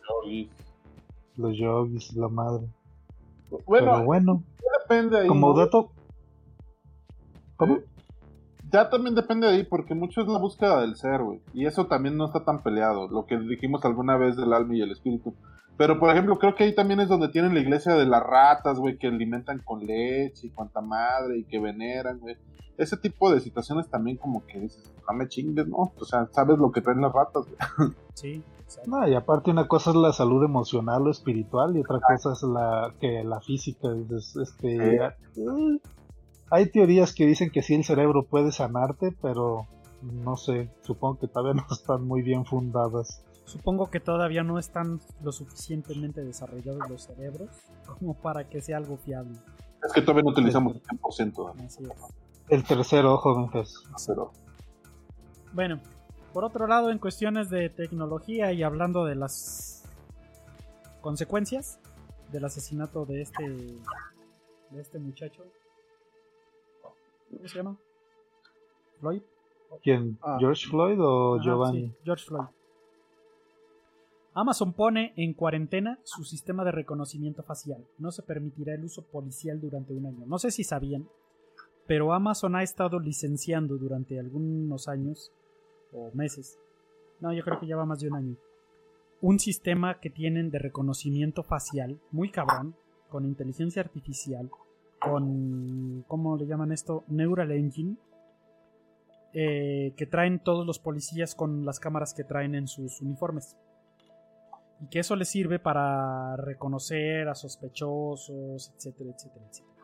[1.37, 2.67] los yogis, la madre.
[3.65, 4.43] Bueno, Pero bueno,
[4.83, 5.27] depende ahí.
[5.27, 5.89] como dato,
[7.55, 7.79] ¿cómo?
[8.71, 11.41] Ya también depende de ahí, porque mucho es la búsqueda del ser, güey.
[11.53, 14.81] Y eso también no está tan peleado, lo que dijimos alguna vez del alma y
[14.81, 15.33] el espíritu.
[15.77, 18.79] Pero, por ejemplo, creo que ahí también es donde tienen la iglesia de las ratas,
[18.79, 22.35] güey, que alimentan con leche y cuanta madre y que veneran, güey.
[22.77, 25.93] Ese tipo de situaciones también como que dices, no me chingues, ¿no?
[25.99, 27.91] O sea, sabes lo que traen las ratas, güey.
[28.15, 28.89] Sí, exacto.
[28.89, 32.41] No, y aparte una cosa es la salud emocional o espiritual y otra cosa es
[32.41, 33.89] la que la física.
[34.15, 35.79] Es, este, eh,
[36.50, 39.67] hay teorías que dicen que sí el cerebro puede sanarte, pero
[40.01, 43.24] no sé, supongo que todavía no están muy bien fundadas.
[43.45, 47.50] Supongo que todavía no están lo suficientemente desarrollados los cerebros
[47.85, 49.38] como para que sea algo fiable.
[49.85, 51.66] Es que todavía no utilizamos el 100%, ¿no?
[51.66, 51.92] Así es.
[52.50, 53.50] El tercer ojo,
[54.06, 54.32] pero
[55.53, 55.80] Bueno,
[56.34, 59.84] por otro lado, en cuestiones de tecnología y hablando de las
[61.01, 61.80] consecuencias
[62.32, 65.45] del asesinato de este de este muchacho,
[67.30, 67.77] ¿cómo se llama?
[68.99, 69.22] Floyd.
[69.83, 70.17] ¿Quién?
[70.22, 70.38] Ah.
[70.39, 71.88] ¿George Floyd o Ajá, Giovanni?
[71.88, 72.45] sí, George Floyd.
[74.33, 77.83] Amazon pone en cuarentena su sistema de reconocimiento facial.
[77.97, 80.25] No se permitirá el uso policial durante un año.
[80.27, 81.07] No sé si sabían,
[81.88, 85.31] pero Amazon ha estado licenciando durante algunos años
[85.91, 86.59] o meses.
[87.19, 88.35] No, yo creo que ya va más de un año.
[89.22, 92.75] Un sistema que tienen de reconocimiento facial muy cabrón,
[93.09, 94.51] con inteligencia artificial,
[95.09, 97.03] con ¿cómo le llaman esto?
[97.07, 97.97] Neural Engine,
[99.33, 103.57] eh, que traen todos los policías con las cámaras que traen en sus uniformes.
[104.79, 109.77] Y que eso les sirve para reconocer a sospechosos, etcétera, etcétera, etcétera.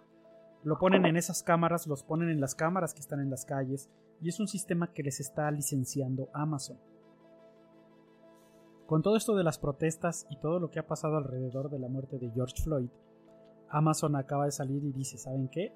[0.64, 3.90] Lo ponen en esas cámaras, los ponen en las cámaras que están en las calles,
[4.22, 6.78] y es un sistema que les está licenciando Amazon.
[8.86, 11.90] Con todo esto de las protestas y todo lo que ha pasado alrededor de la
[11.90, 12.90] muerte de George Floyd,
[13.74, 15.74] Amazon acaba de salir y dice, ¿saben qué?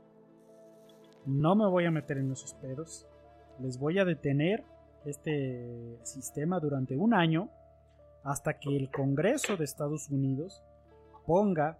[1.25, 3.07] No me voy a meter en esos pedos.
[3.59, 4.63] Les voy a detener
[5.03, 7.49] este sistema durante un año
[8.23, 10.63] hasta que el Congreso de Estados Unidos
[11.25, 11.79] ponga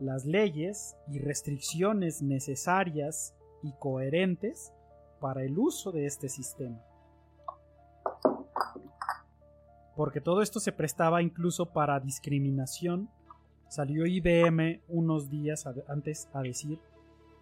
[0.00, 4.72] las leyes y restricciones necesarias y coherentes
[5.20, 6.82] para el uso de este sistema.
[9.94, 13.08] Porque todo esto se prestaba incluso para discriminación.
[13.68, 16.78] Salió IBM unos días antes a decir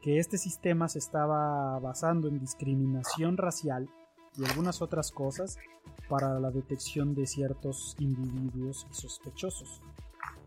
[0.02, 3.88] que este sistema se estaba basando en discriminación racial
[4.36, 5.58] y algunas otras cosas
[6.08, 9.80] para la detección de ciertos individuos sospechosos.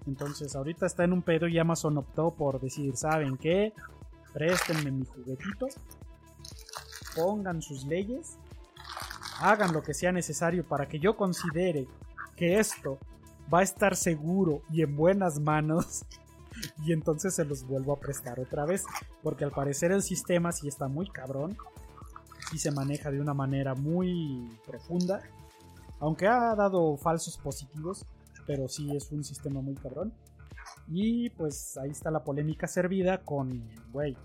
[0.05, 3.73] Entonces ahorita está en un pedo y Amazon optó por decir, ¿saben qué?
[4.33, 5.67] Préstenme mi juguetito,
[7.15, 8.37] pongan sus leyes,
[9.39, 11.87] hagan lo que sea necesario para que yo considere
[12.35, 12.97] que esto
[13.53, 16.05] va a estar seguro y en buenas manos
[16.85, 18.83] y entonces se los vuelvo a prestar otra vez
[19.23, 21.57] porque al parecer el sistema sí está muy cabrón
[22.51, 25.21] sí se maneja de una manera muy profunda
[25.99, 28.05] aunque ha dado falsos positivos
[28.49, 30.11] pero sí es un sistema muy cabrón.
[30.87, 34.17] Y pues ahí está la polémica servida con güey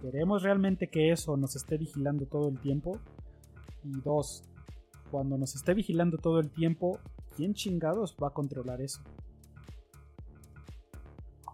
[0.00, 3.00] queremos realmente que eso nos esté vigilando todo el tiempo
[3.82, 4.44] y dos
[5.10, 7.00] cuando nos esté vigilando todo el tiempo
[7.36, 9.00] ¿quién chingados va a controlar eso?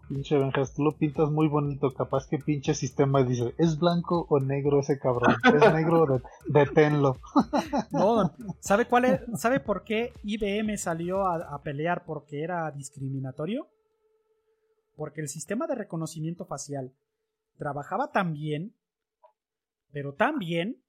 [0.07, 1.93] Pinche Benjas, tú lo pintas muy bonito.
[1.93, 5.35] Capaz que pinche sistema dice, ¿es blanco o negro ese cabrón?
[5.45, 7.17] Es negro, de, deténlo.
[7.91, 9.21] No, ¿sabe cuál es?
[9.39, 13.67] ¿Sabe por qué IBM salió a, a pelear porque era discriminatorio?
[14.95, 16.93] Porque el sistema de reconocimiento facial
[17.57, 18.75] trabajaba tan bien,
[19.91, 20.83] pero tan bien,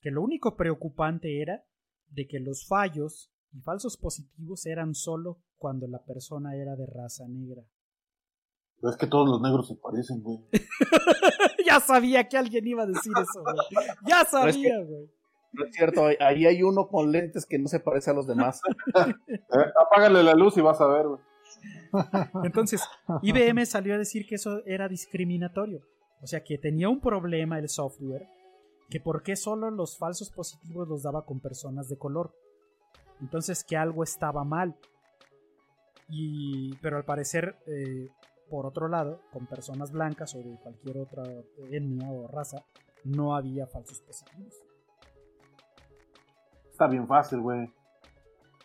[0.00, 1.64] que lo único preocupante era
[2.08, 7.26] de que los fallos y falsos positivos eran solo cuando la persona era de raza
[7.28, 7.62] negra.
[8.80, 10.38] Pero es que todos los negros se parecen, güey.
[11.66, 13.86] ya sabía que alguien iba a decir eso, güey.
[14.06, 15.10] Ya sabía, güey.
[15.52, 18.26] No es cierto, ahí- ahí hay uno con lentes que no se parece a los
[18.26, 18.60] demás.
[18.96, 19.14] Eh,
[19.86, 21.20] apágale la luz y vas a ver, güey.
[22.44, 22.80] Entonces,
[23.22, 25.82] IBM salió a decir que eso era discriminatorio.
[26.22, 28.28] O sea, que tenía un problema el software,
[28.88, 32.32] que por qué solo los falsos positivos los daba con personas de color.
[33.20, 34.76] Entonces, que algo estaba mal.
[36.08, 38.08] Y, pero al parecer, eh,
[38.48, 41.22] por otro lado, con personas blancas o de cualquier otra
[41.70, 42.64] etnia o raza,
[43.04, 44.54] no había falsos positivos.
[46.70, 47.70] está bien fácil, güey.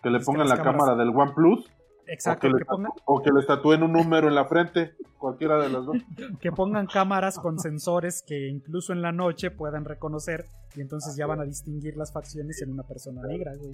[0.02, 1.70] Que le pongan la cámara del OnePlus.
[2.08, 2.48] Exacto.
[2.48, 5.86] O que, le, o que le estatúen un número en la frente, cualquiera de las
[5.86, 5.98] dos.
[6.40, 11.26] Que pongan cámaras con sensores que incluso en la noche puedan reconocer y entonces ya
[11.26, 13.74] van a distinguir las facciones en una persona negra, güey.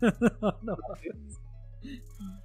[0.62, 0.76] no,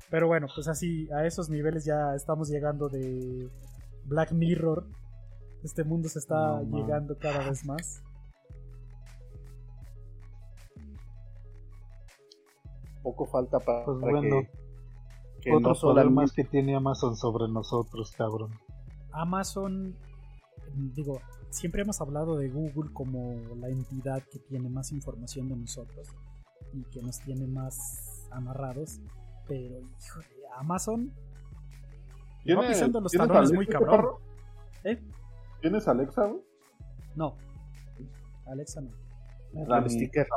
[0.09, 3.49] Pero bueno, pues así, a esos niveles ya estamos llegando de
[4.05, 4.85] Black Mirror.
[5.63, 8.03] Este mundo se está llegando cada vez más.
[13.03, 14.60] Poco falta para, pues bueno, que,
[15.53, 18.51] otros problemas que tiene Amazon sobre nosotros, cabrón.
[19.11, 19.95] Amazon,
[20.93, 26.07] digo, siempre hemos hablado de Google como la entidad que tiene más información de nosotros
[26.73, 28.99] y que nos tiene más amarrados.
[29.47, 30.19] Pero, hijo
[30.57, 31.11] Amazon
[32.49, 34.15] va pisando los talones muy cabrón.
[34.83, 34.99] ¿Eh?
[35.61, 36.41] ¿Tienes Alexa, güey?
[37.15, 37.37] No.
[38.45, 38.91] Alexa no.
[39.67, 40.27] La sticker.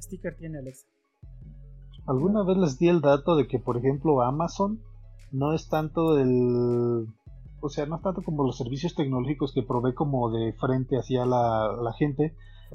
[0.00, 0.86] Sticker tiene Alexa.
[2.10, 4.80] Alguna vez les di el dato de que, por ejemplo, Amazon
[5.30, 7.06] no es tanto el.
[7.60, 11.24] O sea, no es tanto como los servicios tecnológicos que provee como de frente hacia
[11.24, 12.34] la, la gente,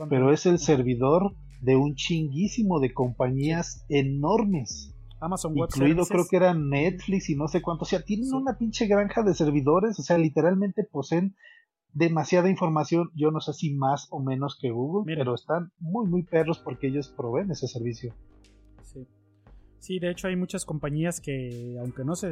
[0.09, 4.95] pero es el servidor de un chinguísimo de compañías enormes.
[5.19, 7.83] Amazon Web Incluido creo que era Netflix y no sé cuánto.
[7.83, 9.99] O sea, tienen una pinche granja de servidores.
[9.99, 11.35] O sea, literalmente poseen
[11.91, 13.09] demasiada información.
[13.15, 16.87] Yo no sé si más o menos que Google, pero están muy, muy perros porque
[16.87, 18.13] ellos proveen ese servicio.
[19.85, 19.99] Sí.
[19.99, 22.27] De hecho hay muchas compañías que, aunque no se.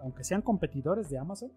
[0.00, 1.52] aunque sean competidores de Amazon,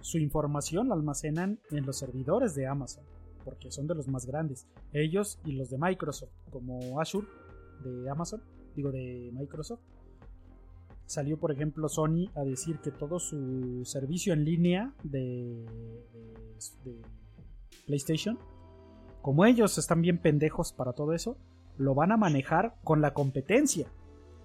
[0.00, 3.04] su información la almacenan en los servidores de Amazon.
[3.44, 4.66] Porque son de los más grandes.
[4.92, 7.26] Ellos y los de Microsoft, como Azure
[7.84, 8.40] de Amazon
[8.74, 9.80] digo de Microsoft.
[11.06, 15.64] Salió, por ejemplo, Sony a decir que todo su servicio en línea de,
[17.86, 18.38] PlayStation,
[19.20, 21.36] como ellos están bien pendejos para todo eso,
[21.76, 23.88] lo van a manejar con la competencia,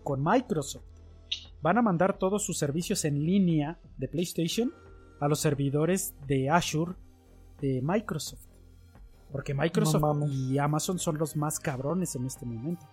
[0.04, 0.86] con Microsoft.
[1.62, 4.74] Van a mandar todos sus servicios en línea de PlayStation
[5.20, 6.94] a los servidores de Azure
[7.62, 8.48] de Microsoft.
[9.32, 12.86] Porque Microsoft y Amazon son los más cabrones en este momento.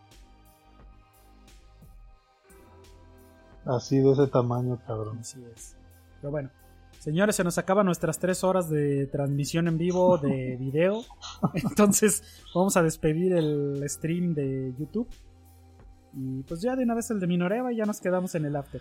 [3.64, 5.18] Así de ese tamaño, cabrón.
[5.18, 5.76] Así es.
[6.20, 6.50] Pero bueno,
[6.98, 11.02] señores, se nos acaban nuestras tres horas de transmisión en vivo de video.
[11.54, 12.22] Entonces,
[12.54, 15.08] vamos a despedir el stream de YouTube.
[16.18, 18.56] Y pues ya de una vez el de Minoreva y ya nos quedamos en el
[18.56, 18.80] after.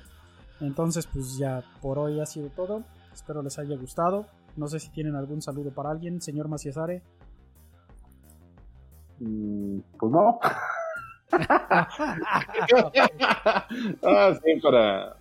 [0.62, 2.84] Entonces, pues ya por hoy ha sido todo.
[3.14, 4.26] Espero les haya gustado.
[4.56, 7.04] No sé si tienen algún saludo para alguien, señor Maciasare.
[9.20, 10.40] Mm, pues no.
[14.04, 15.18] ah, sí, para.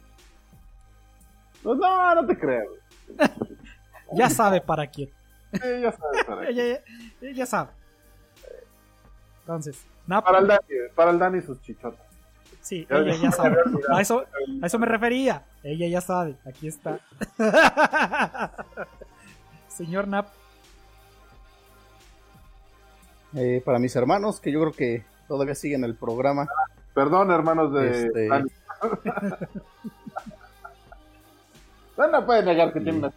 [1.65, 2.71] Pues no, no te creo.
[4.13, 5.11] ya sabe para quién.
[5.53, 6.79] ya sabe para quién.
[7.35, 7.73] ya sabe.
[9.41, 10.61] Entonces, para, el Dani,
[10.95, 12.04] para el Dani y sus chichotas.
[12.65, 13.59] Sí, ella ya sabe.
[13.93, 14.25] A eso,
[14.63, 15.45] a eso me refería.
[15.63, 16.35] Ella ya sabe.
[16.47, 16.99] Aquí está.
[19.69, 20.29] Señor Nap.
[23.35, 26.49] Eh, para mis hermanos, que yo creo que todavía siguen el programa.
[26.95, 28.07] Perdón, hermanos de.
[28.07, 28.29] Este...
[31.99, 33.13] no puede negar que tiene una.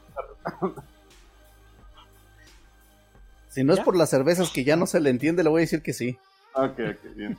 [3.47, 5.63] si no es por las cervezas que ya no se le entiende, le voy a
[5.63, 6.19] decir que sí.
[6.57, 7.37] Ok, ok, bien.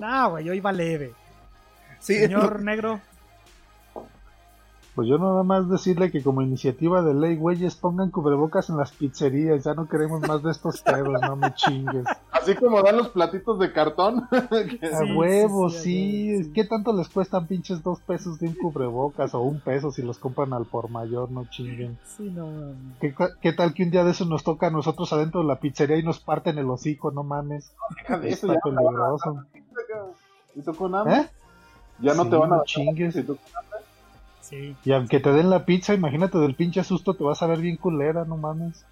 [0.00, 1.12] no, güey, yo iba leve.
[2.00, 3.00] Señor Negro.
[4.94, 8.92] Pues yo nada más decirle que como iniciativa de ley, güeyes, pongan cubrebocas en las
[8.92, 12.04] pizzerías, ya no queremos más de estos pedos, no me chingues.
[12.30, 14.28] Así como dan los platitos de cartón.
[14.30, 19.60] A huevo, sí, ¿Qué tanto les cuestan pinches dos pesos de un cubrebocas o un
[19.60, 21.30] peso si los compran al por mayor?
[21.30, 21.98] No chinguen.
[22.04, 22.50] Sí, no,
[23.00, 25.58] ¿Qué, ¿Qué, tal que un día de eso nos toca a nosotros adentro de la
[25.58, 27.10] pizzería y nos parten el hocico?
[27.10, 27.72] No mames.
[28.24, 29.44] Eso Está peligroso.
[30.54, 31.16] ¿Y tú con hambre?
[31.16, 31.30] ¿Eh?
[32.00, 32.56] Ya no te van a...
[32.56, 33.16] No chingues.
[33.16, 33.38] ¿Y tú
[34.84, 37.76] y aunque te den la pizza, imagínate del pinche susto, te vas a ver bien
[37.76, 38.84] culera, no mames.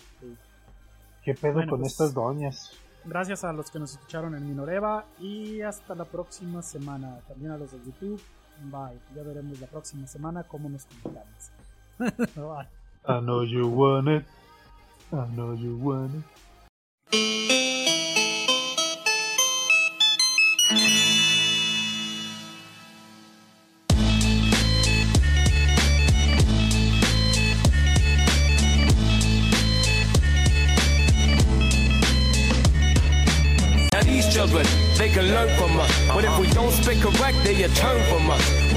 [1.24, 2.72] ¿Qué pedo con pues, estas doñas?
[3.04, 7.18] Gracias a los que nos escucharon en Minoreva y hasta la próxima semana.
[7.28, 8.20] También a los de YouTube.
[8.64, 8.98] Bye.
[9.14, 11.50] Ya veremos la próxima semana cómo nos comunicamos.
[12.36, 12.68] Bye.
[13.06, 14.24] I know you want it.
[15.12, 16.24] I know you want it.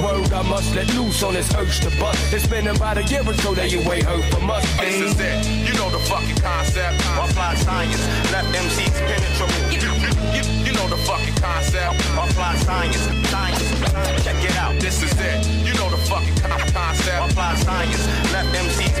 [0.04, 2.32] Word I must let loose on this urge to bust.
[2.32, 4.64] It's been about a year or so that you ain't heard from us.
[4.78, 7.00] This is it, you know the fucking concept.
[7.16, 9.54] Apply science, let MCs penetrate.
[9.72, 9.90] You,
[10.34, 12.00] you, you, know the fucking concept.
[12.18, 13.00] Apply science,
[13.30, 13.64] science.
[14.24, 15.46] Check it out, this is it.
[15.64, 17.30] You know the fucking concept.
[17.30, 18.94] Apply science, let MCs